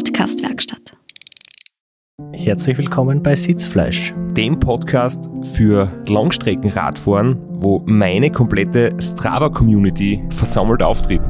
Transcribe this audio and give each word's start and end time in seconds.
Podcast-Werkstatt. 0.00 0.94
Herzlich 2.34 2.76
willkommen 2.76 3.22
bei 3.22 3.34
Sitzfleisch, 3.34 4.12
dem 4.36 4.60
Podcast 4.60 5.30
für 5.54 5.90
Langstreckenradfahren, 6.06 7.38
wo 7.62 7.82
meine 7.86 8.30
komplette 8.30 8.90
Strava-Community 9.00 10.22
versammelt 10.28 10.82
auftritt. 10.82 11.22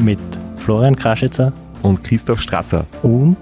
mit 0.00 0.18
Florian 0.56 0.96
Kraschitzer 0.96 1.52
Und 1.82 2.02
Christoph 2.04 2.40
Strasser. 2.40 2.86
und 3.02 3.36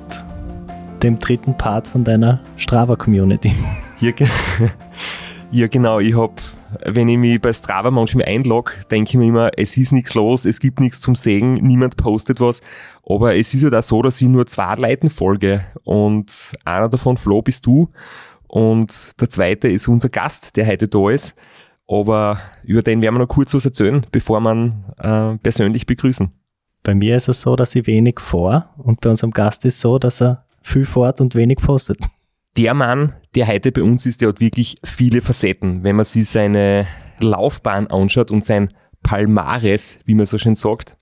dem 1.02 1.18
dritten 1.18 1.56
Part 1.56 1.88
von 1.88 2.04
deiner 2.04 2.40
Strava-Community. 2.56 3.52
Hier, 3.98 4.12
ge- 4.12 4.26
ja, 5.50 5.66
genau. 5.68 6.00
Ich 6.00 6.16
hab, 6.16 6.32
wenn 6.84 7.08
ich 7.08 7.18
mich 7.18 7.40
bei 7.40 7.52
Strava 7.52 7.90
manchmal 7.90 8.26
einlogge, 8.26 8.72
denke 8.90 9.10
ich 9.10 9.16
mir 9.16 9.28
immer, 9.28 9.50
es 9.56 9.76
ist 9.76 9.92
nichts 9.92 10.14
los, 10.14 10.44
es 10.44 10.60
gibt 10.60 10.80
nichts 10.80 11.00
zum 11.00 11.14
Sehen, 11.14 11.54
niemand 11.54 11.96
postet 11.96 12.40
was. 12.40 12.60
Aber 13.04 13.36
es 13.36 13.54
ist 13.54 13.62
ja 13.62 13.70
da 13.70 13.82
so, 13.82 14.02
dass 14.02 14.20
ich 14.20 14.28
nur 14.28 14.46
zwei 14.46 14.74
Leuten 14.74 15.10
folge. 15.10 15.64
Und 15.84 16.52
einer 16.64 16.88
davon, 16.88 17.16
Flo, 17.16 17.42
bist 17.42 17.66
du. 17.66 17.90
Und 18.48 19.20
der 19.20 19.28
zweite 19.28 19.68
ist 19.68 19.88
unser 19.88 20.08
Gast, 20.08 20.56
der 20.56 20.66
heute 20.66 20.88
da 20.88 21.10
ist. 21.10 21.36
Aber 21.88 22.38
über 22.64 22.82
den 22.82 23.02
werden 23.02 23.14
wir 23.14 23.20
noch 23.20 23.28
kurz 23.28 23.54
was 23.54 23.64
erzählen, 23.64 24.04
bevor 24.10 24.40
wir 24.40 24.72
äh, 24.98 25.38
persönlich 25.38 25.86
begrüßen. 25.86 26.32
Bei 26.82 26.94
mir 26.94 27.16
ist 27.16 27.28
es 27.28 27.42
so, 27.42 27.56
dass 27.56 27.74
ich 27.74 27.86
wenig 27.86 28.20
vor 28.20 28.70
und 28.78 29.00
bei 29.00 29.10
unserem 29.10 29.32
Gast 29.32 29.64
ist 29.64 29.80
so, 29.80 29.98
dass 29.98 30.20
er 30.22 30.44
viel 30.62 30.84
fort 30.84 31.20
und 31.20 31.34
wenig 31.34 31.58
postet. 31.58 31.98
Der 32.56 32.74
Mann, 32.74 33.14
der 33.34 33.46
heute 33.48 33.72
bei 33.72 33.82
uns 33.82 34.06
ist, 34.06 34.20
der 34.20 34.30
hat 34.30 34.40
wirklich 34.40 34.76
viele 34.84 35.20
Facetten. 35.20 35.84
Wenn 35.84 35.96
man 35.96 36.04
sich 36.04 36.28
seine 36.28 36.86
Laufbahn 37.20 37.86
anschaut 37.88 38.30
und 38.30 38.44
sein 38.44 38.72
Palmares, 39.02 39.98
wie 40.04 40.14
man 40.14 40.26
so 40.26 40.38
schön 40.38 40.54
sagt, 40.54 40.96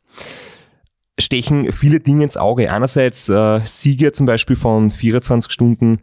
stechen 1.19 1.71
viele 1.73 2.01
Dinge 2.01 2.25
ins 2.25 2.37
Auge. 2.37 2.73
Einerseits 2.73 3.29
äh, 3.29 3.61
Sieger 3.65 4.13
zum 4.13 4.27
Beispiel 4.27 4.57
von 4.57 4.91
24 4.91 5.53
Stunden 5.53 6.01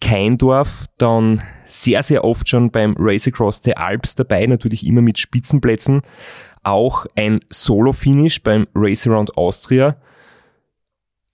Keindorf, 0.00 0.86
dann 0.96 1.42
sehr, 1.66 2.02
sehr 2.02 2.24
oft 2.24 2.48
schon 2.48 2.70
beim 2.70 2.94
Race 2.98 3.26
Across 3.26 3.62
the 3.64 3.76
Alps 3.76 4.14
dabei, 4.14 4.46
natürlich 4.46 4.86
immer 4.86 5.02
mit 5.02 5.18
Spitzenplätzen. 5.18 6.02
Auch 6.62 7.06
ein 7.16 7.40
Solo-Finish 7.50 8.42
beim 8.42 8.66
Race 8.74 9.06
Around 9.06 9.36
Austria 9.36 9.96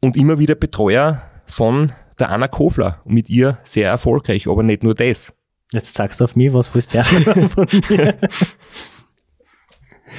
und 0.00 0.16
immer 0.16 0.38
wieder 0.38 0.54
Betreuer 0.54 1.22
von 1.46 1.92
der 2.18 2.30
Anna 2.30 2.48
Kofler 2.48 3.00
und 3.04 3.14
mit 3.14 3.28
ihr 3.30 3.58
sehr 3.64 3.88
erfolgreich, 3.88 4.48
aber 4.48 4.62
nicht 4.62 4.82
nur 4.82 4.94
das. 4.94 5.34
Jetzt 5.72 5.94
sagst 5.94 6.20
du 6.20 6.24
auf 6.24 6.36
mich, 6.36 6.52
was 6.52 6.74
willst 6.74 6.94
du 6.94 7.02
von 7.48 7.68
mir? 7.88 8.16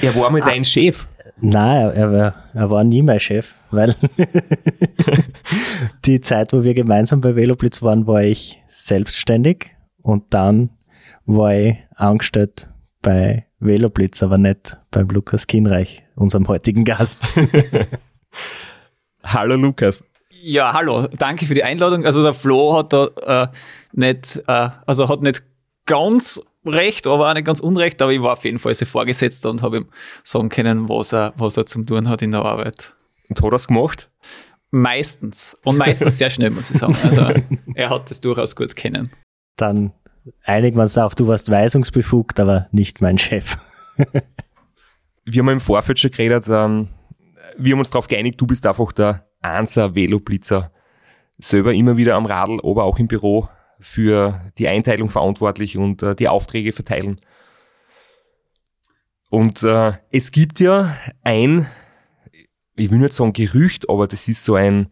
Er 0.02 0.16
war 0.16 0.30
mit 0.32 0.46
dein 0.46 0.66
Chef. 0.66 1.08
Nein, 1.40 1.78
er, 1.78 1.94
er, 1.94 2.12
war, 2.12 2.44
er 2.54 2.70
war 2.70 2.84
nie 2.84 3.02
mein 3.02 3.20
Chef, 3.20 3.54
weil 3.70 3.96
die 6.06 6.20
Zeit, 6.20 6.52
wo 6.52 6.64
wir 6.64 6.74
gemeinsam 6.74 7.22
bei 7.22 7.36
Veloblitz 7.36 7.82
waren, 7.82 8.08
war 8.08 8.24
ich 8.24 8.62
selbstständig 8.68 9.72
und 10.02 10.26
dann 10.34 10.72
war 11.26 11.54
ich 11.54 11.78
angestellt 11.96 12.70
bei 13.02 13.46
Veloblitz, 13.60 14.24
aber 14.24 14.38
nicht 14.38 14.78
beim 14.92 15.08
Lukas 15.10 15.48
Kinreich, 15.48 16.06
unserem 16.16 16.48
heutigen 16.48 16.86
Gast. 16.86 17.24
Hallo 19.24 19.56
Lukas. 19.56 20.04
Ja, 20.42 20.74
hallo, 20.74 21.08
danke 21.18 21.46
für 21.46 21.54
die 21.54 21.64
Einladung. 21.64 22.06
Also 22.06 22.24
der 22.24 22.34
Flo 22.34 22.78
hat 22.78 22.94
da 22.94 23.08
äh, 23.44 23.48
nicht, 23.94 24.42
äh, 24.48 24.70
also 24.86 25.10
hat 25.10 25.22
nicht 25.22 25.44
ganz 25.86 26.42
recht, 26.66 27.08
aber 27.08 27.30
auch 27.30 27.34
nicht 27.34 27.46
ganz 27.46 27.60
unrecht, 27.60 28.02
aber 28.02 28.12
ich 28.12 28.22
war 28.22 28.34
auf 28.34 28.46
jeden 28.46 28.60
Fall 28.60 28.74
sein 28.74 28.88
Vorgesetzter 28.88 29.50
und 29.50 29.62
habe 29.62 29.78
ihm 29.78 29.86
sagen 30.24 30.50
können, 30.50 30.90
was 30.90 31.14
er, 31.14 31.34
was 31.38 31.58
er 31.58 31.66
zum 31.66 31.86
tun 31.86 32.10
hat 32.10 32.22
in 32.22 32.32
der 32.32 32.44
Arbeit. 32.44 32.96
Und 33.30 33.42
hat 33.42 33.52
er's 33.52 33.68
gemacht? 33.68 34.10
Meistens. 34.72 35.58
Und 35.64 35.78
meistens 35.78 36.18
sehr 36.18 36.30
schnell, 36.30 36.50
muss 36.50 36.70
ich 36.72 36.78
sagen. 36.78 36.98
Also 37.04 37.22
er 37.76 37.90
hat 37.90 38.10
das 38.10 38.22
durchaus 38.22 38.56
gut 38.56 38.76
kennen. 38.76 39.12
Dann 39.56 39.94
einigen 40.44 40.78
wir 40.78 40.84
uns 40.84 40.98
auf, 40.98 41.16
du 41.16 41.28
warst 41.28 41.50
weisungsbefugt, 41.50 42.40
aber 42.40 42.68
nicht 42.72 43.02
mein 43.02 43.18
Chef. 43.18 43.58
Wir 45.30 45.42
haben 45.42 45.50
im 45.50 45.60
Vorfeld 45.60 46.00
schon 46.00 46.12
geredet, 46.12 46.46
ähm, 46.48 46.88
wir 47.58 47.74
haben 47.74 47.80
uns 47.80 47.90
darauf 47.90 48.08
geeinigt, 48.08 48.40
du 48.40 48.48
bist 48.48 48.66
einfach 48.66 48.92
der 48.92 49.28
Einser 49.42 49.96
Veloblitzer. 49.96 50.72
Selber 51.40 51.74
immer 51.74 51.98
wieder 51.98 52.16
am 52.16 52.26
Radl, 52.26 52.60
aber 52.64 52.84
auch 52.84 53.00
im 53.00 53.08
Büro 53.08 53.50
für 53.80 54.42
die 54.58 54.68
Einteilung 54.68 55.10
verantwortlich 55.10 55.78
und 55.78 56.02
äh, 56.02 56.16
die 56.16 56.28
Aufträge 56.28 56.72
verteilen. 56.72 57.22
Und 59.30 59.62
äh, 59.64 59.94
es 60.12 60.32
gibt 60.32 60.60
ja 60.60 60.98
ein, 61.24 61.68
ich 62.76 62.90
will 62.90 63.00
nicht 63.00 63.14
sagen 63.14 63.34
Gerücht, 63.34 63.90
aber 63.90 64.08
das 64.08 64.28
ist 64.28 64.44
so 64.44 64.56
ein 64.56 64.90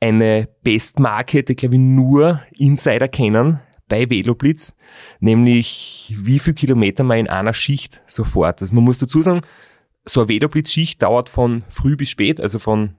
eine 0.00 0.48
Bestmarke, 0.64 1.44
die 1.44 1.54
glaube 1.54 1.76
ich 1.76 1.80
nur 1.80 2.42
Insider 2.56 3.06
kennen 3.06 3.60
bei 3.86 4.10
Veloblitz, 4.10 4.74
nämlich 5.20 6.12
wie 6.16 6.40
viel 6.40 6.54
Kilometer 6.54 7.04
man 7.04 7.18
in 7.18 7.28
einer 7.28 7.52
Schicht 7.52 8.02
sofort. 8.06 8.62
Also 8.62 8.74
man 8.74 8.82
muss 8.82 8.98
dazu 8.98 9.22
sagen, 9.22 9.42
so 10.04 10.20
eine 10.20 10.28
Veloblitz-Schicht 10.28 11.02
dauert 11.02 11.28
von 11.28 11.64
früh 11.68 11.96
bis 11.96 12.10
spät, 12.10 12.40
also 12.40 12.58
von 12.58 12.94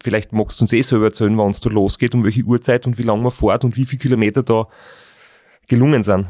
vielleicht 0.00 0.32
magst 0.32 0.60
du 0.60 0.64
uns 0.64 0.72
eh 0.72 0.82
selber 0.82 1.06
erzählen, 1.06 1.36
wann 1.38 1.50
es 1.50 1.60
da 1.60 1.70
losgeht, 1.70 2.14
um 2.14 2.24
welche 2.24 2.42
Uhrzeit 2.42 2.86
und 2.86 2.98
wie 2.98 3.02
lange 3.02 3.22
man 3.22 3.32
fährt 3.32 3.64
und 3.64 3.76
wie 3.76 3.84
viele 3.84 4.00
Kilometer 4.00 4.42
da 4.42 4.68
gelungen 5.68 6.02
sind. 6.02 6.28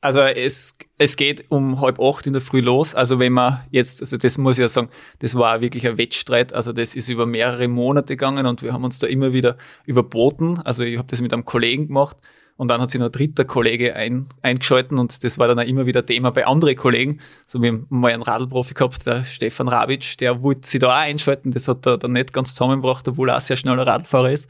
Also 0.00 0.20
es, 0.20 0.72
es 0.98 1.16
geht 1.16 1.44
um 1.48 1.80
halb 1.80 2.00
acht 2.00 2.26
in 2.26 2.32
der 2.32 2.42
Früh 2.42 2.60
los. 2.60 2.96
Also 2.96 3.20
wenn 3.20 3.32
man 3.32 3.60
jetzt, 3.70 4.00
also 4.00 4.16
das 4.16 4.36
muss 4.36 4.58
ich 4.58 4.62
ja 4.62 4.68
sagen, 4.68 4.88
das 5.20 5.36
war 5.36 5.60
wirklich 5.60 5.86
ein 5.86 5.96
Wettstreit. 5.96 6.52
Also 6.52 6.72
das 6.72 6.96
ist 6.96 7.08
über 7.08 7.24
mehrere 7.24 7.68
Monate 7.68 8.16
gegangen 8.16 8.46
und 8.46 8.64
wir 8.64 8.72
haben 8.72 8.82
uns 8.82 8.98
da 8.98 9.06
immer 9.06 9.32
wieder 9.32 9.56
überboten. 9.86 10.58
Also 10.58 10.82
ich 10.82 10.98
habe 10.98 11.06
das 11.06 11.20
mit 11.20 11.32
einem 11.32 11.44
Kollegen 11.44 11.86
gemacht 11.86 12.16
und 12.62 12.68
dann 12.68 12.80
hat 12.80 12.92
sich 12.92 13.00
noch 13.00 13.06
ein 13.06 13.12
dritter 13.12 13.44
Kollege 13.44 13.96
ein, 13.96 14.24
eingeschalten 14.40 14.96
und 14.96 15.24
das 15.24 15.36
war 15.36 15.48
dann 15.48 15.58
auch 15.58 15.64
immer 15.64 15.84
wieder 15.84 16.06
Thema 16.06 16.30
bei 16.30 16.46
anderen 16.46 16.76
Kollegen. 16.76 17.18
So 17.44 17.60
wir 17.60 17.72
haben 17.72 17.86
mal 17.88 18.12
einen 18.12 18.22
Radlprofi 18.22 18.74
gehabt, 18.74 19.04
der 19.04 19.24
Stefan 19.24 19.66
Rabic, 19.66 20.16
der 20.18 20.42
wollte 20.42 20.68
sich 20.68 20.78
da 20.78 20.90
auch 20.90 21.00
einschalten. 21.00 21.50
Das 21.50 21.66
hat 21.66 21.84
er 21.86 21.98
dann 21.98 22.12
nicht 22.12 22.32
ganz 22.32 22.54
zusammengebracht, 22.54 23.08
obwohl 23.08 23.30
er 23.30 23.38
auch 23.38 23.40
sehr 23.40 23.56
schneller 23.56 23.84
Radfahrer 23.84 24.30
ist. 24.30 24.48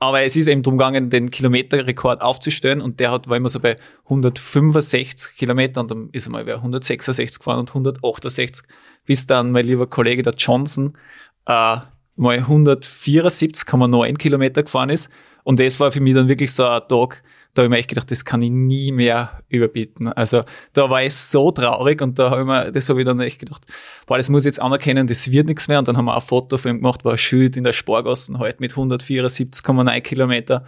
Aber 0.00 0.22
es 0.22 0.34
ist 0.34 0.48
eben 0.48 0.64
darum 0.64 0.78
gegangen, 0.78 1.10
den 1.10 1.30
Kilometerrekord 1.30 2.22
aufzustellen 2.22 2.80
und 2.80 2.98
der 2.98 3.12
hat, 3.12 3.28
war 3.28 3.36
immer 3.36 3.48
so 3.48 3.60
bei 3.60 3.76
165 4.06 5.36
Kilometern 5.36 5.82
und 5.82 5.90
dann 5.92 6.08
ist 6.10 6.26
er 6.26 6.32
mal 6.32 6.44
bei 6.44 6.54
166 6.54 7.38
gefahren 7.38 7.60
und 7.60 7.70
168, 7.70 8.66
bis 9.04 9.28
dann 9.28 9.52
mein 9.52 9.64
lieber 9.64 9.86
Kollege, 9.86 10.22
der 10.22 10.34
Johnson, 10.36 10.98
äh, 11.46 11.76
mal 12.16 12.38
174,9 12.38 14.16
Kilometer 14.16 14.64
gefahren 14.64 14.90
ist. 14.90 15.08
Und 15.48 15.58
das 15.60 15.80
war 15.80 15.90
für 15.90 16.02
mich 16.02 16.12
dann 16.12 16.28
wirklich 16.28 16.52
so 16.52 16.66
ein 16.66 16.82
Tag, 16.88 17.22
da 17.54 17.62
habe 17.62 17.68
ich 17.68 17.70
mir 17.70 17.78
echt 17.78 17.88
gedacht, 17.88 18.10
das 18.10 18.26
kann 18.26 18.42
ich 18.42 18.50
nie 18.50 18.92
mehr 18.92 19.40
überbieten. 19.48 20.08
Also 20.08 20.44
da 20.74 20.90
war 20.90 21.02
ich 21.02 21.14
so 21.14 21.50
traurig 21.52 22.02
und 22.02 22.18
da 22.18 22.28
habe 22.30 22.42
ich 22.42 22.46
mir, 22.46 22.70
das 22.70 22.90
habe 22.90 23.00
ich 23.00 23.06
dann 23.06 23.18
echt 23.20 23.38
gedacht, 23.38 23.62
boah, 24.06 24.18
das 24.18 24.28
muss 24.28 24.42
ich 24.42 24.48
jetzt 24.48 24.60
anerkennen, 24.60 25.06
das 25.06 25.30
wird 25.30 25.46
nichts 25.46 25.66
mehr. 25.66 25.78
Und 25.78 25.88
dann 25.88 25.96
haben 25.96 26.04
wir 26.04 26.14
ein 26.14 26.20
Foto 26.20 26.58
von 26.58 26.72
ihm 26.72 26.76
gemacht, 26.76 27.02
war 27.06 27.12
ein 27.12 27.18
Schild 27.18 27.56
in 27.56 27.64
der 27.64 27.72
Spargassen 27.72 28.38
halt 28.38 28.60
mit 28.60 28.74
174,9 28.74 30.00
Kilometer. 30.02 30.66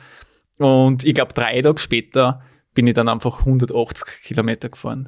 Und 0.56 1.04
ich 1.04 1.12
glaube, 1.12 1.34
drei 1.34 1.60
Tage 1.60 1.78
später 1.78 2.40
bin 2.72 2.86
ich 2.86 2.94
dann 2.94 3.08
einfach 3.08 3.40
180 3.40 4.22
Kilometer 4.22 4.70
gefahren. 4.70 5.04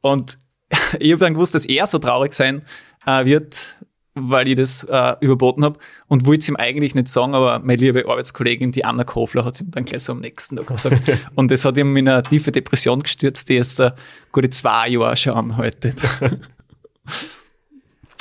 Und 0.00 0.38
ich 0.98 1.12
habe 1.12 1.20
dann 1.20 1.34
gewusst, 1.34 1.54
dass 1.54 1.66
er 1.66 1.86
so 1.86 1.98
traurig 1.98 2.32
sein 2.32 2.62
äh, 3.04 3.26
wird, 3.26 3.74
weil 4.14 4.48
ich 4.48 4.56
das 4.56 4.84
äh, 4.84 5.14
überboten 5.20 5.64
habe 5.64 5.78
und 6.08 6.26
wollte 6.26 6.40
es 6.40 6.48
ihm 6.48 6.56
eigentlich 6.56 6.94
nicht 6.94 7.08
sagen, 7.08 7.34
aber 7.34 7.60
meine 7.60 7.76
liebe 7.76 8.08
Arbeitskollegin, 8.08 8.72
die 8.72 8.84
Anna 8.84 9.04
Kofler, 9.04 9.44
hat 9.44 9.54
es 9.54 9.60
ihm 9.60 9.70
dann 9.70 9.84
gleich 9.84 10.02
so 10.02 10.12
am 10.12 10.20
nächsten 10.20 10.56
Tag 10.56 10.66
gesagt. 10.66 11.02
und 11.34 11.50
das 11.50 11.64
hat 11.64 11.78
ihm 11.78 11.96
in 11.96 12.08
eine 12.08 12.22
tiefe 12.22 12.50
Depression 12.52 13.00
gestürzt, 13.00 13.48
die 13.48 13.54
jetzt 13.54 13.78
äh, 13.80 13.92
gute 14.32 14.50
zwei 14.50 14.88
Jahre 14.88 15.16
schon 15.16 15.34
anhaltet. 15.34 16.00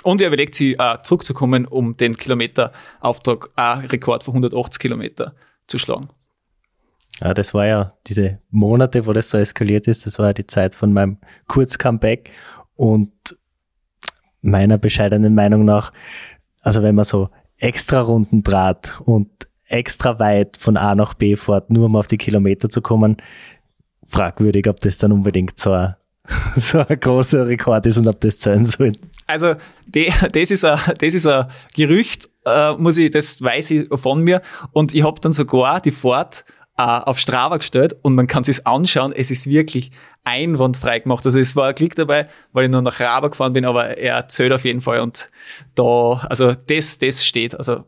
und 0.04 0.22
er 0.22 0.28
überlegt 0.28 0.56
sich, 0.56 0.80
äh, 0.80 0.98
zurückzukommen, 1.04 1.66
um 1.66 1.98
den 1.98 2.16
Kilometerauftrag, 2.16 3.50
äh, 3.56 3.62
Rekord 3.62 4.24
von 4.24 4.34
180 4.36 4.80
Kilometer 4.80 5.34
zu 5.68 5.80
schlagen. 5.80 6.10
Ja, 7.22 7.34
das 7.34 7.54
war 7.54 7.66
ja 7.66 7.94
diese 8.08 8.40
Monate, 8.50 9.06
wo 9.06 9.14
das 9.14 9.30
so 9.30 9.38
eskaliert 9.38 9.88
ist, 9.88 10.06
das 10.06 10.20
war 10.20 10.28
ja 10.28 10.34
die 10.34 10.48
Zeit 10.48 10.76
von 10.76 10.94
meinem 10.94 11.18
Kurz-Comeback 11.48 12.32
und 12.76 13.12
meiner 14.42 14.78
bescheidenen 14.78 15.36
Meinung 15.36 15.66
nach, 15.66 15.94
also 16.62 16.84
wenn 16.84 16.96
man 16.96 17.06
so 17.06 17.30
extra 17.58 18.02
Runden 18.02 18.44
Draht 18.44 19.00
und 19.04 19.30
extra 19.68 20.20
weit 20.20 20.58
von 20.58 20.78
A 20.78 20.96
nach 20.96 21.14
B 21.14 21.36
fährt, 21.36 21.70
nur 21.70 21.86
um 21.86 21.96
auf 21.96 22.08
die 22.08 22.18
Kilometer 22.18 22.70
zu 22.70 22.82
kommen, 22.82 23.18
fragwürdig, 24.08 24.68
ob 24.68 24.80
das 24.80 24.98
dann 24.98 25.12
unbedingt 25.12 25.60
so 25.60 25.72
ein, 25.72 25.96
so 26.56 26.80
ein 26.80 27.00
großer 27.00 27.48
Rekord 27.48 27.86
ist 27.86 27.98
und 27.98 28.08
ob 28.08 28.20
das 28.22 28.40
zählen 28.40 28.66
soll. 28.66 28.94
Also 29.28 29.56
die, 29.86 30.12
das 30.32 30.52
ist 30.52 30.66
ein, 30.66 30.80
das 31.00 31.14
ist 31.14 31.28
ein 31.28 31.48
Gerücht, 31.76 32.30
äh, 32.46 32.74
muss 32.74 32.98
ich, 32.98 33.12
das 33.12 33.42
weiß 33.42 33.72
ich 33.72 33.88
von 34.00 34.24
mir. 34.24 34.42
Und 34.72 34.94
ich 34.94 35.04
habe 35.04 35.22
dann 35.22 35.34
sogar 35.34 35.82
die 35.82 35.92
Fahrt 35.92 36.46
auf 36.80 37.20
Strava 37.20 37.58
gestellt 37.58 37.96
und 38.02 38.16
man 38.16 38.28
kann 38.28 38.44
sich 38.44 38.66
anschauen, 38.66 39.12
es 39.14 39.32
ist 39.32 39.48
wirklich 39.48 39.92
einwandfrei 40.24 41.00
gemacht. 41.00 41.26
Also 41.26 41.40
es 41.40 41.56
war 41.56 41.68
ein 41.70 41.76
Klick 41.76 41.96
dabei, 41.96 42.28
weil 42.54 42.66
ich 42.66 42.72
nur 42.72 42.82
nach 42.82 43.00
Raba 43.00 43.28
gefahren 43.28 43.54
bin, 43.54 43.66
aber 43.66 43.98
er 43.98 44.28
zählt 44.30 44.54
auf 44.54 44.64
jeden 44.64 44.82
Fall 44.82 45.02
und 45.02 45.30
da, 45.76 46.22
also 46.30 46.54
das, 46.54 46.98
das 46.98 47.26
steht. 47.26 47.56
Also 47.56 47.84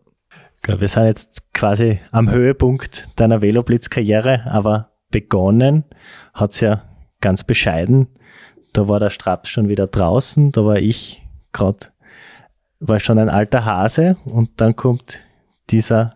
wir 0.67 0.87
sind 0.87 1.05
jetzt 1.05 1.53
quasi 1.53 1.99
am 2.11 2.29
Höhepunkt 2.29 3.07
deiner 3.15 3.41
Veloblitz-Karriere, 3.41 4.45
aber 4.51 4.91
begonnen 5.09 5.85
hat's 6.33 6.59
ja 6.59 6.83
ganz 7.21 7.43
bescheiden. 7.43 8.07
Da 8.73 8.87
war 8.87 8.99
der 8.99 9.09
Straps 9.09 9.49
schon 9.49 9.69
wieder 9.69 9.87
draußen, 9.87 10.51
da 10.51 10.65
war 10.65 10.77
ich 10.77 11.23
gerade, 11.53 11.87
war 12.79 12.99
schon 12.99 13.19
ein 13.19 13.29
alter 13.29 13.65
Hase 13.65 14.17
und 14.25 14.59
dann 14.59 14.75
kommt 14.75 15.21
dieser 15.69 16.11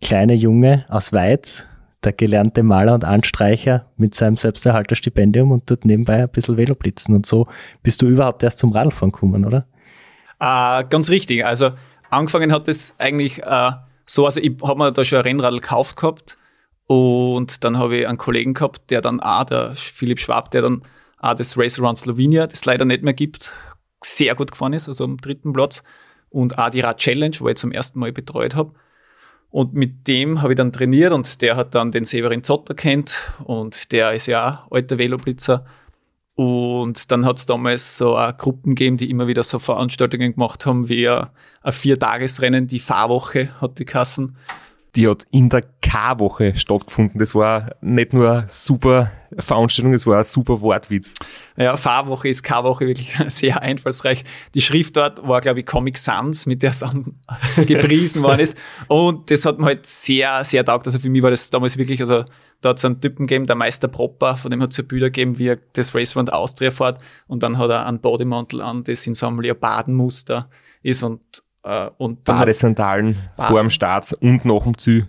kleine 0.00 0.34
Junge 0.34 0.84
aus 0.88 1.12
Weiz, 1.12 1.66
der 2.04 2.12
gelernte 2.12 2.62
Maler 2.62 2.94
und 2.94 3.04
Anstreicher 3.04 3.86
mit 3.96 4.14
seinem 4.14 4.36
Selbsterhalterstipendium 4.36 5.50
und 5.50 5.66
tut 5.66 5.84
nebenbei 5.84 6.22
ein 6.22 6.28
bisschen 6.28 6.56
Veloblitzen 6.56 7.14
und 7.14 7.26
so 7.26 7.46
bist 7.82 8.02
du 8.02 8.08
überhaupt 8.08 8.42
erst 8.42 8.58
zum 8.58 8.72
Radlfahren 8.72 9.12
gekommen, 9.12 9.44
oder? 9.44 9.66
Äh, 10.40 10.84
ganz 10.88 11.10
richtig. 11.10 11.44
Also 11.44 11.70
angefangen 12.10 12.52
hat 12.52 12.68
es 12.68 12.94
eigentlich 12.98 13.42
äh, 13.42 13.70
so, 14.06 14.26
also 14.26 14.40
ich 14.40 14.52
habe 14.62 14.78
mir 14.78 14.92
da 14.92 15.04
schon 15.04 15.18
ein 15.18 15.24
Rennradl 15.24 15.60
gekauft 15.60 15.96
gehabt 15.96 16.36
und 16.86 17.64
dann 17.64 17.78
habe 17.78 17.98
ich 17.98 18.08
einen 18.08 18.18
Kollegen 18.18 18.54
gehabt, 18.54 18.90
der 18.90 19.00
dann 19.00 19.20
auch, 19.20 19.44
der 19.44 19.72
Philipp 19.74 20.20
Schwab, 20.20 20.50
der 20.50 20.62
dann 20.62 20.82
auch 21.18 21.34
das 21.34 21.56
Race 21.56 21.78
Around 21.78 21.98
Slovenia, 21.98 22.46
das 22.46 22.64
leider 22.64 22.84
nicht 22.84 23.02
mehr 23.02 23.14
gibt, 23.14 23.52
sehr 24.02 24.34
gut 24.34 24.50
gefahren 24.50 24.72
ist, 24.72 24.88
also 24.88 25.04
am 25.04 25.18
dritten 25.18 25.52
Platz 25.52 25.82
und 26.28 26.58
auch 26.58 26.70
die 26.70 26.80
Rad 26.80 26.98
Challenge, 26.98 27.36
wo 27.38 27.48
ich 27.48 27.56
zum 27.56 27.72
ersten 27.72 28.00
Mal 28.00 28.12
betreut 28.12 28.56
habe. 28.56 28.72
Und 29.52 29.74
mit 29.74 30.08
dem 30.08 30.40
habe 30.40 30.54
ich 30.54 30.56
dann 30.56 30.72
trainiert 30.72 31.12
und 31.12 31.42
der 31.42 31.56
hat 31.56 31.74
dann 31.74 31.92
den 31.92 32.04
Severin 32.04 32.42
Zotter 32.42 32.74
kennt 32.74 33.32
und 33.44 33.92
der 33.92 34.14
ist 34.14 34.26
ja 34.26 34.64
auch 34.66 34.72
alter 34.72 34.96
Veloblitzer. 34.96 35.66
Und 36.34 37.10
dann 37.10 37.26
hat 37.26 37.36
es 37.36 37.44
damals 37.44 37.98
so 37.98 38.16
eine 38.16 38.32
Gruppen 38.32 38.74
gegeben, 38.74 38.96
die 38.96 39.10
immer 39.10 39.26
wieder 39.26 39.42
so 39.42 39.58
Veranstaltungen 39.58 40.32
gemacht 40.32 40.64
haben, 40.64 40.88
wie 40.88 41.06
ein 41.06 41.28
Viertagesrennen, 41.66 42.66
die 42.66 42.80
Fahrwoche 42.80 43.60
hat 43.60 43.78
die 43.78 43.84
Kassen 43.84 44.36
die 44.94 45.08
hat 45.08 45.24
in 45.30 45.48
der 45.48 45.62
K-Woche 45.80 46.54
stattgefunden. 46.54 47.18
Das 47.18 47.34
war 47.34 47.74
nicht 47.80 48.12
nur 48.12 48.30
eine 48.30 48.44
super 48.48 49.10
Veranstaltung, 49.38 49.94
es 49.94 50.06
war 50.06 50.18
ein 50.18 50.24
super 50.24 50.60
Wortwitz. 50.60 51.14
Ja, 51.56 51.78
Fahrwoche 51.78 52.28
ist 52.28 52.42
K-Woche 52.42 52.86
wirklich 52.86 53.16
sehr 53.28 53.62
einfallsreich. 53.62 54.24
Die 54.54 54.60
Schrift 54.60 54.96
dort 54.96 55.26
war, 55.26 55.40
glaube 55.40 55.60
ich, 55.60 55.66
Comic 55.66 55.96
Sans, 55.96 56.44
mit 56.44 56.62
der 56.62 56.72
es 56.72 56.84
gepriesen 57.66 58.22
worden 58.22 58.40
ist. 58.40 58.56
Und 58.88 59.30
das 59.30 59.46
hat 59.46 59.58
mir 59.58 59.66
halt 59.66 59.86
sehr, 59.86 60.44
sehr 60.44 60.64
taugt. 60.64 60.86
Also 60.86 60.98
für 60.98 61.08
mich 61.08 61.22
war 61.22 61.30
das 61.30 61.48
damals 61.48 61.78
wirklich, 61.78 62.00
also 62.00 62.24
da 62.60 62.70
hat 62.70 62.78
es 62.78 62.84
einen 62.84 63.00
Typen 63.00 63.26
gegeben, 63.26 63.46
der 63.46 63.56
Meister 63.56 63.88
Propper, 63.88 64.36
von 64.36 64.50
dem 64.50 64.62
hat 64.62 64.72
es 64.72 64.76
ja 64.76 64.84
Bilder 64.84 65.08
gegeben, 65.08 65.38
wie 65.38 65.48
er 65.48 65.56
das 65.72 65.94
Race 65.94 66.14
Round 66.14 66.32
Austria 66.32 66.70
fährt. 66.70 67.00
Und 67.26 67.42
dann 67.42 67.56
hat 67.56 67.70
er 67.70 67.86
einen 67.86 68.00
Bodymantel 68.00 68.60
an, 68.60 68.84
das 68.84 69.06
in 69.06 69.14
so 69.14 69.26
einem 69.26 69.40
Leopardenmuster 69.40 70.50
ist 70.82 71.02
und 71.02 71.20
äh, 71.64 71.88
und 71.98 72.24
Badesandalen 72.24 73.16
Bad 73.36 73.48
vor 73.48 73.60
dem 73.60 73.70
Start 73.70 74.12
und 74.20 74.44
nach 74.44 74.62
dem 74.62 74.78
Ziel. 74.78 75.08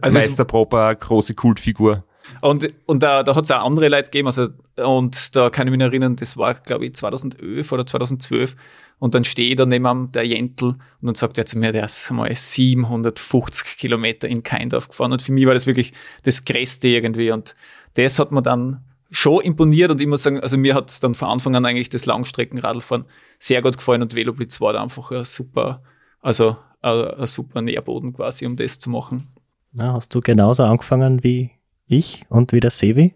Also 0.00 0.18
Meister 0.18 0.44
Proper, 0.44 0.94
große 0.94 1.34
Kultfigur. 1.34 2.04
Und, 2.40 2.66
und 2.86 3.02
da, 3.02 3.22
da 3.22 3.34
hat 3.34 3.44
es 3.44 3.50
auch 3.50 3.64
andere 3.64 3.88
Leute 3.88 4.04
gegeben, 4.04 4.28
also, 4.28 4.48
und 4.76 5.36
da 5.36 5.50
kann 5.50 5.66
ich 5.66 5.72
mich 5.72 5.80
erinnern, 5.80 6.16
das 6.16 6.36
war, 6.36 6.54
glaube 6.54 6.86
ich, 6.86 6.94
2011 6.94 7.70
oder 7.70 7.86
2012. 7.86 8.56
Und 8.98 9.14
dann 9.14 9.24
stehe 9.24 9.50
ich 9.50 9.56
da 9.56 9.66
neben 9.66 10.12
der 10.12 10.26
Jentl 10.26 10.66
und 10.66 10.78
dann 11.02 11.14
sagt 11.14 11.36
er 11.36 11.46
zu 11.46 11.58
mir, 11.58 11.72
der 11.72 11.84
ist 11.84 12.10
mal 12.10 12.34
750 12.34 13.76
Kilometer 13.76 14.28
in 14.28 14.42
Keindorf 14.42 14.88
gefahren. 14.88 15.12
Und 15.12 15.20
für 15.20 15.32
mich 15.32 15.46
war 15.46 15.54
das 15.54 15.66
wirklich 15.66 15.92
das 16.22 16.44
Größte 16.44 16.88
irgendwie. 16.88 17.30
Und 17.30 17.54
das 17.94 18.18
hat 18.18 18.32
mir 18.32 18.42
dann 18.42 18.82
schon 19.10 19.42
imponiert 19.42 19.90
und 19.90 20.00
ich 20.00 20.06
muss 20.06 20.22
sagen, 20.22 20.40
also 20.40 20.56
mir 20.56 20.74
hat 20.74 21.02
dann 21.02 21.14
von 21.14 21.28
Anfang 21.28 21.54
an 21.54 21.64
eigentlich 21.64 21.88
das 21.88 22.06
Langstreckenradlfahren 22.06 23.04
sehr 23.38 23.62
gut 23.62 23.76
gefallen 23.76 24.02
und 24.02 24.14
Veloblitz 24.14 24.60
war 24.60 24.72
da 24.72 24.82
einfach 24.82 25.10
ein 25.12 25.24
super, 25.24 25.82
also 26.20 26.56
ein, 26.80 27.04
ein 27.04 27.26
super 27.26 27.62
Nährboden 27.62 28.12
quasi, 28.12 28.46
um 28.46 28.56
das 28.56 28.78
zu 28.78 28.90
machen. 28.90 29.28
Na, 29.72 29.92
hast 29.92 30.14
du 30.14 30.20
genauso 30.20 30.64
angefangen 30.64 31.22
wie 31.24 31.50
ich 31.86 32.24
und 32.28 32.52
wie 32.52 32.60
der 32.60 32.70
Sevi? 32.70 33.14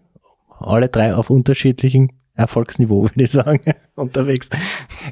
Alle 0.59 0.89
drei 0.89 1.15
auf 1.15 1.29
unterschiedlichen 1.29 2.11
Erfolgsniveau, 2.35 3.03
würde 3.09 3.23
ich 3.23 3.31
sagen, 3.31 3.61
unterwegs. 3.95 4.49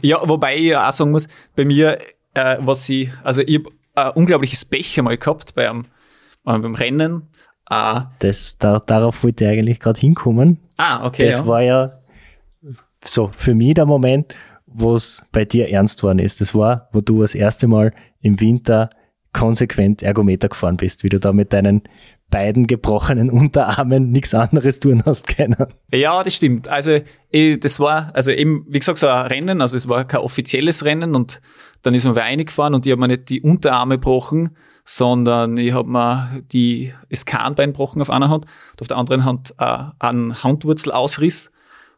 Ja, 0.01 0.19
wobei 0.27 0.57
ich 0.57 0.63
ja 0.63 0.87
auch 0.87 0.91
sagen 0.91 1.11
muss, 1.11 1.27
bei 1.55 1.65
mir, 1.65 1.97
äh, 2.33 2.57
was 2.59 2.87
ich, 2.89 3.11
also 3.23 3.41
ich 3.41 3.59
habe 3.59 3.71
ein 3.95 4.11
unglaubliches 4.11 4.65
Pech 4.65 4.97
einmal 4.97 5.17
gehabt 5.17 5.55
beim, 5.55 5.85
beim 6.43 6.75
Rennen. 6.75 7.29
Äh, 7.69 8.01
das, 8.19 8.57
da, 8.57 8.79
darauf 8.79 9.23
wollte 9.23 9.45
ich 9.45 9.51
eigentlich 9.51 9.79
gerade 9.79 9.99
hinkommen. 9.99 10.59
Ah, 10.77 11.05
okay. 11.05 11.27
Das 11.29 11.39
ja. 11.39 11.47
war 11.47 11.61
ja 11.61 11.91
so 13.03 13.31
für 13.35 13.53
mich 13.53 13.73
der 13.75 13.85
Moment, 13.85 14.35
wo 14.65 14.95
es 14.95 15.23
bei 15.31 15.45
dir 15.45 15.69
ernst 15.69 16.03
worden 16.03 16.19
ist. 16.19 16.41
Das 16.41 16.53
war, 16.53 16.89
wo 16.91 17.01
du 17.01 17.21
das 17.21 17.35
erste 17.35 17.67
Mal 17.67 17.93
im 18.21 18.39
Winter 18.39 18.89
konsequent 19.33 20.01
Ergometer 20.01 20.49
gefahren 20.49 20.77
bist, 20.77 21.03
wie 21.03 21.09
du 21.09 21.19
da 21.19 21.31
mit 21.31 21.53
deinen 21.53 21.83
beiden 22.29 22.67
gebrochenen 22.67 23.29
Unterarmen 23.31 24.09
nichts 24.09 24.33
anderes 24.33 24.79
tun 24.79 25.03
hast 25.05 25.27
können. 25.27 25.65
Ja, 25.91 26.23
das 26.23 26.35
stimmt. 26.35 26.67
Also 26.67 26.99
ich, 27.29 27.59
das 27.59 27.79
war, 27.79 28.11
also 28.13 28.31
eben, 28.31 28.65
wie 28.67 28.79
gesagt, 28.79 28.97
so 28.97 29.07
ein 29.07 29.27
Rennen, 29.27 29.61
also 29.61 29.75
es 29.75 29.87
war 29.87 30.05
kein 30.05 30.21
offizielles 30.21 30.85
Rennen 30.85 31.15
und 31.15 31.41
dann 31.83 31.93
ist 31.93 32.03
man 32.03 32.15
wieder 32.15 32.25
eingefahren 32.25 32.73
und 32.73 32.85
ich 32.85 32.91
habe 32.91 32.99
mir 32.99 33.07
nicht 33.07 33.29
die 33.29 33.41
Unterarme 33.41 33.95
gebrochen, 33.95 34.55
sondern 34.89 35.57
ich 35.57 35.73
habe 35.73 35.89
mir 35.89 36.41
die 36.53 36.93
Skanbein 37.13 37.71
gebrochen 37.71 38.01
auf 38.01 38.09
einer 38.09 38.29
Hand 38.29 38.45
und 38.45 38.81
auf 38.81 38.87
der 38.87 38.95
anderen 38.95 39.25
Hand 39.25 39.53
äh, 39.59 39.83
einen 39.99 40.41
Handwurzelausriss. 40.43 41.51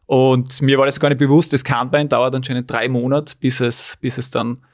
Und 0.07 0.59
mir 0.63 0.79
war 0.79 0.87
das 0.87 0.99
gar 0.99 1.09
nicht 1.09 1.19
bewusst, 1.19 1.53
das 1.53 1.63
Kahnbein 1.63 2.09
dauert 2.09 2.33
anscheinend 2.33 2.69
drei 2.69 2.89
Monate, 2.89 3.35
bis 3.39 3.59
es, 3.59 3.95
bis 4.01 4.17
es 4.17 4.31
dann, 4.31 4.65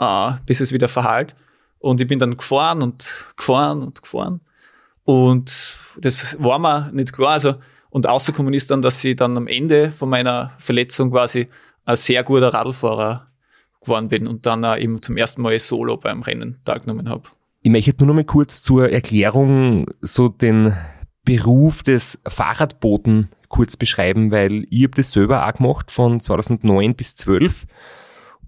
äh, 0.00 0.32
bis 0.46 0.60
es 0.60 0.72
wieder 0.72 0.88
verheilt. 0.88 1.36
Und 1.78 2.00
ich 2.00 2.08
bin 2.08 2.18
dann 2.18 2.36
gefahren 2.36 2.82
und 2.82 3.28
gefahren 3.36 3.82
und 3.82 4.02
gefahren. 4.02 4.40
Und 5.04 5.78
das 5.96 6.36
war 6.40 6.58
mir 6.58 6.90
nicht 6.92 7.12
klar. 7.12 7.34
Also, 7.34 7.54
und 7.90 8.08
rausgekommen 8.08 8.52
ist 8.52 8.72
dann, 8.72 8.82
dass 8.82 9.02
ich 9.04 9.14
dann 9.14 9.36
am 9.36 9.46
Ende 9.46 9.92
von 9.92 10.08
meiner 10.08 10.50
Verletzung 10.58 11.12
quasi 11.12 11.48
ein 11.84 11.96
sehr 11.96 12.24
guter 12.24 12.52
Radlfahrer 12.52 13.28
geworden 13.80 14.08
bin 14.08 14.26
und 14.26 14.44
dann 14.44 14.64
eben 14.76 15.00
zum 15.02 15.16
ersten 15.16 15.40
Mal 15.40 15.56
solo 15.60 15.96
beim 15.98 16.22
Rennen 16.22 16.60
teilgenommen 16.64 17.08
habe. 17.08 17.30
Ich 17.62 17.70
möchte 17.70 17.94
nur 17.98 18.06
noch 18.06 18.14
mal 18.14 18.24
kurz 18.24 18.62
zur 18.62 18.90
Erklärung 18.90 19.86
so 20.00 20.28
den 20.28 20.74
Beruf 21.24 21.82
des 21.82 22.18
Fahrradboten 22.26 23.28
kurz 23.48 23.76
beschreiben, 23.76 24.30
weil 24.30 24.66
ich 24.70 24.84
habe 24.84 24.94
das 24.96 25.12
selber 25.12 25.46
auch 25.46 25.52
gemacht 25.52 25.90
von 25.90 26.20
2009 26.20 26.94
bis 26.94 27.16
12 27.16 27.66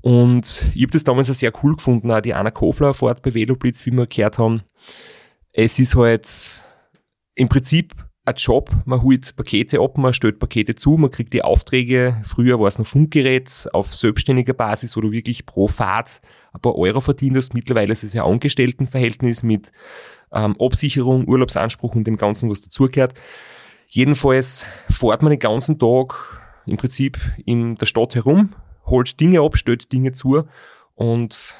und 0.01 0.65
ich 0.75 0.83
habe 0.83 0.93
das 0.93 1.05
damals 1.05 1.31
auch 1.31 1.35
sehr 1.35 1.53
cool 1.63 1.77
gefunden, 1.77 2.11
auch 2.11 2.23
die 2.23 2.33
Anna 2.33 2.51
Kofler 2.51 2.95
fährt 2.95 3.21
bei 3.21 3.35
Veloblitz, 3.35 3.85
wie 3.85 3.93
wir 3.93 4.07
gehört 4.07 4.39
haben. 4.39 4.63
Es 5.53 5.79
ist 5.79 5.95
halt 5.95 6.63
im 7.35 7.51
Prinzip 7.51 7.93
ein 8.25 8.35
Job, 8.37 8.71
man 8.87 9.03
holt 9.03 9.37
Pakete 9.37 9.81
ab, 9.81 9.99
man 9.99 10.15
stellt 10.15 10.39
Pakete 10.39 10.75
zu, 10.75 10.97
man 10.97 11.11
kriegt 11.11 11.35
die 11.35 11.45
Aufträge. 11.45 12.17
Früher 12.25 12.59
war 12.59 12.69
es 12.69 12.79
noch 12.79 12.87
Funkgerät 12.87 13.69
auf 13.75 13.95
selbstständiger 13.95 14.55
Basis, 14.55 14.97
wo 14.97 15.03
du 15.03 15.13
wirklich 15.13 15.45
pro 15.45 15.69
Fahrt 15.69 16.23
ein 16.53 16.61
paar 16.61 16.77
Euro 16.77 17.01
verdient 17.01 17.37
hast. 17.37 17.55
Mittlerweile 17.55 17.93
ist 17.93 18.05
es 18.05 18.13
ja 18.15 18.25
Angestelltenverhältnis 18.25 19.43
mit 19.43 19.73
ähm, 20.33 20.57
Absicherung, 20.61 21.27
Urlaubsanspruch 21.29 21.95
und 21.95 22.05
dem 22.05 22.17
Ganzen, 22.17 22.51
was 22.51 22.61
dazugehört. 22.61 23.15
Jedenfalls 23.89 24.65
fährt 24.91 25.23
man 25.23 25.31
den 25.31 25.39
ganzen 25.39 25.79
Tag 25.79 26.15
im 26.67 26.77
Prinzip 26.77 27.19
in 27.45 27.77
der 27.77 27.87
Stadt 27.87 28.15
herum, 28.15 28.55
holt 28.87 29.21
Dinge 29.21 29.41
ab, 29.41 29.57
stellt 29.57 29.93
Dinge 29.93 30.13
zu 30.13 30.45
und 30.95 31.55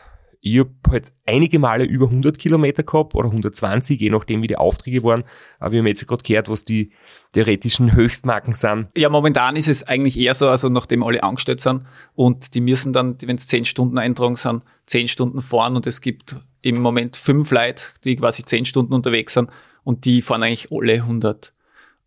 ich 0.45 0.59
habe 0.59 0.71
halt 0.91 1.13
einige 1.25 1.61
Male 1.61 1.85
über 1.85 2.07
100 2.07 2.37
Kilometer 2.37 2.83
gehabt 2.83 3.15
oder 3.15 3.29
120, 3.29 4.01
je 4.01 4.11
nachdem 4.11 4.43
wie 4.43 4.49
die 4.49 4.57
Aufträge 4.57 5.05
waren. 5.05 5.23
Aber 5.61 5.71
wir 5.71 5.79
haben 5.79 5.87
jetzt 5.87 6.05
gerade 6.07 6.25
gehört, 6.25 6.49
was 6.49 6.65
die 6.65 6.91
theoretischen 7.33 7.95
Höchstmarken 7.95 8.53
sind. 8.53 8.89
Ja, 8.97 9.09
momentan 9.09 9.55
ist 9.55 9.69
es 9.69 9.85
eigentlich 9.85 10.19
eher 10.19 10.35
so, 10.35 10.49
also 10.49 10.69
nachdem 10.69 11.05
alle 11.05 11.23
angestellt 11.23 11.61
sind 11.61 11.83
und 12.15 12.57
die 12.57 12.61
müssen 12.61 12.93
dann, 12.93 13.17
wenn 13.23 13.37
es 13.37 13.47
10 13.47 13.65
Stunden 13.65 13.99
eintragen 13.99 14.35
sind, 14.35 14.65
10 14.87 15.07
Stunden 15.07 15.41
fahren 15.43 15.77
und 15.77 15.87
es 15.87 16.01
gibt 16.01 16.35
im 16.61 16.81
Moment 16.81 17.17
fünf 17.17 17.53
Leute, 17.53 17.85
die 18.03 18.17
quasi 18.17 18.45
10 18.45 18.65
Stunden 18.65 18.95
unterwegs 18.95 19.35
sind 19.35 19.49
und 19.85 20.05
die 20.05 20.23
fahren 20.23 20.43
eigentlich 20.43 20.73
alle 20.73 20.95
100 20.95 21.53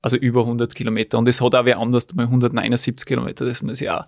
also 0.06 0.18
über 0.18 0.42
100 0.42 0.76
Kilometer. 0.76 1.18
Und 1.18 1.28
es 1.28 1.42
hat 1.42 1.56
auch 1.56 1.66
wer 1.66 1.80
anders 1.80 2.06
mal 2.14 2.28
179 2.28 3.08
Kilometer, 3.08 3.44
das 3.44 3.64
muss 3.64 3.82
ich 3.82 3.90
auch 3.90 4.04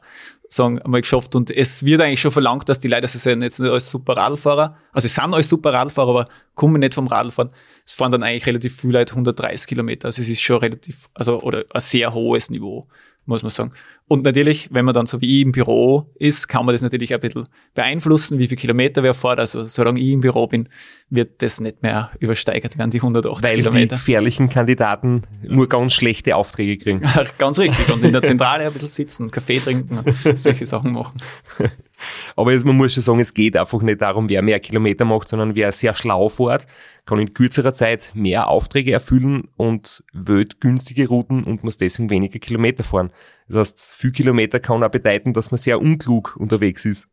sagen, 0.48 0.80
einmal 0.80 1.02
geschafft. 1.02 1.34
Und 1.34 1.50
es 1.50 1.84
wird 1.84 2.02
eigentlich 2.02 2.22
schon 2.22 2.30
verlangt, 2.30 2.70
dass 2.70 2.80
die 2.80 2.88
Leute, 2.88 3.08
sie 3.08 3.18
sind 3.18 3.42
jetzt 3.42 3.60
nicht 3.60 3.72
als 3.72 3.90
super 3.90 4.16
Radlfahrer, 4.16 4.78
also 4.92 5.08
sie 5.08 5.14
sind 5.16 5.34
als 5.34 5.50
super 5.50 5.74
Radlfahrer, 5.74 6.10
aber 6.12 6.30
kommen 6.54 6.82
nicht 6.82 6.94
vom 6.94 7.08
Radlfahren. 7.08 7.52
Es 7.84 7.94
fahren 7.94 8.12
dann 8.12 8.22
eigentlich 8.22 8.46
relativ 8.46 8.80
viele 8.80 9.00
Leute 9.00 9.14
130 9.14 9.68
Kilometer. 9.68 10.06
Also 10.06 10.22
es 10.22 10.30
ist 10.30 10.40
schon 10.40 10.58
relativ, 10.58 11.10
also, 11.16 11.42
oder 11.42 11.66
ein 11.74 11.82
sehr 11.82 12.14
hohes 12.14 12.52
Niveau, 12.52 12.86
muss 13.28 13.44
man 13.44 13.50
sagen. 13.52 13.72
Und 14.08 14.24
natürlich, 14.24 14.70
wenn 14.72 14.86
man 14.86 14.94
dann 14.96 15.06
so 15.06 15.22
wie 15.22 15.40
ich 15.40 15.46
im 15.46 15.52
Büro 15.52 16.14
ist, 16.16 16.48
kann 16.48 16.66
man 16.66 16.74
das 16.74 16.82
natürlich 16.82 17.14
ein 17.14 17.20
bisschen 17.20 17.44
beeinflussen, 17.74 18.40
wie 18.40 18.48
viele 18.48 18.60
Kilometer 18.60 19.04
wer 19.04 19.14
fährt. 19.14 19.40
Also 19.40 19.64
solange 19.64 20.00
ich 20.00 20.12
im 20.12 20.22
Büro 20.22 20.48
bin, 20.48 20.70
wird 21.10 21.42
das 21.42 21.60
nicht 21.60 21.84
mehr 21.84 22.12
übersteigert 22.20 22.78
werden, 22.78 22.92
die 22.92 23.00
180 23.00 23.44
Weil 23.44 23.58
Kilometer. 23.58 23.80
die 23.82 23.88
gefährlichen 23.90 24.50
Kandidaten 24.50 25.24
nur 25.44 25.68
ganz 25.68 25.94
schlechte 25.94 26.36
Aufträge 26.36 26.78
kriegen. 26.78 27.02
Ganz 27.38 27.60
richtig. 27.60 27.92
Und 27.94 28.04
in 28.04 28.14
der 28.14 28.24
Zentrale 28.24 28.66
ein 28.66 28.74
bisschen 28.74 28.90
sitzen, 28.90 29.30
Kaffee 29.30 29.60
trinken 29.60 30.00
und 30.00 30.40
solche 30.40 30.66
Sachen 30.66 30.94
machen. 30.94 31.18
Aber 32.36 32.52
jetzt, 32.52 32.66
man 32.66 32.78
muss 32.78 32.94
schon 32.94 33.04
sagen, 33.04 33.20
es 33.20 33.34
geht 33.34 33.58
einfach 33.58 33.82
nicht 33.82 34.02
darum, 34.02 34.30
wer 34.30 34.42
mehr 34.42 34.60
Kilometer 34.60 35.06
macht, 35.06 35.28
sondern 35.28 35.56
wer 35.56 35.72
sehr 35.72 35.96
schlau 35.96 36.30
fährt, 36.30 36.68
kann 37.06 37.20
in 37.20 37.34
kürzerer 37.34 37.74
Zeit 37.74 38.12
mehr 38.14 38.48
Aufträge 38.48 38.92
erfüllen 38.92 39.48
und 39.58 40.04
wählt 40.14 40.62
günstige 40.62 41.08
Routen 41.08 41.44
und 41.44 41.64
muss 41.64 41.78
deswegen 41.78 42.10
weniger 42.10 42.40
Kilometer 42.40 42.84
fahren. 42.84 43.12
Das 43.48 43.58
heißt, 43.58 43.96
viel 43.96 44.12
Kilometer 44.12 44.60
kann 44.60 44.84
auch 44.84 44.92
bedeuten, 44.92 45.34
dass 45.34 45.52
man 45.52 45.58
sehr 45.58 45.80
unklug 45.80 46.36
unterwegs 46.38 46.86
ist. 46.86 47.08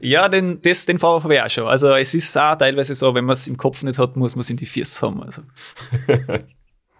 Ja, 0.00 0.28
den, 0.28 0.60
das, 0.62 0.86
den 0.86 0.98
Fall 0.98 1.22
habe 1.22 1.34
ich 1.34 1.42
auch 1.42 1.50
schon. 1.50 1.64
Also 1.64 1.88
es 1.94 2.14
ist 2.14 2.36
auch 2.36 2.56
teilweise 2.56 2.94
so, 2.94 3.14
wenn 3.14 3.24
man 3.24 3.34
es 3.34 3.46
im 3.46 3.56
Kopf 3.56 3.82
nicht 3.82 3.98
hat, 3.98 4.16
muss 4.16 4.36
man 4.36 4.40
es 4.40 4.50
in 4.50 4.56
die 4.56 4.66
Füße 4.66 5.06
haben. 5.06 5.22
Also. 5.22 5.42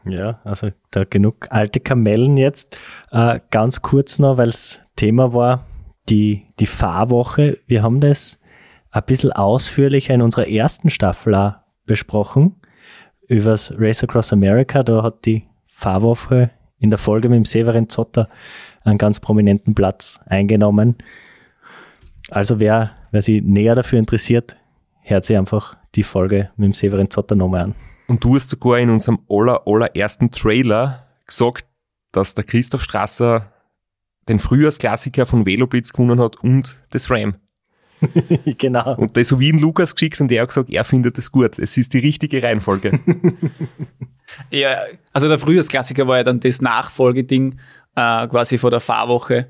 Ja, 0.05 0.41
also 0.45 0.71
da 0.91 1.05
genug 1.05 1.47
alte 1.51 1.81
Kamellen 1.81 2.37
jetzt. 2.37 2.79
Äh, 3.11 3.41
ganz 3.51 3.83
kurz 3.83 4.19
noch, 4.19 4.39
weil 4.39 4.49
es 4.49 4.81
Thema 4.97 5.33
war, 5.33 5.67
die, 6.09 6.47
die 6.59 6.67
Fahrwoche. 6.67 7.59
Wir 7.67 7.83
haben 7.83 8.01
das 8.01 8.39
ein 8.91 9.03
bisschen 9.05 9.33
ausführlicher 9.33 10.15
in 10.15 10.23
unserer 10.23 10.49
ersten 10.49 10.91
Staffel 10.91 11.57
besprochen. 11.87 12.57
Übers 13.27 13.75
Race 13.79 14.03
Across 14.03 14.33
America. 14.33 14.83
Da 14.83 15.03
hat 15.03 15.25
die 15.27 15.45
Fahrwoche 15.67 16.51
in 16.79 16.91
der 16.91 16.99
Folge 16.99 17.29
mit 17.29 17.37
dem 17.37 17.45
Severin 17.45 17.89
Zotter 17.89 18.29
einen 18.85 18.99
ganz 18.99 19.21
prominenten 19.21 19.75
Platz 19.75 20.21
eingenommen. 20.27 20.97
Also 22.31 22.61
wer, 22.61 22.93
wer 23.11 23.23
sich 23.23 23.43
näher 23.43 23.75
dafür 23.75 23.99
interessiert, 23.99 24.57
hört 25.03 25.25
sich 25.25 25.37
einfach 25.37 25.77
die 25.95 26.03
Folge 26.03 26.51
mit 26.57 26.67
dem 26.67 26.73
Severin 26.73 27.11
Zotter 27.11 27.35
nochmal 27.35 27.63
an. 27.63 27.75
Und 28.07 28.25
du 28.25 28.35
hast 28.35 28.51
sogar 28.51 28.79
in 28.79 28.91
unserem 28.91 29.19
aller, 29.29 29.67
allerersten 29.67 30.31
Trailer 30.31 31.07
gesagt, 31.27 31.67
dass 32.13 32.35
der 32.35 32.45
Christoph 32.45 32.83
Strasser 32.83 33.53
den 34.29 34.39
Frühjahrsklassiker 34.39 35.27
von 35.27 35.47
Veloblitz 35.47 35.93
gewonnen 35.93 36.21
hat 36.21 36.37
und 36.37 36.79
das 36.91 37.11
Ram. 37.11 37.37
genau. 38.59 38.97
Und 38.97 39.17
das 39.17 39.29
so 39.29 39.41
wie 39.41 39.49
in 39.49 39.59
Lukas 39.59 39.95
geschickt 39.95 40.21
und 40.21 40.31
er 40.31 40.43
hat 40.43 40.49
gesagt, 40.49 40.71
er 40.71 40.85
findet 40.85 41.19
es 41.19 41.33
gut. 41.33 41.59
Es 41.59 41.77
ist 41.77 41.93
die 41.95 41.99
richtige 41.99 42.43
Reihenfolge. 42.43 43.01
Ja, 44.51 44.83
also 45.13 45.29
der 45.29 45.39
Frühjahrsklassiker 45.39 46.07
war 46.07 46.19
ja 46.19 46.25
dann 46.25 46.41
das 46.41 46.61
Nachfolgeding 46.61 47.59
äh, 47.97 48.27
quasi 48.29 48.59
vor 48.59 48.71
der 48.71 48.81
Fahrwoche 48.81 49.49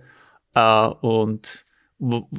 äh, 0.54 0.87
und 1.00 1.66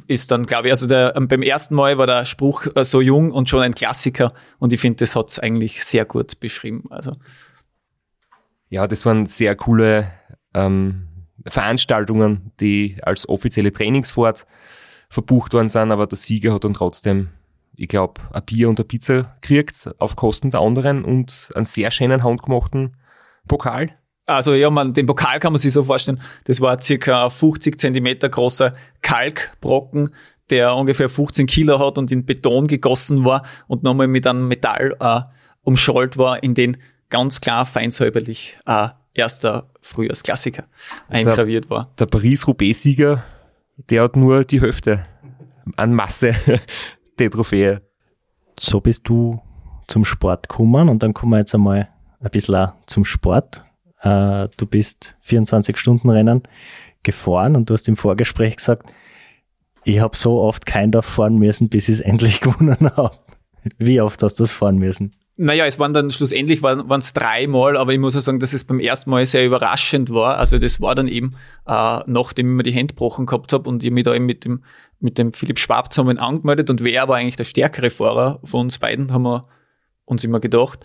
ist 0.06 0.30
dann, 0.30 0.46
glaube 0.46 0.68
ich, 0.68 0.72
also 0.72 0.86
der, 0.86 1.14
ähm, 1.16 1.28
beim 1.28 1.42
ersten 1.42 1.74
Mal 1.74 1.98
war 1.98 2.06
der 2.06 2.24
Spruch 2.24 2.66
äh, 2.74 2.84
so 2.84 3.00
jung 3.00 3.30
und 3.30 3.50
schon 3.50 3.60
ein 3.60 3.74
Klassiker 3.74 4.32
und 4.58 4.72
ich 4.72 4.80
finde, 4.80 5.00
das 5.00 5.14
hat's 5.16 5.38
eigentlich 5.38 5.84
sehr 5.84 6.06
gut 6.06 6.40
beschrieben. 6.40 6.84
Also 6.90 7.16
ja, 8.70 8.86
das 8.86 9.04
waren 9.04 9.26
sehr 9.26 9.54
coole 9.56 10.10
ähm, 10.54 11.08
Veranstaltungen, 11.46 12.52
die 12.60 12.96
als 13.02 13.28
offizielle 13.28 13.72
Trainingsfahrt 13.72 14.46
verbucht 15.08 15.54
worden 15.54 15.68
sind, 15.68 15.92
aber 15.92 16.06
der 16.06 16.16
Sieger 16.16 16.54
hat 16.54 16.64
dann 16.64 16.74
trotzdem, 16.74 17.28
ich 17.76 17.88
glaube, 17.88 18.20
ein 18.32 18.44
Bier 18.44 18.68
und 18.68 18.78
eine 18.78 18.84
Pizza 18.84 19.36
gekriegt 19.40 19.90
auf 19.98 20.16
Kosten 20.16 20.50
der 20.50 20.60
anderen 20.60 21.04
und 21.04 21.50
einen 21.54 21.64
sehr 21.64 21.90
schönen 21.90 22.22
handgemachten 22.22 22.96
Pokal. 23.48 23.90
Also 24.26 24.54
ja, 24.54 24.70
man, 24.70 24.94
den 24.94 25.06
Pokal 25.06 25.40
kann 25.40 25.52
man 25.52 25.58
sich 25.58 25.72
so 25.72 25.82
vorstellen, 25.82 26.20
das 26.44 26.60
war 26.60 26.80
circa 26.80 27.30
50 27.30 27.80
Zentimeter 27.80 28.28
großer 28.28 28.72
Kalkbrocken, 29.02 30.10
der 30.50 30.74
ungefähr 30.76 31.08
15 31.08 31.46
Kilo 31.46 31.78
hat 31.78 31.98
und 31.98 32.12
in 32.12 32.24
Beton 32.24 32.66
gegossen 32.66 33.24
war 33.24 33.44
und 33.66 33.82
nochmal 33.82 34.06
mit 34.06 34.26
einem 34.26 34.46
Metall 34.46 34.94
äh, 35.00 35.20
umschollt 35.62 36.16
war, 36.16 36.42
in 36.42 36.54
den 36.54 36.76
ganz 37.08 37.40
klar 37.40 37.66
feinsäuberlich 37.66 38.58
äh, 38.66 38.88
erster 39.14 39.70
Frühjahrsklassiker 39.80 40.64
eingraviert 41.08 41.70
war. 41.70 41.92
Der 41.98 42.06
Paris-Roubaix-Sieger, 42.06 43.24
der 43.76 44.02
hat 44.02 44.16
nur 44.16 44.44
die 44.44 44.60
Hälfte 44.60 45.06
an 45.76 45.94
Masse 45.94 46.34
der 47.18 47.30
Trophäe. 47.30 47.82
So 48.58 48.80
bist 48.80 49.08
du 49.08 49.40
zum 49.86 50.04
Sport 50.04 50.48
gekommen 50.48 50.88
und 50.88 51.02
dann 51.02 51.14
kommen 51.14 51.32
wir 51.32 51.38
jetzt 51.38 51.54
einmal 51.54 51.88
ein 52.20 52.30
bisschen 52.30 52.54
auch 52.54 52.72
zum 52.86 53.04
Sport. 53.04 53.64
Äh, 54.02 54.48
du 54.56 54.66
bist 54.66 55.16
24-Stunden-Rennen 55.26 56.42
gefahren 57.02 57.56
und 57.56 57.68
du 57.68 57.74
hast 57.74 57.88
im 57.88 57.96
Vorgespräch 57.96 58.56
gesagt, 58.56 58.92
ich 59.84 60.00
habe 60.00 60.16
so 60.16 60.40
oft 60.40 60.66
kein 60.66 60.92
Dorf 60.92 61.06
fahren 61.06 61.38
müssen, 61.38 61.68
bis 61.68 61.88
ich 61.88 61.96
es 61.96 62.00
endlich 62.02 62.40
gewonnen 62.40 62.90
habe. 62.96 63.18
Wie 63.78 64.00
oft 64.00 64.22
hast 64.22 64.38
du 64.38 64.42
das 64.42 64.52
fahren 64.52 64.78
müssen? 64.78 65.14
Naja, 65.42 65.64
es 65.64 65.78
waren 65.78 65.94
dann 65.94 66.10
schlussendlich 66.10 66.60
waren 66.60 67.00
es 67.00 67.14
dreimal, 67.14 67.78
aber 67.78 67.94
ich 67.94 67.98
muss 67.98 68.14
auch 68.14 68.20
sagen, 68.20 68.40
dass 68.40 68.52
es 68.52 68.64
beim 68.64 68.78
ersten 68.78 69.08
Mal 69.08 69.24
sehr 69.24 69.46
überraschend 69.46 70.10
war. 70.10 70.36
Also 70.36 70.58
das 70.58 70.82
war 70.82 70.94
dann 70.94 71.08
eben, 71.08 71.34
äh, 71.66 72.00
nachdem 72.06 72.50
ich 72.50 72.56
mir 72.56 72.62
die 72.62 72.72
Hände 72.72 72.92
gebrochen 72.92 73.24
gehabt 73.24 73.54
habe 73.54 73.66
und 73.66 73.82
ich 73.82 73.90
mich 73.90 74.04
da 74.04 74.14
eben 74.14 74.26
mit 74.26 74.44
dem, 74.44 74.62
mit 74.98 75.16
dem 75.16 75.32
Philipp 75.32 75.58
Schwab 75.58 75.94
zusammen 75.94 76.18
angemeldet 76.18 76.68
und 76.68 76.84
wer 76.84 77.08
war 77.08 77.16
eigentlich 77.16 77.36
der 77.36 77.44
stärkere 77.44 77.88
Fahrer 77.88 78.38
von 78.44 78.66
uns 78.66 78.78
beiden, 78.78 79.14
haben 79.14 79.22
wir 79.22 79.40
uns 80.04 80.24
immer 80.24 80.40
gedacht. 80.40 80.84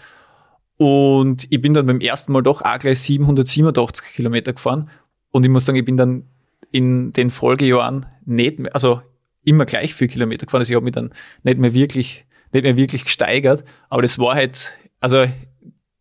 Und 0.78 1.48
ich 1.50 1.62
bin 1.62 1.74
dann 1.74 1.86
beim 1.86 2.00
ersten 2.00 2.32
Mal 2.32 2.42
doch 2.42 2.62
auch 2.62 2.80
gleich 2.80 3.02
787 3.02 4.06
Kilometer 4.16 4.54
gefahren. 4.54 4.90
Und 5.32 5.44
ich 5.46 5.52
muss 5.52 5.66
sagen, 5.66 5.78
ich 5.78 5.84
bin 5.84 5.98
dann 5.98 6.30
in 6.72 7.12
den 7.12 7.30
Folgejahren 7.30 8.06
nicht 8.24 8.60
mehr, 8.60 8.74
also 8.74 9.02
immer 9.44 9.66
gleich 9.66 9.94
viel 9.94 10.08
Kilometer 10.08 10.46
gefahren. 10.46 10.62
Also 10.62 10.72
ich 10.72 10.76
habe 10.78 10.86
mich 10.86 10.94
dann 10.94 11.14
nicht 11.44 11.60
mehr 11.60 11.74
wirklich, 11.74 12.26
nicht 12.56 12.64
mehr 12.64 12.78
wirklich 12.78 13.06
gesteigert. 13.06 13.64
Aber 13.90 14.02
das 14.02 14.18
war 14.18 14.36
halt, 14.36 14.78
also 15.00 15.26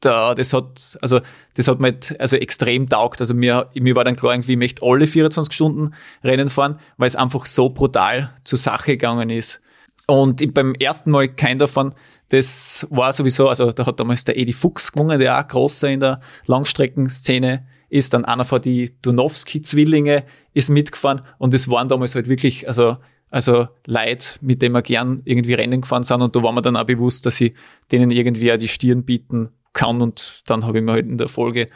da, 0.00 0.34
das 0.34 0.52
hat, 0.52 0.99
also 1.00 1.20
das 1.54 1.68
hat 1.68 1.80
mir 1.80 1.92
halt, 1.92 2.18
also 2.20 2.37
extrem 2.37 2.88
taugt. 2.88 3.20
Also 3.20 3.34
mir, 3.34 3.70
mir 3.75 3.96
war 3.96 4.04
dann 4.04 4.16
klar, 4.16 4.34
irgendwie, 4.34 4.52
ich 4.52 4.58
möchte 4.58 4.84
alle 4.84 5.06
24 5.06 5.52
Stunden 5.52 5.94
Rennen 6.23 6.49
fahren, 6.49 6.78
weil 6.96 7.06
es 7.06 7.16
einfach 7.16 7.46
so 7.46 7.70
brutal 7.70 8.32
zur 8.44 8.58
Sache 8.58 8.92
gegangen 8.92 9.30
ist. 9.30 9.61
Und 10.06 10.52
beim 10.52 10.75
ersten 10.75 11.11
Mal 11.11 11.28
kein 11.28 11.58
davon, 11.58 11.94
das 12.28 12.87
war 12.90 13.12
sowieso, 13.12 13.49
also 13.49 13.73
da 13.73 13.87
hat 13.87 14.00
damals 14.00 14.25
der 14.25 14.37
Edi 14.37 14.52
Fuchs 14.52 14.92
gewonnen, 14.92 15.18
der 15.18 15.38
auch 15.40 15.49
großer 15.49 15.88
in 15.88 16.00
der 16.00 16.20
Langstreckenszene 16.46 17.66
ist. 17.88 18.12
Dann 18.12 18.25
einer 18.26 18.44
von 18.44 18.61
die 18.61 18.94
Donowski-Zwillinge 19.00 20.25
ist 20.52 20.68
mitgefahren 20.68 21.23
und 21.38 21.54
das 21.54 21.70
waren 21.70 21.88
damals 21.88 22.14
halt 22.14 22.28
wirklich, 22.28 22.68
also, 22.68 22.99
also 23.35 23.67
Leute, 23.88 24.38
mit 24.43 24.62
denen 24.62 24.76
wir 24.76 24.83
gern 24.83 25.21
irgendwie 25.25 25.55
Rennen 25.55 25.81
gefahren 25.81 26.05
sind 26.05 26.23
und 26.23 26.37
da 26.37 26.43
war 26.45 26.53
mir 26.53 26.62
dann 26.62 26.76
auch 26.76 26.85
bewusst, 26.85 27.26
dass 27.26 27.41
ich 27.41 27.53
denen 27.91 28.12
irgendwie 28.12 28.53
auch 28.53 28.57
die 28.57 28.69
Stirn 28.69 29.03
bieten 29.03 29.49
kann 29.73 30.00
und 30.03 30.45
dann 30.47 30.64
habe 30.64 30.79
ich 30.79 30.85
mir 30.85 30.93
halt 30.93 31.07
in 31.07 31.19
der 31.19 31.26
Folge 31.26 31.67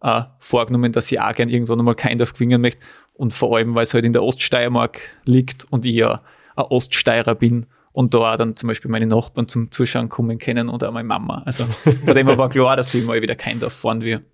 äh, 0.00 0.22
vorgenommen, 0.38 0.92
dass 0.92 1.10
ich 1.10 1.20
auch 1.20 1.34
gern 1.34 1.48
irgendwann 1.48 1.80
einmal 1.80 1.96
kein 1.96 2.18
Dorf 2.18 2.34
gewinnen 2.34 2.60
möchte 2.60 2.78
und 3.14 3.32
vor 3.32 3.56
allem, 3.56 3.74
weil 3.74 3.82
es 3.82 3.94
halt 3.94 4.04
in 4.04 4.12
der 4.12 4.22
Oststeiermark 4.22 5.00
liegt 5.24 5.66
und 5.72 5.84
ich 5.84 5.96
ja 5.96 6.20
ein 6.54 6.64
Oststeirer 6.66 7.34
bin 7.34 7.66
und 7.92 8.14
da 8.14 8.18
auch 8.18 8.36
dann 8.36 8.54
zum 8.54 8.68
Beispiel 8.68 8.88
meine 8.88 9.06
Nachbarn 9.08 9.48
zum 9.48 9.72
Zuschauen 9.72 10.08
kommen 10.08 10.38
können 10.38 10.68
und 10.68 10.84
auch 10.84 10.92
meine 10.92 11.08
Mama. 11.08 11.42
Also 11.44 11.64
von 11.64 12.14
dem 12.14 12.28
war 12.28 12.48
klar, 12.48 12.76
dass 12.76 12.94
ich 12.94 13.04
mal 13.04 13.20
wieder 13.20 13.34
kein 13.34 13.58
Dorf 13.58 13.72
fahren 13.72 14.02
will. 14.02 14.24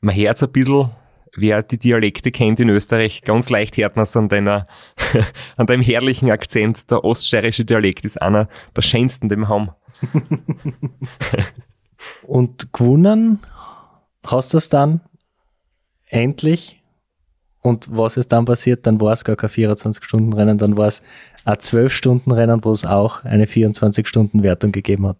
Man 0.00 0.16
hört 0.16 0.42
ein 0.42 0.52
bisschen, 0.52 0.88
wer 1.36 1.62
die 1.62 1.78
Dialekte 1.78 2.30
kennt 2.30 2.60
in 2.60 2.68
Österreich, 2.68 3.22
ganz 3.22 3.50
leicht 3.50 3.76
hört 3.76 3.96
man 3.96 4.04
es 4.04 4.16
an 4.16 4.28
deiner, 4.28 4.66
an 5.56 5.66
deinem 5.66 5.82
herrlichen 5.82 6.30
Akzent. 6.30 6.90
Der 6.90 7.04
oststeirische 7.04 7.64
Dialekt 7.64 8.04
ist 8.04 8.20
einer 8.20 8.48
der 8.76 8.82
schönsten, 8.82 9.28
den 9.28 9.40
wir 9.40 9.48
haben. 9.48 9.70
Und 12.22 12.72
gewonnen 12.72 13.40
hast 14.24 14.52
du 14.52 14.58
es 14.58 14.68
dann 14.68 15.00
endlich. 16.08 16.82
Und 17.62 17.88
was 17.90 18.16
ist 18.16 18.32
dann 18.32 18.46
passiert? 18.46 18.86
Dann 18.86 19.00
war 19.00 19.12
es 19.12 19.24
gar 19.24 19.36
kein 19.36 19.50
24-Stunden-Rennen, 19.50 20.56
dann 20.56 20.78
war 20.78 20.86
es 20.86 21.02
ein 21.44 21.56
12-Stunden-Rennen, 21.56 22.64
wo 22.64 22.70
es 22.70 22.86
auch 22.86 23.22
eine 23.24 23.44
24-Stunden-Wertung 23.44 24.72
gegeben 24.72 25.08
hat. 25.08 25.18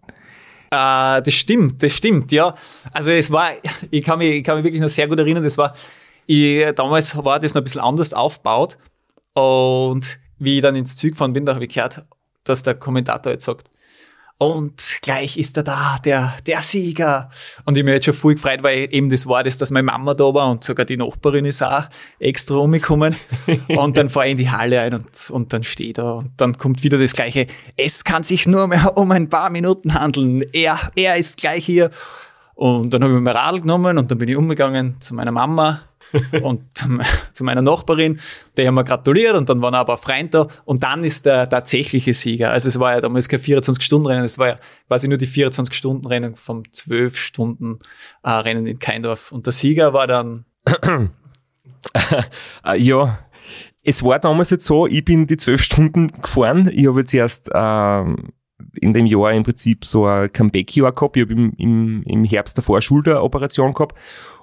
Äh, 0.71 1.21
das 1.21 1.33
stimmt, 1.33 1.83
das 1.83 1.93
stimmt, 1.93 2.31
ja. 2.31 2.55
Also 2.91 3.11
es 3.11 3.29
war, 3.29 3.51
ich 3.91 4.03
kann 4.03 4.17
mich, 4.17 4.37
ich 4.37 4.43
kann 4.43 4.55
mich 4.55 4.63
wirklich 4.63 4.81
noch 4.81 4.89
sehr 4.89 5.07
gut 5.07 5.19
erinnern, 5.19 5.43
das 5.43 5.57
war, 5.57 5.75
ich, 6.25 6.65
damals 6.75 7.15
war 7.23 7.39
das 7.39 7.53
noch 7.53 7.61
ein 7.61 7.65
bisschen 7.65 7.81
anders 7.81 8.13
aufgebaut. 8.13 8.77
Und 9.33 10.19
wie 10.39 10.57
ich 10.57 10.61
dann 10.61 10.75
ins 10.75 10.95
Zug 10.95 11.11
gefahren 11.11 11.33
bin, 11.33 11.45
da 11.45 11.53
habe 11.53 11.65
ich 11.65 11.73
gehört, 11.73 12.05
dass 12.43 12.63
der 12.63 12.75
Kommentator 12.75 13.31
jetzt 13.31 13.45
sagt, 13.45 13.69
und 14.41 14.97
gleich 15.03 15.37
ist 15.37 15.55
er 15.57 15.61
da, 15.61 15.99
der, 16.03 16.33
der 16.47 16.63
Sieger. 16.63 17.29
Und 17.65 17.77
ich 17.77 17.83
mir 17.83 17.93
jetzt 17.93 18.05
schon 18.05 18.15
voll 18.15 18.33
gefreut, 18.33 18.63
weil 18.63 18.87
eben 18.91 19.07
das 19.07 19.27
war 19.27 19.43
das, 19.43 19.59
dass 19.59 19.69
meine 19.69 19.83
Mama 19.83 20.15
da 20.15 20.33
war 20.33 20.49
und 20.49 20.63
sogar 20.63 20.83
die 20.83 20.97
Nachbarin 20.97 21.45
ist 21.45 21.61
auch 21.61 21.83
extra 22.17 22.55
umgekommen. 22.55 23.15
und 23.67 23.97
dann 23.97 24.09
fahre 24.09 24.25
ich 24.25 24.31
in 24.31 24.37
die 24.39 24.49
Halle 24.49 24.81
ein 24.81 24.95
und, 24.95 25.29
und 25.29 25.53
dann 25.53 25.63
stehe 25.63 25.89
ich 25.89 25.93
da 25.93 26.13
und 26.13 26.31
dann 26.37 26.57
kommt 26.57 26.81
wieder 26.81 26.97
das 26.97 27.13
Gleiche. 27.13 27.45
Es 27.77 28.03
kann 28.03 28.23
sich 28.23 28.47
nur 28.47 28.67
mehr 28.67 28.97
um 28.97 29.11
ein 29.11 29.29
paar 29.29 29.51
Minuten 29.51 29.93
handeln. 29.93 30.41
Er, 30.53 30.91
er 30.95 31.17
ist 31.17 31.37
gleich 31.37 31.63
hier. 31.63 31.91
Und 32.55 32.95
dann 32.95 33.03
habe 33.03 33.13
ich 33.13 33.19
mir 33.19 33.21
mein 33.21 33.37
Radl 33.37 33.61
genommen 33.61 33.99
und 33.99 34.09
dann 34.09 34.17
bin 34.17 34.27
ich 34.27 34.37
umgegangen 34.37 34.95
zu 35.01 35.13
meiner 35.13 35.31
Mama 35.31 35.81
und 36.41 36.63
zu 37.33 37.43
meiner 37.43 37.61
Nachbarin, 37.61 38.19
die 38.57 38.67
haben 38.67 38.75
mir 38.75 38.83
gratuliert 38.83 39.35
und 39.35 39.49
dann 39.49 39.61
waren 39.61 39.75
auch 39.75 39.81
ein 39.81 39.85
paar 39.85 39.97
Freunde 39.97 40.31
da 40.31 40.47
und 40.65 40.83
dann 40.83 41.03
ist 41.03 41.25
der 41.25 41.49
tatsächliche 41.49 42.13
Sieger. 42.13 42.51
Also 42.51 42.69
es 42.69 42.79
war 42.79 42.93
ja 42.93 43.01
damals 43.01 43.27
kein 43.27 43.39
24-Stunden-Rennen, 43.39 44.23
es 44.23 44.37
war 44.37 44.47
ja 44.47 44.55
quasi 44.87 45.07
nur 45.07 45.17
die 45.17 45.27
24-Stunden-Rennen 45.27 46.35
vom 46.35 46.63
12-Stunden-Rennen 46.63 48.67
in 48.67 48.79
Keindorf 48.79 49.31
und 49.31 49.45
der 49.45 49.53
Sieger 49.53 49.93
war 49.93 50.07
dann... 50.07 50.45
ja, 52.77 53.19
es 53.83 54.03
war 54.03 54.19
damals 54.19 54.51
jetzt 54.51 54.65
so, 54.65 54.87
ich 54.87 55.03
bin 55.03 55.27
die 55.27 55.37
zwölf 55.37 55.63
Stunden 55.63 56.11
gefahren. 56.21 56.69
Ich 56.71 56.87
habe 56.87 56.99
jetzt 56.99 57.13
erst 57.13 57.49
ähm, 57.53 58.29
in 58.79 58.93
dem 58.93 59.05
Jahr 59.05 59.33
im 59.33 59.43
Prinzip 59.43 59.85
so 59.85 60.05
ein 60.05 60.31
Comeback-Jahr 60.31 60.91
gehabt. 60.91 61.17
Ich 61.17 61.23
habe 61.23 61.33
im, 61.33 61.53
im, 61.57 62.03
im 62.03 62.23
Herbst 62.23 62.57
davor 62.57 62.81
Schulteroperation 62.81 63.73
gehabt 63.73 63.95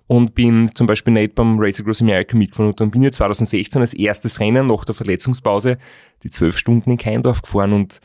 und 0.09 0.35
bin 0.35 0.75
zum 0.75 0.87
Beispiel 0.87 1.13
nicht 1.13 1.35
beim 1.35 1.61
Race 1.61 1.81
Across 1.81 2.03
America 2.03 2.37
mitgefahren. 2.37 2.71
Und 2.71 2.81
dann 2.81 2.91
bin 2.91 3.05
ich 3.05 3.13
2016 3.13 3.81
als 3.81 3.95
erstes 3.95 4.41
Rennen 4.41 4.67
nach 4.67 4.85
der 4.85 4.95
Verletzungspause 4.95 5.79
die 6.25 6.31
zwölf 6.31 6.59
Stunden 6.59 6.91
in 6.91 6.97
Keindorf 6.97 7.43
gefahren 7.43 7.73
und 7.73 8.01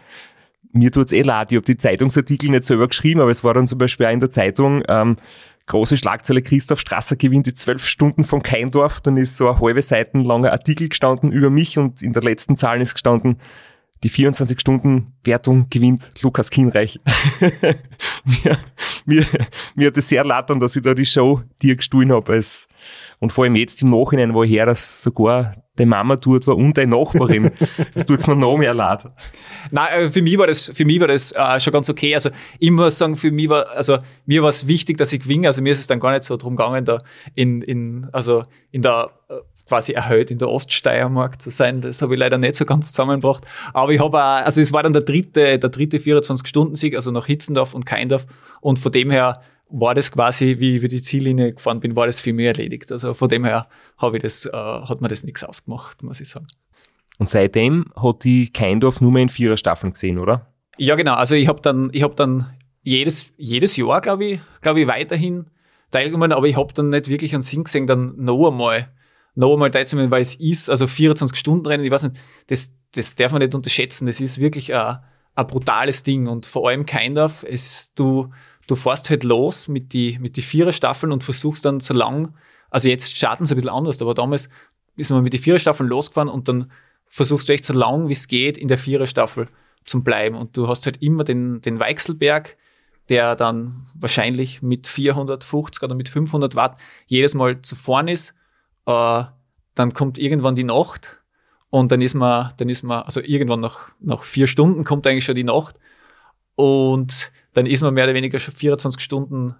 mir 0.73 0.91
tut's 0.91 1.13
eh 1.13 1.21
leid. 1.21 1.51
Ich 1.51 1.55
habe 1.55 1.65
die 1.65 1.77
Zeitungsartikel 1.77 2.49
nicht 2.49 2.65
selber 2.65 2.87
geschrieben, 2.87 3.21
aber 3.21 3.31
es 3.31 3.43
war 3.43 3.53
dann 3.53 3.67
zum 3.67 3.77
Beispiel 3.77 4.05
auch 4.05 4.11
in 4.11 4.19
der 4.19 4.29
Zeitung, 4.29 4.83
ähm, 4.87 5.17
große 5.65 5.95
Schlagzeile, 5.95 6.41
Christoph 6.41 6.81
Strasser 6.81 7.15
gewinnt 7.15 7.47
die 7.47 7.53
zwölf 7.53 7.85
Stunden 7.85 8.25
von 8.25 8.43
Keindorf. 8.43 8.99
Dann 8.99 9.15
ist 9.15 9.37
so 9.37 9.49
ein 9.49 9.59
halbe 9.61 9.81
Seiten 9.81 10.25
langer 10.25 10.51
Artikel 10.51 10.89
gestanden 10.89 11.31
über 11.31 11.49
mich 11.49 11.77
und 11.77 12.01
in 12.01 12.11
der 12.11 12.23
letzten 12.23 12.57
Zahl 12.57 12.81
ist 12.81 12.95
gestanden, 12.95 13.37
die 14.03 14.09
24-Stunden-Wertung 14.09 15.67
gewinnt 15.69 16.11
Lukas 16.21 16.49
Kienreich. 16.49 16.99
mir, 18.25 18.57
mir, 19.05 19.25
mir 19.75 19.87
hat 19.87 19.97
es 19.97 20.09
sehr 20.09 20.25
an, 20.25 20.59
dass 20.59 20.75
ich 20.75 20.81
da 20.81 20.93
die 20.93 21.05
Show 21.05 21.41
dir 21.61 21.75
gestohlen 21.75 22.11
habe. 22.11 22.41
Und 23.19 23.31
vor 23.31 23.45
allem 23.45 23.55
jetzt 23.55 23.81
im 23.81 23.89
Nachhinein, 23.89 24.33
woher 24.33 24.65
das 24.65 25.01
sogar 25.01 25.62
deine 25.75 25.89
Mama 25.89 26.17
tut 26.17 26.45
war 26.45 26.55
und 26.55 26.77
deine 26.77 26.95
Nachbarin. 26.95 27.51
das 27.93 28.05
tut's 28.05 28.27
mir 28.27 28.35
noch 28.35 28.57
mehr 28.57 28.73
leid. 28.73 29.05
Nein, 29.71 29.87
äh, 29.93 30.11
für 30.11 30.21
mich 30.21 30.37
war 30.37 30.47
das, 30.47 30.71
für 30.73 30.85
mich 30.85 30.99
war 30.99 31.07
das 31.07 31.31
äh, 31.31 31.59
schon 31.59 31.73
ganz 31.73 31.89
okay. 31.89 32.13
Also 32.13 32.29
ich 32.59 32.71
muss 32.71 32.97
sagen, 32.97 33.15
für 33.15 33.31
mich 33.31 33.49
war, 33.49 33.69
also 33.71 33.97
mir 34.25 34.43
war 34.43 34.49
es 34.49 34.67
wichtig, 34.67 34.97
dass 34.97 35.11
ich 35.13 35.21
gewinne. 35.21 35.47
Also 35.47 35.61
mir 35.61 35.73
ist 35.73 35.79
es 35.79 35.87
dann 35.87 35.99
gar 35.99 36.11
nicht 36.11 36.23
so 36.23 36.37
drum 36.37 36.55
gegangen, 36.55 36.85
da 36.85 36.99
in, 37.33 37.61
in, 37.61 38.07
also 38.11 38.43
in 38.71 38.83
der 38.83 39.11
äh, 39.29 39.35
quasi 39.67 39.93
erhöht 39.93 40.29
in 40.29 40.37
der 40.37 40.49
Oststeiermark 40.49 41.41
zu 41.41 41.49
sein. 41.49 41.81
Das 41.81 42.01
habe 42.01 42.13
ich 42.13 42.19
leider 42.19 42.37
nicht 42.37 42.55
so 42.55 42.65
ganz 42.65 42.91
zusammengebracht. 42.91 43.45
Aber 43.73 43.91
ich 43.91 43.99
habe 43.99 44.21
also 44.21 44.61
es 44.61 44.73
war 44.73 44.83
dann 44.83 44.93
der 44.93 45.01
dritte, 45.01 45.57
der 45.57 45.69
dritte 45.69 45.97
24-Stunden-Sieg, 45.97 46.95
also 46.95 47.11
nach 47.11 47.25
Hitzendorf 47.25 47.73
und 47.73 47.85
Keindorf. 47.85 48.27
Und 48.61 48.77
von 48.77 48.91
dem 48.91 49.09
her 49.09 49.41
war 49.69 49.95
das 49.95 50.11
quasi, 50.11 50.59
wie 50.59 50.75
ich 50.75 50.83
über 50.83 50.87
die 50.87 51.01
Ziellinie 51.01 51.53
gefahren 51.53 51.79
bin, 51.79 51.95
war 51.95 52.05
das 52.05 52.19
für 52.19 52.33
mich 52.33 52.45
erledigt. 52.45 52.91
Also 52.91 53.13
von 53.13 53.29
dem 53.29 53.45
her 53.45 53.67
habe 53.97 54.17
ich 54.17 54.23
das, 54.23 54.45
äh, 54.45 54.51
hat 54.51 55.01
mir 55.01 55.07
das 55.07 55.23
nichts 55.23 55.43
ausgemacht, 55.43 56.03
muss 56.03 56.21
ich 56.21 56.29
sagen. 56.29 56.47
Und 57.17 57.29
seitdem 57.29 57.85
hat 57.95 58.23
die 58.23 58.51
Keindorf 58.51 59.01
nur 59.01 59.11
mehr 59.11 59.23
in 59.23 59.29
vierer 59.29 59.57
Staffeln 59.57 59.93
gesehen, 59.93 60.19
oder? 60.19 60.53
Ja, 60.77 60.95
genau. 60.95 61.15
Also 61.15 61.35
ich 61.35 61.47
habe 61.47 61.61
dann, 61.61 61.89
ich 61.93 62.03
habe 62.03 62.15
dann 62.15 62.45
jedes, 62.81 63.31
jedes 63.37 63.77
Jahr, 63.77 64.01
glaube 64.01 64.25
ich, 64.25 64.39
glaube 64.61 64.81
ich, 64.81 64.87
weiterhin 64.87 65.45
teilgenommen, 65.91 66.31
aber 66.31 66.47
ich 66.47 66.57
habe 66.57 66.73
dann 66.73 66.89
nicht 66.89 67.09
wirklich 67.09 67.33
einen 67.33 67.43
Sinn 67.43 67.63
gesehen, 67.63 67.87
dann 67.87 68.15
noch 68.17 68.49
einmal 68.49 68.89
noch 69.35 69.53
einmal 69.53 69.71
teilzunehmen, 69.71 70.11
weil 70.11 70.21
es 70.21 70.35
ist, 70.35 70.69
also 70.69 70.85
24-Stunden-Rennen, 70.85 71.85
ich 71.85 71.91
weiß 71.91 72.03
nicht, 72.03 72.17
das, 72.47 72.71
das 72.93 73.15
darf 73.15 73.31
man 73.31 73.41
nicht 73.41 73.55
unterschätzen. 73.55 74.05
Das 74.05 74.21
ist 74.21 74.39
wirklich 74.39 74.73
ein, 74.73 74.99
ein 75.35 75.47
brutales 75.47 76.03
Ding 76.03 76.27
und 76.27 76.45
vor 76.45 76.69
allem 76.69 76.85
Keindorf, 76.85 77.43
es, 77.47 77.93
du, 77.95 78.29
du 78.67 78.75
fährst 78.75 79.09
halt 79.09 79.23
los 79.23 79.67
mit 79.67 79.93
die, 79.93 80.17
mit 80.19 80.37
die 80.37 80.41
Vierer-Staffeln 80.41 81.11
und 81.11 81.23
versuchst 81.23 81.65
dann 81.65 81.79
so 81.79 81.93
lang, 81.93 82.33
also 82.69 82.89
jetzt 82.89 83.15
starten 83.15 83.45
sie 83.45 83.53
ein 83.53 83.57
bisschen 83.57 83.69
anders, 83.69 84.01
aber 84.01 84.13
damals 84.13 84.49
ist 84.95 85.11
man 85.11 85.23
mit 85.23 85.33
die 85.33 85.39
Vierer-Staffeln 85.39 85.89
losgefahren 85.89 86.29
und 86.29 86.47
dann 86.47 86.71
versuchst 87.07 87.49
du 87.49 87.53
echt 87.53 87.65
so 87.65 87.73
lang 87.73 88.07
wie 88.07 88.13
es 88.13 88.27
geht 88.27 88.57
in 88.57 88.67
der 88.67 88.77
Vierer-Staffel 88.77 89.47
zum 89.85 90.03
bleiben. 90.03 90.35
Und 90.35 90.57
du 90.57 90.67
hast 90.67 90.85
halt 90.85 91.01
immer 91.01 91.23
den, 91.23 91.61
den 91.61 91.79
Weichselberg, 91.79 92.57
der 93.09 93.35
dann 93.35 93.85
wahrscheinlich 93.99 94.61
mit 94.61 94.87
450 94.87 95.83
oder 95.83 95.95
mit 95.95 96.09
500 96.09 96.55
Watt 96.55 96.79
jedes 97.07 97.35
Mal 97.35 97.61
zu 97.61 97.75
vorn 97.75 98.07
ist. 98.07 98.33
Äh, 98.85 99.23
dann 99.75 99.93
kommt 99.93 100.17
irgendwann 100.17 100.55
die 100.55 100.63
Nacht 100.63 101.21
und 101.69 101.91
dann 101.91 102.01
ist 102.01 102.13
man, 102.13 102.53
dann 102.57 102.69
ist 102.69 102.83
man, 102.83 103.03
also 103.03 103.19
irgendwann 103.19 103.59
nach, 103.59 103.91
nach 103.99 104.23
vier 104.23 104.47
Stunden 104.47 104.83
kommt 104.83 105.05
eigentlich 105.05 105.25
schon 105.25 105.35
die 105.35 105.43
Nacht. 105.43 105.79
Und 106.55 107.31
dann 107.53 107.65
ist 107.65 107.81
man 107.81 107.93
mehr 107.93 108.05
oder 108.05 108.13
weniger 108.13 108.39
schon 108.39 108.53
24 108.53 109.01
Stunden, 109.01 109.55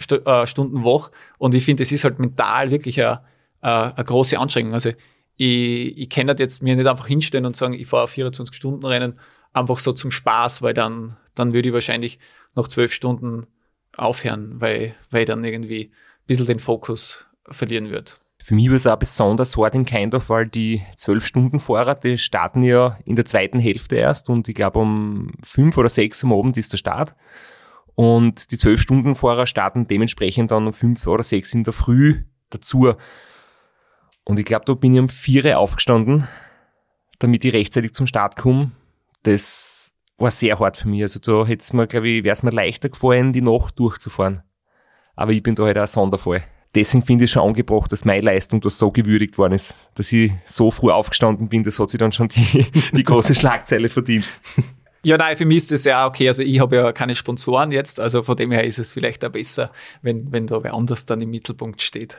St 0.00 0.26
äh, 0.26 0.46
Stunden 0.46 0.84
wach 0.84 1.10
und 1.38 1.54
ich 1.54 1.64
finde, 1.64 1.82
es 1.82 1.92
ist 1.92 2.04
halt 2.04 2.18
mental 2.18 2.70
wirklich 2.70 3.00
eine, 3.00 3.22
eine, 3.60 3.96
eine 3.96 4.04
große 4.04 4.38
Anstrengung. 4.38 4.74
Also 4.74 4.90
ich, 5.36 5.98
ich 5.98 6.08
kann 6.10 6.28
jetzt 6.28 6.62
mir 6.62 6.76
nicht 6.76 6.86
einfach 6.86 7.06
hinstellen 7.06 7.46
und 7.46 7.56
sagen, 7.56 7.74
ich 7.74 7.86
fahre 7.86 8.08
24 8.08 8.54
Stunden 8.54 8.84
Rennen 8.84 9.18
einfach 9.52 9.78
so 9.78 9.92
zum 9.92 10.10
Spaß, 10.10 10.62
weil 10.62 10.74
dann, 10.74 11.16
dann 11.34 11.52
würde 11.52 11.68
ich 11.68 11.74
wahrscheinlich 11.74 12.18
nach 12.54 12.68
zwölf 12.68 12.92
Stunden 12.92 13.46
aufhören, 13.96 14.60
weil, 14.60 14.94
weil 15.10 15.22
ich 15.22 15.26
dann 15.26 15.44
irgendwie 15.44 15.86
ein 15.86 16.26
bisschen 16.26 16.46
den 16.46 16.58
Fokus 16.58 17.26
verlieren 17.50 17.90
würde. 17.90 18.12
Für 18.42 18.56
mich 18.56 18.68
war 18.70 18.74
es 18.74 18.88
auch 18.88 18.96
besonders 18.96 19.56
hart 19.56 19.76
in 19.76 19.84
Keindorf, 19.84 20.28
weil 20.28 20.48
die 20.48 20.82
12-Stunden-Fahrer, 20.96 21.94
die 21.94 22.18
starten 22.18 22.64
ja 22.64 22.98
in 23.04 23.14
der 23.14 23.24
zweiten 23.24 23.60
Hälfte 23.60 23.94
erst 23.94 24.28
und 24.30 24.48
ich 24.48 24.56
glaube 24.56 24.80
um 24.80 25.30
fünf 25.44 25.78
oder 25.78 25.88
sechs 25.88 26.24
am 26.24 26.32
Abend 26.32 26.56
ist 26.56 26.72
der 26.72 26.78
Start. 26.78 27.14
Und 27.94 28.50
die 28.50 28.56
12-Stunden-Fahrer 28.56 29.46
starten 29.46 29.86
dementsprechend 29.86 30.50
dann 30.50 30.66
um 30.66 30.72
fünf 30.72 31.06
oder 31.06 31.22
sechs 31.22 31.54
in 31.54 31.62
der 31.62 31.72
Früh 31.72 32.24
dazu. 32.50 32.94
Und 34.24 34.38
ich 34.40 34.44
glaube, 34.44 34.64
da 34.64 34.74
bin 34.74 34.94
ich 34.94 35.00
um 35.00 35.08
vier 35.08 35.56
aufgestanden, 35.56 36.26
damit 37.20 37.44
ich 37.44 37.52
rechtzeitig 37.52 37.94
zum 37.94 38.08
Start 38.08 38.34
komme. 38.34 38.72
Das 39.22 39.94
war 40.18 40.32
sehr 40.32 40.58
hart 40.58 40.78
für 40.78 40.88
mich. 40.88 41.02
Also 41.02 41.20
da 41.20 41.46
hätte 41.46 41.62
es 41.62 41.72
mir, 41.72 41.86
glaube 41.86 42.08
ich, 42.08 42.24
wäre 42.24 42.32
es 42.32 42.42
mir 42.42 42.50
leichter 42.50 42.88
gefallen, 42.88 43.30
die 43.30 43.40
Nacht 43.40 43.78
durchzufahren. 43.78 44.42
Aber 45.14 45.30
ich 45.30 45.44
bin 45.44 45.54
da 45.54 45.62
halt 45.62 45.78
auch 45.78 45.82
ein 45.82 45.86
Sonderfall 45.86 46.42
deswegen 46.74 47.04
finde 47.04 47.24
ich 47.24 47.30
schon 47.30 47.42
angebracht, 47.42 47.92
dass 47.92 48.04
meine 48.04 48.22
Leistung 48.22 48.60
da 48.60 48.70
so 48.70 48.90
gewürdigt 48.90 49.38
worden 49.38 49.52
ist, 49.52 49.88
dass 49.94 50.12
ich 50.12 50.32
so 50.46 50.70
früh 50.70 50.90
aufgestanden 50.90 51.48
bin, 51.48 51.64
das 51.64 51.78
hat 51.78 51.90
sich 51.90 51.98
dann 51.98 52.12
schon 52.12 52.28
die, 52.28 52.66
die 52.92 53.04
große 53.04 53.34
Schlagzeile 53.34 53.88
verdient. 53.88 54.26
Ja, 55.04 55.16
nein, 55.16 55.36
für 55.36 55.44
mich 55.44 55.58
ist 55.58 55.72
das 55.72 55.84
ja 55.84 56.06
okay. 56.06 56.28
Also 56.28 56.42
ich 56.42 56.60
habe 56.60 56.76
ja 56.76 56.92
keine 56.92 57.14
Sponsoren 57.14 57.72
jetzt, 57.72 57.98
also 57.98 58.22
von 58.22 58.36
dem 58.36 58.52
her 58.52 58.64
ist 58.64 58.78
es 58.78 58.92
vielleicht 58.92 59.24
auch 59.24 59.30
besser, 59.30 59.72
wenn, 60.00 60.30
wenn 60.30 60.46
da 60.46 60.62
wer 60.62 60.74
anders 60.74 61.06
dann 61.06 61.20
im 61.20 61.30
Mittelpunkt 61.30 61.82
steht. 61.82 62.18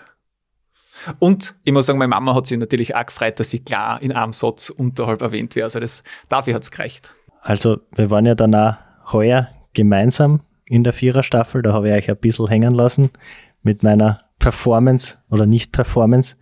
Und 1.20 1.56
ich 1.64 1.74
muss 1.74 1.86
sagen, 1.86 2.00
meine 2.00 2.10
Mama 2.10 2.36
hat 2.36 2.48
sich 2.48 2.58
natürlich 2.58 2.96
auch 2.96 3.06
gefreut, 3.06 3.40
dass 3.40 3.54
ich 3.54 3.66
klar 3.66 4.02
in 4.02 4.12
einem 4.12 4.34
Satz 4.34 4.70
unterhalb 4.70 5.22
erwähnt 5.22 5.56
wäre. 5.56 5.66
Also 5.66 5.80
das, 5.80 6.04
dafür 6.30 6.56
hat 6.56 6.64
es 6.64 6.72
gereicht. 6.72 7.16
Also 7.42 7.80
wir 7.96 8.10
waren 8.10 8.26
ja 8.26 8.36
dann 8.36 8.54
auch 8.56 8.76
heuer 9.12 9.50
gemeinsam 9.74 10.42
in 10.66 10.84
der 10.84 10.94
Viererstaffel, 10.94 11.62
da 11.62 11.74
habe 11.74 11.90
ich 11.90 11.96
euch 11.96 12.10
ein 12.10 12.18
bisschen 12.18 12.48
hängen 12.48 12.74
lassen 12.74 13.10
mit 13.64 13.84
meiner 13.84 14.20
Performance 14.44 15.18
oder 15.30 15.46
Nicht-Performance. 15.46 16.36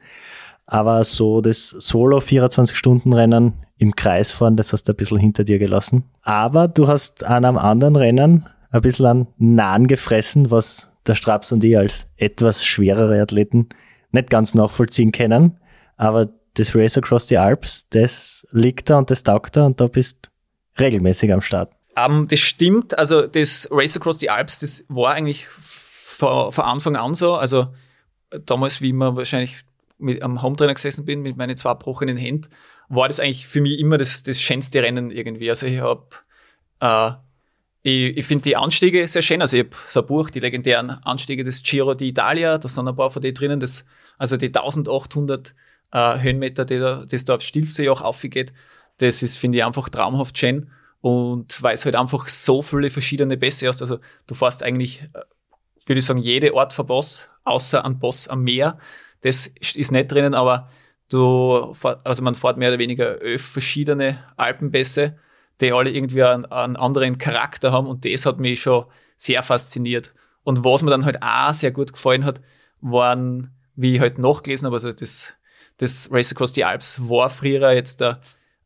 Aber 0.65 1.03
so 1.03 1.39
das 1.39 1.69
Solo 1.69 2.17
24-Stunden-Rennen 2.17 3.53
im 3.77 3.95
Kreis 3.95 4.31
fahren, 4.31 4.57
das 4.57 4.73
hast 4.73 4.87
du 4.87 4.93
ein 4.93 4.95
bisschen 4.95 5.19
hinter 5.19 5.43
dir 5.43 5.59
gelassen. 5.59 6.05
Aber 6.23 6.67
du 6.67 6.87
hast 6.87 7.23
an 7.23 7.45
einem 7.45 7.59
anderen 7.59 7.95
Rennen 7.95 8.47
ein 8.71 8.81
bisschen 8.81 9.05
an 9.05 9.27
Nahen 9.37 9.85
gefressen, 9.85 10.49
was 10.49 10.89
der 11.05 11.13
Straps 11.13 11.51
und 11.51 11.63
ich 11.63 11.77
als 11.77 12.07
etwas 12.17 12.65
schwerere 12.65 13.21
Athleten 13.21 13.69
nicht 14.11 14.31
ganz 14.31 14.55
nachvollziehen 14.55 15.11
können. 15.11 15.59
Aber 15.95 16.29
das 16.55 16.75
Race 16.75 16.97
Across 16.97 17.27
the 17.27 17.37
Alps, 17.37 17.87
das 17.89 18.47
liegt 18.51 18.89
da 18.89 18.97
und 18.97 19.11
das 19.11 19.21
taugt 19.21 19.55
da 19.57 19.67
und 19.67 19.79
da 19.79 19.85
bist 19.85 20.31
regelmäßig 20.79 21.31
am 21.31 21.41
Start. 21.41 21.71
Um, 21.95 22.21
ähm, 22.21 22.27
das 22.27 22.39
stimmt. 22.39 22.97
Also 22.97 23.27
das 23.27 23.67
Race 23.69 23.95
Across 23.95 24.19
the 24.19 24.31
Alps, 24.31 24.57
das 24.57 24.85
war 24.87 25.13
eigentlich 25.13 25.45
von, 25.47 26.51
von 26.51 26.63
Anfang 26.63 26.95
an 26.95 27.13
so. 27.13 27.35
Also 27.35 27.67
damals, 28.45 28.81
wie 28.81 28.87
ich 28.87 28.93
mir 28.93 29.15
wahrscheinlich 29.15 29.57
mit, 29.97 30.21
am 30.21 30.41
Hometrainer 30.41 30.73
gesessen 30.73 31.05
bin, 31.05 31.21
mit 31.21 31.37
meinen 31.37 31.57
zwei 31.57 31.73
gebrochenen 31.73 32.17
Händen, 32.17 32.49
war 32.89 33.07
das 33.07 33.19
eigentlich 33.19 33.47
für 33.47 33.61
mich 33.61 33.79
immer 33.79 33.97
das, 33.97 34.23
das 34.23 34.41
schönste 34.41 34.81
Rennen 34.81 35.11
irgendwie. 35.11 35.49
Also 35.49 35.65
ich 35.65 35.79
habe, 35.79 36.07
äh, 36.79 37.11
ich, 37.83 38.17
ich 38.17 38.25
finde 38.25 38.43
die 38.43 38.57
Anstiege 38.57 39.07
sehr 39.07 39.21
schön. 39.21 39.41
Also 39.41 39.57
ich 39.57 39.65
habe 39.65 39.75
so 39.87 40.01
ein 40.01 40.07
Buch, 40.07 40.29
die 40.29 40.39
legendären 40.39 40.89
Anstiege 40.89 41.43
des 41.43 41.63
Giro 41.63 41.91
d'Italia, 41.91 42.57
da 42.57 42.67
sind 42.67 42.87
ein 42.87 42.95
paar 42.95 43.11
von 43.11 43.21
denen 43.21 43.35
drinnen, 43.35 43.59
das, 43.59 43.85
also 44.17 44.37
die 44.37 44.47
1800 44.47 45.55
äh, 45.91 46.19
Höhenmeter, 46.19 46.65
die 46.65 46.79
da, 46.79 47.05
das 47.05 47.25
da 47.25 47.35
auf 47.35 47.41
Stilfsee 47.41 47.89
auch 47.89 48.01
aufgeht, 48.01 48.53
das 48.97 49.23
ist, 49.23 49.37
finde 49.37 49.59
ich, 49.59 49.65
einfach 49.65 49.89
traumhaft 49.89 50.37
schön. 50.37 50.69
Und 51.01 51.61
weil 51.63 51.73
es 51.73 51.85
halt 51.85 51.95
einfach 51.95 52.27
so 52.27 52.61
viele 52.61 52.91
verschiedene 52.91 53.35
Bässe 53.35 53.67
hast. 53.67 53.81
Also 53.81 53.99
du 54.27 54.35
fährst 54.35 54.61
eigentlich, 54.61 55.01
äh, 55.13 55.21
würde 55.91 55.99
ich 55.99 56.05
sagen, 56.05 56.19
jede 56.19 56.55
Art 56.55 56.73
von 56.73 56.85
Boss 56.85 57.29
außer 57.43 57.83
ein 57.85 57.99
Boss 57.99 58.27
am 58.27 58.43
Meer. 58.43 58.77
Das 59.21 59.47
ist 59.47 59.91
nicht 59.91 60.11
drinnen, 60.11 60.33
aber 60.33 60.69
du, 61.09 61.73
also 62.03 62.23
man 62.23 62.35
fährt 62.35 62.57
mehr 62.57 62.69
oder 62.69 62.79
weniger 62.79 63.21
elf 63.21 63.43
verschiedene 63.43 64.23
Alpenbässe, 64.37 65.17
die 65.59 65.71
alle 65.71 65.91
irgendwie 65.91 66.23
einen, 66.23 66.45
einen 66.45 66.75
anderen 66.75 67.17
Charakter 67.17 67.71
haben 67.71 67.87
und 67.87 68.05
das 68.05 68.25
hat 68.25 68.39
mich 68.39 68.61
schon 68.61 68.85
sehr 69.15 69.43
fasziniert. 69.43 70.13
Und 70.43 70.63
was 70.63 70.81
mir 70.81 70.89
dann 70.89 71.05
halt 71.05 71.21
auch 71.21 71.53
sehr 71.53 71.71
gut 71.71 71.93
gefallen 71.93 72.25
hat, 72.25 72.41
waren 72.81 73.51
wie 73.75 73.95
ich 73.95 73.99
halt 73.99 74.17
nachgelesen 74.17 74.65
habe, 74.65 74.75
also 74.75 74.91
das, 74.91 75.33
das 75.77 76.09
Race 76.11 76.31
Across 76.31 76.53
the 76.53 76.63
Alps 76.63 76.99
war 77.09 77.29
früher 77.29 77.71
jetzt 77.71 78.01
da 78.01 78.21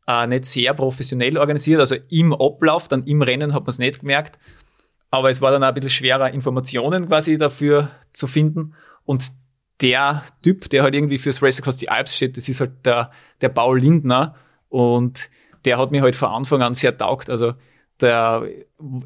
äh, 0.06 0.26
nicht 0.26 0.44
sehr 0.46 0.74
professionell 0.74 1.38
organisiert. 1.38 1.80
Also 1.80 1.96
im 2.08 2.32
Ablauf, 2.32 2.88
dann 2.88 3.04
im 3.04 3.22
Rennen 3.22 3.54
hat 3.54 3.62
man 3.62 3.70
es 3.70 3.78
nicht 3.78 4.00
gemerkt. 4.00 4.38
Aber 5.16 5.30
es 5.30 5.40
war 5.40 5.50
dann 5.50 5.64
auch 5.64 5.68
ein 5.68 5.74
bisschen 5.74 5.88
schwerer, 5.88 6.30
Informationen 6.30 7.08
quasi 7.08 7.38
dafür 7.38 7.88
zu 8.12 8.26
finden. 8.26 8.74
Und 9.04 9.32
der 9.80 10.22
Typ, 10.42 10.68
der 10.68 10.82
halt 10.82 10.94
irgendwie 10.94 11.16
fürs 11.16 11.42
Race 11.42 11.58
Across 11.58 11.78
the 11.78 11.88
Alps 11.88 12.14
steht, 12.14 12.36
das 12.36 12.50
ist 12.50 12.60
halt 12.60 12.84
der, 12.84 13.10
der 13.40 13.48
Paul 13.48 13.80
Lindner. 13.80 14.34
Und 14.68 15.30
der 15.64 15.78
hat 15.78 15.90
mir 15.90 16.02
halt 16.02 16.16
von 16.16 16.28
Anfang 16.28 16.60
an 16.60 16.74
sehr 16.74 16.94
taugt. 16.94 17.30
Also 17.30 17.54
der 17.98 18.46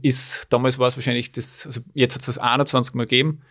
ist, 0.03 0.49
damals 0.51 0.81
war 0.81 0.89
es 0.89 0.97
wahrscheinlich 0.97 1.31
das, 1.31 1.65
also 1.65 1.81
jetzt 1.95 2.15
hat 2.15 2.23
es 2.23 2.27
das 2.27 2.39
21 2.39 2.95
Mal 2.95 3.05
gegeben. 3.05 3.43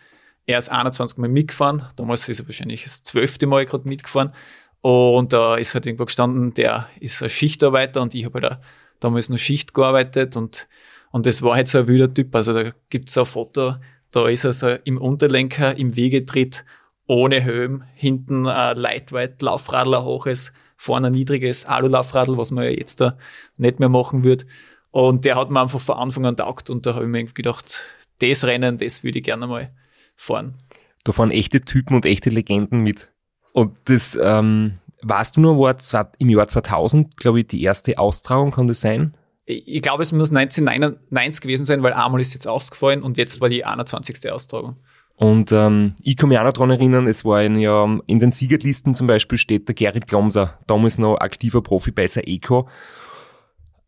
Er 0.46 0.60
ist 0.60 0.68
21 0.68 1.18
Mal 1.18 1.30
mitgefahren. 1.30 1.86
Damals 1.96 2.28
ist 2.28 2.42
er 2.42 2.48
wahrscheinlich 2.48 2.84
das 2.84 3.04
zwölfte 3.04 3.48
Mal 3.48 3.66
gerade 3.66 3.88
mitgefahren. 3.88 4.34
Und 4.82 5.32
da 5.32 5.56
ist 5.56 5.76
halt 5.76 5.86
irgendwo 5.86 6.06
gestanden, 6.06 6.54
der 6.54 6.90
ist 7.00 7.24
ein 7.24 7.30
Schichtarbeiter 7.30 8.02
und 8.02 8.16
ich 8.16 8.26
habe 8.26 8.42
halt 8.42 8.60
damals 9.00 9.30
noch 9.30 9.38
Schicht 9.38 9.74
gearbeitet 9.74 10.36
und, 10.36 10.68
und 11.12 11.26
das 11.26 11.42
war 11.42 11.56
halt 11.56 11.68
so 11.68 11.80
ein 11.80 11.88
wilder 11.88 12.14
Typ. 12.14 12.36
Also 12.36 12.54
da 12.54 12.72
gibt's 12.90 13.14
so 13.14 13.22
ein 13.22 13.26
Foto, 13.26 13.76
da 14.12 14.28
ist 14.28 14.44
er 14.44 14.54
so 14.54 14.70
im 14.84 14.98
Unterlenker, 14.98 15.78
im 15.78 15.96
Wegetritt, 15.96 16.66
ohne 17.08 17.42
Helm, 17.42 17.84
hinten 17.94 18.48
ein 18.48 18.78
Lightweight 18.78 19.42
Laufradl, 19.42 19.96
ein 19.96 20.04
hoches, 20.04 20.54
vorne 20.78 21.08
ein 21.08 21.14
niedriges 21.14 21.66
Alulaufradl, 21.66 22.38
was 22.38 22.52
man 22.52 22.66
ja 22.66 22.70
jetzt 22.72 23.02
da 23.02 23.18
nicht 23.58 23.80
mehr 23.80 23.90
machen 23.90 24.24
wird. 24.24 24.46
Und 24.92 25.26
der 25.26 25.36
hat 25.36 25.50
mir 25.50 25.62
einfach 25.62 25.82
von 25.82 25.98
Anfang 25.98 26.26
an 26.26 26.38
taugt 26.38 26.70
und 26.70 26.86
da 26.86 26.96
habe 26.96 27.06
ich 27.06 27.10
mir 27.10 27.26
gedacht, 27.26 27.84
das 28.20 28.44
Rennen, 28.44 28.78
das 28.78 29.04
würde 29.04 29.20
ich 29.20 29.26
gerne 29.26 29.48
mal 29.48 29.72
fahren. 30.16 30.56
Da 31.04 31.12
fahren 31.12 31.32
echte 31.32 31.62
Typen 31.62 31.96
und 31.96 32.06
echte 32.06 32.30
Legenden 32.30 32.82
mit. 32.82 33.12
Und 33.54 33.78
das, 33.86 34.18
ähm, 34.22 34.80
weißt 35.02 35.38
du 35.38 35.42
nur, 35.42 35.76
im 36.18 36.30
Jahr 36.30 36.48
2000, 36.48 37.18
glaube 37.18 37.40
ich, 37.42 37.48
die 37.48 37.64
erste 37.64 37.98
Austragung, 37.98 38.52
kann 38.52 38.68
das 38.68 38.82
sein? 38.82 39.16
Ich 39.52 39.82
glaube, 39.82 40.04
es 40.04 40.12
muss 40.12 40.30
1999 40.30 41.42
gewesen 41.42 41.66
sein, 41.66 41.82
weil 41.82 41.94
einmal 41.94 42.22
ist 42.22 42.36
jetzt 42.36 42.48
ausgefallen 42.48 43.02
und 43.02 43.18
jetzt 43.18 43.42
war 43.42 43.50
die 43.50 43.66
21. 43.66 44.32
Austragung. 44.32 44.76
Und 45.16 45.52
ähm, 45.52 45.96
ich 46.04 46.18
kann 46.18 46.30
mich 46.30 46.38
auch 46.38 46.44
noch 46.44 46.54
daran 46.54 46.70
erinnern, 46.70 47.08
es 47.08 47.26
war 47.26 47.40
ein, 47.40 47.58
ja, 47.58 48.00
in 48.06 48.20
den 48.20 48.30
Siegerlisten 48.32 48.94
zum 48.94 49.08
Beispiel 49.08 49.40
steht 49.40 49.68
der 49.68 49.74
Gerrit 49.74 50.08
Glomser, 50.08 50.60
damals 50.68 51.00
noch 51.00 51.18
aktiver 51.18 51.64
Profi 51.64 51.90
bei 51.90 52.06
Eco. 52.06 52.70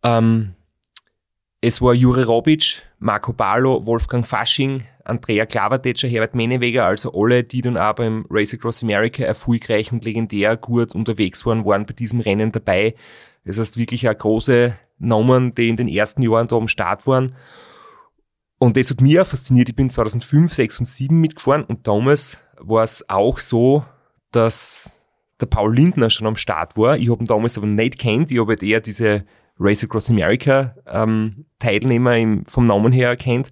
Ähm, 0.02 0.56
es 1.62 1.80
war 1.80 1.94
Jure 1.94 2.26
Robic, 2.26 2.82
Marco 2.98 3.32
Barlo, 3.32 3.86
Wolfgang 3.86 4.26
Fasching, 4.26 4.84
Andrea 5.06 5.46
Klavertetscher, 5.46 6.08
Herbert 6.08 6.34
Meneweger, 6.34 6.86
also 6.86 7.14
alle, 7.14 7.44
die 7.44 7.62
dann 7.62 7.78
auch 7.78 7.94
beim 7.94 8.26
Race 8.32 8.56
Across 8.56 8.82
America 8.82 9.24
erfolgreich 9.24 9.92
und 9.92 10.04
legendär 10.04 10.58
gut 10.58 10.96
unterwegs 10.96 11.46
waren, 11.46 11.66
waren 11.66 11.86
bei 11.86 11.94
diesem 11.94 12.20
Rennen 12.20 12.52
dabei. 12.52 12.96
Das 13.46 13.60
heißt 13.60 13.78
wirklich 13.78 14.10
auch 14.10 14.18
große 14.18 14.76
Namen, 15.02 15.54
die 15.56 15.70
in 15.70 15.76
den 15.76 15.88
ersten 15.88 16.22
Jahren 16.22 16.48
da 16.48 16.56
am 16.56 16.68
Start 16.68 17.08
waren. 17.08 17.36
Und 18.58 18.78
das 18.78 18.90
hat 18.92 19.02
mich 19.02 19.20
auch 19.20 19.26
fasziniert. 19.26 19.70
Ich 19.70 19.76
bin 19.76 19.90
2005, 19.90 20.54
6 20.54 20.80
und 20.80 20.86
7 20.86 21.20
mitgefahren 21.20 21.64
und 21.64 21.88
damals 21.88 22.40
war 22.60 22.84
es 22.84 23.10
auch 23.10 23.40
so, 23.40 23.84
dass 24.32 24.92
der 25.40 25.48
Paul 25.48 25.76
Lindner 25.76 26.10
schon 26.10 26.28
am 26.28 26.36
Start 26.36 26.78
war. 26.78 26.98
Ich 26.98 27.10
habe 27.10 27.24
ihn 27.24 27.28
damals 27.28 27.58
aber 27.58 27.68
nicht 27.68 27.98
kennt. 27.98 28.32
Ich 28.32 28.40
habe 28.40 28.52
halt 28.52 28.64
eher 28.64 28.80
diese 28.80 29.26
Race 29.60 29.84
Across 29.84 30.10
America 30.10 30.76
ähm, 30.88 31.46
Teilnehmer 31.60 32.18
im, 32.18 32.46
vom 32.46 32.66
Namen 32.66 32.92
her 32.92 33.10
erkennt. 33.10 33.50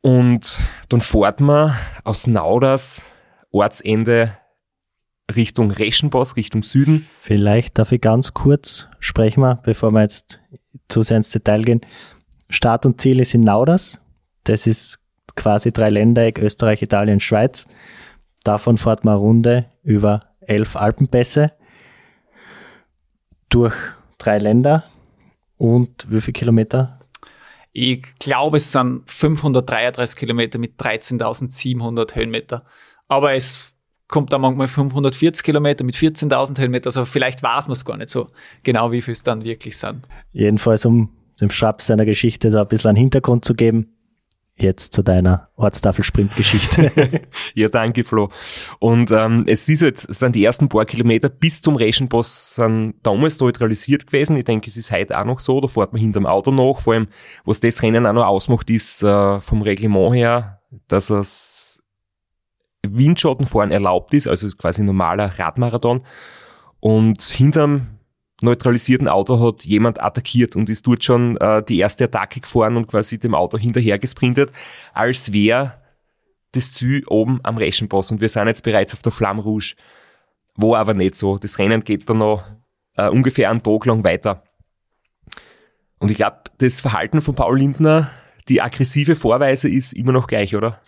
Und 0.00 0.60
dann 0.88 1.00
fährt 1.00 1.40
man 1.40 1.74
aus 2.04 2.26
Nauders 2.26 3.12
Ortsende 3.50 4.36
Richtung 5.36 5.70
Reschenboss, 5.70 6.36
Richtung 6.36 6.62
Süden. 6.62 7.06
Vielleicht 7.18 7.78
darf 7.78 7.92
ich 7.92 8.00
ganz 8.00 8.34
kurz 8.34 8.88
sprechen, 8.98 9.40
wir, 9.42 9.56
bevor 9.62 9.90
wir 9.92 10.02
jetzt 10.02 10.40
zu 10.88 11.02
sehr 11.02 11.18
ins 11.18 11.30
Detail 11.30 11.62
gehen. 11.62 11.80
Start 12.48 12.86
und 12.86 13.00
Ziel 13.00 13.20
ist 13.20 13.34
in 13.34 13.40
Nauders. 13.40 14.00
Das 14.44 14.66
ist 14.66 14.98
quasi 15.36 15.72
Dreiländereck, 15.72 16.38
Österreich, 16.38 16.82
Italien, 16.82 17.20
Schweiz. 17.20 17.66
Davon 18.44 18.78
fährt 18.78 19.04
man 19.04 19.14
eine 19.14 19.20
Runde 19.20 19.66
über 19.82 20.20
elf 20.40 20.76
Alpenpässe 20.76 21.52
durch 23.48 23.74
drei 24.18 24.38
Länder 24.38 24.84
und 25.56 26.10
wie 26.10 26.20
viele 26.20 26.32
Kilometer? 26.32 26.98
Ich 27.72 28.02
glaube, 28.18 28.56
es 28.56 28.72
sind 28.72 29.02
533 29.10 30.18
Kilometer 30.18 30.58
mit 30.58 30.80
13.700 30.80 32.14
Höhenmeter. 32.14 32.64
Aber 33.06 33.34
es 33.34 33.72
kommt 34.10 34.32
da 34.32 34.38
manchmal 34.38 34.68
540 34.68 35.44
Kilometer 35.44 35.84
mit 35.84 35.94
14.000 35.94 36.58
Höhenmeter. 36.58 36.88
Also 36.88 37.04
vielleicht 37.04 37.42
weiß 37.42 37.68
man 37.68 37.72
es 37.72 37.84
gar 37.84 37.96
nicht 37.96 38.10
so 38.10 38.28
genau, 38.62 38.92
wie 38.92 39.02
viel 39.02 39.12
es 39.12 39.22
dann 39.22 39.44
wirklich 39.44 39.78
sind. 39.78 40.06
Jedenfalls, 40.32 40.84
um 40.84 41.10
dem 41.40 41.50
Schrapp 41.50 41.80
seiner 41.80 42.04
Geschichte 42.04 42.50
da 42.50 42.62
ein 42.62 42.68
bisschen 42.68 42.90
einen 42.90 42.98
Hintergrund 42.98 43.44
zu 43.44 43.54
geben, 43.54 43.94
jetzt 44.62 44.92
zu 44.92 45.02
deiner 45.02 45.48
Ortstafelsprint-Geschichte. 45.56 47.22
ja, 47.54 47.68
danke, 47.68 48.04
Flo. 48.04 48.28
Und 48.78 49.10
ähm, 49.10 49.44
es 49.46 49.68
ist 49.68 49.80
jetzt, 49.80 50.12
sind 50.12 50.34
die 50.34 50.44
ersten 50.44 50.68
paar 50.68 50.84
Kilometer 50.84 51.28
bis 51.28 51.62
zum 51.62 51.76
Reschenboss 51.76 52.56
sind 52.56 52.94
damals 53.02 53.40
neutralisiert 53.40 54.06
gewesen. 54.06 54.36
Ich 54.36 54.44
denke, 54.44 54.68
es 54.68 54.76
ist 54.76 54.90
heute 54.90 55.18
auch 55.18 55.24
noch 55.24 55.40
so. 55.40 55.60
Da 55.60 55.68
fährt 55.68 55.92
man 55.92 56.02
hinterm 56.02 56.26
Auto 56.26 56.50
nach. 56.50 56.80
Vor 56.80 56.94
allem, 56.94 57.08
was 57.44 57.60
das 57.60 57.82
Rennen 57.82 58.06
auch 58.06 58.12
noch 58.12 58.26
ausmacht, 58.26 58.68
ist 58.70 59.02
äh, 59.02 59.40
vom 59.40 59.62
Reglement 59.62 60.14
her, 60.14 60.60
dass 60.88 61.10
es 61.10 61.69
Windschattenfahren 62.86 63.70
erlaubt 63.70 64.14
ist, 64.14 64.26
also 64.26 64.48
quasi 64.56 64.82
normaler 64.82 65.38
Radmarathon. 65.38 66.02
Und 66.80 67.22
hinterm 67.22 67.88
neutralisierten 68.42 69.08
Auto 69.08 69.38
hat 69.40 69.64
jemand 69.64 70.02
attackiert 70.02 70.56
und 70.56 70.70
ist 70.70 70.86
dort 70.86 71.04
schon 71.04 71.36
äh, 71.36 71.62
die 71.62 71.78
erste 71.78 72.04
Attacke 72.04 72.40
gefahren 72.40 72.76
und 72.76 72.86
quasi 72.86 73.18
dem 73.18 73.34
Auto 73.34 73.58
hinterher 73.58 73.98
gesprintet, 73.98 74.50
als 74.94 75.32
wäre 75.32 75.74
das 76.52 76.72
Ziel 76.72 77.04
oben 77.06 77.40
am 77.42 77.58
Reschenboss 77.58 78.10
und 78.10 78.20
wir 78.20 78.28
sind 78.28 78.46
jetzt 78.46 78.64
bereits 78.64 78.94
auf 78.94 79.02
der 79.02 79.12
Flamme 79.12 79.42
Rouge. 79.42 79.74
Wo 80.56 80.74
aber 80.74 80.94
nicht 80.94 81.14
so. 81.14 81.38
Das 81.38 81.58
Rennen 81.58 81.84
geht 81.84 82.10
dann 82.10 82.18
noch 82.18 82.44
äh, 82.96 83.08
ungefähr 83.08 83.50
einen 83.50 83.62
Tag 83.62 83.86
lang 83.86 84.04
weiter. 84.04 84.42
Und 85.98 86.10
ich 86.10 86.16
glaube, 86.16 86.38
das 86.58 86.80
Verhalten 86.80 87.20
von 87.20 87.34
Paul 87.34 87.58
Lindner, 87.58 88.10
die 88.48 88.60
aggressive 88.60 89.16
Vorweise 89.16 89.68
ist 89.68 89.92
immer 89.92 90.12
noch 90.12 90.26
gleich, 90.26 90.56
oder? 90.56 90.80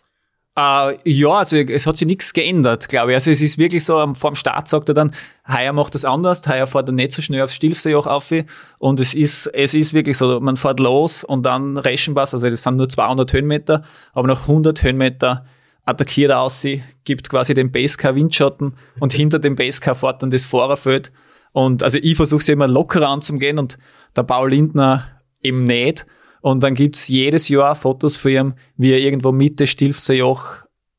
Uh, 0.55 0.93
ja, 1.05 1.31
also 1.31 1.57
es 1.57 1.87
hat 1.87 1.97
sich 1.97 2.07
nichts 2.07 2.35
geändert, 2.35 2.91
glaube 2.91 3.13
ich. 3.13 3.15
Also 3.15 3.31
es 3.31 3.41
ist 3.41 3.57
wirklich 3.57 3.87
so, 3.87 3.95
vor 4.15 4.33
dem 4.33 4.35
Start 4.35 4.69
sagt 4.69 4.91
er 4.91 4.95
dann, 4.95 5.13
heuer 5.49 5.73
macht 5.73 5.95
das 5.95 6.05
anders, 6.05 6.47
heuer 6.47 6.67
fährt 6.67 6.91
er 6.91 6.93
nicht 6.93 7.13
so 7.13 7.23
schnell 7.23 7.41
aufs 7.41 7.55
Stilfseejoch 7.55 8.07
auf. 8.07 8.31
Und 8.79 9.01
es 9.01 9.15
ist, 9.15 9.47
es 9.47 9.73
ist 9.73 9.95
wirklich 9.95 10.19
so, 10.19 10.41
man 10.41 10.59
fährt 10.59 10.79
los 10.79 11.25
und 11.25 11.45
dann 11.45 11.79
Reschenpass, 11.79 12.35
also 12.35 12.51
das 12.51 12.63
sind 12.63 12.77
nur 12.77 12.91
200 12.91 13.33
Höhenmeter, 13.33 13.83
aber 14.13 14.29
nach 14.29 14.43
100 14.43 14.83
Höhenmeter 14.83 15.47
attackiert 15.87 16.31
er 16.31 16.41
aus 16.41 16.61
sie, 16.61 16.83
gibt 17.05 17.31
quasi 17.31 17.55
den 17.55 17.73
Basecar 17.73 18.15
Windschatten 18.15 18.75
und 19.01 19.13
hinter 19.15 19.39
dem 19.39 19.57
Basecar 19.57 19.95
fährt 19.95 20.23
dann 20.23 20.31
das 20.31 20.45
Fahrerfeld. 20.45 21.13
Und 21.53 21.83
also 21.83 21.99
ich 22.03 22.15
versuche 22.15 22.43
sie 22.43 22.53
immer 22.53 22.69
lockerer 22.69 23.09
anzugehen 23.09 23.59
und 23.59 23.79
der 24.17 24.25
Paul 24.25 24.51
Lindner 24.51 25.07
eben 25.43 25.65
nicht. 25.65 26.07
Und 26.43 26.63
dann 26.63 26.75
gibt's 26.75 27.09
jedes 27.09 27.49
Jahr 27.49 27.75
Fotos 27.75 28.17
von 28.17 28.31
ihm, 28.31 28.55
wie 28.77 28.93
er 28.93 28.99
irgendwo 28.99 29.33
Mitte 29.33 29.67
Stilfserjoch 29.67 30.45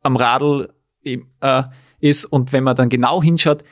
am 0.02 0.16
Radl 0.16 0.70
äh, 1.04 1.20
ist. 2.00 2.26
Und 2.26 2.54
wenn 2.54 2.64
man 2.64 2.76
dann 2.76 2.90
genau 2.90 3.22
hinschaut, 3.22 3.64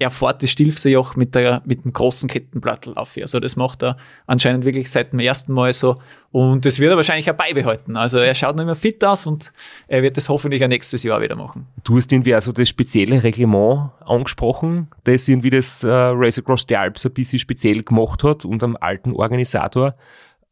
er 0.00 0.10
fährt 0.10 0.42
das 0.42 0.50
Stilfserjoch 0.50 1.14
mit, 1.14 1.36
mit 1.66 1.84
dem 1.84 1.92
großen 1.92 2.28
Kettenplattel 2.28 2.94
auf. 2.94 3.16
Also 3.20 3.38
das 3.38 3.54
macht 3.54 3.82
er 3.82 3.98
anscheinend 4.26 4.64
wirklich 4.64 4.90
seit 4.90 5.12
dem 5.12 5.20
ersten 5.20 5.52
Mal 5.52 5.74
so. 5.74 5.94
Und 6.32 6.64
das 6.64 6.78
wird 6.78 6.90
er 6.90 6.96
wahrscheinlich 6.96 7.30
auch 7.30 7.36
beibehalten. 7.36 7.98
Also 7.98 8.18
er 8.18 8.34
schaut 8.34 8.56
noch 8.56 8.62
immer 8.62 8.74
fit 8.74 9.04
aus 9.04 9.26
und 9.26 9.52
er 9.88 10.02
wird 10.02 10.16
das 10.16 10.30
hoffentlich 10.30 10.64
auch 10.64 10.68
nächstes 10.68 11.02
Jahr 11.02 11.20
wieder 11.20 11.36
machen. 11.36 11.66
Du 11.84 11.98
hast 11.98 12.10
irgendwie 12.10 12.34
also 12.34 12.50
das 12.50 12.70
spezielle 12.70 13.22
Reglement 13.22 13.90
angesprochen, 14.00 14.88
das 15.04 15.28
irgendwie 15.28 15.50
das 15.50 15.84
äh, 15.84 15.90
Race 15.90 16.38
Across 16.38 16.64
the 16.70 16.76
Alps 16.76 17.04
ein 17.04 17.12
bisschen 17.12 17.38
speziell 17.38 17.82
gemacht 17.82 18.24
hat 18.24 18.46
und 18.46 18.64
am 18.64 18.78
alten 18.80 19.12
Organisator. 19.12 19.94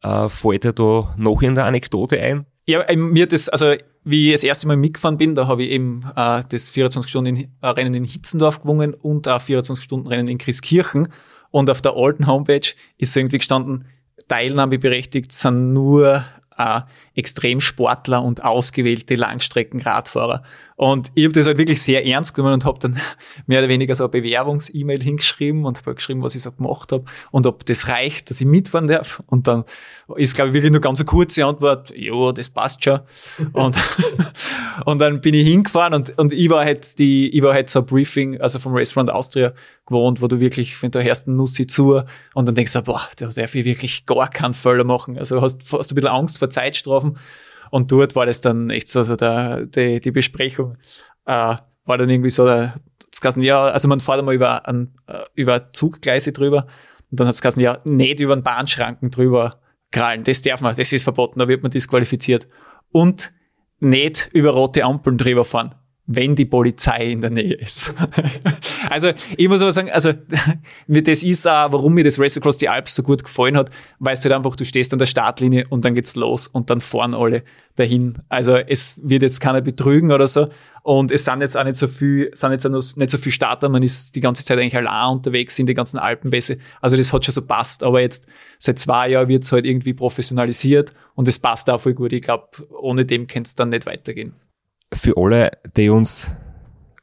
Äh, 0.01 0.29
fällt 0.29 0.63
dir 0.63 0.73
da 0.73 1.13
noch 1.17 1.41
in 1.41 1.55
der 1.55 1.65
Anekdote 1.65 2.19
ein? 2.19 2.45
Ja, 2.65 2.85
mir 2.95 3.27
das, 3.27 3.49
also 3.49 3.73
wie 4.03 4.27
ich 4.27 4.33
das 4.33 4.43
erste 4.43 4.67
Mal 4.67 4.77
mitgefahren 4.77 5.17
bin, 5.17 5.35
da 5.35 5.47
habe 5.47 5.63
ich 5.63 5.71
eben 5.71 6.03
äh, 6.15 6.43
das 6.47 6.71
24-Stunden-Rennen 6.71 7.93
in 7.93 8.03
Hitzendorf 8.03 8.61
gewonnen 8.61 8.93
und 8.93 9.27
auch 9.27 9.41
24-Stunden-Rennen 9.41 10.27
in 10.27 10.37
Christkirchen. 10.37 11.09
Und 11.51 11.69
auf 11.69 11.81
der 11.81 11.95
alten 11.95 12.27
Homepage 12.27 12.73
ist 12.97 13.17
irgendwie 13.17 13.39
gestanden, 13.39 13.85
teilnahmeberechtigt 14.27 15.31
sind 15.31 15.73
nur 15.73 16.23
auch 16.59 16.83
Extremsportler 17.15 18.21
und 18.21 18.43
ausgewählte 18.43 19.15
Langstreckenradfahrer. 19.15 20.43
Und 20.75 21.11
ich 21.13 21.25
habe 21.25 21.33
das 21.33 21.45
halt 21.45 21.57
wirklich 21.57 21.81
sehr 21.81 22.05
ernst 22.05 22.33
genommen 22.33 22.55
und 22.55 22.65
habe 22.65 22.79
dann 22.79 22.99
mehr 23.47 23.59
oder 23.59 23.69
weniger 23.69 23.95
so 23.95 24.05
eine 24.05 24.11
Bewerbungs-E-Mail 24.11 25.01
hingeschrieben 25.01 25.65
und 25.65 25.79
habe 25.79 25.95
geschrieben, 25.95 26.21
was 26.21 26.35
ich 26.35 26.41
so 26.41 26.51
gemacht 26.51 26.91
habe 26.91 27.05
und 27.31 27.47
ob 27.47 27.65
das 27.65 27.87
reicht, 27.87 28.29
dass 28.29 28.39
ich 28.41 28.47
mitfahren 28.47 28.87
darf. 28.87 29.23
Und 29.27 29.47
dann 29.47 29.63
ist, 30.15 30.35
glaube 30.35 30.49
ich, 30.49 30.53
wirklich 30.53 30.71
nur 30.71 30.81
ganz 30.81 30.99
eine 30.99 31.05
kurze 31.05 31.45
Antwort, 31.45 31.93
ja, 31.95 32.31
das 32.31 32.49
passt 32.49 32.83
schon. 32.83 32.99
und, 33.53 33.75
und 34.85 34.99
dann 34.99 35.21
bin 35.21 35.33
ich 35.33 35.47
hingefahren 35.47 35.93
und, 35.93 36.17
und 36.17 36.33
ich 36.33 36.49
war 36.49 36.65
halt 36.65 36.97
die, 36.99 37.29
ich 37.29 37.41
war 37.41 37.53
halt 37.53 37.69
so 37.69 37.79
ein 37.79 37.85
Briefing, 37.85 38.39
also 38.39 38.59
vom 38.59 38.73
Restaurant 38.73 39.11
Austria 39.11 39.53
gewohnt, 39.85 40.21
wo 40.21 40.27
du 40.27 40.39
wirklich, 40.39 40.81
wenn 40.81 40.91
du 40.91 41.03
hörst 41.03 41.27
einen 41.27 41.37
Nussi 41.37 41.67
zu 41.67 42.01
und 42.33 42.47
dann 42.47 42.55
denkst 42.55 42.73
du, 42.73 42.81
boah, 42.81 43.01
da 43.17 43.27
darf 43.27 43.55
ich 43.55 43.65
wirklich 43.65 44.05
gar 44.05 44.29
keinen 44.29 44.53
Fehler 44.53 44.83
machen. 44.83 45.17
Also 45.17 45.41
hast, 45.41 45.61
hast 45.61 45.71
du 45.71 45.77
ein 45.77 45.95
bisschen 45.95 46.07
Angst 46.07 46.39
vor 46.39 46.48
Zeitstrafen. 46.49 47.17
Und 47.71 47.91
dort 47.91 48.15
war 48.15 48.25
das 48.25 48.41
dann 48.41 48.69
echt 48.69 48.89
so, 48.89 48.99
also 48.99 49.15
der, 49.15 49.65
die, 49.65 49.99
die 49.99 50.11
Besprechung 50.11 50.77
äh, 51.25 51.55
war 51.85 51.97
dann 51.97 52.09
irgendwie 52.09 52.29
so, 52.29 52.45
der, 52.45 52.75
das 53.11 53.21
Kassen, 53.21 53.43
ja, 53.43 53.65
also 53.65 53.87
man 53.87 53.99
fährt 53.99 54.19
einmal 54.19 54.35
über, 54.35 54.67
an, 54.67 54.95
äh, 55.07 55.19
über 55.35 55.71
Zuggleise 55.73 56.31
drüber 56.31 56.67
und 57.11 57.19
dann 57.19 57.27
hat 57.27 57.43
es 57.43 57.55
ja, 57.55 57.79
nicht 57.83 58.19
über 58.19 58.35
den 58.35 58.43
Bahnschranken 58.43 59.11
drüber 59.11 59.59
krallen, 59.91 60.23
das 60.23 60.41
darf 60.41 60.61
man, 60.61 60.75
das 60.75 60.93
ist 60.93 61.03
verboten, 61.03 61.39
da 61.39 61.47
wird 61.47 61.63
man 61.63 61.71
disqualifiziert. 61.71 62.47
Und 62.91 63.31
nicht 63.79 64.29
über 64.33 64.51
rote 64.51 64.83
Ampeln 64.83 65.17
drüber 65.17 65.45
fahren 65.45 65.75
wenn 66.11 66.35
die 66.35 66.45
Polizei 66.45 67.11
in 67.11 67.21
der 67.21 67.29
Nähe 67.29 67.53
ist. 67.53 67.93
also 68.89 69.11
ich 69.37 69.47
muss 69.47 69.61
aber 69.61 69.71
sagen, 69.71 69.91
also 69.91 70.11
das 70.87 71.21
ist 71.21 71.47
auch, 71.47 71.71
warum 71.71 71.93
mir 71.93 72.03
das 72.03 72.19
Race 72.19 72.35
Across 72.35 72.57
the 72.57 72.67
Alps 72.67 72.95
so 72.95 73.03
gut 73.03 73.23
gefallen 73.23 73.55
hat, 73.55 73.69
weil 73.99 74.15
es 74.15 74.25
halt 74.25 74.33
einfach, 74.33 74.55
du 74.55 74.65
stehst 74.65 74.91
an 74.91 74.97
der 74.97 75.05
Startlinie 75.05 75.67
und 75.69 75.85
dann 75.85 75.93
geht's 75.93 76.15
los 76.15 76.47
und 76.47 76.71
dann 76.71 76.81
fahren 76.81 77.13
alle 77.13 77.43
dahin. 77.75 78.17
Also 78.27 78.55
es 78.55 78.99
wird 79.03 79.21
jetzt 79.21 79.39
keiner 79.39 79.61
betrügen 79.61 80.11
oder 80.11 80.25
so 80.25 80.47
und 80.81 81.11
es 81.11 81.25
sind 81.25 81.41
jetzt 81.41 81.55
auch 81.55 81.63
nicht 81.63 81.75
so 81.75 81.87
viel, 81.87 82.31
sind 82.33 82.53
jetzt 82.53 82.65
auch 82.65 82.95
nicht 82.95 83.11
so 83.11 83.19
viel 83.19 83.31
Starter, 83.31 83.69
man 83.69 83.83
ist 83.83 84.15
die 84.15 84.21
ganze 84.21 84.43
Zeit 84.43 84.57
eigentlich 84.57 84.75
allein 84.75 85.17
unterwegs 85.17 85.59
in 85.59 85.67
die 85.67 85.75
ganzen 85.75 85.99
Alpenbässe. 85.99 86.57
Also 86.81 86.97
das 86.97 87.13
hat 87.13 87.23
schon 87.23 87.35
so 87.35 87.43
passt, 87.43 87.83
aber 87.83 88.01
jetzt 88.01 88.25
seit 88.57 88.79
zwei 88.79 89.09
Jahren 89.09 89.27
wird's 89.27 89.51
halt 89.51 89.67
irgendwie 89.67 89.93
professionalisiert 89.93 90.91
und 91.13 91.27
es 91.27 91.37
passt 91.37 91.69
auch 91.69 91.81
voll 91.81 91.93
gut. 91.93 92.13
Ich 92.13 92.23
glaube, 92.23 92.47
ohne 92.81 93.05
dem 93.05 93.27
kann 93.27 93.43
es 93.43 93.53
dann 93.53 93.69
nicht 93.69 93.85
weitergehen 93.85 94.33
für 94.93 95.17
alle, 95.17 95.51
die 95.77 95.89
uns 95.89 96.31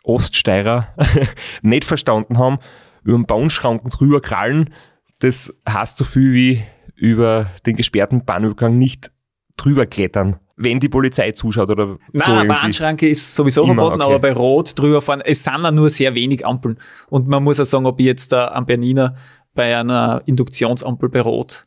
Oststeirer 0.04 0.88
nicht 1.62 1.84
verstanden 1.84 2.38
haben, 2.38 2.58
über 3.02 3.16
den 3.16 3.26
Baumschranken 3.26 3.90
drüber 3.90 4.20
krallen, 4.20 4.72
das 5.20 5.52
heißt 5.68 5.98
so 5.98 6.04
viel 6.04 6.32
wie 6.32 6.62
über 6.94 7.46
den 7.66 7.76
gesperrten 7.76 8.24
Bahnübergang 8.24 8.76
nicht 8.76 9.10
drüber 9.56 9.86
klettern, 9.86 10.38
wenn 10.56 10.80
die 10.80 10.88
Polizei 10.88 11.32
zuschaut 11.32 11.70
oder 11.70 11.86
Nein, 11.86 11.98
so. 12.14 12.32
Nein, 12.32 12.48
Bahnschranke 12.48 13.08
ist 13.08 13.34
sowieso 13.34 13.64
immer, 13.64 13.74
verboten, 13.74 14.02
okay. 14.02 14.10
aber 14.10 14.18
bei 14.20 14.32
Rot 14.32 14.78
drüber 14.78 15.02
fahren, 15.02 15.20
es 15.20 15.44
sind 15.44 15.62
ja 15.62 15.70
nur 15.70 15.90
sehr 15.90 16.14
wenig 16.14 16.46
Ampeln. 16.46 16.78
Und 17.08 17.28
man 17.28 17.44
muss 17.44 17.58
ja 17.58 17.64
sagen, 17.64 17.86
ob 17.86 18.00
ich 18.00 18.06
jetzt 18.06 18.32
da 18.32 18.48
am 18.48 18.66
Berniner 18.66 19.16
bei 19.54 19.76
einer 19.76 20.22
Induktionsampel 20.26 21.08
bei 21.08 21.20
Rot 21.20 21.66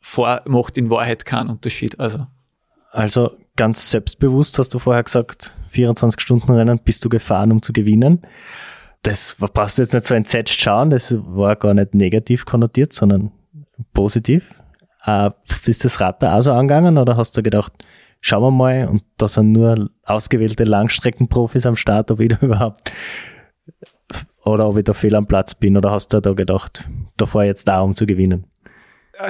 vor, 0.00 0.42
macht 0.46 0.78
in 0.78 0.90
Wahrheit 0.90 1.24
keinen 1.24 1.50
Unterschied. 1.50 1.98
Also. 1.98 2.26
Also 2.92 3.36
ganz 3.60 3.90
selbstbewusst 3.90 4.58
hast 4.58 4.72
du 4.72 4.78
vorher 4.78 5.02
gesagt, 5.02 5.52
24 5.68 6.18
Stunden 6.18 6.50
Rennen 6.50 6.80
bist 6.82 7.04
du 7.04 7.10
gefahren, 7.10 7.52
um 7.52 7.60
zu 7.60 7.74
gewinnen. 7.74 8.22
Das 9.02 9.36
passt 9.52 9.76
jetzt 9.76 9.92
nicht 9.92 10.06
so 10.06 10.14
entsetzt 10.14 10.58
schauen, 10.58 10.88
das 10.88 11.14
war 11.26 11.56
gar 11.56 11.74
nicht 11.74 11.94
negativ 11.94 12.46
konnotiert, 12.46 12.94
sondern 12.94 13.32
positiv. 13.92 14.48
Äh, 15.04 15.32
ist 15.66 15.84
das 15.84 16.00
Rad 16.00 16.22
da 16.22 16.38
auch 16.38 16.40
so 16.40 16.52
angegangen 16.52 16.96
oder 16.96 17.18
hast 17.18 17.36
du 17.36 17.42
gedacht, 17.42 17.74
schauen 18.22 18.44
wir 18.44 18.50
mal, 18.50 18.88
und 18.88 19.02
da 19.18 19.28
sind 19.28 19.52
nur 19.52 19.90
ausgewählte 20.04 20.64
Langstreckenprofis 20.64 21.66
am 21.66 21.76
Start, 21.76 22.10
ob 22.10 22.20
ich 22.20 22.30
da 22.30 22.38
überhaupt 22.40 22.92
oder 24.46 24.70
ob 24.70 24.78
ich 24.78 24.84
da 24.84 24.94
fehl 24.94 25.14
am 25.14 25.26
Platz 25.26 25.54
bin 25.54 25.76
oder 25.76 25.90
hast 25.90 26.14
du 26.14 26.20
da 26.20 26.32
gedacht, 26.32 26.88
da 27.18 27.26
fahre 27.26 27.44
ich 27.44 27.48
jetzt 27.48 27.68
da, 27.68 27.82
um 27.82 27.94
zu 27.94 28.06
gewinnen? 28.06 28.46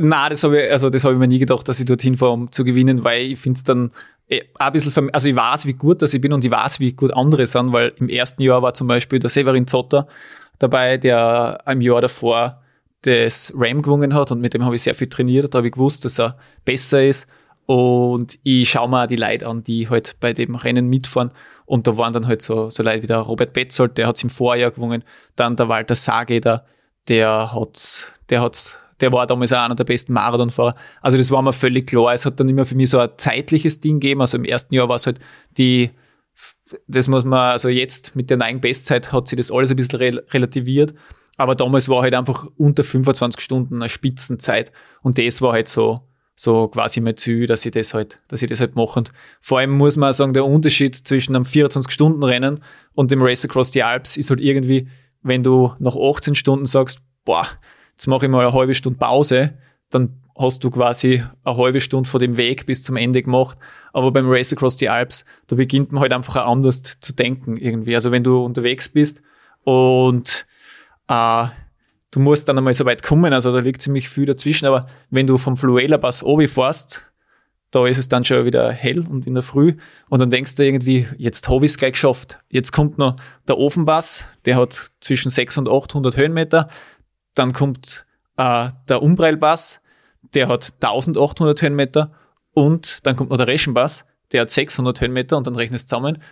Na, 0.00 0.28
das 0.28 0.44
habe 0.44 0.62
ich, 0.62 0.70
also 0.70 0.90
das 0.90 1.04
habe 1.04 1.14
ich 1.14 1.20
mir 1.20 1.28
nie 1.28 1.38
gedacht, 1.38 1.68
dass 1.68 1.80
ich 1.80 1.86
dorthin 1.86 2.16
fahre, 2.16 2.32
um 2.32 2.52
zu 2.52 2.64
gewinnen, 2.64 3.02
weil 3.02 3.22
ich 3.22 3.38
finde 3.38 3.58
es 3.58 3.64
dann 3.64 3.90
eh, 4.28 4.42
ein 4.58 4.72
bisschen, 4.72 5.10
also 5.10 5.28
ich 5.28 5.36
weiß, 5.36 5.66
wie 5.66 5.72
gut 5.72 6.02
dass 6.02 6.14
ich 6.14 6.20
bin 6.20 6.32
und 6.32 6.44
ich 6.44 6.50
weiß, 6.50 6.80
wie 6.80 6.92
gut 6.92 7.12
andere 7.12 7.46
sind, 7.46 7.72
weil 7.72 7.92
im 7.96 8.08
ersten 8.08 8.42
Jahr 8.42 8.62
war 8.62 8.74
zum 8.74 8.86
Beispiel 8.86 9.18
der 9.18 9.30
Severin 9.30 9.66
Zotter 9.66 10.06
dabei, 10.58 10.96
der 10.96 11.62
im 11.66 11.80
Jahr 11.80 12.00
davor 12.00 12.62
das 13.02 13.52
Ram 13.56 13.82
gewonnen 13.82 14.14
hat 14.14 14.30
und 14.30 14.40
mit 14.40 14.54
dem 14.54 14.64
habe 14.64 14.76
ich 14.76 14.82
sehr 14.82 14.94
viel 14.94 15.08
trainiert, 15.08 15.54
da 15.54 15.58
habe 15.58 15.68
ich 15.68 15.72
gewusst, 15.72 16.04
dass 16.04 16.20
er 16.20 16.36
besser 16.64 17.02
ist. 17.02 17.26
Und 17.66 18.38
ich 18.42 18.68
schaue 18.68 18.88
mir 18.88 19.04
auch 19.04 19.06
die 19.06 19.16
Leute 19.16 19.46
an, 19.46 19.62
die 19.62 19.88
halt 19.88 20.16
bei 20.18 20.32
dem 20.32 20.56
Rennen 20.56 20.88
mitfahren. 20.88 21.30
Und 21.66 21.86
da 21.86 21.96
waren 21.96 22.12
dann 22.12 22.26
halt 22.26 22.42
so, 22.42 22.68
so 22.68 22.82
Leute 22.82 23.04
wie 23.04 23.06
der 23.06 23.18
Robert 23.18 23.52
Betzold, 23.52 23.96
der 23.96 24.08
hat 24.08 24.16
es 24.16 24.24
im 24.24 24.30
Vorjahr 24.30 24.72
gewonnen, 24.72 25.04
dann 25.36 25.54
der 25.54 25.68
Walter 25.68 25.94
Sageder, 25.94 26.66
der 27.06 27.54
hat, 27.54 28.12
der 28.28 28.40
hat 28.40 28.80
der 29.00 29.12
war 29.12 29.26
damals 29.26 29.52
auch 29.52 29.62
einer 29.62 29.74
der 29.74 29.84
besten 29.84 30.12
Marathonfahrer. 30.12 30.72
Also 31.00 31.16
das 31.16 31.30
war 31.30 31.42
mir 31.42 31.52
völlig 31.52 31.88
klar. 31.88 32.12
Es 32.12 32.26
hat 32.26 32.38
dann 32.40 32.48
immer 32.48 32.66
für 32.66 32.74
mich 32.74 32.90
so 32.90 32.98
ein 32.98 33.10
zeitliches 33.16 33.80
Ding 33.80 34.00
gegeben. 34.00 34.20
Also 34.20 34.36
im 34.36 34.44
ersten 34.44 34.74
Jahr 34.74 34.88
war 34.88 34.96
es 34.96 35.06
halt 35.06 35.18
die, 35.56 35.88
das 36.86 37.08
muss 37.08 37.24
man, 37.24 37.52
also 37.52 37.68
jetzt 37.68 38.14
mit 38.16 38.30
der 38.30 38.36
neuen 38.36 38.60
Bestzeit 38.60 39.12
hat 39.12 39.28
sich 39.28 39.36
das 39.36 39.50
alles 39.50 39.70
ein 39.70 39.76
bisschen 39.76 39.98
relativiert. 39.98 40.94
Aber 41.36 41.54
damals 41.54 41.88
war 41.88 42.02
halt 42.02 42.14
einfach 42.14 42.46
unter 42.56 42.84
25 42.84 43.42
Stunden 43.42 43.76
eine 43.76 43.88
Spitzenzeit. 43.88 44.72
Und 45.02 45.18
das 45.18 45.40
war 45.40 45.52
halt 45.52 45.68
so, 45.68 46.00
so 46.36 46.68
quasi 46.68 47.00
mein 47.00 47.16
Ziel, 47.16 47.46
dass 47.46 47.64
ich 47.64 47.72
das 47.72 47.94
halt, 47.94 48.18
dass 48.28 48.42
ich 48.42 48.48
das 48.48 48.60
halt 48.60 48.76
mache. 48.76 48.98
Und 48.98 49.12
vor 49.40 49.58
allem 49.58 49.70
muss 49.70 49.96
man 49.96 50.12
sagen, 50.12 50.34
der 50.34 50.44
Unterschied 50.44 50.94
zwischen 50.96 51.34
einem 51.34 51.44
24-Stunden-Rennen 51.44 52.62
und 52.92 53.10
dem 53.10 53.22
Race 53.22 53.44
Across 53.44 53.72
the 53.72 53.82
Alps 53.82 54.16
ist 54.16 54.30
halt 54.30 54.40
irgendwie, 54.40 54.88
wenn 55.22 55.42
du 55.42 55.72
nach 55.78 55.96
18 55.96 56.34
Stunden 56.34 56.66
sagst, 56.66 57.00
boah, 57.24 57.46
jetzt 58.00 58.06
mache 58.06 58.24
ich 58.24 58.32
mal 58.32 58.46
eine 58.46 58.54
halbe 58.54 58.72
Stunde 58.72 58.98
Pause, 58.98 59.52
dann 59.90 60.22
hast 60.34 60.64
du 60.64 60.70
quasi 60.70 61.22
eine 61.44 61.56
halbe 61.58 61.82
Stunde 61.82 62.08
vor 62.08 62.18
dem 62.18 62.38
Weg 62.38 62.64
bis 62.64 62.82
zum 62.82 62.96
Ende 62.96 63.22
gemacht. 63.22 63.58
Aber 63.92 64.10
beim 64.10 64.24
Race 64.26 64.54
Across 64.54 64.78
the 64.78 64.88
Alps, 64.88 65.26
da 65.48 65.56
beginnt 65.56 65.92
man 65.92 66.00
halt 66.00 66.14
einfach 66.14 66.36
anders 66.46 66.80
zu 66.98 67.12
denken 67.12 67.58
irgendwie. 67.58 67.94
Also 67.94 68.10
wenn 68.10 68.24
du 68.24 68.42
unterwegs 68.42 68.88
bist 68.88 69.20
und 69.64 70.46
äh, 71.08 71.44
du 72.10 72.20
musst 72.20 72.48
dann 72.48 72.56
einmal 72.56 72.72
so 72.72 72.86
weit 72.86 73.02
kommen, 73.02 73.34
also 73.34 73.52
da 73.52 73.58
liegt 73.58 73.82
ziemlich 73.82 74.08
viel 74.08 74.24
dazwischen, 74.24 74.64
aber 74.64 74.86
wenn 75.10 75.26
du 75.26 75.36
vom 75.36 75.58
Fluela 75.58 75.98
Pass 75.98 76.24
obi 76.24 76.48
fährst, 76.48 77.04
da 77.70 77.86
ist 77.86 77.98
es 77.98 78.08
dann 78.08 78.24
schon 78.24 78.46
wieder 78.46 78.72
hell 78.72 79.06
und 79.06 79.26
in 79.26 79.34
der 79.34 79.42
Früh 79.42 79.74
und 80.08 80.20
dann 80.20 80.30
denkst 80.30 80.54
du 80.54 80.64
irgendwie, 80.64 81.06
jetzt 81.18 81.50
habe 81.50 81.66
ich 81.66 81.72
es 81.72 81.76
gleich 81.76 81.92
geschafft. 81.92 82.38
Jetzt 82.48 82.72
kommt 82.72 82.96
noch 82.96 83.16
der 83.46 83.58
Ofenpass, 83.58 84.24
der 84.46 84.56
hat 84.56 84.90
zwischen 85.02 85.28
600 85.28 85.70
und 85.70 85.82
800 85.82 86.16
Höhenmeter. 86.16 86.68
Dann 87.34 87.52
kommt 87.52 88.06
äh, 88.36 88.68
der 88.88 89.02
Umbreilbass, 89.02 89.80
der 90.34 90.48
hat 90.48 90.72
1800 90.80 91.62
Höhenmeter 91.62 92.12
und 92.52 93.04
dann 93.04 93.16
kommt 93.16 93.30
noch 93.30 93.36
der 93.36 93.46
Reschenbass, 93.46 94.04
der 94.32 94.42
hat 94.42 94.50
600 94.50 95.00
Höhenmeter 95.00 95.36
und 95.36 95.46
dann 95.46 95.56
rechnest 95.56 95.84
du 95.84 95.96
zusammen. 95.96 96.22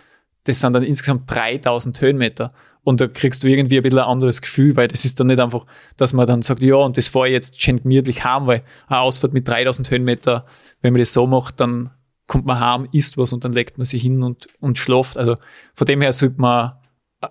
Das 0.45 0.59
sind 0.61 0.73
dann 0.73 0.83
insgesamt 0.83 1.29
3000 1.29 1.99
Höhenmeter. 1.99 2.49
Und 2.83 3.01
da 3.01 3.07
kriegst 3.07 3.43
du 3.43 3.47
irgendwie 3.47 3.77
ein 3.77 3.83
bisschen 3.83 3.99
ein 3.99 4.05
anderes 4.05 4.41
Gefühl, 4.41 4.75
weil 4.75 4.87
das 4.87 5.03
ist 5.03 5.19
dann 5.19 5.27
nicht 5.27 5.39
einfach, 5.39 5.65
dass 5.97 6.13
man 6.13 6.25
dann 6.27 6.41
sagt, 6.41 6.61
ja, 6.61 6.75
und 6.75 6.97
das 6.97 7.07
fahre 7.07 7.27
ich 7.27 7.33
jetzt 7.33 7.61
schön 7.61 7.81
gemütlich 7.81 8.23
heim, 8.23 8.47
weil 8.47 8.61
eine 8.87 9.01
Ausfahrt 9.01 9.33
mit 9.33 9.47
3000 9.47 9.91
Höhenmeter, 9.91 10.45
wenn 10.81 10.93
man 10.93 10.99
das 11.01 11.13
so 11.13 11.27
macht, 11.27 11.59
dann 11.59 11.91
kommt 12.25 12.45
man 12.45 12.59
heim, 12.59 12.87
isst 12.91 13.17
was 13.17 13.33
und 13.33 13.43
dann 13.43 13.53
legt 13.53 13.77
man 13.77 13.85
sich 13.85 14.01
hin 14.01 14.23
und, 14.23 14.47
und 14.59 14.77
schlaft. 14.77 15.17
Also 15.17 15.35
von 15.73 15.87
dem 15.87 16.01
her 16.01 16.13
sollte 16.13 16.39
man, 16.39 16.73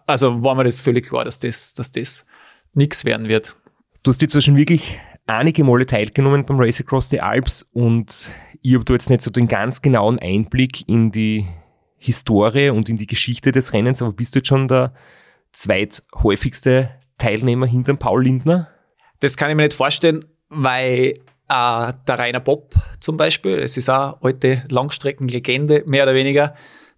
also 0.06 0.42
war 0.42 0.54
mir 0.54 0.64
das 0.64 0.78
völlig 0.78 1.06
klar, 1.06 1.24
dass 1.24 1.38
das, 1.38 1.72
dass 1.72 1.90
das 1.90 2.26
nichts 2.78 3.04
werden 3.04 3.28
wird. 3.28 3.56
Du 4.02 4.10
hast 4.10 4.22
jetzt 4.22 4.42
schon 4.42 4.56
wirklich 4.56 4.98
einige 5.26 5.64
Male 5.64 5.84
teilgenommen 5.84 6.46
beim 6.46 6.58
Race 6.58 6.80
Across 6.80 7.10
the 7.10 7.20
Alps 7.20 7.66
und 7.72 8.30
ich 8.62 8.74
habe 8.74 8.84
da 8.84 8.94
jetzt 8.94 9.10
nicht 9.10 9.20
so 9.20 9.30
den 9.30 9.48
ganz 9.48 9.82
genauen 9.82 10.18
Einblick 10.18 10.88
in 10.88 11.10
die 11.10 11.46
Historie 11.98 12.70
und 12.70 12.88
in 12.88 12.96
die 12.96 13.06
Geschichte 13.06 13.52
des 13.52 13.72
Rennens, 13.72 14.00
aber 14.00 14.12
bist 14.12 14.34
du 14.34 14.38
jetzt 14.38 14.48
schon 14.48 14.68
der 14.68 14.94
zweithäufigste 15.52 16.90
Teilnehmer 17.18 17.66
hinter 17.66 17.94
Paul 17.94 18.24
Lindner? 18.24 18.68
Das 19.20 19.36
kann 19.36 19.50
ich 19.50 19.56
mir 19.56 19.64
nicht 19.64 19.74
vorstellen, 19.74 20.24
weil 20.48 21.14
äh, 21.48 21.92
der 22.06 22.18
Rainer 22.18 22.40
Bob 22.40 22.74
zum 23.00 23.16
Beispiel, 23.16 23.58
es 23.58 23.76
ist 23.76 23.90
auch 23.90 24.22
alte 24.22 24.64
Langstreckenlegende, 24.70 25.82
mehr 25.86 26.04
oder 26.04 26.14
weniger, 26.14 26.54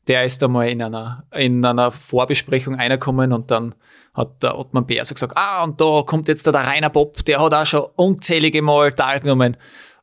der 0.08 0.24
ist 0.24 0.42
einmal 0.42 0.68
in 0.68 0.82
einer, 0.82 1.24
in 1.32 1.64
einer 1.64 1.90
Vorbesprechung 1.90 2.74
reingekommen 2.74 3.32
und 3.32 3.50
dann 3.50 3.74
hat 4.14 4.42
der 4.42 4.58
Ottmann 4.58 4.86
Bär 4.86 5.04
so 5.04 5.14
gesagt, 5.14 5.36
ah, 5.36 5.62
und 5.62 5.80
da 5.80 6.02
kommt 6.04 6.28
jetzt 6.28 6.46
der, 6.46 6.52
der 6.52 6.66
Rainer 6.66 6.90
Bob, 6.90 7.24
der 7.24 7.40
hat 7.40 7.54
auch 7.54 7.66
schon 7.66 7.86
unzählige 7.96 8.62
Mal 8.62 8.92
teilgenommen. 8.92 9.56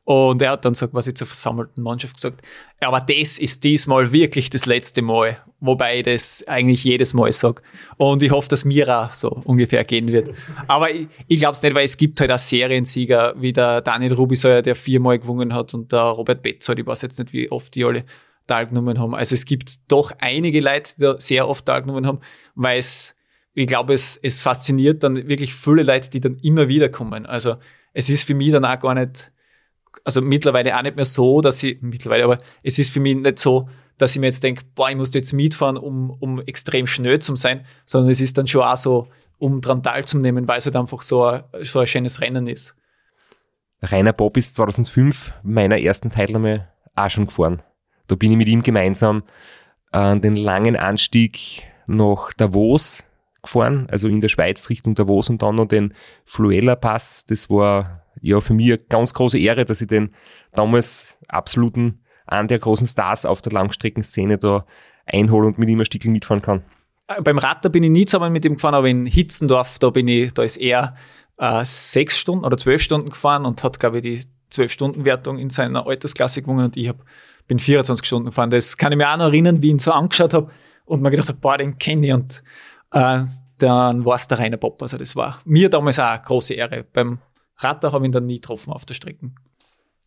Und 0.04 0.40
er 0.40 0.52
hat 0.52 0.64
dann 0.64 0.74
so 0.74 0.88
quasi 0.88 1.12
zur 1.12 1.26
versammelten 1.26 1.82
Mannschaft 1.82 2.14
gesagt, 2.14 2.40
aber 2.80 2.98
das 3.00 3.38
ist 3.38 3.62
diesmal 3.62 4.10
wirklich 4.10 4.48
das 4.48 4.64
letzte 4.64 5.02
Mal, 5.02 5.36
wobei 5.60 5.98
ich 5.98 6.04
das 6.04 6.48
eigentlich 6.48 6.82
jedes 6.82 7.12
Mal 7.12 7.30
sage. 7.32 7.60
Und 7.98 8.22
ich 8.22 8.30
hoffe, 8.30 8.48
dass 8.48 8.64
mir 8.64 8.88
auch 8.88 9.10
so 9.10 9.42
ungefähr 9.44 9.84
gehen 9.84 10.06
wird. 10.06 10.30
Aber 10.66 10.90
ich, 10.90 11.08
ich 11.26 11.40
glaube 11.40 11.56
es 11.56 11.62
nicht, 11.62 11.74
weil 11.74 11.84
es 11.84 11.98
gibt 11.98 12.22
halt 12.22 12.32
auch 12.32 12.38
Seriensieger 12.38 13.34
wie 13.36 13.52
der 13.52 13.82
Daniel 13.82 14.14
Rubiseuer, 14.14 14.62
der 14.62 14.76
viermal 14.76 15.18
gewonnen 15.18 15.52
hat 15.52 15.74
und 15.74 15.92
der 15.92 16.00
Robert 16.00 16.40
Betzold, 16.40 16.78
ich 16.78 16.86
weiß 16.86 17.02
jetzt 17.02 17.18
nicht, 17.18 17.34
wie 17.34 17.50
oft 17.50 17.74
die 17.74 17.84
alle 17.84 18.02
teilgenommen 18.48 18.98
haben. 18.98 19.14
Also 19.14 19.34
es 19.34 19.44
gibt 19.44 19.78
doch 19.88 20.12
einige 20.18 20.60
Leute, 20.60 20.94
die 20.96 21.02
da 21.02 21.20
sehr 21.20 21.48
oft 21.48 21.66
teilgenommen 21.66 22.06
haben, 22.06 22.20
weil 22.54 22.78
es, 22.78 23.14
ich 23.54 23.66
glaube, 23.66 23.92
es, 23.92 24.18
es 24.22 24.40
fasziniert 24.40 25.02
dann 25.02 25.28
wirklich 25.28 25.54
viele 25.54 25.82
Leute, 25.82 26.10
die 26.10 26.20
dann 26.20 26.36
immer 26.38 26.68
wieder 26.68 26.88
kommen. 26.88 27.26
Also 27.26 27.56
es 27.92 28.10
ist 28.10 28.24
für 28.24 28.34
mich 28.34 28.50
dann 28.52 28.64
auch 28.64 28.78
gar 28.78 28.94
nicht 28.94 29.32
also 30.04 30.20
mittlerweile 30.20 30.76
auch 30.76 30.82
nicht 30.82 30.96
mehr 30.96 31.04
so, 31.04 31.40
dass 31.40 31.62
ich, 31.62 31.80
mittlerweile, 31.80 32.24
aber 32.24 32.38
es 32.62 32.78
ist 32.78 32.90
für 32.90 33.00
mich 33.00 33.16
nicht 33.16 33.38
so, 33.38 33.68
dass 33.98 34.14
ich 34.14 34.20
mir 34.20 34.26
jetzt 34.26 34.42
denke, 34.44 34.62
boah, 34.74 34.90
ich 34.90 34.96
muss 34.96 35.12
jetzt 35.12 35.32
mitfahren, 35.32 35.76
um, 35.76 36.10
um 36.10 36.40
extrem 36.40 36.86
schnell 36.86 37.18
zu 37.18 37.36
sein, 37.36 37.66
sondern 37.84 38.10
es 38.10 38.20
ist 38.20 38.38
dann 38.38 38.46
schon 38.46 38.62
auch 38.62 38.76
so, 38.76 39.08
um 39.38 39.60
dran 39.60 39.82
teilzunehmen, 39.82 40.48
weil 40.48 40.58
es 40.58 40.66
halt 40.66 40.76
einfach 40.76 41.02
so 41.02 41.24
ein, 41.24 41.44
so 41.62 41.80
ein 41.80 41.86
schönes 41.86 42.20
Rennen 42.20 42.46
ist. 42.46 42.74
Rainer 43.82 44.12
Bob 44.12 44.36
ist 44.36 44.56
2005 44.56 45.32
meiner 45.42 45.80
ersten 45.80 46.10
Teilnahme 46.10 46.68
auch 46.96 47.10
schon 47.10 47.26
gefahren. 47.26 47.62
Da 48.08 48.16
bin 48.16 48.32
ich 48.32 48.36
mit 48.36 48.48
ihm 48.48 48.62
gemeinsam 48.62 49.22
äh, 49.92 50.18
den 50.18 50.36
langen 50.36 50.76
Anstieg 50.76 51.62
nach 51.86 52.32
Davos 52.34 53.04
gefahren, 53.42 53.86
also 53.90 54.08
in 54.08 54.20
der 54.20 54.28
Schweiz 54.28 54.68
Richtung 54.68 54.94
Davos 54.94 55.30
und 55.30 55.42
dann 55.42 55.54
noch 55.54 55.66
den 55.66 55.94
Fluella 56.24 56.76
Pass. 56.76 57.24
Das 57.26 57.48
war 57.48 58.02
ja 58.20 58.40
für 58.40 58.54
mich 58.54 58.66
eine 58.66 58.78
ganz 58.78 59.14
große 59.14 59.38
Ehre, 59.38 59.64
dass 59.64 59.80
ich 59.80 59.86
den 59.86 60.14
damals 60.52 61.18
absoluten 61.28 62.00
einen 62.26 62.48
der 62.48 62.58
großen 62.58 62.86
Stars 62.86 63.24
auf 63.24 63.40
der 63.40 63.52
Langstreckenszene 63.52 64.38
da 64.38 64.66
einhole 65.06 65.46
und 65.46 65.58
mit 65.58 65.68
ihm 65.68 65.80
ein 65.80 65.86
Stückchen 65.86 66.12
mitfahren 66.12 66.42
kann. 66.42 66.62
Äh, 67.06 67.22
beim 67.22 67.38
Ratter 67.38 67.70
bin 67.70 67.82
ich 67.82 67.90
nie 67.90 68.04
zusammen 68.04 68.32
mit 68.32 68.44
ihm 68.44 68.54
gefahren, 68.54 68.74
aber 68.74 68.88
in 68.88 69.06
Hitzendorf, 69.06 69.78
da 69.78 69.90
bin 69.90 70.08
ich, 70.08 70.34
da 70.34 70.42
ist 70.42 70.58
er 70.58 70.94
äh, 71.38 71.64
sechs 71.64 72.18
Stunden 72.18 72.44
oder 72.44 72.58
zwölf 72.58 72.82
Stunden 72.82 73.10
gefahren 73.10 73.46
und 73.46 73.62
hat, 73.64 73.80
glaube 73.80 73.98
ich, 73.98 74.02
die 74.02 74.20
zwölf 74.50 74.72
Stunden 74.72 75.04
Wertung 75.04 75.38
in 75.38 75.50
seiner 75.50 75.86
Altersklasse 75.86 76.42
gewonnen 76.42 76.66
und 76.66 76.76
ich 76.76 76.88
hab, 76.88 77.04
bin 77.48 77.58
24 77.58 78.06
Stunden 78.06 78.26
gefahren. 78.26 78.50
Das 78.50 78.76
kann 78.76 78.92
ich 78.92 78.98
mir 78.98 79.10
auch 79.10 79.16
noch 79.16 79.26
erinnern, 79.26 79.60
wie 79.62 79.66
ich 79.66 79.72
ihn 79.72 79.78
so 79.80 79.90
angeschaut 79.90 80.32
habe 80.32 80.50
und 80.84 81.02
mir 81.02 81.10
gedacht 81.10 81.28
habe, 81.28 81.38
boah, 81.38 81.58
den 81.58 81.78
kenne 81.78 82.06
ich 82.06 82.12
und 82.12 82.44
äh, 82.92 83.22
dann 83.58 84.04
war 84.04 84.14
es 84.14 84.28
der 84.28 84.38
Rainer 84.38 84.56
Bopp. 84.56 84.80
Also 84.80 84.96
das 84.96 85.16
war 85.16 85.40
mir 85.44 85.68
damals 85.68 85.98
auch 85.98 86.04
eine 86.04 86.22
große 86.22 86.54
Ehre. 86.54 86.84
Beim 86.84 87.18
Ratter 87.56 87.92
habe 87.92 88.04
ich 88.04 88.08
ihn 88.10 88.12
dann 88.12 88.26
nie 88.26 88.36
getroffen 88.36 88.72
auf 88.72 88.84
der 88.84 88.94
Strecke. 88.94 89.30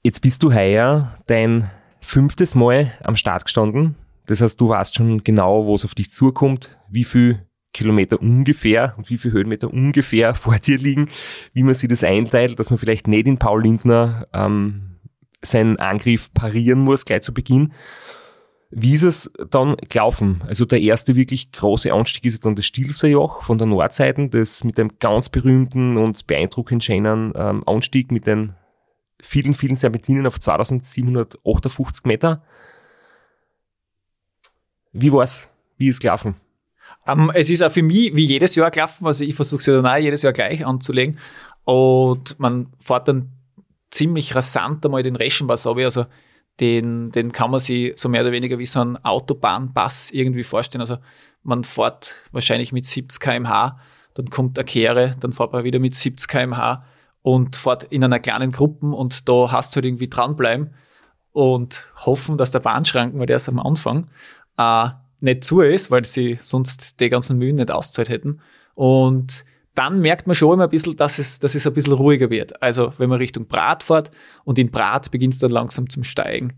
Jetzt 0.03 0.21
bist 0.21 0.41
du 0.41 0.53
heuer 0.53 1.17
dein 1.27 1.69
fünftes 1.99 2.55
Mal 2.55 2.93
am 3.03 3.15
Start 3.15 3.45
gestanden. 3.45 3.95
Das 4.27 4.41
heißt, 4.41 4.59
du 4.61 4.69
weißt 4.69 4.95
schon 4.95 5.23
genau, 5.23 5.65
wo 5.65 5.75
es 5.75 5.83
auf 5.83 5.93
dich 5.93 6.09
zukommt, 6.09 6.77
wie 6.89 7.03
viel 7.03 7.45
Kilometer 7.73 8.21
ungefähr 8.21 8.93
und 8.97 9.09
wie 9.09 9.17
viele 9.17 9.33
Höhenmeter 9.33 9.71
ungefähr 9.71 10.35
vor 10.35 10.57
dir 10.57 10.77
liegen, 10.77 11.09
wie 11.53 11.63
man 11.63 11.73
sich 11.73 11.89
das 11.89 12.03
einteilt, 12.03 12.59
dass 12.59 12.69
man 12.69 12.79
vielleicht 12.79 13.07
nicht 13.07 13.27
in 13.27 13.37
Paul 13.37 13.63
Lindner 13.63 14.27
ähm, 14.33 14.90
seinen 15.41 15.77
Angriff 15.77 16.33
parieren 16.33 16.79
muss, 16.79 17.05
gleich 17.05 17.21
zu 17.21 17.33
Beginn. 17.33 17.73
Wie 18.69 18.93
ist 18.93 19.03
es 19.03 19.31
dann 19.49 19.75
gelaufen? 19.89 20.41
Also 20.47 20.63
der 20.63 20.79
erste 20.79 21.15
wirklich 21.15 21.51
große 21.51 21.91
Anstieg 21.91 22.25
ist 22.25 22.45
dann 22.45 22.55
das 22.55 22.65
Stilfserjoch 22.65 23.43
von 23.43 23.57
der 23.57 23.67
Nordseite, 23.67 24.29
das 24.29 24.63
mit 24.63 24.77
dem 24.77 24.97
ganz 24.99 25.27
berühmten 25.27 25.97
und 25.97 26.25
beeindruckenden 26.25 26.79
schönen 26.79 27.33
ähm, 27.35 27.67
Anstieg 27.67 28.11
mit 28.11 28.27
den 28.27 28.55
vielen, 29.21 29.53
vielen 29.53 29.75
Serpentinen 29.75 30.25
auf 30.25 30.39
2758 30.39 32.05
Meter. 32.05 32.43
Wie 34.93 35.11
war's? 35.11 35.49
Wie 35.77 35.89
ist 35.89 35.95
es 35.95 35.99
gelaufen? 35.99 36.35
Um, 37.05 37.23
ähm, 37.23 37.31
es 37.33 37.49
ist 37.49 37.61
auch 37.61 37.71
für 37.71 37.83
mich 37.83 38.15
wie 38.15 38.25
jedes 38.25 38.55
Jahr 38.55 38.71
gelaufen, 38.71 39.05
also 39.05 39.23
ich 39.23 39.35
versuche 39.35 39.59
es 39.59 39.65
ja 39.65 39.75
dann 39.75 39.87
auch 39.87 39.97
jedes 39.97 40.21
Jahr 40.21 40.33
gleich 40.33 40.65
anzulegen. 40.65 41.17
Und 41.65 42.39
man 42.39 42.67
fährt 42.79 43.09
dann 43.09 43.31
ziemlich 43.91 44.35
rasant 44.35 44.83
einmal 44.85 45.03
den 45.03 45.15
Reschenpass 45.15 45.67
ab. 45.67 45.77
Also 45.77 46.05
den, 46.59 47.11
den 47.11 47.31
kann 47.31 47.51
man 47.51 47.59
sich 47.59 47.93
so 47.97 48.09
mehr 48.09 48.21
oder 48.21 48.31
weniger 48.31 48.57
wie 48.57 48.65
so 48.65 48.81
ein 48.81 48.97
Autobahnpass 49.03 50.11
irgendwie 50.11 50.43
vorstellen. 50.43 50.81
Also 50.81 50.97
man 51.43 51.63
fährt 51.63 52.15
wahrscheinlich 52.31 52.71
mit 52.71 52.85
70 52.85 53.19
kmh, 53.19 53.79
dann 54.13 54.29
kommt 54.29 54.57
eine 54.57 54.65
Kehre, 54.65 55.15
dann 55.19 55.31
fährt 55.31 55.53
man 55.53 55.63
wieder 55.63 55.79
mit 55.79 55.95
70 55.95 56.27
kmh 56.27 56.83
und 57.21 57.55
fährt 57.55 57.83
in 57.85 58.03
einer 58.03 58.19
kleinen 58.19 58.51
Gruppe 58.51 58.87
und 58.87 59.27
da 59.27 59.51
hast 59.51 59.73
du 59.73 59.77
halt 59.77 59.85
irgendwie 59.85 60.09
dranbleiben 60.09 60.73
und 61.31 61.87
hoffen, 62.05 62.37
dass 62.37 62.51
der 62.51 62.59
Bahnschranken, 62.59 63.19
weil 63.19 63.27
der 63.27 63.37
ist 63.37 63.49
am 63.49 63.59
Anfang, 63.59 64.07
äh, 64.57 64.89
nicht 65.19 65.43
zu 65.43 65.61
ist, 65.61 65.91
weil 65.91 66.05
sie 66.05 66.39
sonst 66.41 66.99
die 66.99 67.09
ganzen 67.09 67.37
Mühen 67.37 67.55
nicht 67.55 67.71
auszahlt 67.71 68.09
hätten. 68.09 68.41
Und 68.73 69.45
dann 69.73 69.99
merkt 69.99 70.27
man 70.27 70.35
schon 70.35 70.53
immer 70.53 70.65
ein 70.65 70.69
bisschen, 70.69 70.95
dass 70.95 71.17
es, 71.19 71.39
dass 71.39 71.55
es 71.55 71.65
ein 71.65 71.73
bisschen 71.73 71.93
ruhiger 71.93 72.29
wird. 72.29 72.61
Also 72.61 72.93
wenn 72.97 73.09
man 73.09 73.19
Richtung 73.19 73.47
Brat 73.47 73.83
fährt 73.83 74.11
und 74.43 74.59
in 74.59 74.69
Brat 74.69 75.11
beginnt 75.11 75.33
es 75.33 75.39
dann 75.39 75.51
langsam 75.51 75.89
zum 75.89 76.03
Steigen. 76.03 76.53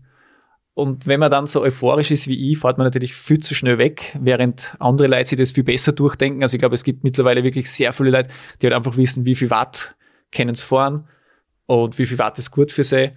Und 0.74 1.06
wenn 1.06 1.20
man 1.20 1.30
dann 1.30 1.46
so 1.46 1.62
euphorisch 1.62 2.10
ist 2.10 2.26
wie 2.26 2.50
ich, 2.50 2.58
fährt 2.58 2.78
man 2.78 2.86
natürlich 2.86 3.14
viel 3.14 3.38
zu 3.38 3.54
schnell 3.54 3.78
weg, 3.78 4.18
während 4.20 4.74
andere 4.80 5.06
Leute 5.06 5.26
sich 5.26 5.38
das 5.38 5.52
viel 5.52 5.62
besser 5.62 5.92
durchdenken. 5.92 6.42
Also 6.42 6.56
ich 6.56 6.58
glaube, 6.58 6.74
es 6.74 6.82
gibt 6.82 7.04
mittlerweile 7.04 7.44
wirklich 7.44 7.70
sehr 7.70 7.92
viele 7.92 8.10
Leute, 8.10 8.30
die 8.60 8.66
halt 8.66 8.74
einfach 8.74 8.96
wissen, 8.96 9.24
wie 9.24 9.36
viel 9.36 9.50
Watt 9.50 9.94
können 10.32 10.56
sie 10.56 10.64
fahren 10.64 11.06
und 11.66 11.96
wie 11.98 12.06
viel 12.06 12.18
Watt 12.18 12.38
ist 12.40 12.50
gut 12.50 12.72
für 12.72 12.82
sie. 12.82 13.12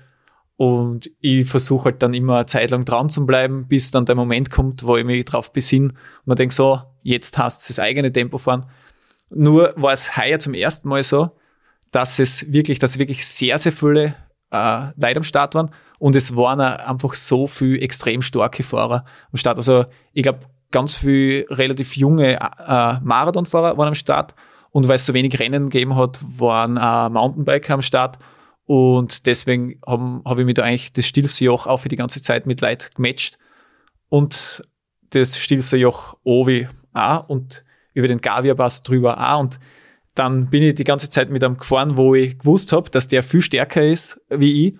Und 0.55 1.09
ich 1.19 1.47
versuche 1.47 1.85
halt 1.85 2.03
dann 2.03 2.13
immer 2.13 2.37
eine 2.37 2.45
Zeit 2.45 2.69
lang 2.71 2.85
dran 2.85 3.09
zu 3.09 3.25
bleiben, 3.25 3.67
bis 3.67 3.89
dann 3.89 4.05
der 4.05 4.15
Moment 4.15 4.51
kommt, 4.51 4.85
wo 4.85 4.97
ich 4.97 5.05
mich 5.05 5.25
drauf 5.25 5.51
besinne 5.51 5.89
und 5.89 6.27
man 6.27 6.35
denkt 6.35 6.53
so, 6.53 6.81
jetzt 7.03 7.37
hast 7.37 7.63
du 7.63 7.71
das 7.71 7.79
eigene 7.79 8.11
Tempo 8.11 8.37
fahren. 8.37 8.65
Nur 9.29 9.73
war 9.75 9.93
es 9.93 10.17
heuer 10.17 10.39
zum 10.39 10.53
ersten 10.53 10.87
Mal 10.87 11.03
so, 11.03 11.31
dass 11.91 12.19
es 12.19 12.51
wirklich, 12.51 12.79
dass 12.79 12.99
wirklich 12.99 13.25
sehr, 13.25 13.57
sehr 13.57 13.71
viele 13.71 14.15
äh, 14.51 14.87
Leute 14.95 15.17
am 15.17 15.23
Start 15.23 15.55
waren. 15.55 15.71
Und 15.99 16.15
es 16.15 16.35
waren 16.35 16.59
einfach 16.61 17.13
so 17.13 17.47
viele 17.47 17.79
extrem 17.79 18.21
starke 18.21 18.63
Fahrer 18.63 19.05
am 19.31 19.37
Start. 19.37 19.57
Also 19.57 19.85
ich 20.13 20.23
glaube, 20.23 20.39
ganz 20.71 20.95
viele 20.95 21.45
relativ 21.49 21.95
junge 21.95 22.35
äh, 22.35 22.99
Marathonfahrer 23.01 23.77
waren 23.77 23.89
am 23.89 23.95
Start. 23.95 24.35
Und 24.71 24.87
weil 24.87 24.95
es 24.95 25.05
so 25.05 25.13
wenig 25.13 25.39
Rennen 25.39 25.69
gegeben 25.69 25.95
hat, 25.95 26.19
waren 26.37 26.77
äh, 26.77 27.09
Mountainbiker 27.09 27.73
am 27.73 27.81
Start. 27.81 28.19
Und 28.65 29.25
deswegen 29.25 29.79
habe 29.85 30.21
hab 30.25 30.37
ich 30.37 30.45
mich 30.45 30.55
da 30.55 30.63
eigentlich 30.63 30.93
das 30.93 31.07
Stilfserjoch 31.07 31.67
auch 31.67 31.77
für 31.77 31.89
die 31.89 31.95
ganze 31.95 32.21
Zeit 32.21 32.45
mit 32.45 32.61
Leid 32.61 32.95
gematcht. 32.95 33.37
Und 34.09 34.61
das 35.11 35.37
Stilfserjoch 35.37 36.17
Ovi 36.23 36.67
auch. 36.93 37.29
Und 37.29 37.63
über 37.97 38.07
den 38.07 38.19
Gavia-Pass 38.19 38.83
drüber 38.83 39.19
auch. 39.19 39.39
Und 39.39 39.59
dann 40.13 40.49
bin 40.49 40.61
ich 40.61 40.75
die 40.75 40.83
ganze 40.83 41.09
Zeit 41.09 41.31
mit 41.31 41.43
einem 41.43 41.57
gefahren, 41.57 41.97
wo 41.97 42.13
ich 42.13 42.37
gewusst 42.37 42.71
habe, 42.71 42.91
dass 42.91 43.07
der 43.07 43.23
viel 43.23 43.41
stärker 43.41 43.83
ist 43.83 44.21
wie 44.29 44.67
ich. 44.67 44.73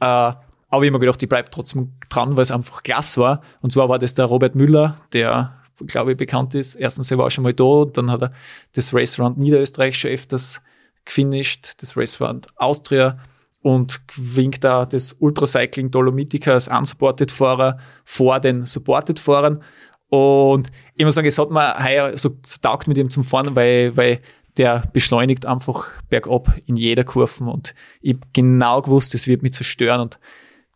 Äh, 0.00 0.04
aber 0.04 0.84
ich 0.84 0.88
habe 0.88 0.92
mir 0.92 1.00
gedacht, 1.00 1.22
ich 1.22 1.28
bleibe 1.28 1.50
trotzdem 1.50 1.92
dran, 2.08 2.36
weil 2.36 2.44
es 2.44 2.50
einfach 2.50 2.82
klasse 2.82 3.20
war. 3.20 3.42
Und 3.60 3.72
zwar 3.72 3.90
war 3.90 3.98
das 3.98 4.14
der 4.14 4.24
Robert 4.24 4.54
Müller, 4.54 4.96
der, 5.12 5.58
glaube 5.86 6.12
ich, 6.12 6.16
bekannt 6.16 6.54
ist. 6.54 6.74
Erstens, 6.74 7.10
er 7.10 7.18
war 7.18 7.30
schon 7.30 7.44
mal 7.44 7.52
da, 7.52 7.84
dann 7.92 8.10
hat 8.10 8.22
er 8.22 8.32
das 8.74 8.94
Race 8.94 9.18
Round 9.18 9.36
Niederösterreich 9.36 9.98
schon 9.98 10.10
öfters 10.10 10.62
gefinisht, 11.04 11.82
das 11.82 11.94
Race 11.94 12.20
Round 12.22 12.46
Austria 12.56 13.18
und 13.60 14.00
winkt 14.16 14.64
da 14.64 14.86
das 14.86 15.12
Ultracycling 15.12 15.90
Dolomitica 15.90 16.52
als 16.52 16.68
Unsupported-Fahrer 16.68 17.78
vor 18.04 18.40
den 18.40 18.62
Supported-Fahrern. 18.62 19.62
Und 20.12 20.70
ich 20.94 21.06
muss 21.06 21.14
sagen, 21.14 21.26
es 21.26 21.38
hat 21.38 21.50
mir 21.50 21.82
heuer 21.82 22.18
so, 22.18 22.36
so 22.44 22.58
taugt 22.60 22.86
mit 22.86 22.98
ihm 22.98 23.08
zum 23.08 23.24
Fahren, 23.24 23.56
weil, 23.56 23.96
weil 23.96 24.20
der 24.58 24.82
beschleunigt 24.92 25.46
einfach 25.46 25.88
bergab 26.10 26.52
in 26.66 26.76
jeder 26.76 27.02
Kurve 27.02 27.44
und 27.44 27.74
ich 28.02 28.16
hab 28.16 28.34
genau 28.34 28.82
gewusst, 28.82 29.14
es 29.14 29.26
wird 29.26 29.42
mich 29.42 29.54
zerstören. 29.54 30.02
Und 30.02 30.18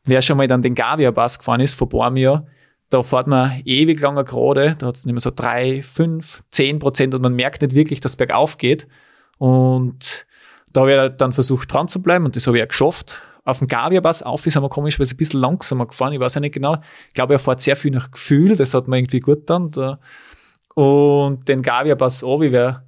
wer 0.04 0.22
schon 0.22 0.38
mal 0.38 0.46
dann 0.46 0.62
den 0.62 0.74
Gavia-Pass 0.74 1.40
gefahren 1.40 1.60
ist 1.60 1.74
vor 1.74 1.86
Bormio, 1.90 2.46
da 2.88 3.02
fährt 3.02 3.26
man 3.26 3.60
ewig 3.66 4.00
lange 4.00 4.24
gerade, 4.24 4.74
da 4.78 4.86
hat 4.86 4.96
es 4.96 5.04
nicht 5.04 5.12
mehr 5.12 5.20
so 5.20 5.32
drei, 5.34 5.82
fünf, 5.82 6.42
zehn 6.50 6.78
Prozent 6.78 7.14
und 7.14 7.20
man 7.20 7.34
merkt 7.34 7.60
nicht 7.60 7.74
wirklich, 7.74 8.00
dass 8.00 8.12
es 8.12 8.16
bergauf 8.16 8.56
geht. 8.56 8.86
Und 9.36 10.24
da 10.72 10.80
habe 10.80 11.10
ich 11.10 11.16
dann 11.18 11.34
versucht 11.34 11.70
dran 11.70 11.88
zu 11.88 12.00
bleiben 12.00 12.24
und 12.24 12.36
das 12.36 12.46
habe 12.46 12.56
ich 12.56 12.60
ja 12.60 12.66
geschafft 12.66 13.20
auf 13.46 13.60
dem 13.60 13.68
Gavia-Pass 13.68 14.22
auf 14.22 14.46
ist, 14.46 14.56
haben 14.56 14.64
wir 14.64 14.68
komischerweise 14.68 15.14
ein 15.14 15.16
bisschen 15.16 15.40
langsamer 15.40 15.86
gefahren. 15.86 16.12
Ich 16.12 16.20
weiß 16.20 16.34
ja 16.34 16.40
nicht 16.40 16.54
genau. 16.54 16.76
Ich 17.08 17.14
glaube, 17.14 17.34
er 17.34 17.38
fährt 17.38 17.60
sehr 17.60 17.76
viel 17.76 17.92
nach 17.92 18.10
Gefühl. 18.10 18.56
Das 18.56 18.74
hat 18.74 18.88
man 18.88 18.98
irgendwie 18.98 19.20
gut 19.20 19.48
dann. 19.48 19.70
Und 20.74 21.48
den 21.48 21.62
Gavia-Pass 21.62 22.24
obi, 22.24 22.52
wer 22.52 22.84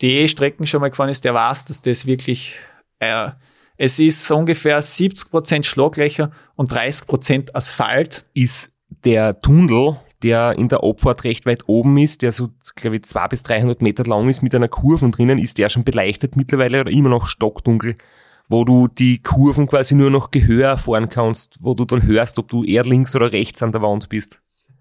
die 0.00 0.26
Strecken 0.26 0.66
schon 0.66 0.80
mal 0.80 0.88
gefahren 0.88 1.10
ist, 1.10 1.24
der 1.24 1.34
weiß, 1.34 1.66
dass 1.66 1.82
das 1.82 2.06
wirklich, 2.06 2.58
äh, 3.00 3.30
es 3.76 3.98
ist 3.98 4.30
ungefähr 4.30 4.80
70 4.80 5.30
Prozent 5.30 5.66
Schlaglöcher 5.66 6.30
und 6.56 6.72
30 6.72 7.06
Prozent 7.06 7.54
Asphalt. 7.54 8.24
Ist 8.32 8.70
der 9.04 9.40
Tunnel, 9.40 9.98
der 10.22 10.58
in 10.58 10.68
der 10.68 10.82
Abfahrt 10.82 11.24
recht 11.24 11.44
weit 11.44 11.68
oben 11.68 11.98
ist, 11.98 12.22
der 12.22 12.32
so, 12.32 12.48
glaube 12.76 12.96
ich, 12.96 13.04
200 13.04 13.30
bis 13.30 13.42
300 13.42 13.82
Meter 13.82 14.04
lang 14.04 14.28
ist 14.28 14.42
mit 14.42 14.54
einer 14.54 14.68
Kurve 14.68 15.04
und 15.04 15.16
drinnen, 15.16 15.38
ist 15.38 15.58
der 15.58 15.68
schon 15.68 15.84
beleuchtet 15.84 16.34
mittlerweile 16.34 16.80
oder 16.80 16.90
immer 16.90 17.10
noch 17.10 17.26
stockdunkel? 17.26 17.96
Wo 18.48 18.64
du 18.64 18.88
die 18.88 19.22
Kurven 19.22 19.66
quasi 19.66 19.94
nur 19.94 20.10
noch 20.10 20.30
Gehör 20.30 20.78
fahren 20.78 21.08
kannst, 21.08 21.56
wo 21.60 21.74
du 21.74 21.84
dann 21.84 22.02
hörst, 22.04 22.38
ob 22.38 22.48
du 22.48 22.64
eher 22.64 22.84
links 22.84 23.14
oder 23.14 23.32
rechts 23.32 23.62
an 23.62 23.72
der 23.72 23.82
Wand 23.82 24.08
bist? 24.08 24.40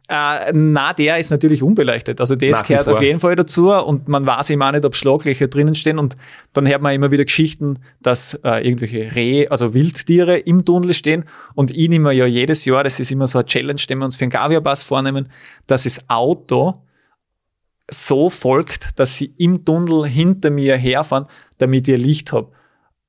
Äh, 0.10 0.54
na, 0.54 0.94
der 0.94 1.18
ist 1.18 1.32
natürlich 1.32 1.62
unbeleuchtet. 1.62 2.22
Also 2.22 2.38
das 2.38 2.62
Nach 2.62 2.66
gehört 2.66 2.88
auf 2.88 3.02
jeden 3.02 3.20
Fall 3.20 3.36
dazu 3.36 3.74
und 3.74 4.08
man 4.08 4.26
weiß 4.26 4.52
immer 4.52 4.72
nicht, 4.72 4.86
ob 4.86 4.96
Schlaglöcher 4.96 5.50
drinnen 5.50 5.76
stehen 5.76 6.00
und 6.00 6.16
dann 6.54 6.66
hört 6.66 6.82
man 6.82 6.94
immer 6.94 7.12
wieder 7.12 7.26
Geschichten, 7.26 7.80
dass 8.02 8.34
äh, 8.46 8.66
irgendwelche 8.66 9.16
Rehe, 9.16 9.52
also 9.52 9.74
Wildtiere 9.74 10.38
im 10.38 10.64
Tunnel 10.64 10.94
stehen 10.94 11.26
und 11.56 11.76
ich 11.76 11.90
nehme 11.90 12.14
ja 12.14 12.26
jedes 12.26 12.64
Jahr, 12.64 12.86
das 12.86 13.02
ist 13.02 13.12
immer 13.12 13.28
so 13.28 13.40
eine 13.40 13.48
Challenge, 13.48 13.82
den 13.90 13.98
wir 13.98 14.06
uns 14.06 14.16
für 14.16 14.24
den 14.24 14.30
Gavia-Pass 14.30 14.82
vornehmen, 14.82 15.28
dass 15.66 15.84
das 15.84 16.00
Auto 16.10 16.86
so 17.92 18.30
folgt, 18.30 18.98
dass 18.98 19.18
sie 19.18 19.34
im 19.38 19.66
Tunnel 19.66 20.08
hinter 20.08 20.52
mir 20.52 20.78
herfahren, 20.78 21.26
damit 21.58 21.90
ich 21.90 21.96
ein 21.96 22.02
Licht 22.02 22.32
habe. 22.32 22.52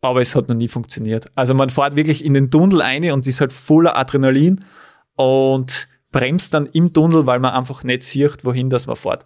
Aber 0.00 0.20
es 0.20 0.34
hat 0.34 0.48
noch 0.48 0.54
nie 0.54 0.68
funktioniert. 0.68 1.26
Also 1.34 1.54
man 1.54 1.70
fährt 1.70 1.96
wirklich 1.96 2.24
in 2.24 2.34
den 2.34 2.50
Tunnel 2.50 2.80
rein 2.80 3.10
und 3.10 3.26
ist 3.26 3.40
halt 3.40 3.52
voller 3.52 3.96
Adrenalin 3.96 4.64
und 5.16 5.88
bremst 6.12 6.54
dann 6.54 6.66
im 6.66 6.92
Tunnel, 6.92 7.26
weil 7.26 7.40
man 7.40 7.52
einfach 7.52 7.82
nicht 7.82 8.04
sieht, 8.04 8.44
wohin 8.44 8.70
das 8.70 8.86
man 8.86 8.96
fährt. 8.96 9.24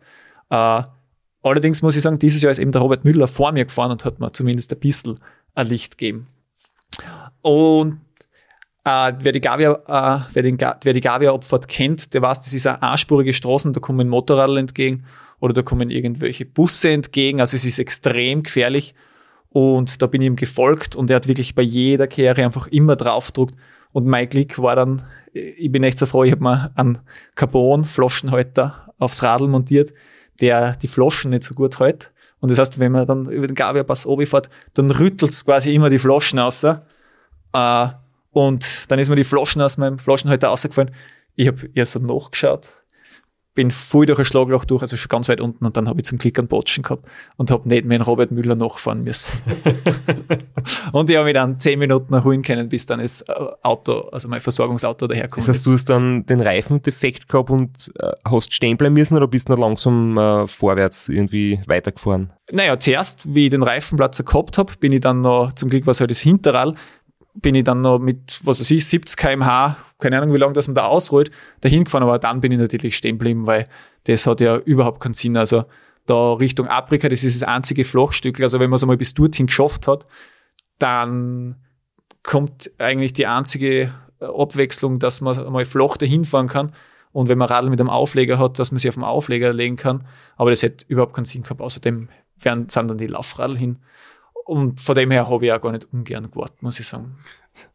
Äh, 0.51 0.83
allerdings 1.43 1.83
muss 1.83 1.97
ich 1.97 2.03
sagen, 2.03 2.19
dieses 2.19 2.43
Jahr 2.43 2.53
ist 2.53 2.59
eben 2.59 2.73
der 2.73 2.81
Robert 2.81 3.05
Müller 3.05 3.29
vor 3.29 3.53
mir 3.53 3.65
gefahren 3.65 3.91
und 3.91 4.05
hat 4.05 4.19
mir 4.19 4.33
zumindest 4.33 4.73
ein 4.73 4.81
bisschen 4.81 5.21
ein 5.55 5.67
Licht 5.67 5.99
gegeben. 5.99 6.27
Und 7.43 8.01
äh, 8.85 9.13
wer 9.19 9.33
die 9.33 9.41
Gavia, 9.41 9.73
äh, 9.73 10.21
wer, 10.33 10.43
den, 10.43 10.59
wer 10.59 10.93
die 10.93 11.01
Gavia-Abfahrt 11.01 11.69
kennt, 11.69 12.15
der 12.15 12.23
weiß, 12.23 12.41
das 12.41 12.55
ist 12.55 12.67
eine 12.67 12.83
einspurige 12.83 13.33
Straßen, 13.33 13.73
da 13.73 13.81
kommen 13.81 14.09
Motorradl 14.09 14.57
entgegen 14.57 15.05
oder 15.41 15.53
da 15.53 15.63
kommen 15.63 15.91
irgendwelche 15.91 16.47
Busse 16.47 16.91
entgegen, 16.91 17.41
also 17.41 17.57
es 17.57 17.65
ist 17.65 17.79
extrem 17.79 18.43
gefährlich 18.43 18.95
und 19.53 20.01
da 20.01 20.07
bin 20.07 20.23
ich 20.23 20.27
ihm 20.27 20.37
gefolgt 20.37 20.97
und 20.97 21.11
er 21.11 21.17
hat 21.17 21.29
wirklich 21.29 21.55
bei 21.55 21.63
jeder 21.63 22.07
Kehre 22.07 22.45
einfach 22.45 22.69
immer 22.69 22.97
draufgedruckt 22.97 23.55
und 23.93 24.07
mein 24.07 24.29
Glück 24.29 24.59
war 24.59 24.77
dann, 24.77 25.03
ich 25.33 25.71
bin 25.71 25.85
echt 25.85 25.99
so 25.99 26.07
froh, 26.07 26.25
ich 26.25 26.33
habe 26.33 26.43
mir 26.43 26.73
einen 26.75 26.99
Carbon-Flaschenhalter 27.35 28.95
aufs 28.99 29.23
Radl 29.23 29.49
montiert, 29.49 29.93
der 30.41 30.77
die 30.77 30.89
Flaschen 30.89 31.31
nicht 31.31 31.45
so 31.45 31.55
gut 31.55 31.79
hält. 31.79 32.13
Und 32.41 32.51
das 32.51 32.59
heißt, 32.59 32.79
wenn 32.79 32.93
man 32.93 33.07
dann 33.07 33.27
über 33.27 33.47
den 33.47 33.55
Gavia-Pass 33.55 34.07
oben 34.07 34.27
fährt, 34.27 34.49
dann 34.75 34.91
rüttelt's 34.91 35.45
quasi 35.45 35.75
immer 35.75 35.91
die 35.91 35.99
Flaschen 35.99 36.39
raus. 36.39 36.65
Äh, 36.65 37.87
und 38.33 38.91
dann 38.91 38.99
ist 38.99 39.09
mir 39.09 39.15
die 39.15 39.25
Flaschen 39.25 39.63
aus 39.63 39.77
meinem 39.77 39.99
Flaschenhalter 39.99 40.49
rausgefallen. 40.49 40.91
Ich 41.37 41.47
habe 41.47 41.71
eher 41.75 41.87
so 41.87 42.01
nachgeschaut, 42.01 42.67
bin 43.55 43.71
voll 43.71 44.07
durch 44.07 44.19
ein 44.19 44.25
Schlagloch 44.25 44.65
durch, 44.65 44.83
also 44.83 44.97
schon 44.97 45.09
ganz 45.09 45.29
weit 45.29 45.41
unten 45.41 45.67
und 45.67 45.77
dann 45.77 45.89
habe 45.89 46.01
ich 46.01 46.07
zum 46.07 46.19
Glück 46.19 46.39
einen 46.39 46.49
Botschen 46.49 46.83
gehabt 46.83 47.07
und 47.37 47.51
habe 47.51 47.69
nicht 47.69 47.85
mehr 47.85 47.99
den 47.99 48.05
Robert 48.05 48.31
Müller 48.31 48.55
nachfahren 48.55 49.05
müssen. 49.05 49.39
und 50.93 51.11
ich 51.11 51.17
habe 51.17 51.27
mich 51.27 51.35
dann 51.35 51.59
zehn 51.59 51.79
Minuten 51.79 52.15
erholen 52.15 52.43
können, 52.43 52.69
bis 52.69 52.87
dann 52.87 53.01
das 53.01 53.21
äh, 53.23 53.33
Auto, 53.63 54.09
also 54.13 54.29
mein 54.29 54.41
Versorgungsauto 54.41 55.07
daherkommt. 55.07 55.47
Das 55.47 55.57
heißt, 55.57 55.67
du 55.67 55.73
hast 55.73 55.85
dann 55.87 56.25
den 56.25 56.41
Reifendefekt 56.41 57.29
gehabt 57.29 57.51
und 57.51 57.93
äh, 57.99 58.13
hast 58.25 58.55
stehen 58.55 58.79
bleiben 58.79 58.95
müssen 58.95 59.17
oder 59.17 59.29
bist 59.29 59.51
noch 59.51 59.59
langsam 59.59 60.17
äh, 60.17 60.47
vorwärts 60.47 61.11
irgendwie 61.11 61.61
weitergefahren? 61.67 62.33
Naja, 62.51 62.79
zuerst, 62.79 63.35
wie 63.35 63.45
ich 63.45 63.51
den 63.51 63.63
Reifenplatzer 63.63 64.25
gehabt 64.25 64.59
habe, 64.59 64.73
bin 64.81 64.93
ich 64.93 65.01
dann 65.01 65.21
noch, 65.21 65.53
zum 65.53 65.69
Glück 65.69 65.87
war 65.87 65.93
es 65.93 66.01
halt 66.01 66.11
das 66.11 66.21
Hinterrad, 66.21 66.75
bin 67.35 67.55
ich 67.55 67.65
dann 67.65 67.81
noch 67.81 67.99
mit, 67.99 68.41
was 68.45 68.61
weiß 68.61 68.71
ich, 68.71 68.87
70 68.87 69.17
kmh, 69.17 69.77
keine 69.99 70.19
Ahnung, 70.19 70.35
wie 70.35 70.39
lange 70.39 70.53
das 70.53 70.69
man 70.69 70.75
da 70.75 70.87
ausrollt, 70.87 71.31
dahin 71.61 71.85
gefahren, 71.85 72.03
aber 72.03 72.19
dann 72.19 72.41
bin 72.41 72.53
ich 72.53 72.59
natürlich 72.59 72.97
stehen 72.97 73.19
geblieben, 73.19 73.47
weil 73.47 73.69
das 74.05 74.27
hat 74.27 74.41
ja 74.41 74.57
überhaupt 74.59 75.01
keinen 75.01 75.15
Sinn. 75.15 75.37
Also 75.37 75.65
da 76.07 76.35
Richtung 76.35 76.69
Afrika, 76.69 77.09
das 77.09 77.25
ist 77.25 77.41
das 77.41 77.49
einzige 77.49 77.85
Flachstück, 77.85 78.41
also 78.41 78.61
wenn 78.61 78.69
man 78.71 78.77
es 78.77 78.83
einmal 78.83 78.97
bis 78.97 79.15
dorthin 79.15 79.47
geschafft 79.47 79.87
hat, 79.87 80.07
dann 80.79 81.57
kommt 82.23 82.71
eigentlich 82.79 83.13
die 83.13 83.27
einzige 83.27 83.95
Abwechslung, 84.21 84.99
dass 84.99 85.21
man 85.21 85.51
mal 85.53 85.65
flach 85.65 85.97
dahin 85.97 86.25
fahren 86.25 86.49
kann 86.49 86.73
und 87.13 87.29
wenn 87.29 87.39
man 87.39 87.49
Radl 87.49 87.71
mit 87.71 87.81
einem 87.81 87.91
Aufleger 87.91 88.39
hat, 88.39 88.59
dass 88.59 88.73
man 88.73 88.79
sich 88.79 88.89
auf 88.89 88.95
den 88.95 89.05
Aufleger 89.05 89.53
legen 89.53 89.77
kann. 89.77 90.07
Aber 90.37 90.51
das 90.51 90.63
hätte 90.63 90.85
überhaupt 90.89 91.15
keinen 91.15 91.27
Sinn 91.27 91.43
gehabt. 91.43 91.61
Außerdem 91.61 92.09
sind 92.37 92.77
dann 92.77 92.99
die 92.99 93.07
Laufradl 93.07 93.57
hin. 93.57 93.79
Und 94.45 94.81
von 94.81 94.95
dem 94.95 95.11
her 95.11 95.29
habe 95.29 95.47
ich 95.47 95.53
auch 95.53 95.61
gar 95.61 95.73
nicht 95.73 95.89
ungern 95.93 96.31
gewartet, 96.31 96.63
muss 96.63 96.81
ich 96.81 96.87
sagen. 96.87 97.17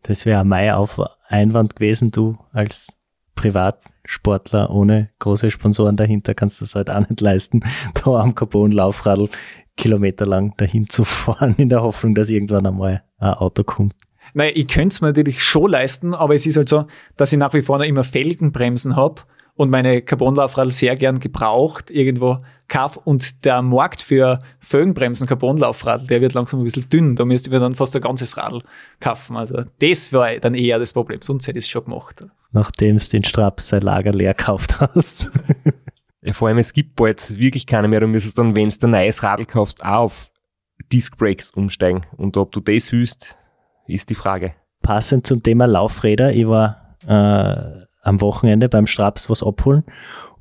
Das 0.04 0.26
wäre 0.26 0.44
mein 0.46 0.72
Auf 0.72 1.00
Einwand 1.28 1.76
gewesen, 1.76 2.12
du 2.12 2.38
als 2.52 2.98
Privatsportler 3.36 4.70
ohne 4.72 5.10
große 5.20 5.52
Sponsoren 5.52 5.96
dahinter 5.96 6.34
kannst 6.34 6.60
du 6.60 6.66
das 6.66 6.76
halt 6.76 6.90
auch 6.90 7.08
nicht 7.08 7.22
leisten, 7.22 7.62
da 7.94 8.12
am 8.20 8.36
Carbon-Laufradl 8.36 9.30
kilometerlang 9.78 10.56
dahin 10.58 10.90
zu 10.90 11.04
fahren, 11.04 11.56
in 11.58 11.70
der 11.70 11.84
Hoffnung, 11.84 12.16
dass 12.16 12.30
irgendwann 12.30 12.66
einmal 12.66 13.04
ein 13.20 13.34
Auto 13.34 13.64
kommt. 13.64 13.94
Naja, 14.34 14.52
ich 14.54 14.68
könnte 14.68 14.94
es 14.94 15.02
mir 15.02 15.08
natürlich 15.08 15.42
schon 15.42 15.72
leisten, 15.72 16.14
aber 16.14 16.36
es 16.36 16.46
ist 16.46 16.58
halt 16.58 16.68
so, 16.68 16.86
dass 17.16 17.32
ich 17.32 17.40
nach 17.40 17.54
wie 17.54 17.62
vor 17.62 17.78
noch 17.78 17.86
immer 17.86 18.04
Felgenbremsen 18.04 18.96
habe 18.96 19.22
und 19.58 19.72
meine 19.72 20.04
Carbonlaufradl 20.04 20.72
sehr 20.72 20.96
gern 20.96 21.20
gebraucht 21.20 21.90
irgendwo 21.90 22.38
kauf 22.68 22.98
und 22.98 23.44
der 23.44 23.62
Markt 23.64 24.02
für 24.02 24.40
Felgenbremsen 24.60 25.28
Carbonlaufradl, 25.28 26.06
der 26.08 26.22
wird 26.22 26.34
langsam 26.34 26.62
ein 26.62 26.64
bisschen 26.64 26.90
dünn. 26.90 27.16
Da 27.16 27.26
müsste 27.26 27.50
ich 27.50 27.54
mir 27.54 27.60
dann 27.60 27.76
fast 27.76 27.96
ein 27.96 28.02
ganzes 28.02 28.38
Radl 28.38 28.62
kaufen. 29.00 29.36
Also 29.36 29.64
das 29.80 30.14
war 30.14 30.38
dann 30.38 30.54
eher 30.54 30.78
das 30.78 30.94
Problem. 30.94 31.22
Sonst 31.22 31.48
hätte 31.48 31.58
ich 31.58 31.66
es 31.66 31.70
schon 31.70 31.86
gemacht. 31.86 32.24
Nachdem 32.52 32.98
du 32.98 33.04
den 33.04 33.24
Straps 33.24 33.70
sein 33.70 33.82
Lager 33.82 34.12
leer 34.12 34.36
gekauft 34.36 34.80
hast. 34.80 35.30
Ja, 36.22 36.34
vor 36.34 36.50
allem, 36.50 36.58
es 36.58 36.74
gibt 36.74 36.96
bald 36.96 37.38
wirklich 37.38 37.66
keine 37.66 37.88
mehr. 37.88 38.02
Du 38.02 38.08
müsstest 38.08 38.38
dann, 38.38 38.56
wenn 38.56 38.70
du 38.70 38.88
ein 38.88 38.92
neues 38.92 39.24
Radl 39.24 39.46
kaufst, 39.46 39.84
auch 39.84 40.04
auf 40.04 40.32
Disc 40.92 41.18
Brakes 41.18 41.52
umsteigen. 41.52 42.06
Und 42.16 42.38
ob 42.38 42.52
du 42.52 42.60
das 42.60 42.92
willst, 42.92 43.38
ist 43.88 44.10
die 44.10 44.16
Frage. 44.16 44.54
Passend 44.84 45.26
zum 45.26 45.42
Thema 45.42 45.66
Laufräder, 45.66 46.32
ich 46.34 46.48
war 46.48 46.98
äh, 47.08 47.87
am 48.08 48.22
Wochenende 48.22 48.70
beim 48.70 48.88
Straps 48.88 49.30
was 49.30 49.44
abholen 49.44 49.84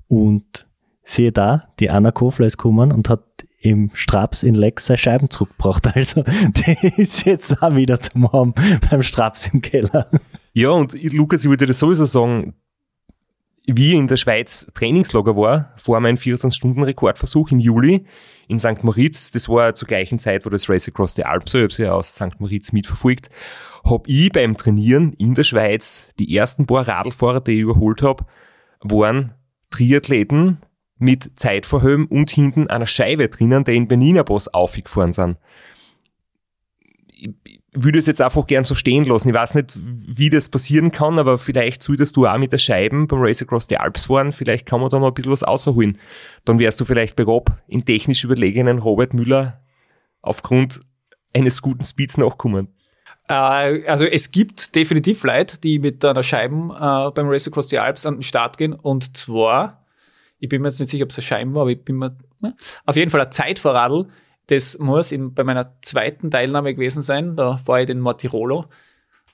und 0.08 0.66
sehe 1.02 1.32
da, 1.32 1.68
die 1.78 1.90
Anna 1.90 2.10
Kofler 2.10 2.46
ist 2.46 2.58
gekommen 2.58 2.92
und 2.92 3.08
hat 3.08 3.22
im 3.60 3.90
Straps 3.94 4.42
in 4.42 4.54
Lex 4.54 4.86
seine 4.86 4.98
Scheiben 4.98 5.30
zurückgebracht. 5.30 5.86
Also 5.94 6.22
die 6.22 7.00
ist 7.00 7.24
jetzt 7.26 7.62
auch 7.62 7.74
wieder 7.74 8.00
zum 8.00 8.30
haben 8.32 8.54
beim 8.90 9.02
Straps 9.02 9.48
im 9.52 9.60
Keller. 9.60 10.10
Ja, 10.52 10.70
und 10.70 11.00
Lukas, 11.12 11.44
ich 11.44 11.50
würde 11.50 11.66
dir 11.66 11.72
sowieso 11.72 12.04
sagen, 12.04 12.54
wie 13.66 13.94
in 13.94 14.06
der 14.06 14.16
Schweiz 14.16 14.66
Trainingslager 14.74 15.36
war, 15.36 15.72
vor 15.76 15.98
meinem 16.00 16.16
14-Stunden-Rekordversuch 16.16 17.50
im 17.50 17.58
Juli 17.58 18.06
in 18.46 18.60
St. 18.60 18.84
Moritz, 18.84 19.32
das 19.32 19.48
war 19.48 19.74
zur 19.74 19.88
gleichen 19.88 20.20
Zeit, 20.20 20.46
wo 20.46 20.50
das 20.50 20.68
Race 20.70 20.86
Across 20.86 21.14
the 21.14 21.24
Alps, 21.24 21.54
ich 21.54 21.62
habe 21.62 21.82
ja 21.82 21.92
aus 21.92 22.14
St. 22.14 22.38
Moritz 22.38 22.72
mitverfolgt, 22.72 23.28
habe 23.88 24.08
ich 24.08 24.32
beim 24.32 24.56
Trainieren 24.56 25.12
in 25.14 25.34
der 25.34 25.44
Schweiz 25.44 26.08
die 26.18 26.36
ersten 26.36 26.66
paar 26.66 26.86
Radlfahrer, 26.86 27.40
die 27.40 27.52
ich 27.52 27.60
überholt 27.60 28.02
habe, 28.02 28.24
waren 28.80 29.32
Triathleten 29.70 30.58
mit 30.98 31.38
Zeitverhöhen 31.38 32.06
und 32.06 32.30
hinten 32.30 32.68
einer 32.68 32.86
Scheibe 32.86 33.28
drinnen, 33.28 33.64
die 33.64 33.76
in 33.76 33.88
Benina 33.88 34.22
Boss 34.22 34.48
aufgefahren 34.48 35.12
sind 35.12 35.36
ich 37.16 37.60
würde 37.72 37.98
es 37.98 38.06
jetzt 38.06 38.20
einfach 38.20 38.46
gern 38.46 38.64
so 38.64 38.74
stehen 38.74 39.04
lassen. 39.04 39.28
Ich 39.28 39.34
weiß 39.34 39.54
nicht, 39.54 39.76
wie 39.76 40.30
das 40.30 40.48
passieren 40.48 40.92
kann, 40.92 41.18
aber 41.18 41.38
vielleicht 41.38 41.82
solltest 41.82 42.16
du 42.16 42.26
auch 42.26 42.38
mit 42.38 42.52
der 42.52 42.58
Scheiben 42.58 43.06
beim 43.06 43.20
Race 43.20 43.42
Across 43.42 43.66
the 43.68 43.76
Alps 43.76 44.06
fahren. 44.06 44.32
Vielleicht 44.32 44.66
kann 44.66 44.80
man 44.80 44.88
da 44.88 44.98
noch 44.98 45.08
ein 45.08 45.14
bisschen 45.14 45.32
was 45.32 45.46
rausholen. 45.46 45.98
Dann 46.44 46.58
wärst 46.58 46.80
du 46.80 46.84
vielleicht 46.84 47.16
bei 47.16 47.24
Rob 47.24 47.52
in 47.68 47.84
technisch 47.84 48.24
überlegenen 48.24 48.78
Robert 48.78 49.14
Müller 49.14 49.60
aufgrund 50.22 50.80
eines 51.34 51.60
guten 51.60 51.84
Speeds 51.84 52.16
nachkommen. 52.16 52.68
Äh, 53.28 53.86
also 53.86 54.04
es 54.04 54.30
gibt 54.30 54.74
definitiv 54.74 55.24
Leute, 55.24 55.58
die 55.60 55.78
mit 55.78 56.04
einer 56.04 56.22
Scheiben 56.22 56.70
äh, 56.70 57.10
beim 57.10 57.28
Race 57.28 57.46
Across 57.48 57.70
the 57.70 57.78
Alps 57.78 58.06
an 58.06 58.16
den 58.16 58.22
Start 58.22 58.58
gehen. 58.58 58.72
Und 58.72 59.16
zwar, 59.16 59.84
ich 60.38 60.48
bin 60.48 60.62
mir 60.62 60.68
jetzt 60.68 60.80
nicht 60.80 60.90
sicher, 60.90 61.04
ob 61.04 61.10
es 61.10 61.18
eine 61.18 61.24
Scheiben 61.24 61.54
war, 61.54 61.62
aber 61.62 61.70
ich 61.70 61.84
bin 61.84 61.96
mir, 61.96 62.16
ne? 62.40 62.54
auf 62.84 62.96
jeden 62.96 63.10
Fall 63.10 63.20
ein 63.20 63.32
Zeitverradl. 63.32 64.06
Das 64.48 64.78
muss 64.78 65.10
in, 65.10 65.34
bei 65.34 65.42
meiner 65.42 65.74
zweiten 65.82 66.30
Teilnahme 66.30 66.74
gewesen 66.74 67.02
sein. 67.02 67.36
Da 67.36 67.60
war 67.66 67.80
ich 67.80 67.86
den 67.86 68.00
Mortirolo 68.00 68.66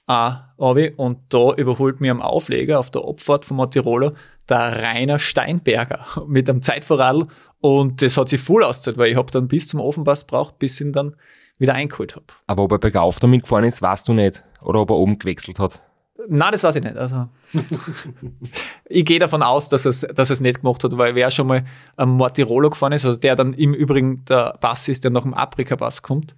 äh, 0.09 0.91
und 0.97 1.19
da 1.29 1.55
überholt 1.55 2.01
mir 2.01 2.13
am 2.13 2.23
Aufleger 2.23 2.79
auf 2.79 2.91
der 2.91 3.03
Abfahrt 3.05 3.45
von 3.45 3.57
Mortirolo 3.57 4.13
der 4.49 4.83
Rainer 4.83 5.19
Steinberger 5.19 6.05
mit 6.27 6.49
einem 6.49 6.63
Zeitverradl 6.63 7.29
und 7.61 8.03
das 8.03 8.17
hat 8.17 8.29
sich 8.29 8.41
voll 8.41 8.65
ausgezahlt, 8.65 8.99
weil 8.99 9.11
ich 9.11 9.17
habe 9.17 9.31
dann 9.31 9.49
bis 9.49 9.69
zum 9.69 9.81
Ofenpass 9.81 10.27
braucht, 10.27 10.59
bis 10.59 10.81
ihn 10.81 10.93
dann 10.93 11.17
wieder 11.63 11.75
eingeholt 11.75 12.15
habe. 12.17 12.27
Aber 12.47 12.65
ob 12.65 12.73
er 12.73 12.79
bergauf 12.79 13.21
damit 13.21 13.45
gefahren 13.45 13.65
ist, 13.65 13.81
weißt 13.81 14.07
du 14.09 14.13
nicht. 14.13 14.45
Oder 14.61 14.81
ob 14.81 14.91
er 14.91 14.97
oben 14.97 15.19
gewechselt 15.19 15.59
hat. 15.59 15.81
Nein, 16.29 16.53
das 16.53 16.63
weiß 16.63 16.77
ich 16.77 16.83
nicht. 16.83 16.97
Also, 16.97 17.29
ich 18.85 19.05
gehe 19.05 19.19
davon 19.19 19.43
aus, 19.43 19.69
dass 19.69 19.87
es, 19.87 20.01
dass 20.01 20.31
es 20.31 20.41
nicht 20.41 20.61
gemacht 20.61 20.85
hat, 20.85 20.97
weil 20.97 21.15
wer 21.15 21.31
schon 21.31 21.47
mal 21.47 21.65
am 21.97 22.11
Mortirolo 22.11 22.71
gefahren 22.71 22.93
ist, 22.93 23.05
also 23.05 23.17
der 23.17 23.37
dann 23.37 23.55
im 23.55 23.75
Übrigen 23.75 24.25
der 24.27 24.59
Pass 24.61 24.89
ist, 24.89 25.05
der 25.05 25.11
nach 25.11 25.23
dem 25.23 25.35
Afrika-Pass 25.35 26.03
kommt, 26.03 26.35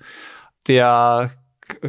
der, 0.69 1.31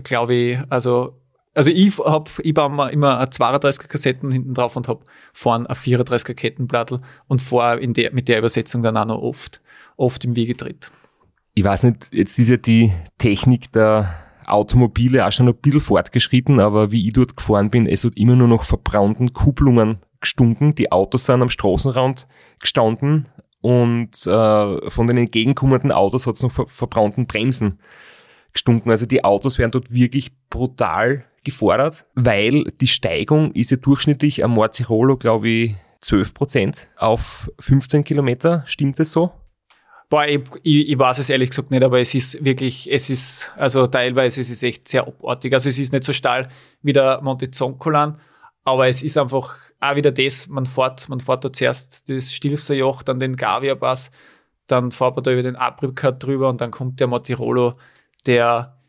glaube 0.04 0.34
ich, 0.34 0.60
also, 0.70 1.22
also 1.54 1.72
ich 1.72 1.98
hab, 2.00 2.30
ich 2.40 2.54
baue 2.54 2.90
immer 2.92 3.18
eine 3.20 3.30
32er 3.30 3.88
Kassetten 3.88 4.32
hinten 4.32 4.54
drauf 4.54 4.76
und 4.76 4.88
hab 4.88 5.04
vorne 5.34 5.70
eine 5.70 5.78
34er 5.78 6.34
Kettenplattel 6.34 7.00
und 7.28 7.42
vor 7.42 7.78
in 7.78 7.94
der, 7.94 8.14
mit 8.14 8.28
der 8.28 8.40
Übersetzung 8.40 8.84
dann 8.84 8.98
auch 8.98 9.06
noch 9.06 9.22
oft, 9.22 9.62
oft 9.96 10.26
im 10.26 10.36
Wege 10.36 10.58
tritt. 10.58 10.92
Ich 11.58 11.64
weiß 11.64 11.84
nicht, 11.84 12.14
jetzt 12.14 12.38
ist 12.38 12.50
ja 12.50 12.58
die 12.58 12.92
Technik 13.18 13.72
der 13.72 14.14
Automobile 14.46 15.26
auch 15.26 15.32
schon 15.32 15.48
ein 15.48 15.56
bisschen 15.56 15.80
fortgeschritten, 15.80 16.60
aber 16.60 16.92
wie 16.92 17.08
ich 17.08 17.14
dort 17.14 17.38
gefahren 17.38 17.70
bin, 17.70 17.88
es 17.88 18.04
hat 18.04 18.18
immer 18.18 18.36
nur 18.36 18.50
noch 18.50 18.66
verbraunten 18.66 19.32
Kupplungen 19.32 20.00
gestunken. 20.20 20.76
Die 20.76 20.92
Autos 20.92 21.26
sind 21.26 21.42
am 21.42 21.50
Straßenrand 21.50 22.28
gestanden 22.60 23.30
und 23.62 24.28
äh, 24.28 24.90
von 24.90 25.08
den 25.08 25.18
entgegenkommenden 25.18 25.94
Autos 25.94 26.28
hat 26.28 26.36
es 26.36 26.44
noch 26.44 26.52
ver 26.52 26.68
verbraunten 26.68 27.26
Bremsen 27.26 27.80
gestunken. 28.52 28.90
Also 28.92 29.06
die 29.06 29.24
Autos 29.24 29.58
werden 29.58 29.72
dort 29.72 29.94
wirklich 29.94 30.34
brutal 30.50 31.24
gefordert, 31.46 32.06
weil 32.16 32.66
die 32.82 32.88
Steigung 32.88 33.54
ist 33.54 33.72
ja 33.72 33.78
durchschnittlich 33.78 34.44
am 34.44 34.52
Morzirolo, 34.52 35.16
glaube 35.16 35.48
ich, 35.48 35.76
12 36.02 36.34
Prozent 36.34 36.90
auf 36.98 37.50
15 37.60 38.04
Kilometer. 38.04 38.64
Stimmt 38.66 39.00
das 39.00 39.14
so? 39.14 39.32
Boah, 40.10 40.28
ich, 40.28 40.42
ich, 40.64 40.90
ich 40.90 41.00
weiß 41.00 41.18
es 41.18 41.30
ehrlich 41.30 41.50
gesagt 41.50 41.72
nicht, 41.72 41.84
aber 41.84 42.00
es 42.00 42.14
ist 42.14 42.44
wirklich, 42.44 42.92
es 42.92 43.10
ist, 43.10 43.52
also 43.58 43.88
teilweise 43.88 44.42
es 44.42 44.50
ist 44.50 44.64
echt 44.64 44.88
sehr 44.88 45.08
abartig. 45.08 45.54
Also 45.54 45.70
es 45.70 45.80
ist 45.80 45.94
nicht 45.94 46.04
so 46.04 46.14
steil 46.14 46.48
wie 46.82 46.94
der 46.94 47.22
Monte 47.22 47.50
Zoncolan, 47.50 48.20
aber 48.64 48.88
es 48.88 49.02
ist 49.02 49.18
einfach 49.18 49.56
auch 49.80 49.96
wieder 49.96 50.12
das, 50.12 50.48
man 50.48 50.66
fährt, 50.66 51.10
man 51.10 51.20
fährt 51.20 51.44
da 51.44 51.52
zuerst 51.52 52.10
das 52.10 52.34
Stilfser 52.34 52.76
Joch, 52.76 53.04
dann 53.04 53.20
den 53.20 53.36
Gavia 53.36 53.76
Pass, 53.76 54.12
dann 54.68 54.92
fährt 54.92 55.16
man 55.16 55.24
da 55.24 55.32
über 55.32 55.44
den 55.44 55.56
Aprikat 55.56 56.24
drüber 56.24 56.50
und 56.50 56.62
dann 56.62 56.72
kommt 56.72 57.00
der 57.00 57.08
Montirolo, 57.08 57.76
der, 58.26 58.80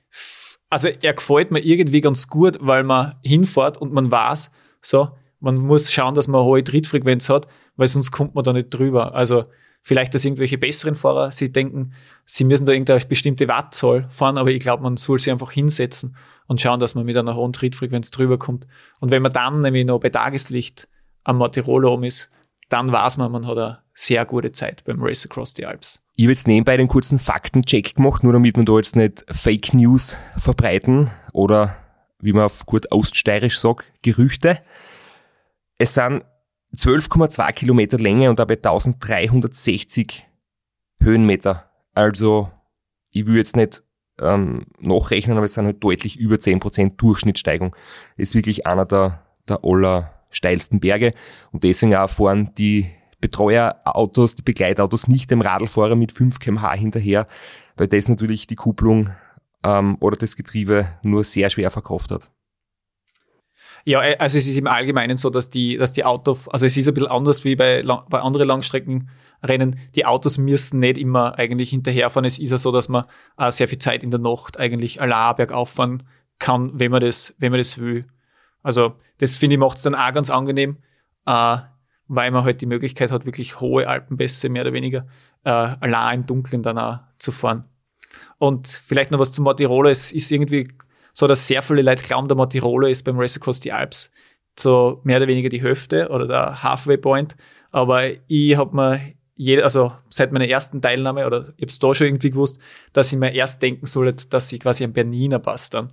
also 0.71 0.89
er 0.89 1.15
gefällt 1.15 1.51
mir 1.51 1.61
irgendwie 1.61 2.01
ganz 2.01 2.29
gut, 2.29 2.59
weil 2.61 2.85
man 2.85 3.15
hinfährt 3.25 3.79
und 3.79 3.93
man 3.93 4.11
weiß, 4.11 4.51
so, 4.81 5.11
man 5.41 5.57
muss 5.57 5.93
schauen, 5.93 6.15
dass 6.15 6.29
man 6.29 6.41
eine 6.41 6.49
hohe 6.49 6.65
Trittfrequenz 6.65 7.29
hat, 7.29 7.47
weil 7.77 7.89
sonst 7.89 8.11
kommt 8.11 8.35
man 8.35 8.45
da 8.45 8.53
nicht 8.53 8.71
drüber. 8.71 9.15
Also 9.15 9.43
vielleicht, 9.87 10.15
dass 10.15 10.25
irgendwelche 10.25 10.59
besseren 10.59 10.97
Fahrer 10.97 11.31
sie 11.31 11.53
denken, 11.53 11.93
sie 12.25 12.43
müssen 12.43 12.67
da 12.67 12.73
irgendeine 12.73 12.99
bestimmte 13.07 13.47
Wattzahl 13.47 14.09
fahren, 14.11 14.37
aber 14.37 14.51
ich 14.51 14.59
glaube, 14.59 14.83
man 14.83 14.97
soll 14.97 15.21
sie 15.21 15.31
einfach 15.31 15.53
hinsetzen 15.53 16.17
und 16.49 16.61
schauen, 16.61 16.81
dass 16.81 16.97
man 16.97 17.05
mit 17.05 17.17
einer 17.17 17.37
hohen 17.37 17.53
Trittfrequenz 17.53 18.11
drüber 18.11 18.37
kommt. 18.37 18.67
Und 18.99 19.13
wenn 19.13 19.23
man 19.23 19.31
dann 19.31 19.61
nämlich 19.61 19.87
noch 19.87 20.01
bei 20.01 20.09
Tageslicht 20.09 20.89
am 21.23 21.39
Matirolo 21.39 21.95
um 21.95 22.03
ist, 22.03 22.31
dann 22.69 22.91
weiß 22.91 23.19
man, 23.19 23.31
man 23.31 23.47
hat 23.47 23.59
eine 23.59 23.79
sehr 23.95 24.25
gute 24.25 24.51
Zeit 24.51 24.83
beim 24.83 25.01
Race 25.01 25.25
Across 25.25 25.55
the 25.57 25.67
Alps. 25.67 26.03
Ich 26.17 26.25
habe 26.25 26.33
jetzt 26.33 26.49
nebenbei 26.49 26.77
den 26.77 26.89
kurzen 26.89 27.21
Faktencheck 27.21 27.95
gemacht, 27.95 28.25
nur 28.25 28.33
damit 28.33 28.57
wir 28.57 28.65
da 28.65 28.79
jetzt 28.79 28.97
nicht 28.97 29.25
Fake 29.31 29.73
News 29.73 30.17
verbreiten 30.37 31.13
oder, 31.33 31.77
wie 32.19 32.33
man 32.33 32.47
auf 32.47 32.67
gut 32.67 32.91
oststeirisch 32.91 33.61
sagt, 33.61 33.85
Gerüchte. 34.03 34.59
Es 35.79 35.95
sind 35.95 36.25
12,2 36.77 37.53
Kilometer 37.53 37.99
Länge 37.99 38.31
und 38.31 38.39
dabei 38.39 38.55
1360 38.55 40.27
Höhenmeter. 41.01 41.71
Also, 41.95 42.51
ich 43.11 43.27
will 43.27 43.37
jetzt 43.37 43.57
nicht 43.57 43.83
ähm, 44.21 44.67
nachrechnen, 44.79 45.37
aber 45.37 45.47
es 45.47 45.55
sind 45.55 45.67
halt 45.67 45.83
deutlich 45.83 46.19
über 46.19 46.37
10% 46.37 46.97
Durchschnittssteigung. 46.97 47.75
Ist 48.17 48.35
wirklich 48.35 48.67
einer 48.67 48.85
der, 48.85 49.23
der 49.49 49.61
allersteilsten 49.63 50.81
Berge 50.81 51.15
und 51.53 51.65
deswegen 51.65 51.95
auch 51.95 52.11
fahren 52.11 52.53
die 52.57 52.91
Betreuerautos, 53.21 54.35
die 54.35 54.43
Begleitautos 54.43 55.09
nicht 55.09 55.31
dem 55.31 55.41
Radlfahrer 55.41 55.97
mit 55.97 56.13
5 56.13 56.39
kmh 56.39 56.75
hinterher, 56.75 57.27
weil 57.77 57.89
das 57.89 58.09
natürlich 58.09 58.47
die 58.47 58.57
Kupplung 58.57 59.11
ähm, 59.65 59.97
oder 60.01 60.17
das 60.17 60.37
Getriebe 60.37 60.89
nur 61.03 61.25
sehr 61.25 61.51
schwer 61.51 61.71
verkauft 61.71 62.11
hat. 62.11 62.31
Ja, 63.87 64.03
äh, 64.03 64.17
also 64.19 64.37
es 64.37 64.49
ist 64.49 64.59
im 64.59 64.67
Allgemeinen 64.67 65.17
so, 65.17 65.31
dass 65.31 65.49
die, 65.49 65.77
dass 65.77 65.93
die 65.93 66.05
Autos, 66.05 66.49
also 66.49 66.67
es 66.67 66.77
ist 66.77 66.89
ein 66.89 66.95
bisschen 66.95 67.09
anders 67.09 67.45
wie 67.45 67.55
bei, 67.55 67.83
bei 67.83 68.21
anderen 68.21 68.49
Langstreckenrennen. 68.49 69.79
Die 69.95 70.05
Autos 70.05 70.39
müssen 70.39 70.81
nicht 70.81 70.99
immer 70.99 71.39
eigentlich 71.39 71.71
hinterherfahren. 71.71 72.25
Es 72.25 72.41
ist 72.41 72.51
ja 72.51 72.59
so, 72.59 72.73
dass 72.73 72.89
man 72.89 73.05
äh, 73.39 73.53
sehr 73.53 73.69
viel 73.69 73.79
Zeit 73.79 74.03
in 74.03 74.11
der 74.11 74.19
Nacht 74.21 74.59
eigentlich 74.59 75.01
allein 75.01 75.37
bergauf 75.37 75.71
fahren 75.71 76.03
kann, 76.41 76.73
wenn 76.79 76.91
man 76.91 77.01
das, 77.01 77.33
wenn 77.39 77.53
man 77.53 77.61
das 77.61 77.79
will. 77.79 78.05
Also 78.63 78.95
das 79.19 79.37
finde 79.37 79.55
ich 79.55 79.61
macht 79.61 79.77
es 79.77 79.85
dann 79.85 79.95
auch 79.95 80.13
ganz 80.13 80.31
angenehm, 80.31 80.79
äh, 81.25 81.57
weil 82.09 82.31
man 82.33 82.45
halt 82.45 82.61
die 82.61 82.67
Möglichkeit 82.67 83.13
hat, 83.13 83.25
wirklich 83.25 83.61
hohe 83.61 83.87
Alpenpässe 83.87 84.49
mehr 84.49 84.63
oder 84.63 84.73
weniger 84.73 85.07
äh, 85.45 85.51
allein 85.51 86.21
im 86.21 86.27
Dunkeln 86.27 86.65
dann 86.65 86.79
auch 86.79 86.99
zu 87.19 87.31
fahren. 87.31 87.65
Und 88.39 88.67
vielleicht 88.67 89.13
noch 89.13 89.21
was 89.21 89.31
zum 89.31 89.49
Tirol. 89.57 89.89
Es 89.89 90.11
ist 90.11 90.33
irgendwie 90.33 90.69
so 91.17 91.27
dass 91.27 91.47
sehr 91.47 91.63
viele 91.63 91.81
Leute 91.81 92.03
glauben, 92.03 92.29
der 92.29 92.37
Montirolo 92.37 92.87
ist 92.87 93.03
beim 93.05 93.19
Race 93.19 93.37
Across 93.37 93.63
the 93.63 93.73
Alps 93.73 94.11
so 94.59 95.01
mehr 95.03 95.17
oder 95.17 95.27
weniger 95.27 95.49
die 95.49 95.63
Hälfte 95.63 96.09
oder 96.11 96.27
der 96.27 96.63
Halfway 96.63 96.99
Point. 96.99 97.37
Aber 97.73 98.05
ich 98.27 98.57
habe 98.57 98.77
mir 98.77 99.01
jede, 99.35 99.65
also 99.65 99.93
seit 100.11 100.31
meiner 100.33 100.47
ersten 100.47 100.83
Teilnahme 100.83 101.27
oder 101.27 101.55
ich 101.57 101.63
habe 101.63 101.67
es 101.67 101.79
da 101.79 101.95
schon 101.95 102.09
irgendwie 102.09 102.31
gewusst, 102.31 102.59
dass 102.93 103.13
ich 103.13 103.19
mir 103.19 103.33
erst 103.33 103.63
denken 103.63 103.87
sollte, 103.87 104.29
dass 104.29 104.53
ich 104.53 104.61
quasi 104.61 104.85
am 104.85 104.93
Berniner 104.93 105.39
Pass 105.39 105.71
dann 105.71 105.93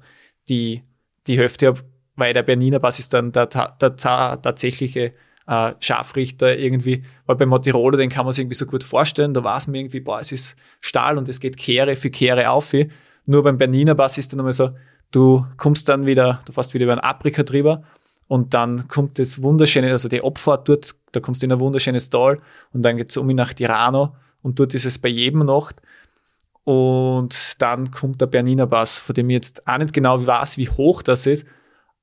die, 0.49 0.83
die 1.27 1.37
Hälfte 1.37 1.67
habe, 1.67 1.81
weil 2.15 2.33
der 2.33 2.43
Berniner 2.43 2.79
Pass 2.79 2.99
ist 2.99 3.13
dann 3.13 3.31
der, 3.31 3.45
der, 3.47 3.77
der 3.79 3.95
tatsächliche 3.95 5.13
äh, 5.47 5.73
Scharfrichter 5.79 6.57
irgendwie, 6.57 7.03
weil 7.25 7.37
beim 7.37 7.49
Montirolo, 7.49 7.97
den 7.97 8.09
kann 8.09 8.25
man 8.25 8.33
sich 8.33 8.43
irgendwie 8.43 8.55
so 8.55 8.65
gut 8.65 8.83
vorstellen, 8.83 9.33
da 9.33 9.41
weiß 9.41 9.67
man 9.67 9.75
irgendwie, 9.75 10.01
boah, 10.01 10.19
es 10.19 10.33
ist 10.33 10.55
Stahl 10.81 11.17
und 11.17 11.29
es 11.29 11.39
geht 11.39 11.55
Kehre 11.55 11.95
für 11.95 12.09
Kehre 12.09 12.49
auf. 12.49 12.73
Nur 13.25 13.43
beim 13.43 13.57
Berniner 13.57 13.95
Pass 13.95 14.17
ist 14.17 14.33
dann 14.33 14.41
einmal 14.41 14.53
so, 14.53 14.71
Du 15.13 15.45
kommst 15.57 15.87
dann 15.89 16.07
wieder, 16.07 16.41
du 16.45 16.51
fährst 16.53 16.73
wieder 16.73 16.85
über 16.85 16.93
einen 16.93 17.01
Aprika 17.01 17.43
drüber 17.43 17.83
und 18.27 18.55
dann 18.55 18.87
kommt 18.87 19.19
das 19.19 19.43
wunderschöne, 19.43 19.91
also 19.91 20.09
die 20.09 20.23
Abfahrt 20.23 20.67
dort, 20.67 20.95
da 21.11 21.19
kommst 21.19 21.43
du 21.43 21.45
in 21.45 21.51
ein 21.51 21.59
wunderschönes 21.59 22.09
Tal 22.09 22.41
und 22.73 22.81
dann 22.81 22.97
geht's 22.97 23.15
um 23.15 23.27
nach 23.27 23.53
Tirano 23.53 24.15
und 24.41 24.59
dort 24.59 24.73
ist 24.73 24.85
es 24.85 24.97
bei 24.97 25.09
jedem 25.09 25.45
Nacht. 25.45 25.81
Und 26.63 27.61
dann 27.61 27.91
kommt 27.91 28.21
der 28.21 28.25
Berniner 28.25 28.65
Pass, 28.65 28.97
von 28.97 29.13
dem 29.13 29.29
ich 29.29 29.35
jetzt 29.35 29.67
auch 29.67 29.77
nicht 29.77 29.93
genau 29.93 30.25
weiß, 30.25 30.57
wie 30.57 30.69
hoch 30.69 31.03
das 31.03 31.27
ist 31.27 31.45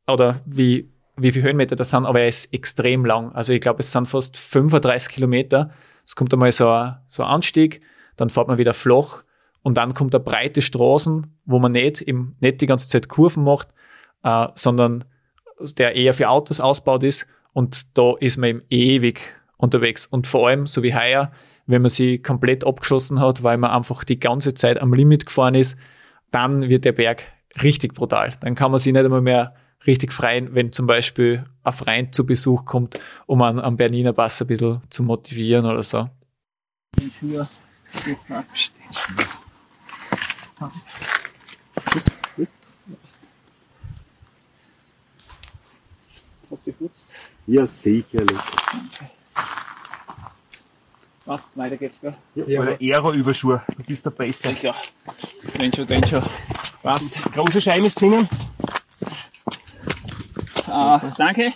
oder 0.06 0.40
wie, 0.46 0.88
wie 1.16 1.32
viele 1.32 1.46
Höhenmeter 1.46 1.74
das 1.74 1.90
sind, 1.90 2.06
aber 2.06 2.20
er 2.20 2.28
ist 2.28 2.52
extrem 2.54 3.04
lang. 3.04 3.32
Also 3.32 3.52
ich 3.52 3.60
glaube, 3.60 3.80
es 3.80 3.90
sind 3.90 4.06
fast 4.06 4.36
35 4.36 5.12
Kilometer. 5.12 5.72
Es 6.04 6.14
kommt 6.14 6.32
einmal 6.32 6.52
so 6.52 6.70
ein, 6.70 6.96
so 7.08 7.24
ein 7.24 7.28
Anstieg, 7.28 7.80
dann 8.16 8.30
fährt 8.30 8.46
man 8.46 8.58
wieder 8.58 8.74
flach 8.74 9.24
und 9.62 9.76
dann 9.76 9.94
kommt 9.94 10.14
eine 10.14 10.24
breite 10.24 10.62
Straßen, 10.62 11.26
wo 11.44 11.58
man 11.58 11.72
nicht, 11.72 12.02
eben, 12.02 12.36
nicht 12.40 12.60
die 12.60 12.66
ganze 12.66 12.88
Zeit 12.88 13.08
Kurven 13.08 13.44
macht, 13.44 13.68
äh, 14.22 14.48
sondern 14.54 15.04
der 15.76 15.94
eher 15.94 16.14
für 16.14 16.28
Autos 16.28 16.60
ausbaut 16.60 17.04
ist. 17.04 17.26
Und 17.52 17.98
da 17.98 18.14
ist 18.20 18.38
man 18.38 18.50
eben 18.50 18.62
ewig 18.70 19.20
unterwegs. 19.56 20.06
Und 20.06 20.26
vor 20.26 20.48
allem, 20.48 20.66
so 20.66 20.82
wie 20.82 20.94
heuer, 20.94 21.32
wenn 21.66 21.82
man 21.82 21.90
sie 21.90 22.18
komplett 22.18 22.66
abgeschossen 22.66 23.20
hat, 23.20 23.42
weil 23.42 23.58
man 23.58 23.70
einfach 23.70 24.04
die 24.04 24.18
ganze 24.18 24.54
Zeit 24.54 24.80
am 24.80 24.94
Limit 24.94 25.26
gefahren 25.26 25.54
ist, 25.54 25.76
dann 26.30 26.68
wird 26.68 26.84
der 26.84 26.92
Berg 26.92 27.24
richtig 27.62 27.94
brutal. 27.94 28.32
Dann 28.40 28.54
kann 28.54 28.70
man 28.70 28.78
sich 28.78 28.92
nicht 28.92 29.04
einmal 29.04 29.20
mehr 29.20 29.54
richtig 29.86 30.12
freien, 30.12 30.54
wenn 30.54 30.72
zum 30.72 30.86
Beispiel 30.86 31.44
ein 31.62 31.72
Freund 31.72 32.14
zu 32.14 32.24
Besuch 32.24 32.64
kommt, 32.64 32.98
um 33.26 33.42
an, 33.42 33.58
am 33.58 33.76
Berniner 33.76 34.12
Pass 34.12 34.40
ein 34.40 34.46
bisschen 34.46 34.80
zu 34.88 35.02
motivieren 35.02 35.66
oder 35.66 35.82
so. 35.82 36.08
Die 36.98 37.10
Schuhe 37.10 37.48
Hast 46.50 46.66
du 46.66 46.72
geputzt? 46.72 47.14
Ja, 47.46 47.66
sicherlich. 47.66 48.38
Was? 51.24 51.42
Weiter 51.54 51.76
geht's, 51.76 52.00
gell? 52.00 52.14
Ja, 52.34 52.44
ja. 52.44 52.60
Bei 52.60 52.74
der 52.74 52.96
Aero-Überschuhe, 52.96 53.62
du 53.76 53.82
bist 53.84 54.04
der 54.04 54.10
Beste. 54.10 54.50
Sicher. 54.50 54.74
Den 55.58 55.72
schon, 55.72 55.86
den 55.86 56.06
schon. 56.06 56.22
Passt. 56.82 57.22
Große 57.32 57.60
Scheibe 57.60 57.86
ist 57.86 58.00
drinnen. 58.00 58.28
Ah, 60.66 61.00
danke. 61.16 61.54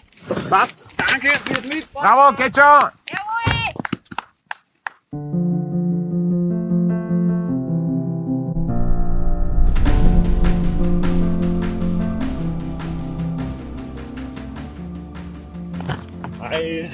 Passt. 0.49 0.87
Danke 0.97 1.33
fürs 1.45 1.67
Mitfahren. 1.67 2.35
Bravo, 2.35 2.37
geht 2.37 2.57
schon. 2.57 2.91
Hi. 16.55 16.89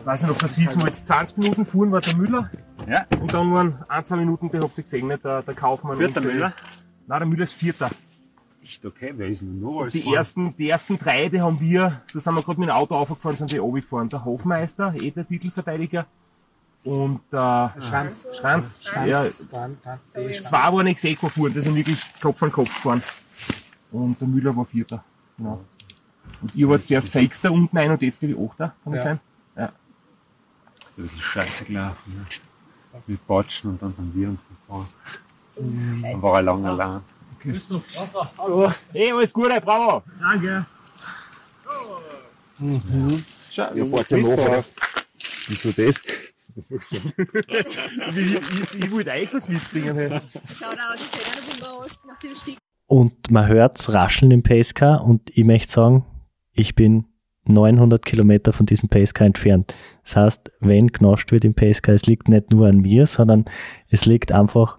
Ich 0.00 0.06
weiß 0.06 0.22
nicht, 0.22 0.32
ob 0.32 0.38
das 0.38 0.58
wissen, 0.58 0.82
wo 0.82 0.86
jetzt 0.86 1.06
20 1.06 1.38
Minuten 1.38 1.64
fuhren 1.64 1.92
war 1.92 2.00
der 2.00 2.16
Müller. 2.16 2.50
Ja. 2.88 3.06
Und 3.20 3.32
dann 3.32 3.52
waren 3.52 3.84
ein, 3.86 4.04
zwei 4.04 4.16
Minuten, 4.16 4.50
der 4.50 4.62
ihr 4.62 4.68
gesehen, 4.68 5.06
nicht? 5.06 5.24
Der, 5.24 5.42
der 5.42 5.54
Kaufmann. 5.54 5.96
Vierter 5.96 6.22
Müller? 6.22 6.52
Nein, 7.06 7.20
der 7.20 7.28
Müller 7.28 7.44
ist 7.44 7.52
Vierter. 7.52 7.88
Echt 8.64 8.84
okay, 8.84 9.12
wer 9.14 9.28
ist 9.28 9.42
denn 9.42 9.60
noch 9.60 9.82
alles 9.82 9.92
Die 9.92 10.12
ersten, 10.12 10.56
die 10.56 10.70
ersten 10.70 10.98
drei, 10.98 11.28
die 11.28 11.40
haben 11.40 11.60
wir, 11.60 12.02
da 12.12 12.18
sind 12.18 12.34
wir 12.34 12.42
gerade 12.42 12.58
mit 12.58 12.68
dem 12.68 12.74
Auto 12.74 12.96
aufgefahren, 12.96 13.36
sind 13.36 13.52
die 13.52 13.58
runtergefahren. 13.58 14.08
Der 14.08 14.24
Hofmeister, 14.24 14.92
eh 15.00 15.12
der 15.12 15.26
Titelverteidiger. 15.26 16.06
Und 16.84 17.20
äh, 17.30 17.36
Schranz. 17.80 18.26
Schranz. 18.32 18.78
Schranz. 18.82 19.48
Ja, 19.52 20.40
zwei 20.42 20.72
waren 20.72 20.86
Execo 20.86 21.26
gefahren, 21.26 21.52
die 21.52 21.60
sind 21.60 21.74
wirklich 21.74 22.00
Kopf 22.20 22.42
an 22.42 22.50
Kopf 22.52 22.74
gefahren. 22.74 23.02
Und 23.92 24.20
der 24.20 24.28
Müller 24.28 24.56
war 24.56 24.64
Vierter. 24.64 25.04
Genau. 25.36 25.62
Und 26.40 26.54
ihr 26.54 26.68
wart 26.68 26.80
zuerst 26.80 27.12
Sechster 27.12 27.52
unten 27.52 27.76
ein 27.76 27.90
und 27.90 28.00
jetzt 28.00 28.20
glaube 28.20 28.34
ich 28.34 28.50
Achter, 28.50 28.74
kann 28.82 28.92
das 28.94 29.00
Ja. 29.02 29.04
sein? 29.04 29.20
Ja. 29.56 29.64
ein 29.66 29.72
bisschen 31.04 31.20
scheiße 31.20 31.64
gelaufen. 31.64 31.96
Ne? 32.16 32.26
Wir 33.06 33.18
batschen 33.28 33.70
und 33.70 33.82
dann 33.82 33.92
sind 33.92 34.14
wir 34.14 34.28
uns 34.28 34.46
gefahren. 34.48 34.86
Dann 35.56 36.22
war 36.22 36.36
er 36.36 36.42
lange 36.42 36.68
allein. 36.70 37.00
Christoph 37.40 37.88
Strasser, 37.90 38.30
hallo. 38.38 38.72
Hey, 38.92 39.12
alles 39.12 39.32
Gute, 39.32 39.60
bravo. 39.60 40.02
Danke. 40.18 40.64
Mhm. 42.58 43.24
Schau, 43.50 43.74
ja, 43.74 43.84
fahrt 43.84 44.10
ja 44.10 44.18
nachher. 44.18 44.64
Wieso 45.48 45.72
das? 45.72 46.02
Ich, 46.56 46.92
ich, 48.16 48.84
ich 48.84 48.90
wollte 48.90 49.12
eigentlich 49.12 49.34
was 49.34 49.48
mitbringen. 49.48 49.96
Hey. 49.96 50.20
Schau 50.52 50.70
da, 50.70 50.94
die 50.94 51.10
Zähne 51.10 51.70
aus 51.72 52.00
nach 52.06 52.18
dem 52.20 52.36
Stieg. 52.36 52.58
Und 52.86 53.30
man 53.30 53.46
hört's 53.46 53.92
rascheln 53.92 54.32
im 54.32 54.42
Pacecar 54.42 55.04
und 55.04 55.30
ich 55.36 55.44
möchte 55.44 55.72
sagen, 55.72 56.04
ich 56.52 56.74
bin 56.74 57.06
900 57.46 58.04
Kilometer 58.04 58.52
von 58.52 58.66
diesem 58.66 58.88
Pacecar 58.88 59.26
entfernt. 59.26 59.74
Das 60.04 60.16
heißt, 60.16 60.52
wenn 60.60 60.88
genascht 60.88 61.32
wird 61.32 61.44
im 61.44 61.54
Pacecar, 61.54 61.94
es 61.94 62.06
liegt 62.06 62.28
nicht 62.28 62.50
nur 62.50 62.66
an 62.66 62.78
mir, 62.78 63.06
sondern 63.06 63.44
es 63.88 64.06
liegt 64.06 64.32
einfach 64.32 64.78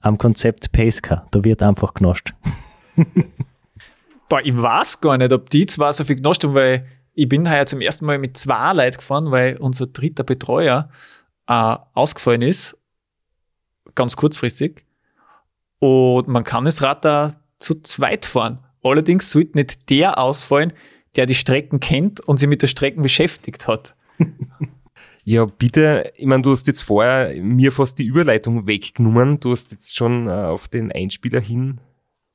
am 0.00 0.18
Konzept 0.18 0.72
Pacecar. 0.72 1.26
Da 1.30 1.44
wird 1.44 1.62
einfach 1.62 1.94
genascht. 1.94 2.34
Boah, 4.28 4.40
ich 4.42 4.56
weiß 4.56 5.00
gar 5.00 5.16
nicht, 5.18 5.32
ob 5.32 5.50
die 5.50 5.66
zwei 5.66 5.92
so 5.92 6.04
viel 6.04 6.16
genascht 6.16 6.44
haben, 6.44 6.54
weil 6.54 6.86
ich 7.14 7.28
bin 7.28 7.50
heuer 7.50 7.66
zum 7.66 7.80
ersten 7.80 8.06
Mal 8.06 8.18
mit 8.18 8.36
zwei 8.36 8.72
Leuten 8.72 8.96
gefahren, 8.96 9.30
weil 9.30 9.56
unser 9.58 9.86
dritter 9.86 10.24
Betreuer 10.24 10.88
äh, 11.46 11.76
ausgefallen 11.94 12.42
ist. 12.42 12.76
Ganz 13.94 14.16
kurzfristig. 14.16 14.84
Und 15.78 16.28
man 16.28 16.44
kann 16.44 16.64
das 16.64 16.82
Rad 16.82 17.04
da 17.04 17.34
zu 17.58 17.80
zweit 17.82 18.26
fahren. 18.26 18.60
Allerdings 18.82 19.30
sollte 19.30 19.58
nicht 19.58 19.90
der 19.90 20.18
ausfallen, 20.18 20.72
der 21.16 21.26
die 21.26 21.34
Strecken 21.34 21.80
kennt 21.80 22.20
und 22.20 22.38
sich 22.38 22.48
mit 22.48 22.62
der 22.62 22.68
Strecken 22.68 23.02
beschäftigt 23.02 23.66
hat. 23.66 23.94
Ja, 25.24 25.44
bitte, 25.44 26.12
ich 26.16 26.26
meine, 26.26 26.42
du 26.42 26.50
hast 26.50 26.66
jetzt 26.66 26.82
vorher 26.82 27.40
mir 27.40 27.70
fast 27.70 27.96
die 27.98 28.04
Überleitung 28.04 28.66
weggenommen. 28.66 29.38
Du 29.38 29.52
hast 29.52 29.70
jetzt 29.70 29.94
schon 29.94 30.26
äh, 30.26 30.32
auf 30.32 30.66
den 30.66 30.90
Einspieler 30.90 31.40
hin 31.40 31.80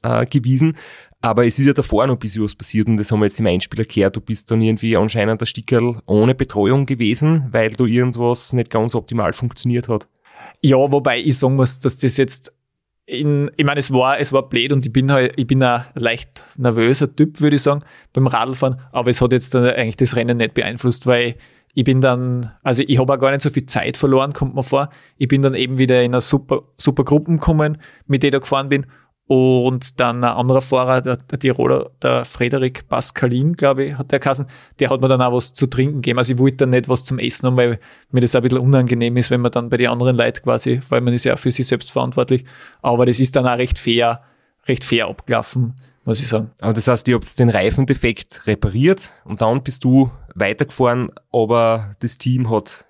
äh, 0.04 0.26
gewiesen. 0.26 0.78
Aber 1.22 1.46
es 1.46 1.58
ist 1.58 1.66
ja 1.66 1.74
davor 1.74 2.06
noch 2.08 2.16
ein 2.16 2.20
bisschen 2.20 2.44
was 2.44 2.56
passiert 2.56 2.88
und 2.88 2.98
das 2.98 3.12
haben 3.12 3.20
wir 3.20 3.26
jetzt 3.26 3.40
im 3.40 3.48
Einspieler 3.48 3.86
gehört. 3.86 4.16
Du 4.16 4.22
bist 4.22 4.52
dann 4.52 4.62
irgendwie 4.62 4.96
anscheinend 4.96 5.42
der 5.42 5.46
Stickerl 5.48 6.00
ohne 6.06 6.36
Betreuung 6.36 6.86
gewesen, 6.86 7.48
weil 7.52 7.72
du 7.72 7.86
irgendwas 7.86 8.54
nicht 8.54 8.70
ganz 8.70 8.94
optimal 8.94 9.34
funktioniert 9.34 9.90
hat. 9.90 10.08
Ja, 10.62 10.78
wobei 10.78 11.20
ich 11.20 11.38
sagen 11.38 11.56
muss, 11.56 11.80
dass 11.80 11.98
das 11.98 12.18
jetzt 12.18 12.54
in, 13.08 13.50
ich 13.56 13.66
meine, 13.66 13.80
es 13.80 13.92
war, 13.92 14.20
es 14.20 14.34
war 14.34 14.50
blöd 14.50 14.74
und 14.74 14.86
ich 14.86 14.92
bin 14.92 15.12
halt, 15.12 15.34
ich 15.38 15.48
bin 15.48 15.64
ein 15.64 15.86
leicht 15.96 16.44
nervöser 16.58 17.16
Typ, 17.16 17.40
würde 17.40 17.56
ich 17.56 17.62
sagen, 17.62 17.82
beim 18.12 18.28
Radlfahren, 18.28 18.82
aber 18.92 19.10
es 19.10 19.22
hat 19.22 19.32
jetzt 19.32 19.56
dann 19.56 19.66
eigentlich 19.66 19.96
das 19.96 20.16
Rennen 20.18 20.38
nicht 20.38 20.54
beeinflusst, 20.54 21.08
weil 21.08 21.36
ich 21.74 21.86
bin 21.86 22.02
dann, 22.02 22.52
also 22.64 22.84
ich 22.86 23.00
habe 23.00 23.14
auch 23.14 23.20
gar 23.20 23.32
nicht 23.32 23.42
so 23.42 23.50
viel 23.50 23.66
Zeit 23.66 23.98
verloren, 23.98 24.34
kommt 24.34 24.56
mir 24.56 24.64
vor. 24.64 24.90
Ich 25.18 25.28
bin 25.28 25.42
dann 25.42 25.54
eben 25.54 25.78
wieder 25.78 26.02
in 26.04 26.14
eine 26.14 26.22
super, 26.22 26.64
super 26.76 27.04
Gruppen 27.06 27.38
gekommen, 27.38 27.78
mit 28.08 28.24
der 28.24 28.30
ich 28.30 28.32
da 28.32 28.40
gefahren 28.40 28.68
bin. 28.68 28.88
Und 29.28 30.00
dann 30.00 30.24
ein 30.24 30.32
anderer 30.32 30.62
Fahrer, 30.62 31.02
der, 31.02 31.18
der 31.18 31.38
Tiroler, 31.38 31.92
der 32.02 32.24
Frederik 32.24 32.88
Pascalin, 32.88 33.58
glaube 33.58 33.84
ich, 33.84 33.98
hat 33.98 34.14
der 34.14 34.20
Kassen, 34.20 34.48
der 34.80 34.90
hat 34.90 35.02
mir 35.02 35.10
dann 35.10 35.22
auch 35.22 35.34
was 35.34 35.52
zu 35.52 35.68
trinken 35.68 35.98
gegeben. 35.98 36.18
Also 36.18 36.34
ich 36.34 36.40
wollte 36.40 36.58
dann 36.58 36.70
nicht 36.70 36.88
was 36.88 37.04
zum 37.04 37.20
Essen 37.20 37.48
haben, 37.48 37.58
weil 37.58 37.80
mir 38.12 38.22
das 38.22 38.36
ein 38.36 38.42
bisschen 38.42 38.60
unangenehm 38.60 39.18
ist, 39.18 39.30
wenn 39.30 39.42
man 39.42 39.52
dann 39.52 39.68
bei 39.70 39.76
den 39.76 39.90
anderen 39.90 40.16
Leuten 40.16 40.44
quasi, 40.44 40.82
weil 40.88 41.02
man 41.02 41.14
ist 41.14 41.26
ja 41.26 41.34
auch 41.34 41.40
für 41.40 41.52
sich 41.52 41.68
selbst 41.68 41.92
verantwortlich. 41.92 42.46
Aber 42.82 43.06
das 43.06 43.20
ist 43.20 43.36
dann 43.36 43.46
auch 43.46 43.58
recht 43.58 43.78
fair, 43.80 44.22
recht 44.66 44.86
fair 44.86 45.10
abgelaufen, 45.10 45.76
muss 46.06 46.22
ich 46.22 46.30
sagen. 46.30 46.52
Aber 46.62 46.72
das 46.72 46.88
heißt, 46.88 47.06
ihr 47.10 47.16
habt 47.16 47.38
den 47.38 47.50
Reifendefekt 47.50 48.48
repariert 48.48 49.12
und 49.26 49.42
dann 49.42 49.62
bist 49.62 49.84
du 49.84 50.10
weitergefahren, 50.36 51.12
aber 51.34 51.92
das 52.00 52.18
Team 52.18 52.50
hat 52.50 52.86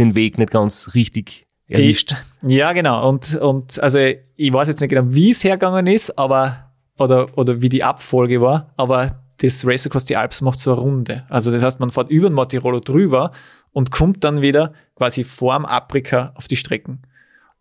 den 0.00 0.16
Weg 0.16 0.38
nicht 0.38 0.50
ganz 0.50 0.94
richtig 0.94 1.47
erwischt. 1.68 2.14
Ja, 2.42 2.72
genau. 2.72 3.08
Und, 3.08 3.34
und 3.36 3.80
also 3.80 3.98
ich 3.98 4.52
weiß 4.52 4.68
jetzt 4.68 4.80
nicht 4.80 4.90
genau, 4.90 5.04
wie 5.08 5.30
es 5.30 5.44
hergegangen 5.44 5.86
ist, 5.86 6.18
aber 6.18 6.70
oder, 6.98 7.28
oder 7.36 7.62
wie 7.62 7.68
die 7.68 7.84
Abfolge 7.84 8.40
war, 8.40 8.72
aber 8.76 9.22
das 9.40 9.64
Race 9.64 9.86
Across 9.86 10.06
the 10.08 10.16
Alps 10.16 10.40
macht 10.42 10.58
so 10.58 10.72
eine 10.72 10.80
Runde. 10.80 11.24
Also 11.28 11.50
das 11.50 11.62
heißt, 11.62 11.78
man 11.78 11.90
fährt 11.90 12.10
über 12.10 12.28
den 12.28 12.34
Montirolo 12.34 12.80
drüber 12.80 13.30
und 13.72 13.90
kommt 13.90 14.24
dann 14.24 14.40
wieder 14.40 14.72
quasi 14.96 15.22
vorm 15.22 15.64
Afrika 15.64 16.32
auf 16.34 16.48
die 16.48 16.56
Strecken. 16.56 17.02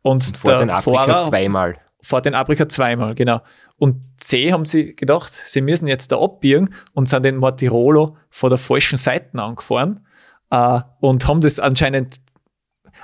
Und, 0.02 0.26
und 0.26 0.38
vor 0.38 0.58
den 0.58 0.70
Afrika 0.70 1.04
Fahrer 1.04 1.20
zweimal. 1.20 1.76
Vor 2.02 2.22
den 2.22 2.34
Afrika 2.34 2.68
zweimal, 2.70 3.14
genau. 3.14 3.42
Und 3.78 4.02
C 4.18 4.52
haben 4.52 4.66
sie 4.66 4.96
gedacht, 4.96 5.34
sie 5.34 5.62
müssen 5.62 5.88
jetzt 5.88 6.12
da 6.12 6.20
abbiegen 6.20 6.74
und 6.94 7.10
sind 7.10 7.24
den 7.24 7.38
Montirolo 7.38 8.18
vor 8.30 8.50
der 8.50 8.58
falschen 8.58 8.98
Seite 8.98 9.38
angefahren 9.40 10.06
äh, 10.50 10.80
und 11.00 11.28
haben 11.28 11.42
das 11.42 11.60
anscheinend 11.60 12.18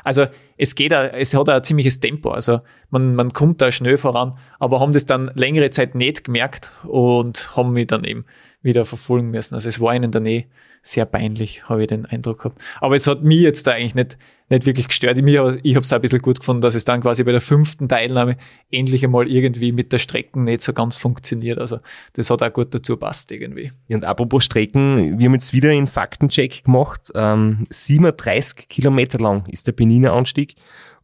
also 0.03 0.25
es 0.57 0.75
geht, 0.75 0.91
es 0.91 1.33
hat 1.33 1.49
ein 1.49 1.63
ziemliches 1.63 1.99
Tempo. 1.99 2.31
Also 2.31 2.59
man, 2.89 3.15
man 3.15 3.33
kommt 3.33 3.61
da 3.61 3.71
schnell 3.71 3.97
voran, 3.97 4.37
aber 4.59 4.79
haben 4.79 4.93
das 4.93 5.05
dann 5.05 5.31
längere 5.35 5.69
Zeit 5.69 5.95
nicht 5.95 6.23
gemerkt 6.23 6.71
und 6.83 7.55
haben 7.55 7.71
mich 7.73 7.87
dann 7.87 8.03
eben 8.03 8.25
wieder 8.61 8.85
verfolgen 8.85 9.29
müssen. 9.29 9.55
Also 9.55 9.69
es 9.69 9.79
war 9.79 9.93
ihnen 9.93 10.11
dann 10.11 10.25
eh 10.25 10.45
sehr 10.81 11.05
peinlich, 11.05 11.69
habe 11.69 11.81
ich 11.81 11.87
den 11.87 12.05
Eindruck 12.05 12.39
gehabt. 12.39 12.61
Aber 12.79 12.95
es 12.95 13.07
hat 13.07 13.23
mich 13.23 13.41
jetzt 13.41 13.67
da 13.67 13.71
eigentlich 13.71 13.95
nicht, 13.95 14.17
nicht 14.53 14.65
wirklich 14.65 14.87
gestört. 14.87 15.17
Ich, 15.17 15.25
ich 15.25 15.35
habe 15.75 15.83
es 15.83 15.93
ein 15.93 16.01
bisschen 16.01 16.21
gut 16.21 16.39
gefunden, 16.39 16.61
dass 16.61 16.75
es 16.75 16.85
dann 16.85 17.01
quasi 17.01 17.23
bei 17.23 17.31
der 17.31 17.41
fünften 17.41 17.89
Teilnahme 17.89 18.37
endlich 18.71 19.03
einmal 19.03 19.27
irgendwie 19.27 19.71
mit 19.71 19.91
der 19.91 19.97
Strecken 19.97 20.45
nicht 20.45 20.61
so 20.61 20.73
ganz 20.73 20.97
funktioniert. 20.97 21.59
Also 21.59 21.79
das 22.13 22.29
hat 22.29 22.41
auch 22.41 22.53
gut 22.53 22.73
dazu 22.73 22.97
passt 22.97 23.31
irgendwie. 23.31 23.71
Und 23.89 24.05
apropos 24.05 24.45
Strecken, 24.45 25.19
wir 25.19 25.25
haben 25.25 25.33
jetzt 25.33 25.53
wieder 25.53 25.69
einen 25.69 25.87
Faktencheck 25.87 26.63
gemacht. 26.65 27.11
Ähm, 27.15 27.65
37 27.69 28.69
Kilometer 28.69 29.19
lang 29.19 29.45
ist 29.47 29.67
der 29.67 29.73
Beniner 29.73 30.13
Anstieg 30.13 30.55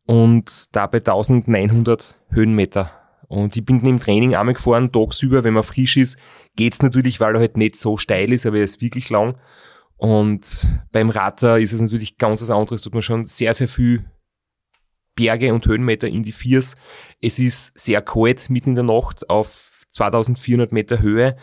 und 0.06 0.76
dabei 0.76 1.00
1900 1.00 2.16
Höhenmeter. 2.30 2.92
Und 3.28 3.56
ich 3.56 3.64
bin 3.64 3.86
im 3.86 4.00
Training 4.00 4.34
einmal 4.34 4.56
gefahren, 4.56 4.92
tagsüber, 4.92 5.44
wenn 5.44 5.54
man 5.54 5.64
frisch 5.64 5.98
ist, 5.98 6.18
geht's 6.56 6.82
natürlich, 6.82 7.20
weil 7.20 7.36
er 7.36 7.42
halt 7.42 7.58
nicht 7.58 7.76
so 7.76 7.96
steil 7.96 8.34
ist, 8.34 8.48
aber 8.48 8.58
er 8.58 8.64
ist 8.64 8.82
wirklich 8.82 9.10
lang. 9.12 9.36
Und 10.00 10.66
beim 10.94 11.10
Radler 11.10 11.60
ist 11.60 11.74
es 11.74 11.82
natürlich 11.82 12.18
ganz 12.18 12.42
was 12.42 12.50
anderes, 12.50 12.82
tut 12.82 12.94
man 12.94 13.02
schon 13.02 13.26
sehr, 13.26 13.54
sehr 13.54 13.68
viel 13.68 14.06
Berge 15.14 15.54
und 15.54 15.68
Höhenmeter 15.68 16.08
in 16.08 16.24
die 16.24 16.32
Viers. 16.32 16.78
Es 17.22 17.38
ist 17.38 17.78
sehr 17.78 18.02
kalt 18.02 18.50
mitten 18.50 18.70
in 18.70 18.76
der 18.76 18.86
Nacht 18.86 19.30
auf 19.30 19.86
2400 19.90 20.72
Meter 20.72 21.02
Höhe. 21.02 21.36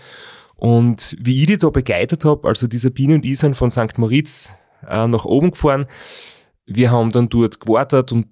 Und 0.54 1.14
wie 1.20 1.42
ich 1.42 1.46
die 1.48 1.58
da 1.58 1.68
begleitet 1.68 2.24
habe, 2.24 2.48
also 2.48 2.66
die 2.66 2.78
Sabine 2.78 3.16
und 3.16 3.26
ich 3.26 3.38
sind 3.38 3.58
von 3.58 3.70
St. 3.70 3.98
Moritz 3.98 4.54
äh, 4.88 5.06
nach 5.06 5.26
oben 5.26 5.50
gefahren. 5.50 5.86
Wir 6.64 6.90
haben 6.90 7.12
dann 7.12 7.28
dort 7.28 7.60
gewartet 7.60 8.10
und 8.10 8.28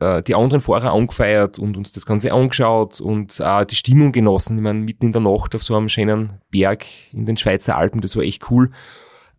äh, 0.00 0.24
die 0.24 0.34
anderen 0.34 0.60
Fahrer 0.60 0.92
angefeiert 0.92 1.60
und 1.60 1.76
uns 1.76 1.92
das 1.92 2.04
Ganze 2.04 2.32
angeschaut 2.32 3.00
und 3.00 3.38
äh, 3.38 3.64
die 3.64 3.76
Stimmung 3.76 4.10
genossen. 4.10 4.56
Ich 4.56 4.62
meine, 4.62 4.80
mitten 4.80 5.06
in 5.06 5.12
der 5.12 5.22
Nacht 5.22 5.54
auf 5.54 5.62
so 5.62 5.76
einem 5.76 5.88
schönen 5.88 6.40
Berg 6.50 6.84
in 7.12 7.26
den 7.26 7.36
Schweizer 7.36 7.76
Alpen, 7.76 8.00
das 8.00 8.16
war 8.16 8.24
echt 8.24 8.50
cool. 8.50 8.72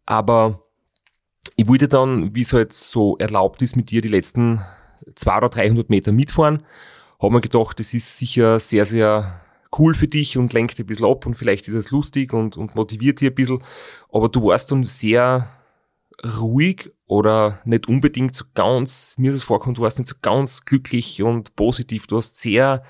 Aber 0.08 0.64
ich 1.55 1.68
wollte 1.68 1.88
dann, 1.88 2.34
wie 2.34 2.41
es 2.41 2.53
halt 2.53 2.74
so 2.74 3.18
erlaubt 3.18 3.62
ist, 3.62 3.76
mit 3.76 3.91
dir 3.91 4.01
die 4.01 4.08
letzten 4.08 4.66
200 5.14 5.43
oder 5.43 5.62
300 5.62 5.89
Meter 5.89 6.12
mitfahren. 6.12 6.64
Habe 7.20 7.34
mir 7.34 7.41
gedacht, 7.41 7.80
das 7.80 7.93
ist 7.93 8.18
sicher 8.18 8.60
sehr, 8.60 8.86
sehr 8.86 9.41
cool 9.78 9.93
für 9.93 10.08
dich 10.08 10.38
und 10.38 10.53
lenkt 10.53 10.80
ein 10.80 10.86
bisschen 10.86 11.05
ab 11.05 11.26
und 11.26 11.36
vielleicht 11.36 11.68
ist 11.68 11.74
es 11.74 11.91
lustig 11.91 12.34
und, 12.34 12.58
und 12.58 12.76
motiviert 12.76 13.22
dich 13.22 13.30
ein 13.30 13.36
bisschen. 13.36 13.64
Aber 14.12 14.30
du 14.30 14.45
warst 14.45 14.72
dann 14.72 14.86
sehr 14.86 15.49
ruhig 16.39 16.89
oder 17.05 17.60
nicht 17.66 17.88
unbedingt 17.88 18.34
so 18.34 18.45
ganz, 18.53 19.16
mir 19.18 19.32
ist 19.32 19.38
es 19.38 19.43
vorgekommen, 19.43 19.76
du 19.76 19.82
warst 19.82 19.99
nicht 19.99 20.08
so 20.08 20.16
ganz 20.22 20.64
glücklich 20.64 21.22
und 21.22 21.55
positiv. 21.55 22.08
Du 22.08 22.18
hast 22.18 22.39
sehr 22.39 22.84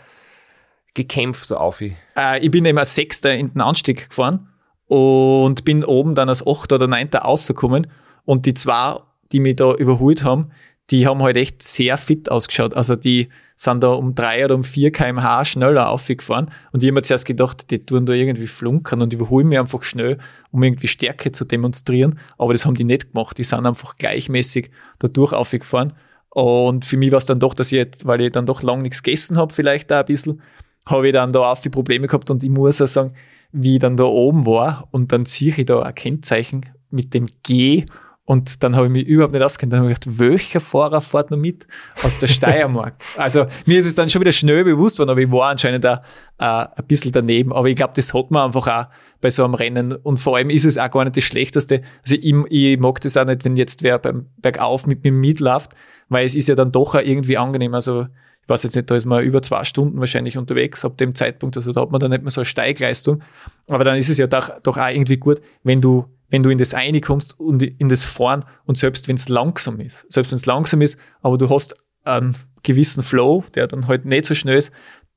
gekämpft, 0.93 1.47
so 1.47 1.57
auf. 1.57 1.81
Äh, 1.81 1.95
ich 2.39 2.51
bin 2.51 2.63
immer 2.63 2.85
Sechster 2.85 3.33
in 3.33 3.53
den 3.53 3.61
Anstieg 3.61 4.09
gefahren 4.09 4.49
und 4.87 5.65
bin 5.65 5.83
oben 5.83 6.15
dann 6.15 6.29
als 6.29 6.45
Achter 6.45 6.75
oder 6.75 6.87
Neunter 6.87 7.19
rausgekommen 7.19 7.87
und 8.25 8.45
die 8.45 8.53
zwei, 8.53 8.99
die 9.31 9.39
mich 9.39 9.57
da 9.57 9.73
überholt 9.73 10.23
haben, 10.23 10.51
die 10.89 11.05
haben 11.05 11.21
halt 11.21 11.35
echt 11.35 11.63
sehr 11.63 11.97
fit 11.97 12.31
ausgeschaut. 12.31 12.73
Also 12.73 12.95
die 12.95 13.27
sind 13.57 13.83
da 13.83 13.89
um 13.89 14.15
drei 14.15 14.45
oder 14.45 14.55
um 14.55 14.63
vier 14.63 14.91
kmh 14.91 15.43
schneller 15.43 15.89
aufgefahren. 15.89 16.51
Und 16.71 16.83
ich 16.83 16.87
habe 16.87 16.99
mir 16.99 17.01
zuerst 17.01 17.25
gedacht, 17.25 17.71
die 17.71 17.85
tun 17.85 18.05
da 18.05 18.13
irgendwie 18.13 18.47
flunkern 18.47 19.01
und 19.01 19.11
überholen 19.11 19.47
mich 19.47 19.59
einfach 19.59 19.83
schnell, 19.83 20.19
um 20.51 20.63
irgendwie 20.63 20.87
Stärke 20.87 21.31
zu 21.31 21.43
demonstrieren. 21.43 22.19
Aber 22.37 22.53
das 22.53 22.65
haben 22.65 22.75
die 22.75 22.83
nicht 22.83 23.11
gemacht. 23.11 23.37
Die 23.37 23.43
sind 23.43 23.65
einfach 23.65 23.95
gleichmäßig 23.97 24.69
dadurch 24.99 25.33
aufgefahren. 25.33 25.93
Und 26.29 26.85
für 26.85 26.97
mich 26.97 27.11
war 27.11 27.17
es 27.17 27.25
dann 27.25 27.39
doch, 27.39 27.53
dass 27.55 27.71
ich, 27.71 27.77
jetzt, 27.77 28.05
weil 28.05 28.21
ich 28.21 28.31
dann 28.31 28.45
doch 28.45 28.61
lang 28.61 28.81
nichts 28.81 29.01
gegessen 29.01 29.37
habe, 29.37 29.53
vielleicht 29.53 29.89
da 29.89 30.01
ein 30.01 30.05
bisschen, 30.05 30.41
habe 30.85 31.07
ich 31.07 31.13
dann 31.13 31.33
da 31.33 31.51
auch 31.51 31.57
viele 31.57 31.71
Probleme 31.71 32.07
gehabt. 32.07 32.29
Und 32.29 32.43
ich 32.43 32.49
muss 32.49 32.79
auch 32.79 32.87
sagen, 32.87 33.13
wie 33.51 33.75
ich 33.75 33.79
dann 33.79 33.97
da 33.97 34.05
oben 34.05 34.45
war 34.45 34.87
und 34.91 35.11
dann 35.11 35.25
ziehe 35.25 35.53
ich 35.55 35.65
da 35.65 35.81
ein 35.81 35.95
Kennzeichen 35.95 36.65
mit 36.89 37.13
dem 37.13 37.27
G 37.43 37.85
Und 38.29 38.61
dann 38.61 38.75
habe 38.75 38.87
ich 38.87 38.91
mich 38.91 39.07
überhaupt 39.07 39.33
nicht 39.33 39.41
auskennt. 39.41 39.71
Dann 39.71 39.79
habe 39.79 39.91
ich 39.91 40.01
gedacht, 40.01 40.19
welcher 40.19 40.59
Fahrer 40.59 40.99
fährt 40.99 41.31
noch 41.31 41.37
mit 41.37 41.65
aus 42.03 42.17
der 42.19 42.27
Steiermark? 42.27 42.95
also 43.17 43.45
mir 43.65 43.77
ist 43.77 43.85
es 43.85 43.95
dann 43.95 44.09
schon 44.09 44.19
wieder 44.19 44.33
schnell 44.33 44.65
bewusst 44.65 44.99
worden, 44.99 45.11
aber 45.11 45.21
ich 45.21 45.31
war 45.31 45.49
anscheinend 45.49 45.85
da 45.85 46.01
äh, 46.37 46.43
ein 46.43 46.85
bisschen 46.87 47.13
daneben. 47.13 47.53
Aber 47.53 47.69
ich 47.69 47.77
glaube, 47.77 47.93
das 47.95 48.13
hat 48.13 48.29
man 48.29 48.47
einfach 48.47 48.67
auch 48.67 48.87
bei 49.21 49.29
so 49.29 49.45
einem 49.45 49.53
Rennen. 49.53 49.93
Und 49.93 50.17
vor 50.17 50.35
allem 50.35 50.49
ist 50.49 50.65
es 50.65 50.77
auch 50.77 50.91
gar 50.91 51.05
nicht 51.05 51.15
das 51.15 51.23
Schlechteste. 51.23 51.79
Also 52.01 52.15
ich, 52.15 52.35
ich 52.49 52.77
mag 52.77 52.99
das 52.99 53.15
auch 53.15 53.23
nicht, 53.23 53.45
wenn 53.45 53.55
jetzt 53.55 53.81
wer 53.81 53.97
beim 53.97 54.27
Bergauf 54.41 54.87
mit 54.87 55.05
mir 55.05 55.13
mitläuft, 55.13 55.71
weil 56.09 56.25
es 56.25 56.35
ist 56.35 56.49
ja 56.49 56.55
dann 56.55 56.73
doch 56.73 56.95
auch 56.95 57.01
irgendwie 57.01 57.37
angenehm. 57.37 57.73
Also 57.73 58.07
ich 58.47 58.49
weiß 58.49 58.63
jetzt 58.63 58.77
nicht, 58.77 58.89
da 58.89 58.95
ist 58.95 59.03
man 59.03 59.25
über 59.25 59.41
zwei 59.41 59.65
Stunden 59.65 59.99
wahrscheinlich 59.99 60.37
unterwegs 60.37 60.85
ab 60.85 60.97
dem 60.97 61.13
Zeitpunkt, 61.15 61.57
also 61.57 61.73
da 61.73 61.81
hat 61.81 61.91
man 61.91 61.99
dann 61.99 62.11
nicht 62.11 62.23
mehr 62.23 62.31
so 62.31 62.39
eine 62.39 62.45
Steigleistung. 62.45 63.21
Aber 63.67 63.83
dann 63.83 63.97
ist 63.97 64.07
es 64.07 64.17
ja 64.17 64.25
doch, 64.25 64.51
doch 64.63 64.77
auch 64.77 64.87
irgendwie 64.87 65.17
gut, 65.17 65.41
wenn 65.63 65.81
du 65.81 66.05
wenn 66.29 66.43
du 66.43 66.49
in 66.49 66.57
das 66.57 66.73
eine 66.73 67.01
kommst 67.01 67.37
und 67.39 67.61
in 67.61 67.89
das 67.89 68.03
Fahren 68.03 68.45
und 68.65 68.77
selbst 68.77 69.09
wenn 69.09 69.17
es 69.17 69.27
langsam 69.27 69.81
ist, 69.81 70.05
selbst 70.09 70.31
wenn 70.31 70.37
es 70.37 70.45
langsam 70.45 70.81
ist, 70.81 70.97
aber 71.21 71.37
du 71.37 71.49
hast 71.49 71.75
einen 72.03 72.37
gewissen 72.63 73.03
Flow, 73.03 73.43
der 73.53 73.67
dann 73.67 73.87
halt 73.87 74.05
nicht 74.05 74.25
so 74.25 74.33
schnell 74.33 74.57
ist, 74.57 74.71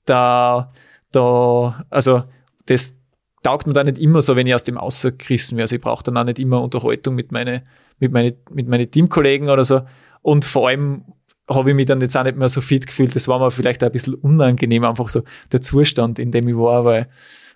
da, 0.06 0.72
da, 1.12 1.84
also 1.88 2.24
das 2.66 2.94
taugt 3.44 3.66
mir 3.66 3.72
da 3.72 3.84
nicht 3.84 3.98
immer 3.98 4.22
so, 4.22 4.34
wenn 4.34 4.46
ich 4.46 4.54
aus 4.54 4.64
dem 4.64 4.76
Außergerissen 4.76 5.56
wäre. 5.56 5.64
Also 5.64 5.76
ich 5.76 5.82
brauche 5.82 6.02
dann 6.04 6.16
auch 6.16 6.24
nicht 6.24 6.38
immer 6.38 6.60
Unterhaltung 6.62 7.14
mit 7.14 7.32
meinen 7.32 7.62
mit 7.98 8.12
meine, 8.12 8.36
mit 8.50 8.66
meine 8.66 8.88
Teamkollegen 8.88 9.48
oder 9.48 9.64
so. 9.64 9.82
Und 10.22 10.44
vor 10.44 10.68
allem 10.68 11.04
habe 11.50 11.70
ich 11.70 11.76
mich 11.76 11.86
dann 11.86 12.00
jetzt 12.00 12.16
auch 12.16 12.24
nicht 12.24 12.36
mehr 12.36 12.48
so 12.48 12.60
fit 12.60 12.86
gefühlt. 12.86 13.14
Das 13.14 13.28
war 13.28 13.38
mir 13.38 13.50
vielleicht 13.50 13.82
auch 13.82 13.88
ein 13.88 13.92
bisschen 13.92 14.14
unangenehm, 14.14 14.84
einfach 14.84 15.08
so 15.08 15.22
der 15.52 15.60
Zustand, 15.60 16.18
in 16.18 16.30
dem 16.30 16.48
ich 16.48 16.56
war, 16.56 16.84
weil 16.84 17.08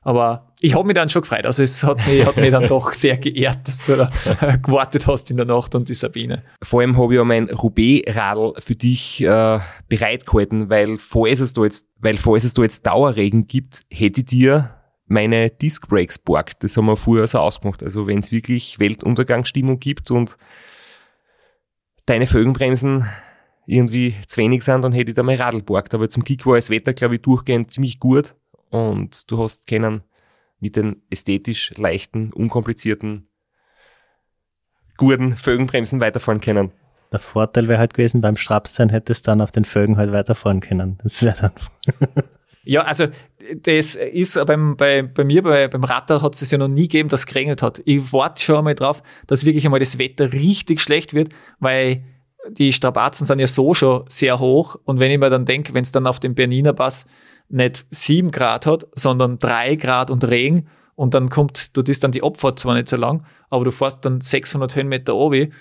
aber 0.05 0.53
ich 0.61 0.75
habe 0.75 0.87
mich 0.87 0.95
dann 0.95 1.09
schon 1.09 1.23
gefreut. 1.23 1.47
Also 1.47 1.63
es 1.63 1.83
hat 1.83 2.07
mich, 2.07 2.25
hat 2.25 2.37
mich 2.37 2.51
dann 2.51 2.67
doch 2.67 2.93
sehr 2.93 3.17
geehrt, 3.17 3.67
dass 3.67 3.85
du 3.87 3.97
da 3.97 4.11
gewartet 4.63 5.07
hast 5.07 5.31
in 5.31 5.39
der 5.39 5.47
Nacht 5.47 5.75
und 5.75 5.89
die 5.89 5.95
Sabine. 5.95 6.43
Vor 6.63 6.81
allem 6.83 6.99
habe 6.99 7.15
ich 7.15 7.19
ja 7.19 7.25
mein 7.25 7.49
Roubaix-Radl 7.49 8.53
für 8.59 8.75
dich 8.75 9.23
äh, 9.23 9.61
bereitgehalten, 9.89 10.69
weil 10.69 10.99
falls 10.99 11.41
es 11.41 11.55
da 11.55 11.65
jetzt, 11.65 11.87
weil 12.01 12.19
falls 12.19 12.45
es 12.45 12.53
da 12.53 12.63
jetzt 12.63 12.87
Dauerregen 12.87 13.47
gibt, 13.47 13.81
hätte 13.91 14.21
ich 14.21 14.27
dir 14.27 14.75
meine 15.07 15.49
Disc 15.51 15.89
Brakes 15.89 16.19
borgt. 16.19 16.63
Das 16.65 16.77
haben 16.77 16.87
wir 16.87 16.97
früher 16.97 17.27
so 17.27 17.39
ausgemacht. 17.39 17.83
Also 17.83 18.07
wenn 18.07 18.19
es 18.19 18.31
wirklich 18.31 18.79
Weltuntergangsstimmung 18.79 19.81
gibt 19.81 20.11
und 20.11 20.37
deine 22.07 22.27
Fögenbremsen 22.27 23.07
irgendwie 23.67 24.15
zu 24.27 24.37
wenig 24.39 24.63
sind, 24.63 24.83
dann 24.83 24.93
hätte 24.93 25.11
ich 25.11 25.15
da 25.15 25.23
mein 25.23 25.41
Radl 25.41 25.63
borgt. 25.63 25.95
Aber 25.95 26.09
zum 26.09 26.25
Kick 26.25 26.47
war 26.47 26.57
das 26.57 26.71
Wetter, 26.71 26.93
glaube 26.93 27.17
ich, 27.17 27.23
durchgehend 27.23 27.71
ziemlich 27.71 27.99
gut 27.99 28.35
und 28.71 29.31
du 29.31 29.43
hast 29.43 29.67
keinen 29.67 30.03
mit 30.61 30.77
den 30.77 31.03
ästhetisch 31.11 31.75
leichten, 31.77 32.33
unkomplizierten, 32.33 33.29
guten 34.97 35.37
Fögenbremsen 35.37 36.01
weiterfahren 36.01 36.41
können. 36.41 36.73
Der 37.13 37.21
Vorteil 37.21 37.69
wäre 37.69 37.79
halt 37.79 37.95
gewesen, 37.95 38.21
beim 38.21 38.37
Strapsein 38.37 38.89
hättest 38.89 39.27
du 39.27 39.31
dann 39.31 39.41
auf 39.41 39.51
den 39.51 39.65
Fögen 39.65 39.97
halt 39.97 40.11
weiterfahren 40.11 40.61
können. 40.61 40.99
Das 41.03 41.23
wäre 41.23 41.37
dann. 41.41 42.25
ja, 42.65 42.83
also 42.83 43.07
das 43.63 43.95
ist 43.95 44.45
beim, 44.47 44.77
bei, 44.77 45.03
bei 45.03 45.23
mir, 45.23 45.43
bei, 45.43 45.69
beim 45.69 45.85
Radar 45.85 46.23
hat 46.23 46.41
es 46.41 46.51
ja 46.51 46.59
noch 46.59 46.69
nie 46.69 46.89
gegeben, 46.89 47.09
dass 47.09 47.21
es 47.21 47.27
geregnet 47.27 47.63
hat. 47.63 47.83
Ich 47.85 48.13
warte 48.13 48.43
schon 48.43 48.57
einmal 48.57 48.75
drauf, 48.75 49.03
dass 49.27 49.45
wirklich 49.45 49.65
einmal 49.65 49.81
das 49.81 49.99
Wetter 49.99 50.33
richtig 50.33 50.81
schlecht 50.81 51.15
wird, 51.15 51.35
weil 51.61 52.03
die 52.51 52.73
Strapazen 52.73 53.27
sind 53.27 53.39
ja 53.39 53.47
so 53.47 53.75
schon 53.75 54.05
sehr 54.09 54.39
hoch. 54.39 54.77
Und 54.85 55.01
wenn 55.01 55.11
ich 55.11 55.19
mir 55.19 55.31
dann 55.31 55.45
denke, 55.45 55.75
wenn 55.75 55.83
es 55.83 55.93
dann 55.93 56.07
auf 56.07 56.21
dem 56.21 56.35
Berniner 56.35 56.73
Pass 56.73 57.07
nicht 57.49 57.87
sieben 57.91 58.31
Grad 58.31 58.67
hat, 58.67 58.87
sondern 58.95 59.39
drei 59.39 59.77
Grad 59.77 60.11
und 60.11 60.27
Regen 60.29 60.69
und 60.95 61.15
dann 61.15 61.29
kommt, 61.29 61.77
du 61.77 61.83
bist 61.83 62.05
dann 62.05 62.13
die 62.13 62.23
Abfahrt 62.23 62.59
zwar 62.59 62.75
nicht 62.75 62.89
so 62.89 62.97
lang, 62.97 63.25
aber 63.51 63.65
du 63.65 63.71
fährst 63.71 64.05
dann 64.05 64.21
600 64.21 64.75
Höhenmeter 64.75 65.15
oben 65.15 65.53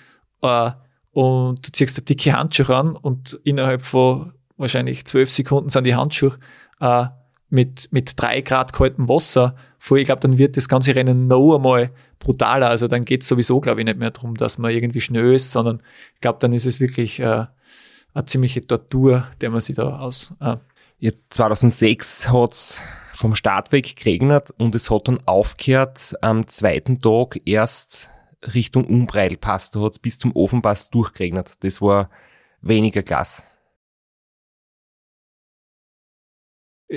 äh, 0.42 0.70
und 1.12 1.66
du 1.66 1.72
ziehst 1.72 1.98
eine 1.98 2.04
dicke 2.04 2.32
Handschuhe 2.32 2.74
an 2.74 2.96
und 2.96 3.38
innerhalb 3.44 3.82
von 3.82 4.32
wahrscheinlich 4.56 5.04
zwölf 5.04 5.30
Sekunden 5.30 5.68
sind 5.68 5.84
die 5.84 5.94
Handschuhe 5.94 6.38
äh, 6.80 7.06
mit, 7.54 7.88
mit 7.92 8.20
drei 8.20 8.40
Grad 8.40 8.72
kaltem 8.72 9.08
Wasser 9.08 9.54
voll. 9.78 10.00
Ich 10.00 10.06
glaube, 10.06 10.20
dann 10.20 10.36
wird 10.38 10.56
das 10.56 10.68
ganze 10.68 10.94
Rennen 10.94 11.28
noch 11.28 11.56
einmal 11.56 11.90
brutaler. 12.18 12.68
Also 12.68 12.88
dann 12.88 13.04
geht 13.04 13.22
es 13.22 13.28
sowieso, 13.28 13.60
glaube 13.60 13.80
ich, 13.80 13.86
nicht 13.86 13.98
mehr 13.98 14.10
darum, 14.10 14.34
dass 14.34 14.58
man 14.58 14.72
irgendwie 14.72 15.00
schnell 15.00 15.32
ist, 15.34 15.52
sondern 15.52 15.80
ich 16.14 16.20
glaube, 16.20 16.38
dann 16.40 16.52
ist 16.52 16.66
es 16.66 16.80
wirklich 16.80 17.20
äh, 17.20 17.46
eine 18.12 18.26
ziemliche 18.26 18.66
Tortur, 18.66 19.28
der 19.40 19.50
man 19.50 19.60
sich 19.60 19.76
da 19.76 20.00
aus, 20.00 20.34
äh, 20.40 20.56
2006 21.30 22.32
hat's 22.32 22.80
vom 23.12 23.34
Start 23.34 23.72
weg 23.72 23.94
geregnet 23.96 24.50
und 24.56 24.74
es 24.74 24.90
hat 24.90 25.08
dann 25.08 25.20
aufgehört 25.26 26.14
am 26.22 26.48
zweiten 26.48 26.98
Tag 26.98 27.40
erst 27.44 28.08
Richtung 28.54 28.86
Umbreilpass. 28.86 29.70
Da 29.70 29.80
hat's 29.80 29.98
bis 29.98 30.18
zum 30.18 30.34
Ofenpass 30.34 30.90
durchgeregnet. 30.90 31.62
Das 31.62 31.80
war 31.80 32.10
weniger 32.62 33.02
Gas. 33.02 33.46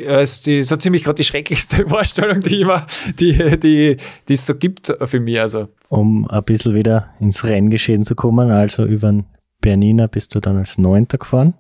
Ja, 0.04 0.22
ist 0.22 0.45
die, 0.45 0.64
so 0.64 0.76
ziemlich 0.76 1.04
gerade 1.04 1.16
die 1.16 1.24
schrecklichste 1.24 1.86
Vorstellung, 1.89 2.41
die 2.41 2.62
immer, 2.62 2.86
die, 3.20 3.60
die, 3.60 3.98
die 4.28 4.34
es 4.34 4.45
so 4.45 4.56
gibt 4.56 4.93
für 5.06 5.20
mich. 5.20 5.39
Also. 5.39 5.70
Um 5.89 6.28
ein 6.30 6.43
bisschen 6.43 6.74
wieder 6.74 7.14
ins 7.20 7.43
Renngeschehen 7.43 8.04
zu 8.04 8.16
kommen, 8.16 8.52
also 8.52 8.86
über 8.86 9.12
den 9.12 9.26
Bernina 9.62 10.08
bist 10.08 10.36
du 10.36 10.39
dann 10.39 10.58
als 10.58 10.78
Neunter 10.78 11.18
gefahren. 11.18 11.54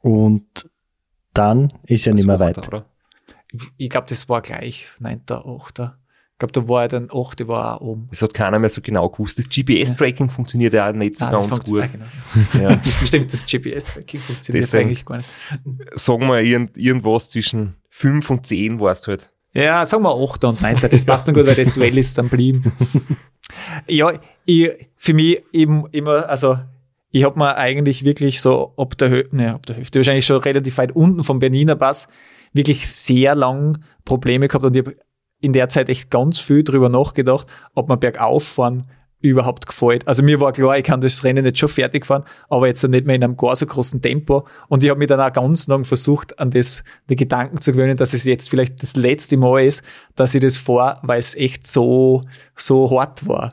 Und 0.00 0.70
dann 1.34 1.68
ist 1.84 2.04
ja 2.04 2.14
nicht 2.14 2.26
mehr 2.26 2.38
weiter. 2.38 2.86
Ich 3.76 3.90
glaube, 3.90 4.06
das 4.08 4.28
war 4.28 4.42
gleich 4.42 4.88
9., 5.00 5.22
8. 5.28 5.80
Ich 6.36 6.38
glaube, 6.38 6.52
da 6.52 6.68
war 6.68 6.82
ja 6.82 6.88
dann 6.88 7.08
8. 7.10 7.48
war 7.48 7.80
auch 7.80 7.86
oben. 7.86 8.08
Es 8.12 8.20
hat 8.20 8.34
keiner 8.34 8.58
mehr 8.58 8.68
so 8.68 8.82
genau 8.82 9.08
gewusst. 9.08 9.38
Das 9.38 9.48
GPS-Tracking 9.48 10.26
ja. 10.26 10.32
funktioniert 10.34 10.74
ja 10.74 10.90
auch 10.90 10.92
nicht 10.92 11.16
so 11.16 11.24
Nein, 11.24 11.32
ganz 11.32 11.64
gut. 11.64 11.90
Genau. 11.90 12.04
Ja. 12.62 12.78
Stimmt, 13.06 13.32
das 13.32 13.46
GPS-Tracking 13.46 14.20
funktioniert 14.20 14.64
Deswegen, 14.64 14.88
eigentlich 14.88 15.06
gar 15.06 15.16
nicht. 15.16 15.30
Sagen 15.94 16.26
wir 16.26 16.40
irgend, 16.40 16.76
irgendwas 16.76 17.30
zwischen 17.30 17.76
5 17.88 18.28
und 18.28 18.46
10 18.46 18.80
warst 18.80 19.08
halt. 19.08 19.30
Ja, 19.54 19.86
sagen 19.86 20.02
wir 20.02 20.14
8. 20.14 20.44
und 20.44 20.60
9. 20.60 20.76
Das 20.90 21.06
passt 21.06 21.26
dann 21.26 21.34
gut, 21.34 21.46
weil 21.46 21.54
das 21.54 21.72
Duell 21.72 21.96
ist 21.96 22.18
dann 22.18 22.28
blieben. 22.28 22.70
ja, 23.88 24.12
ich, 24.44 24.72
für 24.94 25.14
mich 25.14 25.42
eben 25.54 25.86
immer, 25.92 26.28
also 26.28 26.58
ich 27.12 27.24
habe 27.24 27.38
mir 27.38 27.56
eigentlich 27.56 28.04
wirklich 28.04 28.42
so 28.42 28.74
ob 28.76 28.98
der, 28.98 29.08
Hö 29.08 29.24
ne, 29.30 29.54
ab 29.54 29.64
der 29.64 29.78
Hüfte, 29.78 30.00
wahrscheinlich 30.00 30.26
schon 30.26 30.36
relativ 30.36 30.76
weit 30.76 30.94
unten 30.94 31.24
vom 31.24 31.38
Berniner 31.38 31.76
Pass, 31.76 32.08
wirklich 32.52 32.86
sehr 32.86 33.34
lang 33.34 33.78
Probleme 34.04 34.48
gehabt 34.48 34.66
und 34.66 34.76
ich 34.76 34.84
habe 34.84 34.96
in 35.40 35.52
der 35.52 35.68
Zeit 35.68 35.88
echt 35.88 36.10
ganz 36.10 36.38
viel 36.38 36.64
drüber 36.64 36.88
nachgedacht, 36.88 37.46
ob 37.74 37.88
man 37.88 38.00
bergauf 38.00 38.44
fahren 38.44 38.86
überhaupt 39.20 39.66
gefällt. 39.66 40.06
Also 40.06 40.22
mir 40.22 40.40
war 40.40 40.52
klar, 40.52 40.78
ich 40.78 40.84
kann 40.84 41.00
das 41.00 41.24
Rennen 41.24 41.44
jetzt 41.44 41.58
schon 41.58 41.68
fertig 41.68 42.06
fahren, 42.06 42.24
aber 42.48 42.66
jetzt 42.66 42.86
nicht 42.86 43.06
mehr 43.06 43.16
in 43.16 43.24
einem 43.24 43.36
gar 43.36 43.56
so 43.56 43.66
großen 43.66 44.02
Tempo. 44.02 44.46
Und 44.68 44.84
ich 44.84 44.90
habe 44.90 44.98
mich 44.98 45.08
dann 45.08 45.20
auch 45.20 45.32
ganz 45.32 45.66
lang 45.68 45.84
versucht, 45.84 46.38
an 46.38 46.50
das, 46.50 46.84
die 47.08 47.16
Gedanken 47.16 47.60
zu 47.60 47.72
gewöhnen, 47.72 47.96
dass 47.96 48.12
es 48.12 48.24
jetzt 48.24 48.50
vielleicht 48.50 48.82
das 48.82 48.94
letzte 48.96 49.36
Mal 49.36 49.64
ist, 49.64 49.82
dass 50.14 50.34
ich 50.34 50.42
das 50.42 50.56
fahre, 50.56 51.00
weil 51.02 51.18
es 51.18 51.34
echt 51.34 51.66
so, 51.66 52.20
so 52.54 52.90
hart 52.90 53.26
war. 53.26 53.52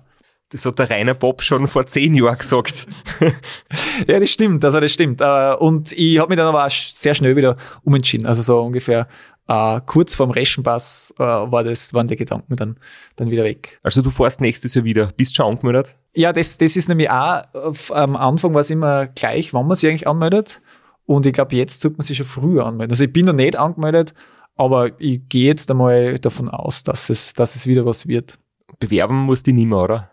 Das 0.54 0.68
hat 0.68 0.78
der 0.78 0.88
Rainer 0.88 1.16
Bob 1.16 1.42
schon 1.42 1.68
vor 1.68 1.88
zehn 1.88 2.14
Jahren 2.14 2.38
gesagt. 2.38 2.86
ja, 4.08 4.20
das 4.20 4.30
stimmt, 4.30 4.64
also 4.64 4.80
das 4.80 4.92
stimmt. 4.92 5.20
Äh, 5.20 5.56
und 5.56 5.92
ich 5.94 6.20
habe 6.20 6.30
mich 6.30 6.38
dann 6.38 6.46
aber 6.46 6.68
auch 6.68 6.70
sehr 6.70 7.16
schnell 7.16 7.36
wieder 7.36 7.58
umentschieden. 7.84 8.28
Also 8.28 8.44
so 8.44 8.62
ungefähr 8.62 9.08
uh, 9.54 9.80
kurz 9.86 10.16
vorm 10.16 10.32
Reschenpass 10.32 11.14
uh, 11.20 11.24
war 11.24 11.64
das, 11.64 11.94
waren 11.94 12.08
die 12.08 12.16
Gedanken 12.16 12.56
dann, 12.56 12.78
dann 13.16 13.30
wieder 13.30 13.44
weg. 13.44 13.80
Also 13.84 14.02
du 14.02 14.10
fährst 14.10 14.42
nächstes 14.42 14.74
Jahr 14.74 14.86
wieder. 14.86 15.12
Bist 15.16 15.36
schon 15.36 15.46
angemeldet? 15.46 15.96
Ja, 16.14 16.34
das, 16.34 16.58
das 16.58 16.76
ist 16.76 16.90
nämlich 16.90 17.10
auch, 17.10 17.44
am 17.92 18.16
Anfang 18.16 18.54
war 18.54 18.62
es 18.62 18.70
immer 18.70 19.08
gleich, 19.08 19.54
wann 19.54 19.68
man 19.68 19.76
sich 19.76 19.90
eigentlich 19.90 20.08
anmeldet. 20.08 20.62
Und 21.06 21.26
ich 21.26 21.34
glaube, 21.34 21.56
jetzt 21.56 21.82
sollte 21.82 21.98
man 21.98 22.06
sich 22.06 22.18
schon 22.18 22.26
früher 22.26 22.66
anmelden. 22.66 22.92
Also 22.92 23.04
ich 23.04 23.14
bin 23.14 23.26
noch 23.26 23.34
nicht 23.34 23.58
angemeldet, 23.58 24.14
aber 24.56 25.00
ich 25.00 25.22
gehe 25.30 25.48
jetzt 25.48 25.70
einmal 25.70 26.16
davon 26.16 26.50
aus, 26.50 26.84
dass 26.84 27.10
es, 27.10 27.34
dass 27.34 27.56
es 27.56 27.68
wieder 27.68 27.86
was 27.86 28.08
wird. 28.08 28.40
Bewerben 28.80 29.22
musst 29.22 29.48
du 29.48 29.52
nicht 29.52 29.68
mehr, 29.68 29.80
oder? 29.80 30.12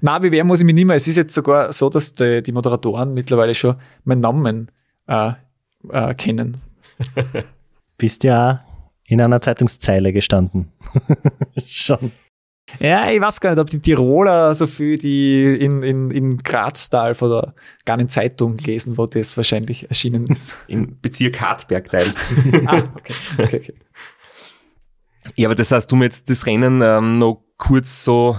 Nein, 0.00 0.22
bewerben 0.22 0.48
muss 0.48 0.60
ich 0.60 0.66
mich 0.66 0.74
nicht 0.74 0.84
mehr. 0.84 0.96
Es 0.96 1.08
ist 1.08 1.16
jetzt 1.16 1.34
sogar 1.34 1.72
so, 1.72 1.88
dass 1.88 2.12
die, 2.12 2.42
die 2.42 2.52
Moderatoren 2.52 3.14
mittlerweile 3.14 3.54
schon 3.54 3.76
meinen 4.04 4.20
Namen 4.20 4.70
äh, 5.06 5.32
äh, 5.90 6.14
kennen. 6.14 6.60
Bist 7.98 8.24
ja 8.24 8.65
in 9.08 9.20
einer 9.20 9.40
Zeitungszeile 9.40 10.12
gestanden. 10.12 10.72
schon. 11.66 12.12
Ja, 12.80 13.10
ich 13.10 13.20
weiß 13.20 13.40
gar 13.40 13.50
nicht, 13.50 13.60
ob 13.60 13.70
die 13.70 13.78
Tiroler 13.78 14.52
so 14.54 14.66
viel, 14.66 14.98
die 14.98 15.54
in, 15.54 15.84
in, 15.84 16.10
in 16.10 16.38
Graztal 16.38 17.14
von 17.14 17.30
der 17.30 17.54
gar 17.84 18.08
Zeitung 18.08 18.56
lesen, 18.56 18.98
wo 18.98 19.06
das 19.06 19.36
wahrscheinlich 19.36 19.88
erschienen 19.88 20.26
ist. 20.26 20.56
Im 20.66 21.00
Bezirk 21.00 21.40
Hartbergteil. 21.40 22.12
ah, 22.66 22.82
okay. 22.96 23.14
okay, 23.38 23.56
okay. 23.56 23.74
Ja, 25.36 25.48
aber 25.48 25.54
das 25.54 25.70
heißt, 25.70 25.90
du 25.90 25.96
jetzt 26.02 26.28
das 26.28 26.46
Rennen 26.46 26.80
ähm, 26.82 27.18
noch 27.18 27.44
kurz 27.56 28.04
so 28.04 28.36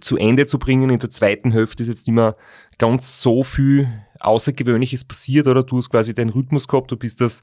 zu 0.00 0.16
Ende 0.16 0.46
zu 0.46 0.58
bringen. 0.58 0.90
In 0.90 0.98
der 0.98 1.10
zweiten 1.10 1.52
Hälfte 1.52 1.82
ist 1.82 1.88
jetzt 1.88 2.06
nicht 2.06 2.14
mehr 2.14 2.36
ganz 2.78 3.20
so 3.20 3.42
viel 3.42 3.88
Außergewöhnliches 4.20 5.04
passiert 5.04 5.46
oder 5.46 5.62
du 5.62 5.76
hast 5.76 5.90
quasi 5.90 6.14
deinen 6.14 6.30
Rhythmus 6.30 6.68
gehabt, 6.68 6.90
du 6.90 6.96
bist 6.96 7.20
das 7.20 7.42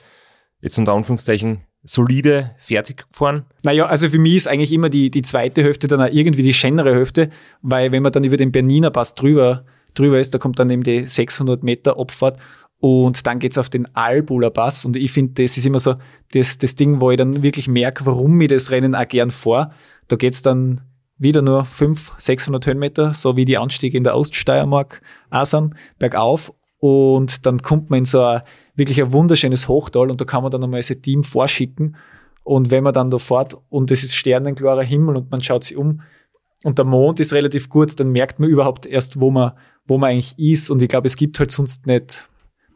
jetzt 0.62 0.78
unter 0.78 0.94
Anführungszeichen 0.94 1.66
solide 1.84 2.52
fertig 2.58 3.06
gefahren? 3.10 3.46
Naja, 3.64 3.86
also 3.86 4.10
für 4.10 4.20
mich 4.20 4.36
ist 4.36 4.48
eigentlich 4.48 4.72
immer 4.72 4.90
die, 4.90 5.10
die 5.10 5.22
zweite 5.22 5.64
Hälfte 5.64 5.88
dann 5.88 6.02
auch 6.02 6.12
irgendwie 6.12 6.44
die 6.44 6.54
schönere 6.54 6.94
Hälfte, 6.94 7.30
weil 7.62 7.92
wenn 7.92 8.04
man 8.04 8.12
dann 8.12 8.24
über 8.24 8.38
den 8.38 8.52
Berniner 8.52 8.92
Pass 8.92 9.16
drüber, 9.16 9.66
drüber 9.94 10.20
ist, 10.20 10.34
da 10.34 10.38
kommt 10.38 10.60
dann 10.60 10.70
eben 10.70 10.84
die 10.84 11.08
600 11.08 11.64
Meter 11.64 11.98
Abfahrt 11.98 12.40
und 12.80 13.26
dann 13.26 13.40
geht's 13.40 13.58
auf 13.58 13.70
den 13.70 13.94
Albuler 13.96 14.50
Pass 14.50 14.86
und 14.86 14.96
ich 14.96 15.12
finde, 15.12 15.44
das 15.44 15.58
ist 15.58 15.66
immer 15.66 15.80
so 15.80 15.96
das, 16.34 16.58
das 16.58 16.76
Ding, 16.76 17.02
wo 17.02 17.12
ich 17.12 17.18
dann 17.18 17.44
wirklich 17.44 17.68
merke, 17.68 18.06
warum 18.06 18.40
ich 18.42 18.50
das 18.50 18.72
Rennen 18.72 18.96
auch 18.96 19.08
gern 19.08 19.32
vor. 19.32 19.74
Da 20.08 20.16
geht's 20.16 20.42
dann 20.42 20.82
wieder 21.18 21.42
nur 21.42 21.66
500, 21.66 22.22
600 22.22 22.66
Höhenmeter, 22.66 23.14
so 23.14 23.36
wie 23.36 23.46
die 23.46 23.58
Anstiege 23.58 23.98
in 23.98 24.06
der 24.06 24.16
Oststeiermark 24.16 25.02
auch 25.30 25.46
sind, 25.46 25.74
bergauf 25.98 26.54
und 26.80 27.46
dann 27.46 27.62
kommt 27.62 27.90
man 27.90 28.00
in 28.00 28.06
so 28.06 28.24
ein 28.24 28.42
wirklich 28.80 29.02
ein 29.02 29.12
wunderschönes 29.12 29.68
Hochtal 29.68 30.10
und 30.10 30.20
da 30.20 30.26
kann 30.26 30.42
man 30.42 30.52
dann 30.52 30.64
einmal 30.64 30.82
sein 30.82 31.02
Team 31.02 31.24
vorschicken. 31.24 31.96
Und 32.44 32.72
wenn 32.72 32.84
man 32.84 32.94
dann 32.94 33.12
da 33.12 33.20
fährt 33.20 33.56
und 33.70 33.92
es 33.92 34.04
ist 34.04 34.16
sternenklarer 34.16 34.82
Himmel 34.82 35.18
und 35.18 35.30
man 35.30 35.44
schaut 35.44 35.66
sich 35.66 35.78
um 35.78 36.02
und 36.64 36.78
der 36.80 36.86
Mond 36.86 37.20
ist 37.20 37.34
relativ 37.34 37.70
gut, 37.70 38.00
dann 38.00 38.12
merkt 38.12 38.40
man 38.40 38.50
überhaupt 38.50 38.86
erst, 38.88 39.20
wo 39.20 39.30
man, 39.30 39.52
wo 39.86 39.98
man 39.98 40.12
eigentlich 40.12 40.40
ist. 40.40 40.72
Und 40.72 40.82
ich 40.82 40.90
glaube, 40.90 41.08
es 41.08 41.16
gibt 41.16 41.40
halt 41.40 41.52
sonst 41.52 41.86
nicht, 41.86 42.28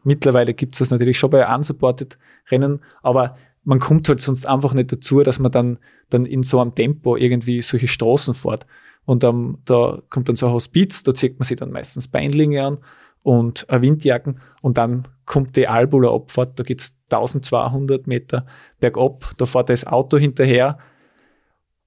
mittlerweile 0.04 0.54
gibt 0.54 0.76
es 0.76 0.78
das 0.78 0.90
natürlich 0.90 1.18
schon 1.18 1.30
bei 1.30 1.52
unsupported 1.52 2.18
Rennen, 2.50 2.80
aber 3.02 3.36
man 3.64 3.80
kommt 3.80 4.08
halt 4.08 4.20
sonst 4.20 4.46
einfach 4.46 4.74
nicht 4.74 4.92
dazu, 4.92 5.22
dass 5.22 5.38
man 5.38 5.50
dann, 5.50 5.78
dann 6.10 6.26
in 6.26 6.42
so 6.42 6.60
einem 6.60 6.74
Tempo 6.74 7.16
irgendwie 7.16 7.62
solche 7.62 7.88
Straßen 7.88 8.34
fährt. 8.34 8.66
Und 9.06 9.24
ähm, 9.24 9.58
da 9.64 10.02
kommt 10.10 10.28
dann 10.28 10.36
so 10.36 10.46
ein 10.46 10.52
Hospiz, 10.52 11.02
da 11.02 11.14
zieht 11.14 11.38
man 11.38 11.46
sich 11.46 11.56
dann 11.56 11.72
meistens 11.72 12.08
Beinlinge 12.08 12.64
an 12.64 12.78
und 13.24 13.68
eine 13.70 13.82
Windjacken 13.82 14.38
und 14.62 14.78
dann 14.78 15.08
kommt 15.24 15.56
die 15.56 15.66
Albuler 15.66 16.12
Abfahrt, 16.12 16.60
da 16.60 16.62
geht's 16.62 16.94
1200 17.10 18.06
Meter 18.06 18.46
bergab, 18.78 19.32
da 19.38 19.46
fährt 19.46 19.70
das 19.70 19.86
Auto 19.86 20.18
hinterher 20.18 20.78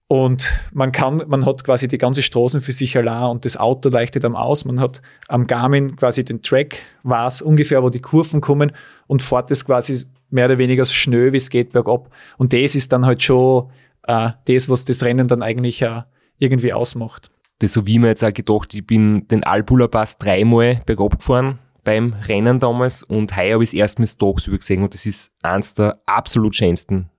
und 0.08 0.52
man 0.74 0.92
kann, 0.92 1.24
man 1.28 1.46
hat 1.46 1.64
quasi 1.64 1.88
die 1.88 2.00
ganze 2.00 2.24
Straßen 2.24 2.60
für 2.60 2.72
sich 2.72 2.98
allein 2.98 3.30
und 3.30 3.46
das 3.46 3.56
Auto 3.56 3.90
leuchtet 3.90 4.26
am 4.26 4.36
aus, 4.36 4.66
man 4.66 4.80
hat 4.80 5.02
am 5.28 5.46
Garmin 5.46 5.96
quasi 5.96 6.26
den 6.26 6.42
Track, 6.42 6.80
weiß 7.04 7.44
ungefähr, 7.44 7.84
wo 7.84 7.90
die 7.90 8.02
Kurven 8.02 8.42
kommen 8.42 8.72
und 9.06 9.22
fährt 9.22 9.52
das 9.52 9.64
quasi 9.64 10.06
mehr 10.32 10.46
oder 10.46 10.58
weniger 10.58 10.86
so 10.86 10.94
schnell 10.94 11.34
wie 11.34 11.38
es 11.38 11.50
geht 11.50 11.72
bergab. 11.72 12.10
Und 12.38 12.52
das 12.52 12.76
ist 12.76 12.92
dann 12.92 13.06
halt 13.06 13.22
schon 13.22 13.70
äh, 14.08 14.32
das, 14.46 14.70
was 14.70 14.86
das 14.86 15.04
Rennen 15.04 15.28
dann 15.28 15.44
eigentlich 15.44 15.82
äh, 15.84 16.02
irgendwie 16.40 16.74
ausmacht 16.74 17.30
das 17.60 17.74
so 17.74 17.88
wie 17.88 18.00
mir 18.00 18.08
jetzt 18.08 18.24
auch 18.24 18.34
gedacht, 18.34 18.74
ich 18.74 18.86
bin 18.86 19.28
den 19.28 19.44
Albuler 19.44 19.88
Pass 19.88 20.18
dreimal 20.18 20.82
bergab 20.86 21.20
gefahren 21.20 21.60
beim 21.84 22.14
Rennen 22.28 22.60
damals 22.60 23.04
und 23.04 23.36
heuer 23.36 23.54
habe 23.54 23.64
ich 23.64 23.70
es 23.70 23.74
erstmals 23.74 24.18
tagsüber 24.18 24.58
gesehen 24.58 24.84
und 24.84 24.94
das 24.94 25.06
ist 25.06 25.32
eins 25.42 25.74
der 25.74 26.02
absolut 26.06 26.56
schönsten 26.56 27.10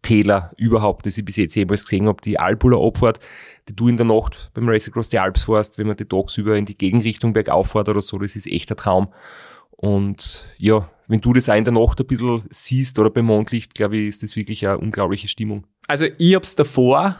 Täler 0.00 0.52
überhaupt, 0.56 1.04
das 1.04 1.18
ich 1.18 1.24
bis 1.24 1.36
jetzt 1.36 1.54
jemals 1.54 1.84
gesehen 1.84 2.06
habe. 2.06 2.22
Die 2.22 2.38
Albuler 2.38 2.80
Abfahrt, 2.80 3.20
die 3.68 3.74
du 3.74 3.88
in 3.88 3.96
der 3.96 4.06
Nacht 4.06 4.50
beim 4.54 4.68
Race 4.68 4.88
Across 4.88 5.10
the 5.10 5.18
Alps 5.18 5.44
fährst, 5.44 5.78
wenn 5.78 5.86
man 5.86 5.96
die 5.96 6.04
tagsüber 6.04 6.56
in 6.56 6.64
die 6.64 6.78
Gegenrichtung 6.78 7.32
bergauf 7.32 7.72
fährt 7.72 7.88
oder 7.88 8.00
so, 8.00 8.18
das 8.18 8.36
ist 8.36 8.46
echt 8.46 8.70
ein 8.70 8.76
Traum. 8.76 9.08
Und 9.70 10.48
ja, 10.56 10.88
wenn 11.08 11.20
du 11.20 11.32
das 11.32 11.48
auch 11.48 11.54
in 11.54 11.64
der 11.64 11.74
Nacht 11.74 12.00
ein 12.00 12.06
bisschen 12.06 12.42
siehst 12.50 12.98
oder 12.98 13.10
beim 13.10 13.26
Mondlicht, 13.26 13.74
glaube 13.74 13.96
ich, 13.96 14.06
ist 14.06 14.22
das 14.22 14.36
wirklich 14.36 14.66
eine 14.66 14.78
unglaubliche 14.78 15.28
Stimmung. 15.28 15.66
Also 15.88 16.06
ich 16.18 16.34
habe 16.34 16.42
es 16.42 16.56
davor 16.56 17.16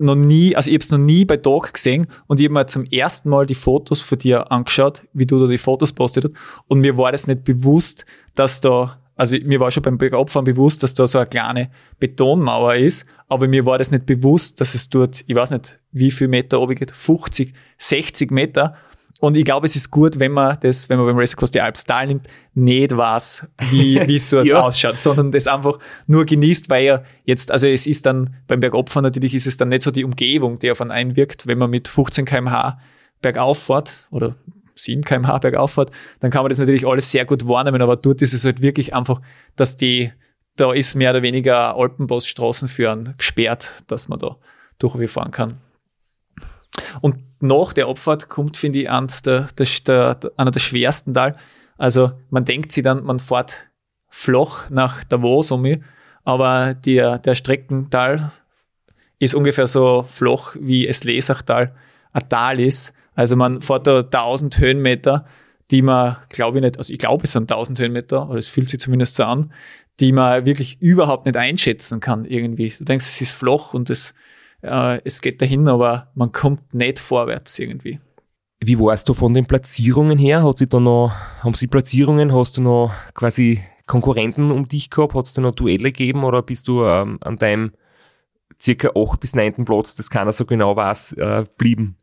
noch 0.00 0.14
nie, 0.14 0.56
also 0.56 0.70
ich 0.70 0.74
habe 0.74 0.82
es 0.82 0.90
noch 0.90 0.98
nie 0.98 1.24
bei 1.24 1.36
Tag 1.36 1.74
gesehen 1.74 2.06
und 2.26 2.40
ich 2.40 2.46
habe 2.46 2.54
mir 2.54 2.66
zum 2.66 2.84
ersten 2.84 3.28
Mal 3.28 3.46
die 3.46 3.54
Fotos 3.54 4.00
von 4.00 4.18
dir 4.18 4.50
angeschaut, 4.50 5.04
wie 5.12 5.26
du 5.26 5.38
da 5.38 5.46
die 5.46 5.58
Fotos 5.58 5.92
postet 5.92 6.24
hast. 6.24 6.34
Und 6.68 6.80
mir 6.80 6.96
war 6.96 7.12
das 7.12 7.26
nicht 7.26 7.44
bewusst, 7.44 8.06
dass 8.34 8.60
da, 8.60 8.98
also 9.16 9.36
mir 9.44 9.60
war 9.60 9.70
schon 9.70 9.82
beim 9.82 9.98
Bergabfahren 9.98 10.44
bewusst, 10.44 10.82
dass 10.82 10.94
da 10.94 11.06
so 11.06 11.18
eine 11.18 11.26
kleine 11.28 11.70
Betonmauer 11.98 12.76
ist, 12.76 13.06
aber 13.28 13.46
mir 13.46 13.66
war 13.66 13.78
das 13.78 13.90
nicht 13.90 14.06
bewusst, 14.06 14.60
dass 14.60 14.74
es 14.74 14.88
dort, 14.88 15.22
ich 15.26 15.34
weiß 15.34 15.50
nicht, 15.50 15.78
wie 15.92 16.10
viel 16.10 16.28
Meter 16.28 16.60
oben 16.60 16.74
geht, 16.74 16.90
50, 16.90 17.52
60 17.76 18.30
Meter 18.30 18.74
und 19.20 19.36
ich 19.36 19.44
glaube, 19.44 19.66
es 19.66 19.76
ist 19.76 19.90
gut, 19.90 20.18
wenn 20.18 20.32
man 20.32 20.58
das, 20.60 20.88
wenn 20.88 20.96
man 20.98 21.06
beim 21.06 21.18
Race 21.18 21.34
Across 21.34 21.50
the 21.52 21.60
Alps 21.60 21.84
teilnimmt, 21.84 22.26
nicht 22.54 22.96
weiß, 22.96 23.46
wie 23.70 24.00
wie 24.08 24.16
es 24.16 24.30
dort 24.30 24.46
ja. 24.46 24.62
ausschaut, 24.62 24.98
sondern 24.98 25.30
das 25.30 25.46
einfach 25.46 25.78
nur 26.06 26.24
genießt, 26.24 26.70
weil 26.70 26.84
ja 26.84 27.02
jetzt, 27.24 27.52
also 27.52 27.66
es 27.66 27.86
ist 27.86 28.06
dann 28.06 28.34
beim 28.46 28.60
Bergopfer 28.60 29.02
natürlich 29.02 29.34
ist 29.34 29.46
es 29.46 29.58
dann 29.58 29.68
nicht 29.68 29.82
so 29.82 29.90
die 29.90 30.04
Umgebung, 30.04 30.58
die 30.58 30.70
auf 30.70 30.80
einen 30.80 30.90
einwirkt, 30.90 31.46
wenn 31.46 31.58
man 31.58 31.68
mit 31.68 31.86
15 31.86 32.24
kmh 32.24 32.78
bergauf 33.20 33.58
fährt 33.58 34.08
oder 34.10 34.36
7 34.74 35.02
kmh 35.04 35.38
bergauf 35.38 35.72
fährt, 35.72 35.90
dann 36.20 36.30
kann 36.30 36.42
man 36.42 36.48
das 36.48 36.58
natürlich 36.58 36.86
alles 36.86 37.12
sehr 37.12 37.26
gut 37.26 37.46
wahrnehmen, 37.46 37.82
aber 37.82 37.96
dort 37.96 38.22
ist 38.22 38.32
es 38.32 38.46
halt 38.46 38.62
wirklich 38.62 38.94
einfach, 38.94 39.20
dass 39.54 39.76
die, 39.76 40.12
da 40.56 40.72
ist 40.72 40.94
mehr 40.94 41.10
oder 41.10 41.20
weniger 41.20 41.76
Alpenbossstraßen 41.76 42.68
für 42.68 42.90
einen 42.90 43.14
gesperrt, 43.18 43.82
dass 43.86 44.08
man 44.08 44.18
da 44.18 44.36
durchfahren 44.78 45.30
kann. 45.30 45.58
Und 47.00 47.16
nach 47.40 47.72
der 47.72 47.86
Abfahrt 47.88 48.28
kommt, 48.28 48.56
finde 48.56 48.80
ich, 48.80 48.90
eins 48.90 49.22
der, 49.22 49.48
der, 49.58 49.66
der, 50.14 50.32
einer 50.36 50.50
der 50.50 50.60
schwersten 50.60 51.14
Tal. 51.14 51.36
Also 51.78 52.12
man 52.30 52.44
denkt 52.44 52.72
sich 52.72 52.84
dann, 52.84 53.04
man 53.04 53.18
fährt 53.18 53.70
flach 54.08 54.68
nach 54.70 55.04
Davos 55.04 55.50
um 55.50 55.62
mich, 55.62 55.80
aber 56.24 56.74
der, 56.74 57.18
der 57.18 57.34
Streckental 57.34 58.32
ist 59.18 59.34
ungefähr 59.34 59.66
so 59.66 60.04
flach 60.08 60.56
wie 60.60 60.86
es 60.86 61.04
Lesachtal 61.04 61.74
ein 62.12 62.28
Tal 62.28 62.60
ist. 62.60 62.92
Also 63.14 63.36
man 63.36 63.62
fährt 63.62 63.86
da 63.86 64.00
1000 64.00 64.58
Höhenmeter, 64.58 65.26
die 65.70 65.82
man, 65.82 66.16
glaube 66.28 66.58
ich 66.58 66.64
nicht, 66.64 66.78
also 66.78 66.92
ich 66.92 66.98
glaube 66.98 67.24
es 67.24 67.32
sind 67.32 67.50
1000 67.50 67.78
Höhenmeter, 67.78 68.28
oder 68.28 68.38
es 68.38 68.48
fühlt 68.48 68.68
sich 68.68 68.80
zumindest 68.80 69.14
so 69.14 69.24
an, 69.24 69.52
die 70.00 70.12
man 70.12 70.44
wirklich 70.46 70.80
überhaupt 70.80 71.26
nicht 71.26 71.36
einschätzen 71.36 72.00
kann 72.00 72.24
irgendwie. 72.24 72.72
Du 72.76 72.84
denkst, 72.84 73.06
es 73.06 73.20
ist 73.20 73.34
flach 73.34 73.74
und 73.74 73.90
es 73.90 74.14
äh, 74.62 75.00
es 75.04 75.20
geht 75.20 75.40
dahin, 75.40 75.68
aber 75.68 76.08
man 76.14 76.32
kommt 76.32 76.74
nicht 76.74 76.98
vorwärts 76.98 77.58
irgendwie. 77.58 78.00
Wie 78.62 78.78
warst 78.78 79.08
du 79.08 79.14
von 79.14 79.32
den 79.32 79.46
Platzierungen 79.46 80.18
her? 80.18 80.42
Hat 80.42 80.58
sie 80.58 80.68
da 80.68 80.80
noch, 80.80 81.12
haben 81.42 81.54
sie 81.54 81.66
Platzierungen? 81.66 82.34
Hast 82.34 82.58
du 82.58 82.62
noch 82.62 82.92
quasi 83.14 83.62
Konkurrenten 83.86 84.50
um 84.50 84.68
dich 84.68 84.90
gehabt? 84.90 85.14
Hat 85.14 85.26
es 85.26 85.32
da 85.32 85.40
noch 85.40 85.54
Duelle 85.54 85.92
gegeben 85.92 86.24
oder 86.24 86.42
bist 86.42 86.68
du 86.68 86.84
ähm, 86.84 87.18
an 87.22 87.36
deinem 87.36 87.72
circa 88.60 88.90
8 88.94 89.18
bis 89.18 89.34
9. 89.34 89.64
Platz, 89.64 89.94
das 89.94 90.10
keiner 90.10 90.32
so 90.32 90.44
genau 90.44 90.76
weiß, 90.76 91.14
äh, 91.14 91.44
blieben? 91.56 91.96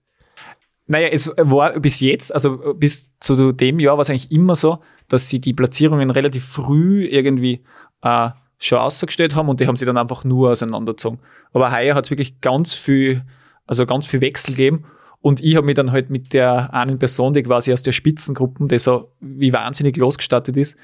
Naja, 0.88 1.10
es 1.10 1.32
war 1.38 1.80
bis 1.80 2.00
jetzt, 2.00 2.34
also 2.34 2.74
bis 2.74 3.12
zu 3.20 3.52
dem 3.52 3.80
Jahr 3.80 3.98
war 3.98 4.02
es 4.02 4.10
eigentlich 4.10 4.32
immer 4.32 4.56
so, 4.56 4.80
dass 5.10 5.30
sie 5.30 5.40
die 5.40 5.54
Platzierungen 5.54 6.10
relativ 6.10 6.46
früh 6.46 7.06
irgendwie 7.06 7.64
äh, 8.02 8.30
schon 8.60 8.80
ausgestellt 8.80 9.36
haben 9.36 9.50
und 9.50 9.60
die 9.60 9.68
haben 9.68 9.76
sie 9.76 9.86
dann 9.86 9.98
einfach 9.98 10.24
nur 10.24 10.52
auseinandergezogen. 10.52 11.20
Aber 11.54 11.72
heuer 11.72 11.96
hat 11.96 12.06
es 12.06 12.12
wirklich 12.12 12.42
ganz 12.42 12.74
viel, 12.74 13.24
also 13.66 13.86
ganz 13.86 14.06
viel 14.06 14.22
Wechsel 14.22 14.56
gegeben. 14.56 14.86
Und 15.22 15.42
ich 15.42 15.56
habe 15.56 15.66
mich 15.66 15.76
dann 15.76 15.92
halt 15.92 16.10
mit 16.10 16.34
der 16.34 16.74
einen 16.74 17.00
Person, 17.00 17.34
die 17.34 17.44
quasi 17.44 17.74
aus 17.74 17.82
der 17.82 17.92
Spitzengruppe, 17.92 18.68
die 18.68 18.80
so 18.80 19.12
wie 19.20 19.54
wahnsinnig 19.54 19.98
losgestattet 19.98 20.58
ist, 20.58 20.78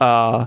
äh, 0.00 0.44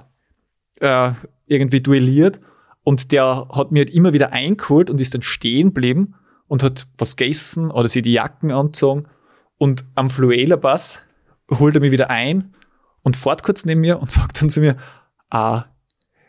äh, 0.80 1.12
irgendwie 1.46 1.82
duelliert. 1.82 2.40
Und 2.84 3.12
der 3.12 3.48
hat 3.52 3.72
mir 3.72 3.80
halt 3.80 3.90
immer 3.90 4.14
wieder 4.14 4.34
eingeholt 4.34 4.90
und 4.90 5.02
ist 5.02 5.14
dann 5.14 5.22
stehen 5.22 5.70
geblieben 5.70 6.16
und 6.48 6.64
hat 6.64 6.88
was 6.98 7.16
gegessen 7.16 7.70
oder 7.72 7.88
sich 7.88 8.04
die 8.04 8.14
Jacken 8.14 8.52
angezogen. 8.52 9.08
Und 9.58 9.86
am 9.96 10.10
Fluela-Bass 10.10 11.04
holt 11.60 11.76
er 11.76 11.82
mich 11.82 11.92
wieder 11.92 12.10
ein 12.10 12.54
und 13.04 13.18
fährt 13.18 13.44
kurz 13.44 13.66
neben 13.66 13.82
mir 13.82 14.00
und 14.00 14.12
sagt 14.12 14.42
dann 14.42 14.50
zu 14.50 14.62
mir, 14.62 14.78
ah, 15.30 15.66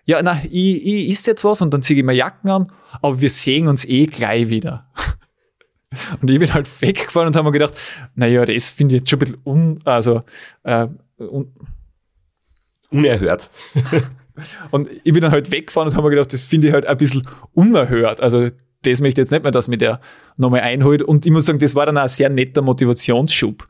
ja, 0.09 0.23
na, 0.23 0.41
ich, 0.51 0.87
ich 0.87 1.11
isst 1.11 1.27
jetzt 1.27 1.45
was 1.45 1.61
und 1.61 1.71
dann 1.75 1.83
ziehe 1.83 1.99
ich 1.99 2.05
mir 2.05 2.15
Jacken 2.15 2.49
an, 2.49 2.73
aber 3.03 3.21
wir 3.21 3.29
sehen 3.29 3.69
uns 3.69 3.85
eh 3.85 4.07
gleich 4.07 4.49
wieder. 4.49 4.89
Und 6.21 6.31
ich 6.31 6.39
bin 6.39 6.53
halt 6.53 6.69
weggefahren 6.83 7.29
und 7.29 7.37
habe 7.37 7.47
mir 7.47 7.53
gedacht, 7.53 7.73
naja, 8.15 8.45
das 8.45 8.67
finde 8.67 8.97
ich 8.97 9.01
jetzt 9.01 9.09
schon 9.09 9.17
ein 9.17 9.21
bisschen 9.21 9.41
un, 9.47 9.79
also, 9.87 10.23
äh, 10.65 10.87
un 11.19 11.51
unerhört. 12.91 13.49
und 14.71 14.91
ich 15.03 15.15
bin 15.15 15.23
dann 15.23 15.31
halt 15.31 15.51
weggefahren 15.51 15.89
und 15.89 15.97
habe 15.97 16.09
mir 16.09 16.17
gedacht, 16.17 16.31
das 16.31 16.43
finde 16.43 16.67
ich 16.67 16.73
halt 16.75 16.87
ein 16.87 16.97
bisschen 16.99 17.27
unerhört. 17.55 18.21
Also, 18.21 18.49
das 18.83 19.01
möchte 19.01 19.23
ich 19.23 19.25
jetzt 19.25 19.31
nicht 19.31 19.45
mehr, 19.45 19.51
dass 19.51 19.67
mir 19.67 19.79
der 19.79 19.99
nochmal 20.37 20.61
einholt. 20.61 21.03
Und 21.03 21.25
ich 21.25 21.33
muss 21.33 21.47
sagen, 21.47 21.59
das 21.59 21.75
war 21.75 21.87
dann 21.87 21.97
auch 21.97 22.03
ein 22.03 22.09
sehr 22.11 22.29
netter 22.29 22.61
Motivationsschub 22.61 23.67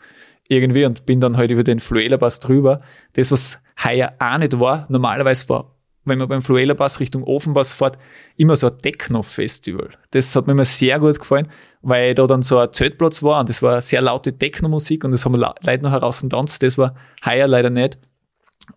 irgendwie 0.48 0.86
und 0.86 1.06
bin 1.06 1.20
dann 1.20 1.36
halt 1.36 1.52
über 1.52 1.62
den 1.62 1.78
Fluela-Pass 1.78 2.40
drüber. 2.40 2.80
Das, 3.12 3.30
was 3.30 3.60
heuer 3.84 4.14
auch 4.18 4.38
nicht 4.38 4.58
war, 4.58 4.86
normalerweise 4.88 5.48
war 5.48 5.77
wenn 6.08 6.18
man 6.18 6.28
beim 6.28 6.42
Fluela 6.42 6.74
Bass 6.74 7.00
Richtung 7.00 7.22
Ofenbass 7.24 7.72
fährt, 7.72 7.98
immer 8.36 8.56
so 8.56 8.68
ein 8.68 8.78
Techno-Festival. 8.78 9.90
Das 10.10 10.34
hat 10.34 10.46
mir 10.46 10.52
immer 10.52 10.64
sehr 10.64 10.98
gut 10.98 11.18
gefallen, 11.18 11.48
weil 11.82 12.14
da 12.14 12.26
dann 12.26 12.42
so 12.42 12.58
ein 12.58 12.72
Zeltplatz 12.72 13.22
war 13.22 13.40
und 13.40 13.48
das 13.48 13.62
war 13.62 13.80
sehr 13.80 14.02
laute 14.02 14.36
Techno-Musik 14.36 15.04
und 15.04 15.12
das 15.12 15.24
haben 15.24 15.32
wir 15.32 15.54
Leute 15.62 15.82
noch 15.82 15.92
heraus 15.92 16.24
tanzt. 16.28 16.62
Das 16.62 16.78
war 16.78 16.94
heuer 17.24 17.46
leider 17.46 17.70
nicht. 17.70 17.98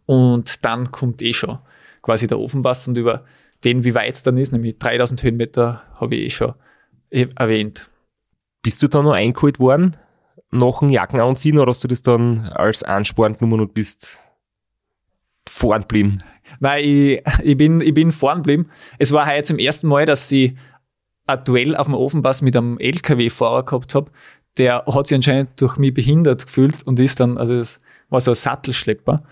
Und 0.05 0.63
dann 0.65 0.91
kommt 0.91 1.21
eh 1.21 1.33
schon 1.33 1.59
quasi 2.01 2.27
der 2.27 2.39
Ofenbass 2.39 2.87
und 2.87 2.97
über 2.97 3.25
den, 3.63 3.83
wie 3.83 3.93
weit 3.95 4.15
es 4.15 4.23
dann 4.23 4.37
ist, 4.37 4.51
nämlich 4.51 4.77
3000 4.79 5.23
Höhenmeter, 5.23 5.83
habe 5.99 6.15
ich 6.15 6.25
eh 6.25 6.29
schon 6.29 6.53
erwähnt. 7.09 7.89
Bist 8.63 8.81
du 8.81 8.87
da 8.87 9.01
noch 9.01 9.11
eingeholt 9.11 9.59
worden? 9.59 9.97
Noch 10.51 10.81
einen 10.81 10.91
Jacken 10.91 11.19
anziehen 11.19 11.57
oder 11.57 11.69
hast 11.69 11.83
du 11.83 11.87
das 11.87 12.01
dann 12.01 12.49
als 12.49 12.83
Ansporn 12.83 13.37
genommen 13.37 13.61
und 13.61 13.73
bist 13.73 14.19
vorn 15.47 15.81
geblieben? 15.81 16.17
Weil 16.59 16.85
ich, 16.85 17.23
ich 17.43 17.57
bin, 17.57 17.81
ich 17.81 17.93
bin 17.93 18.11
vorn 18.11 18.39
geblieben. 18.39 18.67
Es 18.99 19.11
war 19.11 19.27
heuer 19.27 19.43
zum 19.43 19.59
ersten 19.59 19.87
Mal, 19.87 20.05
dass 20.05 20.31
ich 20.31 20.53
ein 21.27 21.43
Duell 21.43 21.75
auf 21.75 21.87
dem 21.87 21.95
Ofenpass 21.95 22.41
mit 22.41 22.55
einem 22.55 22.77
LKW-Fahrer 22.79 23.65
gehabt 23.65 23.95
habe. 23.95 24.11
Der 24.57 24.85
hat 24.85 25.07
sich 25.07 25.15
anscheinend 25.15 25.49
durch 25.61 25.77
mich 25.77 25.93
behindert 25.93 26.45
gefühlt 26.45 26.85
und 26.85 26.99
ist 26.99 27.19
dann, 27.19 27.37
also 27.37 27.53
es 27.53 27.79
war 28.09 28.21
so 28.21 28.31
ein 28.31 28.35
Sattelschlepper. 28.35 29.23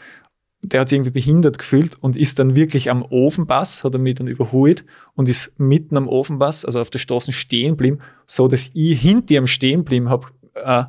Der 0.62 0.82
hat 0.82 0.90
sich 0.90 0.98
irgendwie 0.98 1.12
behindert 1.12 1.58
gefühlt 1.58 1.98
und 2.02 2.18
ist 2.18 2.40
dann 2.40 2.56
wirklich 2.56 2.90
am 2.90 3.02
Ofenpass, 3.04 3.84
hat 3.84 3.94
er 3.94 4.00
mich 4.00 4.16
dann 4.16 4.28
überholt 4.28 4.86
und 5.16 5.30
ist 5.30 5.52
mitten 5.58 5.96
am 5.98 6.08
Ofenpass, 6.08 6.66
also 6.66 6.82
auf 6.82 6.90
der 6.90 7.00
Straße 7.00 7.32
stehen 7.32 7.72
geblieben, 7.72 8.00
so 8.26 8.48
dass 8.48 8.70
ich 8.74 9.02
hinter 9.02 9.36
ihm 9.36 9.48
stehen 9.48 9.80
geblieben 9.80 10.10
habe 10.10 10.28
äh, 10.56 10.84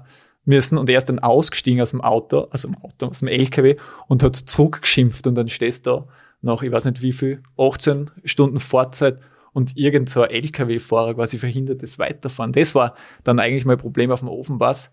müssen 0.50 0.76
und 0.76 0.90
er 0.90 0.98
ist 0.98 1.08
dann 1.08 1.18
ausgestiegen 1.18 1.80
aus 1.80 1.92
dem 1.92 2.02
Auto, 2.02 2.48
also 2.50 2.68
im 2.68 2.76
Auto, 2.76 3.06
aus 3.06 3.20
dem 3.20 3.28
LKW 3.28 3.76
und 4.08 4.22
hat 4.22 4.36
zurückgeschimpft 4.36 5.26
und 5.26 5.34
dann 5.34 5.48
stehst 5.48 5.86
du 5.86 5.90
da 5.90 6.06
nach, 6.42 6.62
ich 6.62 6.70
weiß 6.70 6.84
nicht 6.84 7.02
wie 7.02 7.12
viel, 7.12 7.42
18 7.56 8.10
Stunden 8.24 8.60
Fahrzeit 8.60 9.18
und 9.52 9.76
irgend 9.76 10.08
so 10.08 10.22
ein 10.22 10.30
LKW-Fahrer 10.30 11.14
quasi 11.14 11.38
verhindert 11.38 11.82
das 11.82 11.98
Weiterfahren. 11.98 12.52
Das 12.52 12.74
war 12.74 12.94
dann 13.24 13.38
eigentlich 13.38 13.64
mein 13.64 13.78
Problem 13.78 14.10
auf 14.10 14.20
dem 14.20 14.28
Ofenpass. 14.28 14.90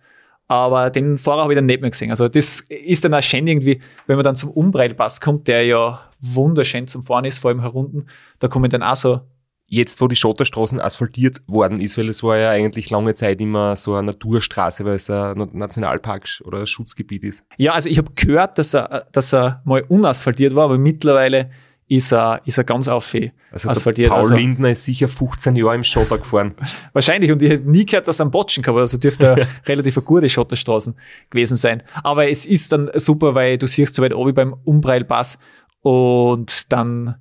Aber 0.49 0.89
den 0.89 1.17
Fahrer 1.17 1.43
habe 1.43 1.53
ich 1.53 1.57
dann 1.57 1.65
nicht 1.65 1.81
mehr 1.81 1.89
gesehen. 1.89 2.09
Also 2.09 2.29
das 2.29 2.61
ist 2.61 3.03
dann 3.03 3.13
auch 3.13 3.21
schön 3.21 3.45
irgendwie, 3.47 3.81
wenn 4.07 4.15
man 4.15 4.23
dann 4.23 4.37
zum 4.37 4.49
Umbreilpass 4.49 5.19
kommt, 5.19 5.47
der 5.47 5.65
ja 5.65 6.01
wunderschön 6.21 6.87
zum 6.87 7.03
Fahren 7.03 7.25
ist, 7.25 7.39
vor 7.39 7.49
allem 7.49 7.59
herunten, 7.59 8.07
da 8.39 8.47
kommen 8.47 8.69
dann 8.69 8.81
auch 8.81 8.95
so 8.95 9.21
Jetzt, 9.69 9.99
wo 9.99 10.07
die 10.07 10.15
Schotterstraßen 10.15 10.79
asphaltiert 10.79 11.41
worden 11.45 11.81
ist, 11.81 11.97
weil 11.97 12.07
es 12.07 12.23
war 12.23 12.37
ja 12.37 12.51
eigentlich 12.51 12.89
lange 12.89 13.13
Zeit 13.15 13.41
immer 13.41 13.75
so 13.75 13.95
eine 13.95 14.07
Naturstraße, 14.07 14.85
weil 14.85 14.95
es 14.95 15.09
ein 15.09 15.49
Nationalpark 15.51 16.41
oder 16.45 16.59
ein 16.59 16.67
Schutzgebiet 16.67 17.23
ist. 17.23 17.43
Ja, 17.57 17.73
also 17.73 17.89
ich 17.89 17.97
habe 17.97 18.11
gehört, 18.15 18.57
dass 18.57 18.73
er, 18.73 19.07
dass 19.11 19.33
er 19.33 19.61
mal 19.65 19.83
unasphaltiert 19.89 20.55
war, 20.55 20.65
aber 20.65 20.77
mittlerweile 20.77 21.49
ist 21.89 22.11
er, 22.11 22.41
ist 22.45 22.57
er 22.57 22.63
ganz 22.63 22.87
auf 22.87 23.13
also 23.51 23.69
asphaltiert. 23.69 24.09
Paul 24.09 24.19
also, 24.19 24.35
Lindner 24.35 24.71
ist 24.71 24.85
sicher 24.85 25.07
15 25.07 25.55
Jahre 25.55 25.75
im 25.75 25.83
Schotter 25.83 26.17
gefahren. 26.17 26.55
Wahrscheinlich. 26.93 27.31
Und 27.31 27.41
ich 27.41 27.51
habe 27.51 27.69
nie 27.69 27.85
gehört, 27.85 28.07
dass 28.07 28.19
er 28.19 28.25
einen 28.25 28.31
Botschen 28.31 28.61
gehabt. 28.61 28.79
Also 28.79 28.97
dürfte 28.97 29.25
er 29.25 29.47
relativ 29.67 29.97
eine 29.97 30.05
gute 30.05 30.29
Schotterstraßen 30.29 30.95
gewesen 31.29 31.55
sein. 31.55 31.83
Aber 32.03 32.29
es 32.29 32.45
ist 32.45 32.71
dann 32.71 32.89
super, 32.95 33.35
weil 33.35 33.57
du 33.57 33.67
siehst 33.67 33.95
so 33.95 34.03
weit 34.03 34.13
oben 34.13 34.33
beim 34.33 34.53
Umbreilpass 34.65 35.39
und 35.81 36.71
dann 36.73 37.15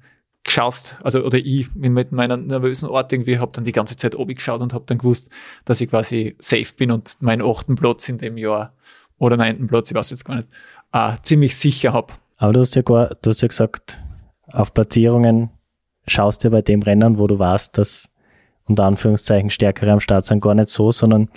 geschaust, 0.46 0.96
also 1.02 1.22
oder 1.22 1.38
ich 1.38 1.74
mit 1.74 2.12
meiner 2.12 2.36
nervösen 2.36 2.88
Art 2.88 3.12
irgendwie 3.12 3.38
habe 3.38 3.52
dann 3.52 3.64
die 3.64 3.72
ganze 3.72 3.96
Zeit 3.96 4.16
oben 4.16 4.34
geschaut 4.34 4.60
und 4.62 4.72
habe 4.72 4.84
dann 4.86 4.98
gewusst, 4.98 5.28
dass 5.64 5.80
ich 5.80 5.90
quasi 5.90 6.36
safe 6.38 6.72
bin 6.76 6.90
und 6.90 7.20
meinen 7.20 7.42
achten 7.42 7.74
Platz 7.74 8.08
in 8.08 8.18
dem 8.18 8.38
Jahr 8.38 8.72
oder 9.18 9.36
neunten 9.36 9.66
Platz, 9.66 9.90
ich 9.90 9.96
weiß 9.96 10.10
jetzt 10.10 10.24
gar 10.24 10.36
nicht, 10.36 10.48
äh, 10.92 11.12
ziemlich 11.22 11.56
sicher 11.56 11.92
habe. 11.92 12.14
Aber 12.38 12.52
du 12.52 12.60
hast 12.60 12.74
ja 12.74 12.82
gar, 12.82 13.14
du 13.20 13.30
hast 13.30 13.40
ja 13.40 13.48
gesagt, 13.48 14.00
auf 14.52 14.72
Platzierungen 14.72 15.50
schaust 16.06 16.44
du 16.44 16.50
bei 16.50 16.62
dem 16.62 16.82
Rennen, 16.82 17.18
wo 17.18 17.26
du 17.26 17.38
weißt, 17.38 17.76
dass 17.76 18.10
unter 18.64 18.84
Anführungszeichen 18.84 19.50
Stärkere 19.50 19.92
am 19.92 20.00
Start 20.00 20.26
sind, 20.26 20.40
gar 20.40 20.54
nicht 20.54 20.70
so, 20.70 20.92
sondern 20.92 21.28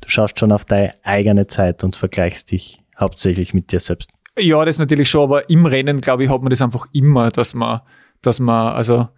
du 0.00 0.08
schaust 0.08 0.38
schon 0.38 0.52
auf 0.52 0.64
deine 0.64 0.94
eigene 1.02 1.46
Zeit 1.46 1.84
und 1.84 1.96
vergleichst 1.96 2.50
dich 2.50 2.82
hauptsächlich 2.98 3.54
mit 3.54 3.72
dir 3.72 3.80
selbst. 3.80 4.10
Ja, 4.38 4.64
das 4.64 4.78
natürlich 4.78 5.10
schon, 5.10 5.22
aber 5.22 5.50
im 5.50 5.66
Rennen, 5.66 6.00
glaube 6.00 6.24
ich, 6.24 6.30
hat 6.30 6.42
man 6.42 6.50
das 6.50 6.62
einfach 6.62 6.86
immer, 6.92 7.30
dass 7.30 7.54
man, 7.54 7.80
dass 8.22 8.40
man, 8.40 8.74
also, 8.74 9.08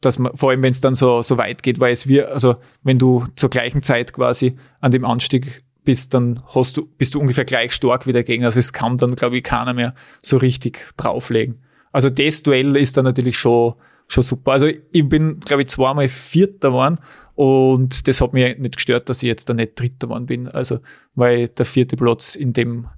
dass 0.00 0.18
man, 0.18 0.36
vor 0.36 0.50
allem 0.50 0.62
wenn 0.62 0.72
es 0.72 0.80
dann 0.80 0.94
so, 0.94 1.22
so 1.22 1.38
weit 1.38 1.62
geht, 1.62 1.80
weil 1.80 1.92
es 1.92 2.06
wir, 2.06 2.30
also 2.32 2.56
wenn 2.82 2.98
du 2.98 3.24
zur 3.36 3.50
gleichen 3.50 3.82
Zeit 3.82 4.12
quasi 4.12 4.56
an 4.80 4.92
dem 4.92 5.04
Anstieg 5.04 5.64
bist, 5.84 6.12
dann 6.14 6.42
hast 6.54 6.76
du, 6.76 6.86
bist 6.86 7.14
du 7.14 7.20
ungefähr 7.20 7.44
gleich 7.44 7.72
stark 7.72 8.06
wie 8.06 8.12
dagegen. 8.12 8.44
Also 8.44 8.58
es 8.58 8.72
kann 8.72 8.98
dann, 8.98 9.16
glaube 9.16 9.38
ich, 9.38 9.42
keiner 9.42 9.72
mehr 9.72 9.94
so 10.22 10.36
richtig 10.36 10.78
drauflegen. 10.96 11.62
Also 11.92 12.10
das 12.10 12.42
Duell 12.42 12.76
ist 12.76 12.96
dann 12.96 13.04
natürlich 13.04 13.38
schon, 13.38 13.74
schon 14.06 14.22
super. 14.22 14.52
Also 14.52 14.66
ich 14.66 15.08
bin, 15.08 15.40
glaube 15.40 15.62
ich, 15.62 15.68
zweimal 15.68 16.08
Vierter 16.08 16.68
geworden 16.68 16.98
und 17.34 18.06
das 18.06 18.20
hat 18.20 18.32
mich 18.32 18.58
nicht 18.58 18.76
gestört, 18.76 19.08
dass 19.08 19.22
ich 19.22 19.28
jetzt 19.28 19.48
da 19.48 19.54
nicht 19.54 19.80
Dritter 19.80 20.08
geworden 20.08 20.26
bin. 20.26 20.48
Also, 20.48 20.80
weil 21.14 21.48
der 21.48 21.64
vierte 21.64 21.96
Platz 21.96 22.34
in 22.34 22.52
dem, 22.52 22.88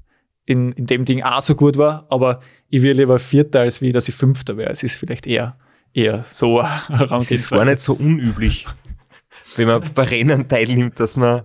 in, 0.51 0.73
in 0.73 0.87
dem 0.87 1.05
Ding 1.05 1.23
auch 1.23 1.41
so 1.41 1.55
gut 1.55 1.79
war, 1.79 2.07
aber 2.11 2.41
ich 2.69 2.83
will 2.83 2.97
lieber 2.97 3.19
Vierter, 3.19 3.61
als 3.61 3.81
wie, 3.81 3.93
dass 3.93 4.09
ich 4.09 4.15
Fünfter 4.15 4.57
wäre. 4.57 4.71
Es 4.71 4.83
ist 4.83 4.97
vielleicht 4.97 5.27
eher, 5.27 5.57
eher 5.95 6.25
so 6.27 6.61
Es 7.19 7.31
ist 7.31 7.51
gar 7.51 7.65
nicht 7.65 7.79
so 7.79 7.95
unüblich, 7.95 8.67
wenn 9.57 9.69
man 9.69 9.83
bei 9.95 10.03
Rennen 10.03 10.49
teilnimmt, 10.49 10.99
dass 10.99 11.17
man 11.17 11.43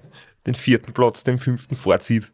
den 0.48 0.56
vierten 0.56 0.94
Platz 0.94 1.24
dem 1.24 1.38
fünften 1.38 1.76
vorzieht. 1.76 2.32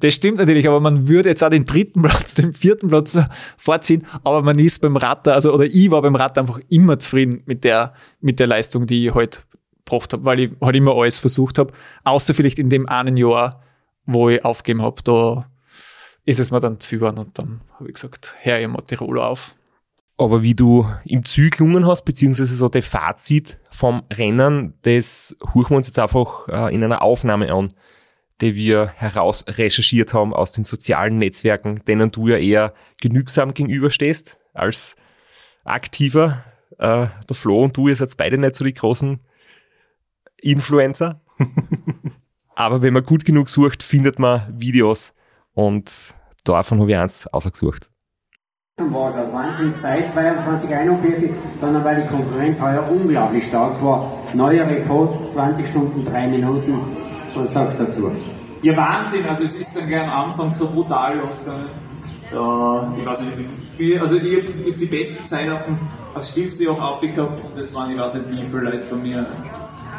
Das 0.00 0.14
stimmt 0.14 0.38
natürlich, 0.38 0.66
aber 0.68 0.80
man 0.80 1.08
würde 1.08 1.28
jetzt 1.28 1.42
auch 1.42 1.50
den 1.50 1.66
dritten 1.66 2.02
Platz 2.02 2.34
dem 2.34 2.54
vierten 2.54 2.88
Platz 2.88 3.18
vorziehen, 3.56 4.06
aber 4.22 4.42
man 4.42 4.58
ist 4.58 4.80
beim 4.80 4.96
Ratter, 4.96 5.34
also 5.34 5.52
oder 5.52 5.64
ich 5.64 5.90
war 5.90 6.02
beim 6.02 6.14
Ratter 6.14 6.42
einfach 6.42 6.60
immer 6.68 6.98
zufrieden 6.98 7.42
mit 7.46 7.64
der, 7.64 7.94
mit 8.20 8.38
der 8.38 8.46
Leistung, 8.46 8.86
die 8.86 9.06
ich 9.06 9.14
heute 9.14 9.38
halt 9.38 9.46
gebracht 9.84 10.12
habe, 10.12 10.24
weil 10.24 10.40
ich 10.40 10.52
halt 10.60 10.76
immer 10.76 10.94
alles 10.94 11.18
versucht 11.18 11.58
habe, 11.58 11.72
außer 12.04 12.34
vielleicht 12.34 12.58
in 12.58 12.70
dem 12.70 12.88
einen 12.88 13.16
Jahr, 13.16 13.62
wo 14.06 14.28
ich 14.28 14.44
aufgegeben 14.44 14.82
habe, 14.82 15.02
da 15.04 15.46
ist 16.24 16.40
es 16.40 16.50
mir 16.50 16.60
dann 16.60 16.80
zu 16.80 16.96
und 17.04 17.38
dann 17.38 17.60
habe 17.74 17.88
ich 17.88 17.94
gesagt, 17.94 18.36
her, 18.40 18.60
ich 18.60 18.68
mal 18.68 18.82
Tiroler 18.82 19.26
auf. 19.26 19.56
Aber 20.18 20.42
wie 20.42 20.54
du 20.54 20.86
im 21.04 21.24
Ziel 21.24 21.50
gelungen 21.50 21.86
hast, 21.86 22.04
beziehungsweise 22.04 22.54
so 22.54 22.68
der 22.68 22.82
Fazit 22.82 23.58
vom 23.70 24.02
Rennen, 24.12 24.74
das 24.82 25.36
hören 25.52 25.70
wir 25.70 25.76
uns 25.78 25.88
jetzt 25.88 25.98
einfach 25.98 26.48
äh, 26.48 26.74
in 26.74 26.84
einer 26.84 27.02
Aufnahme 27.02 27.52
an, 27.52 27.72
die 28.40 28.54
wir 28.54 28.88
heraus 28.88 29.44
recherchiert 29.48 30.14
haben 30.14 30.32
aus 30.34 30.52
den 30.52 30.64
sozialen 30.64 31.18
Netzwerken, 31.18 31.82
denen 31.86 32.10
du 32.12 32.28
ja 32.28 32.36
eher 32.36 32.74
genügsam 33.00 33.54
gegenüberstehst 33.54 34.38
als 34.52 34.96
aktiver. 35.64 36.44
Äh, 36.78 37.08
der 37.28 37.36
Flo 37.36 37.62
und 37.62 37.76
du, 37.76 37.88
ihr 37.88 37.96
seid 37.96 38.16
beide 38.16 38.38
nicht 38.38 38.54
so 38.54 38.64
die 38.64 38.74
großen 38.74 39.20
Influencer. 40.36 41.20
Aber 42.54 42.82
wenn 42.82 42.92
man 42.92 43.04
gut 43.04 43.24
genug 43.24 43.48
sucht, 43.48 43.82
findet 43.82 44.18
man 44.18 44.60
Videos 44.60 45.14
und 45.54 46.14
davon 46.44 46.80
habe 46.80 46.90
ich 46.90 46.96
eins 46.96 47.26
ausgesucht 47.26 47.92
war 48.90 49.10
es 49.10 49.16
eine 49.16 49.32
Wahnsinnszeit, 49.32 50.10
22, 50.10 50.74
41, 50.74 51.30
dann 51.60 51.84
weil 51.84 52.02
die 52.02 52.08
Konkurrenz 52.08 52.60
heuer 52.60 52.88
unglaublich 52.90 53.46
stark 53.46 53.82
war. 53.82 54.12
Neuer 54.34 54.66
Rekord, 54.66 55.18
20 55.32 55.68
Stunden, 55.68 56.04
3 56.04 56.26
Minuten. 56.28 56.80
Was 57.34 57.52
sagst 57.52 57.78
du 57.78 57.84
dazu? 57.84 58.10
Ja, 58.62 58.76
Wahnsinn, 58.76 59.26
also 59.26 59.44
es 59.44 59.56
ist 59.56 59.76
dann 59.76 59.88
gleich 59.88 60.02
am 60.02 60.30
Anfang 60.30 60.52
so 60.52 60.68
brutal 60.68 61.18
losgegangen. 61.18 61.68
Ja, 62.32 62.94
ich 62.98 63.04
weiß 63.04 63.20
nicht, 63.20 63.50
ich, 63.78 64.00
also 64.00 64.16
ich 64.16 64.36
habe 64.36 64.70
hab 64.70 64.78
die 64.78 64.86
beste 64.86 65.22
Zeit 65.26 65.50
auf 65.50 65.66
dem 65.66 65.78
auf 66.14 66.24
Stilfsee 66.24 66.68
auch 66.68 66.80
aufgehabt 66.80 67.44
und 67.44 67.58
das 67.58 67.74
waren, 67.74 67.90
ich 67.90 67.98
weiß 67.98 68.14
nicht 68.14 68.30
wie 68.30 68.44
viele 68.44 68.62
Leute 68.62 68.80
von 68.80 69.02
mir. 69.02 69.26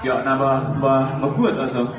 Ja, 0.03 0.15
aber 0.25 0.75
war, 0.79 1.21
war 1.21 1.31
gut, 1.31 1.51
also 1.51 1.89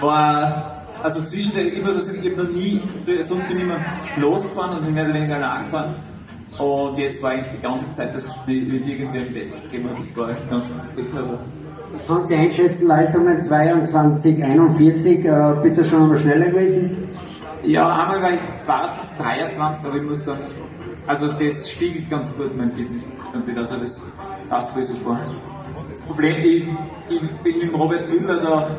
war 0.00 0.79
also 1.02 1.22
zwischendurch, 1.22 1.72
ich 1.74 1.84
muss 1.84 2.04
sagen, 2.04 2.18
ich 2.22 2.32
habe 2.32 2.44
noch 2.44 2.52
nie, 2.52 2.82
sonst 3.20 3.48
bin 3.48 3.56
ich 3.58 3.62
immer 3.62 3.78
losgefahren 4.18 4.78
und 4.78 4.84
bin 4.84 4.94
mehr 4.94 5.04
oder 5.04 5.14
weniger 5.14 5.36
allein 5.36 5.64
gefahren. 5.64 5.94
Und 6.58 6.98
jetzt 6.98 7.22
war 7.22 7.30
eigentlich 7.30 7.48
die 7.48 7.62
ganze 7.62 7.90
Zeit, 7.92 8.14
dass 8.14 8.24
es 8.26 8.38
mit 8.46 8.72
irgendwer 8.72 9.26
im 9.26 9.32
Bett 9.32 9.62
gegeben 9.62 9.90
hat. 9.90 9.98
Das 10.00 10.16
war 10.16 10.30
echt 10.30 10.50
ganz 10.50 10.66
gut. 10.94 11.16
Also, 11.16 11.38
Kannst 12.06 12.28
Sie 12.28 12.36
einschätzen, 12.36 12.86
Leistungen 12.86 13.42
22, 13.42 14.44
41, 14.44 15.24
äh, 15.24 15.54
bist 15.62 15.78
du 15.78 15.84
schon 15.84 16.02
einmal 16.02 16.16
schneller 16.18 16.46
gewesen? 16.50 17.08
Ja, 17.64 17.88
einmal 17.88 18.22
war 18.22 18.32
ich 18.32 18.64
22, 18.64 19.18
23, 19.18 19.84
aber 19.84 19.96
ich 19.96 20.02
muss 20.02 20.24
sagen, 20.24 20.40
also 21.06 21.28
das 21.32 21.68
spiegelt 21.68 22.08
ganz 22.08 22.34
gut 22.36 22.56
mein 22.56 22.70
Fitnesszustand 22.70 23.46
wieder. 23.46 23.62
Also 23.62 23.76
das 23.76 24.00
passt 24.48 24.70
voll 24.70 24.84
super. 24.84 25.18
Das 25.88 25.98
Problem, 26.00 26.36
ich, 26.36 26.68
ich 27.08 27.20
bin 27.42 27.58
mit 27.58 27.74
Robert 27.74 28.08
Müller 28.08 28.40
da 28.40 28.70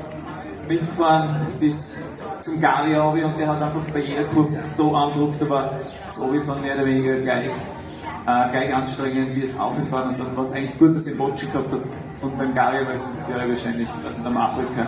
mitgefahren 0.67 1.47
bis 1.59 1.97
zum 2.41 2.59
Gavi 2.59 2.97
Obi 2.97 3.23
und 3.23 3.37
der 3.37 3.47
hat 3.47 3.61
einfach 3.61 3.81
bei 3.93 3.99
jeder 3.99 4.23
Kurve 4.23 4.57
so 4.75 4.95
andruckt, 4.95 5.41
aber 5.41 5.79
das 6.05 6.19
Obi 6.19 6.39
von 6.39 6.59
mehr 6.61 6.75
oder 6.75 6.85
weniger 6.85 7.17
gleich, 7.17 7.45
äh, 7.45 8.51
gleich 8.51 8.73
anstrengend 8.73 9.35
wie 9.35 9.41
das 9.41 9.57
Aufgefahren 9.59 10.09
und 10.09 10.19
dann 10.19 10.35
war 10.35 10.43
es 10.43 10.51
eigentlich 10.53 10.77
gut, 10.77 10.95
dass 10.95 11.05
ich 11.05 11.17
Bocci 11.17 11.45
gehabt 11.45 11.71
habe 11.71 11.83
und 12.21 12.37
beim 12.37 12.53
Gavi 12.53 12.85
war 12.85 12.93
es 12.93 13.05
wahrscheinlich, 13.27 13.87
also 14.05 14.21
am 14.25 14.37
Afrika, 14.37 14.81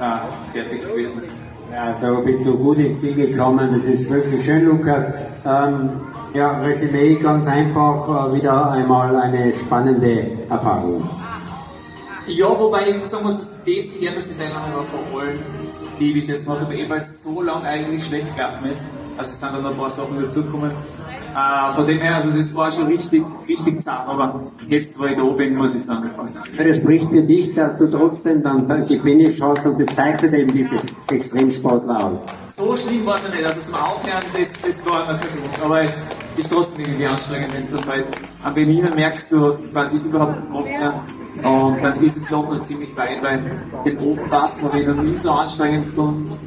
äh, 0.00 0.52
fertig 0.52 0.82
gewesen. 0.86 1.22
Ja, 1.72 1.94
so 1.94 2.22
bist 2.22 2.46
du 2.46 2.56
gut 2.56 2.78
ins 2.78 3.00
Ziel 3.00 3.14
gekommen, 3.14 3.70
das 3.72 3.84
ist 3.86 4.10
wirklich 4.10 4.44
schön, 4.44 4.64
Lukas. 4.64 5.04
Ähm, 5.44 5.90
ja, 6.32 6.52
Resümee 6.58 7.16
ganz 7.16 7.46
einfach, 7.48 8.30
äh, 8.30 8.34
wieder 8.36 8.70
einmal 8.70 9.16
eine 9.16 9.52
spannende 9.52 10.26
Erfahrung. 10.48 11.08
Ja, 12.26 12.46
wobei 12.58 12.88
ich 12.88 13.06
sagen 13.06 13.24
muss, 13.24 13.38
das 13.38 13.54
die 13.64 14.06
härtesten 14.06 14.38
Teilnahme 14.38 14.76
war 14.76 14.84
von 14.84 15.20
allen, 15.20 15.38
die 15.98 16.08
ich 16.08 16.14
bis 16.14 16.28
jetzt 16.28 16.44
gemacht 16.44 16.60
habe, 16.60 16.96
es 16.96 17.22
so 17.22 17.42
lange 17.42 17.64
eigentlich 17.64 18.04
schlecht 18.04 18.34
gelaufen 18.36 18.66
ist. 18.66 18.84
Also 19.16 19.30
es 19.30 19.40
sind 19.40 19.52
dann 19.52 19.64
ein 19.64 19.76
paar 19.76 19.90
Sachen 19.90 20.20
dazugekommen. 20.20 20.70
Äh, 20.70 21.72
von 21.74 21.86
dem 21.86 21.98
her, 21.98 22.16
also 22.16 22.30
das 22.30 22.54
war 22.54 22.70
schon 22.70 22.86
richtig, 22.86 23.24
richtig 23.48 23.80
zart, 23.82 24.08
aber 24.08 24.40
jetzt, 24.68 24.98
wo 24.98 25.04
ich 25.04 25.16
da 25.16 25.22
bin, 25.22 25.54
muss 25.54 25.74
ich 25.74 25.82
sagen, 25.82 26.10
passt. 26.16 26.38
Das 26.56 26.76
spricht 26.76 27.08
für 27.08 27.22
dich, 27.22 27.54
dass 27.54 27.76
du 27.76 27.90
trotzdem 27.90 28.42
dann 28.42 28.66
gefinisht 28.86 29.40
hast 29.40 29.66
und 29.66 29.78
das 29.78 29.94
zeichnet 29.94 30.34
eben 30.34 30.52
diese 30.52 30.76
Extremsportler 31.10 32.06
aus. 32.06 32.26
So 32.48 32.76
schlimm 32.76 33.06
war 33.06 33.16
es 33.16 33.32
nicht, 33.32 33.46
also 33.46 33.62
zum 33.62 33.74
Aufhören, 33.74 34.24
das, 34.36 34.52
das 34.60 34.86
war 34.86 35.12
noch 35.12 35.20
kein 35.20 35.30
Grund, 35.30 35.62
aber 35.62 35.82
es, 35.82 36.02
ist 36.36 36.52
trotzdem 36.52 36.84
irgendwie 36.84 37.06
anstrengend, 37.06 37.54
wenn 37.54 37.62
es 37.62 37.70
dann 37.70 37.86
halt 37.86 38.06
am 38.42 38.54
Berliner 38.54 38.94
merkst 38.94 39.32
du, 39.32 39.46
hast 39.46 39.70
quasi 39.72 39.98
überhaupt 39.98 40.50
Kraft 40.50 40.66
mehr. 40.66 41.04
Und 41.42 41.82
dann 41.82 42.02
ist 42.02 42.16
es 42.16 42.26
doch 42.28 42.48
noch 42.48 42.60
ziemlich 42.62 42.96
weit, 42.96 43.22
weil 43.22 43.50
den 43.84 43.98
Ofenpass 43.98 44.62
habe 44.62 44.80
ich 44.80 44.86
noch 44.86 45.02
nie 45.02 45.14
so 45.14 45.30
anstrengend 45.30 45.86
gefunden. 45.86 46.38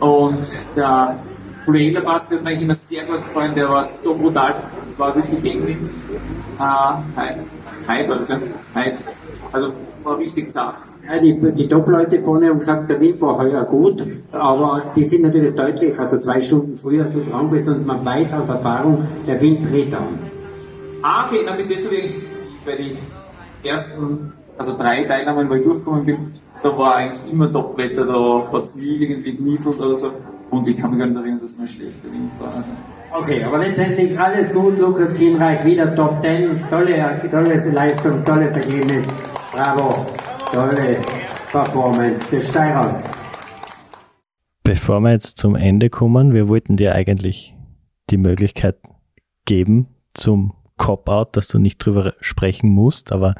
Und 0.00 0.46
der 0.76 1.18
Trailer 1.66 2.00
Pass, 2.00 2.28
der 2.28 2.38
hat 2.38 2.46
eigentlich 2.46 2.62
immer 2.62 2.74
sehr 2.74 3.04
gut 3.04 3.18
gefallen, 3.18 3.54
der 3.54 3.68
war 3.68 3.84
so 3.84 4.16
brutal. 4.16 4.62
Es 4.88 4.98
war 4.98 5.14
wirklich 5.14 5.42
Gegenwind. 5.42 5.90
Äh, 6.58 7.36
Hype, 7.86 8.10
also 8.10 8.34
Hype. 8.74 8.98
Also 9.52 9.74
war 10.02 10.18
richtig 10.18 10.50
zart. 10.50 10.87
Die, 11.22 11.40
die 11.52 11.66
Top-Leute 11.66 12.22
vorne 12.22 12.48
haben 12.48 12.58
gesagt, 12.58 12.90
der 12.90 13.00
Wind 13.00 13.18
war 13.22 13.38
heuer 13.38 13.64
gut, 13.64 14.06
aber 14.30 14.92
die 14.94 15.04
sind 15.04 15.22
natürlich 15.22 15.54
deutlich, 15.54 15.98
also 15.98 16.18
zwei 16.18 16.38
Stunden 16.38 16.76
früher 16.76 17.06
so 17.06 17.20
dran 17.24 17.50
bist 17.50 17.66
und 17.66 17.86
man 17.86 18.04
weiß 18.04 18.34
aus 18.34 18.50
Erfahrung, 18.50 19.06
der 19.26 19.40
Wind 19.40 19.64
dreht 19.70 19.94
an. 19.94 20.18
Ah, 21.02 21.24
okay, 21.24 21.46
dann 21.46 21.56
bis 21.56 21.70
jetzt 21.70 21.86
habe 21.86 21.96
ich 21.96 22.14
bei 22.64 22.76
den 22.76 22.98
ersten, 23.64 24.32
also 24.58 24.76
drei 24.76 25.04
Teilnahmen, 25.04 25.48
wo 25.48 25.54
ich 25.54 25.62
durchgekommen 25.62 26.04
bin, 26.04 26.18
da 26.62 26.76
war 26.76 26.96
eigentlich 26.96 27.32
immer 27.32 27.50
Top-Wetter, 27.50 28.04
da 28.04 28.52
hat 28.52 28.62
es 28.64 28.76
nie 28.76 28.96
irgendwie 28.96 29.34
genieselt 29.34 29.80
oder 29.80 29.96
so. 29.96 30.10
Und 30.50 30.68
ich 30.68 30.76
kann 30.76 30.90
mich 30.90 30.98
gar 30.98 31.06
nicht 31.06 31.16
erinnern, 31.16 31.40
dass 31.40 31.52
es 31.52 31.58
mal 31.58 31.66
schlechter 31.66 32.12
Wind 32.12 32.32
war. 32.38 32.48
Also. 32.54 32.70
Okay, 33.12 33.42
aber 33.44 33.58
letztendlich 33.58 34.18
alles 34.18 34.52
gut, 34.52 34.78
Lukas 34.78 35.14
Kienreich, 35.14 35.64
wieder 35.64 35.94
Top 35.94 36.22
10, 36.22 36.64
tolle, 36.68 37.20
tolle 37.30 37.70
Leistung, 37.70 38.24
tolles 38.24 38.56
Ergebnis. 38.56 39.06
Bravo, 39.52 40.06
tolle 40.52 40.96
Performance 41.50 42.20
des 42.30 42.48
Steirers. 42.48 43.02
Bevor 44.62 45.00
wir 45.00 45.12
jetzt 45.12 45.38
zum 45.38 45.54
Ende 45.54 45.90
kommen, 45.90 46.34
wir 46.34 46.48
wollten 46.48 46.76
dir 46.76 46.94
eigentlich 46.94 47.54
die 48.10 48.16
Möglichkeit 48.16 48.76
geben 49.44 49.88
zum 50.14 50.54
Cop-Out, 50.76 51.36
dass 51.36 51.48
du 51.48 51.58
nicht 51.58 51.78
drüber 51.78 52.14
sprechen 52.20 52.70
musst, 52.70 53.12
aber 53.12 53.34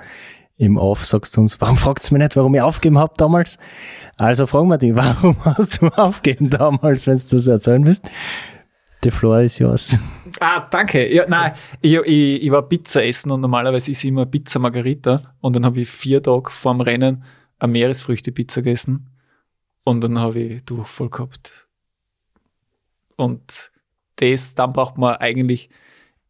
im 0.57 0.77
Off 0.77 1.07
sagst 1.07 1.37
du 1.37 1.43
uns, 1.43 1.61
warum 1.61 1.77
fragt 1.77 2.11
du 2.11 2.15
mich 2.15 2.23
nicht, 2.23 2.37
warum 2.37 2.55
ich 2.55 2.61
aufgeben 2.61 2.99
habe 2.99 3.15
damals? 3.17 3.59
Also 4.17 4.47
fragen 4.47 4.69
wir 4.69 4.79
dich, 4.79 4.95
warum 4.95 5.37
hast 5.45 5.81
du 5.81 5.89
aufgeben 5.89 6.51
damals, 6.51 7.07
wenn 7.07 7.19
du 7.19 7.37
das 7.37 7.47
erzählen 7.47 7.87
willst? 7.87 8.11
The 9.03 9.11
floor 9.11 9.43
is 9.43 9.59
yours. 9.59 9.97
Ah, 10.41 10.69
danke. 10.71 11.13
Ja, 11.13 11.25
nein, 11.29 11.53
ich, 11.81 11.95
ich, 11.95 12.43
ich 12.43 12.51
war 12.51 12.63
Pizza 12.63 13.05
essen 13.05 13.31
und 13.31 13.41
normalerweise 13.41 13.91
ist 13.91 14.05
immer 14.05 14.27
Pizza 14.27 14.59
Margarita 14.59 15.35
und 15.41 15.57
dann 15.57 15.65
habe 15.65 15.81
ich 15.81 15.89
vier 15.89 16.23
Tage 16.23 16.51
vorm 16.51 16.81
Rennen 16.81 17.25
eine 17.59 17.73
Meeresfrüchte-Pizza 17.73 18.63
gegessen 18.63 19.09
und 19.85 20.03
dann 20.03 20.19
habe 20.19 20.39
ich 20.39 20.65
Durchfall 20.65 21.11
gehabt. 21.11 21.67
Und 23.17 23.73
das, 24.17 24.55
dann 24.55 24.73
braucht 24.73 24.99
man 24.99 25.17
eigentlich 25.17 25.71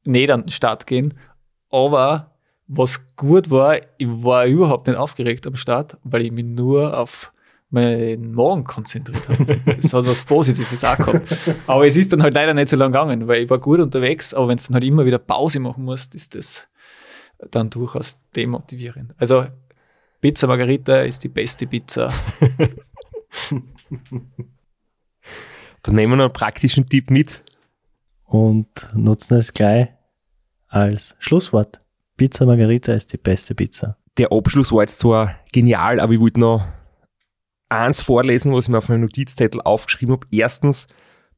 nicht 0.05 0.31
an 0.31 0.43
den 0.43 0.51
Start 0.51 0.87
gehen. 0.87 1.14
Aber 1.71 2.39
was 2.66 3.05
gut 3.16 3.51
war, 3.51 3.77
ich 3.77 4.09
war 4.09 4.47
überhaupt 4.47 4.87
nicht 4.87 4.97
aufgeregt 4.97 5.47
am 5.47 5.55
Start, 5.55 5.99
weil 6.03 6.23
ich 6.23 6.33
mich 6.33 6.45
nur 6.45 6.97
auf 6.97 7.33
meinen 7.71 8.33
Morgen 8.33 8.64
konzentriert 8.64 9.29
habe. 9.29 9.61
Es 9.79 9.93
hat 9.93 10.07
was 10.07 10.23
Positives 10.23 10.85
auch 10.85 10.97
gehabt. 10.97 11.37
Aber 11.66 11.87
es 11.87 11.97
ist 11.97 12.12
dann 12.12 12.23
halt 12.23 12.35
leider 12.35 12.55
nicht 12.55 12.69
so 12.69 12.77
lang 12.77 12.93
gegangen, 12.93 13.29
weil 13.29 13.43
ich 13.43 13.51
war 13.51 13.59
gut 13.59 13.81
unterwegs, 13.81 14.33
aber 14.33 14.49
wenn 14.49 14.57
du 14.57 14.64
dann 14.64 14.75
halt 14.75 14.85
immer 14.85 15.05
wieder 15.05 15.19
Pause 15.19 15.61
machen 15.61 15.85
musst, 15.85 16.14
ist 16.14 16.35
das 16.35 16.66
dann 17.51 17.71
durchaus 17.71 18.19
demotivierend. 18.35 19.14
Also 19.19 19.47
Pizza 20.21 20.47
Margarita 20.47 21.03
ist 21.03 21.23
die 21.23 21.29
beste 21.29 21.66
Pizza. 21.66 22.12
Dann 25.83 25.95
nehmen 25.95 26.12
wir 26.12 26.16
noch 26.16 26.25
einen 26.25 26.33
praktischen 26.33 26.87
Tipp 26.87 27.11
mit. 27.11 27.45
Und 28.25 28.69
nutzen 28.95 29.39
es 29.39 29.53
gleich 29.53 29.89
als 30.66 31.14
Schlusswort. 31.19 31.81
Pizza 32.16 32.47
Margarita 32.47 32.93
ist 32.93 33.12
die 33.12 33.16
beste 33.16 33.55
Pizza. 33.55 33.97
Der 34.19 34.33
Abschluss 34.33 34.73
war 34.73 34.83
jetzt 34.83 34.99
zwar 34.99 35.37
genial, 35.53 36.01
aber 36.01 36.12
ich 36.12 36.21
wollte 36.21 36.41
noch 36.41 36.66
eins 37.69 38.03
vorlesen, 38.03 38.53
was 38.53 38.66
ich 38.66 38.71
mir 38.71 38.79
auf 38.79 38.89
meinem 38.89 39.03
Notizzettel 39.03 39.61
aufgeschrieben 39.61 40.14
habe. 40.14 40.27
Erstens, 40.31 40.87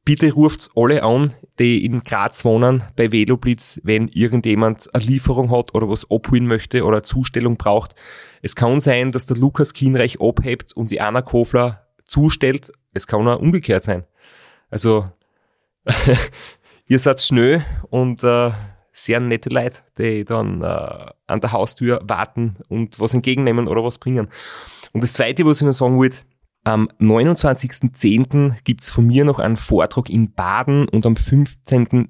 bitte 0.05 0.31
ruft's 0.31 0.69
alle 0.75 1.03
an, 1.03 1.33
die 1.59 1.85
in 1.85 2.03
Graz 2.03 2.43
wohnen, 2.45 2.83
bei 2.95 3.11
Veloblitz, 3.11 3.79
wenn 3.83 4.07
irgendjemand 4.07 4.93
eine 4.93 5.03
Lieferung 5.03 5.51
hat 5.51 5.73
oder 5.73 5.89
was 5.89 6.09
abholen 6.09 6.47
möchte 6.47 6.83
oder 6.83 6.97
eine 6.97 7.03
Zustellung 7.03 7.57
braucht. 7.57 7.95
Es 8.41 8.55
kann 8.55 8.79
sein, 8.79 9.11
dass 9.11 9.25
der 9.25 9.37
Lukas 9.37 9.73
Kienreich 9.73 10.19
abhebt 10.19 10.73
und 10.73 10.91
die 10.91 11.01
Anna 11.01 11.21
Kofler 11.21 11.87
zustellt. 12.05 12.71
Es 12.93 13.07
kann 13.07 13.27
auch 13.27 13.39
umgekehrt 13.39 13.83
sein. 13.83 14.05
Also, 14.69 15.09
ihr 16.87 16.99
seid 16.99 17.21
schnell 17.21 17.65
und 17.89 18.23
äh, 18.23 18.51
sehr 18.91 19.19
nette 19.19 19.49
Leute, 19.49 19.79
die 19.97 20.25
dann 20.25 20.61
äh, 20.61 21.05
an 21.27 21.39
der 21.39 21.51
Haustür 21.51 22.01
warten 22.03 22.55
und 22.67 22.99
was 22.99 23.13
entgegennehmen 23.13 23.67
oder 23.67 23.83
was 23.83 23.97
bringen. 23.97 24.27
Und 24.91 25.03
das 25.03 25.13
Zweite, 25.13 25.45
was 25.45 25.61
ich 25.61 25.67
noch 25.67 25.73
sagen 25.73 25.97
wollte, 25.97 26.19
am 26.63 26.89
29.10. 26.99 28.55
gibt's 28.63 28.89
von 28.91 29.07
mir 29.07 29.25
noch 29.25 29.39
einen 29.39 29.57
Vortrag 29.57 30.09
in 30.09 30.33
Baden 30.33 30.87
und 30.87 31.05
am 31.05 31.15
15. 31.15 32.09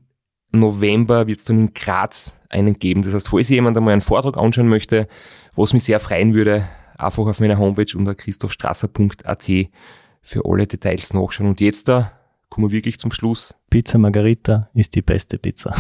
November 0.52 1.28
wird's 1.28 1.46
dann 1.46 1.60
in 1.60 1.74
Graz 1.74 2.38
einen 2.50 2.78
geben. 2.78 3.02
Das 3.02 3.14
heißt, 3.14 3.30
falls 3.30 3.50
jemand 3.50 3.78
einmal 3.78 3.94
einen 3.94 4.02
Vortrag 4.02 4.38
anschauen 4.38 4.68
möchte, 4.68 5.08
was 5.56 5.72
mich 5.72 5.84
sehr 5.84 6.02
freuen 6.02 6.34
würde, 6.34 6.68
einfach 6.98 7.26
auf 7.26 7.40
meiner 7.40 7.58
Homepage 7.58 7.98
unter 7.98 8.16
christophstrasser.at 8.16 9.52
für 10.22 10.46
alle 10.46 10.68
Details 10.68 11.14
nachschauen. 11.14 11.50
Und 11.50 11.62
jetzt 11.62 11.88
da 11.88 12.12
kommen 12.50 12.68
wir 12.68 12.74
wirklich 12.74 13.00
zum 13.00 13.12
Schluss. 13.12 13.56
Pizza 13.70 13.98
Margarita 13.98 14.70
ist 14.74 14.96
die 14.96 15.02
beste 15.02 15.38
Pizza. 15.38 15.76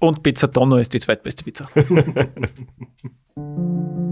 Und 0.00 0.22
Pizza 0.22 0.48
Donno 0.48 0.76
ist 0.76 0.92
die 0.92 1.00
zweitbeste 1.00 1.44
Pizza. 1.44 1.66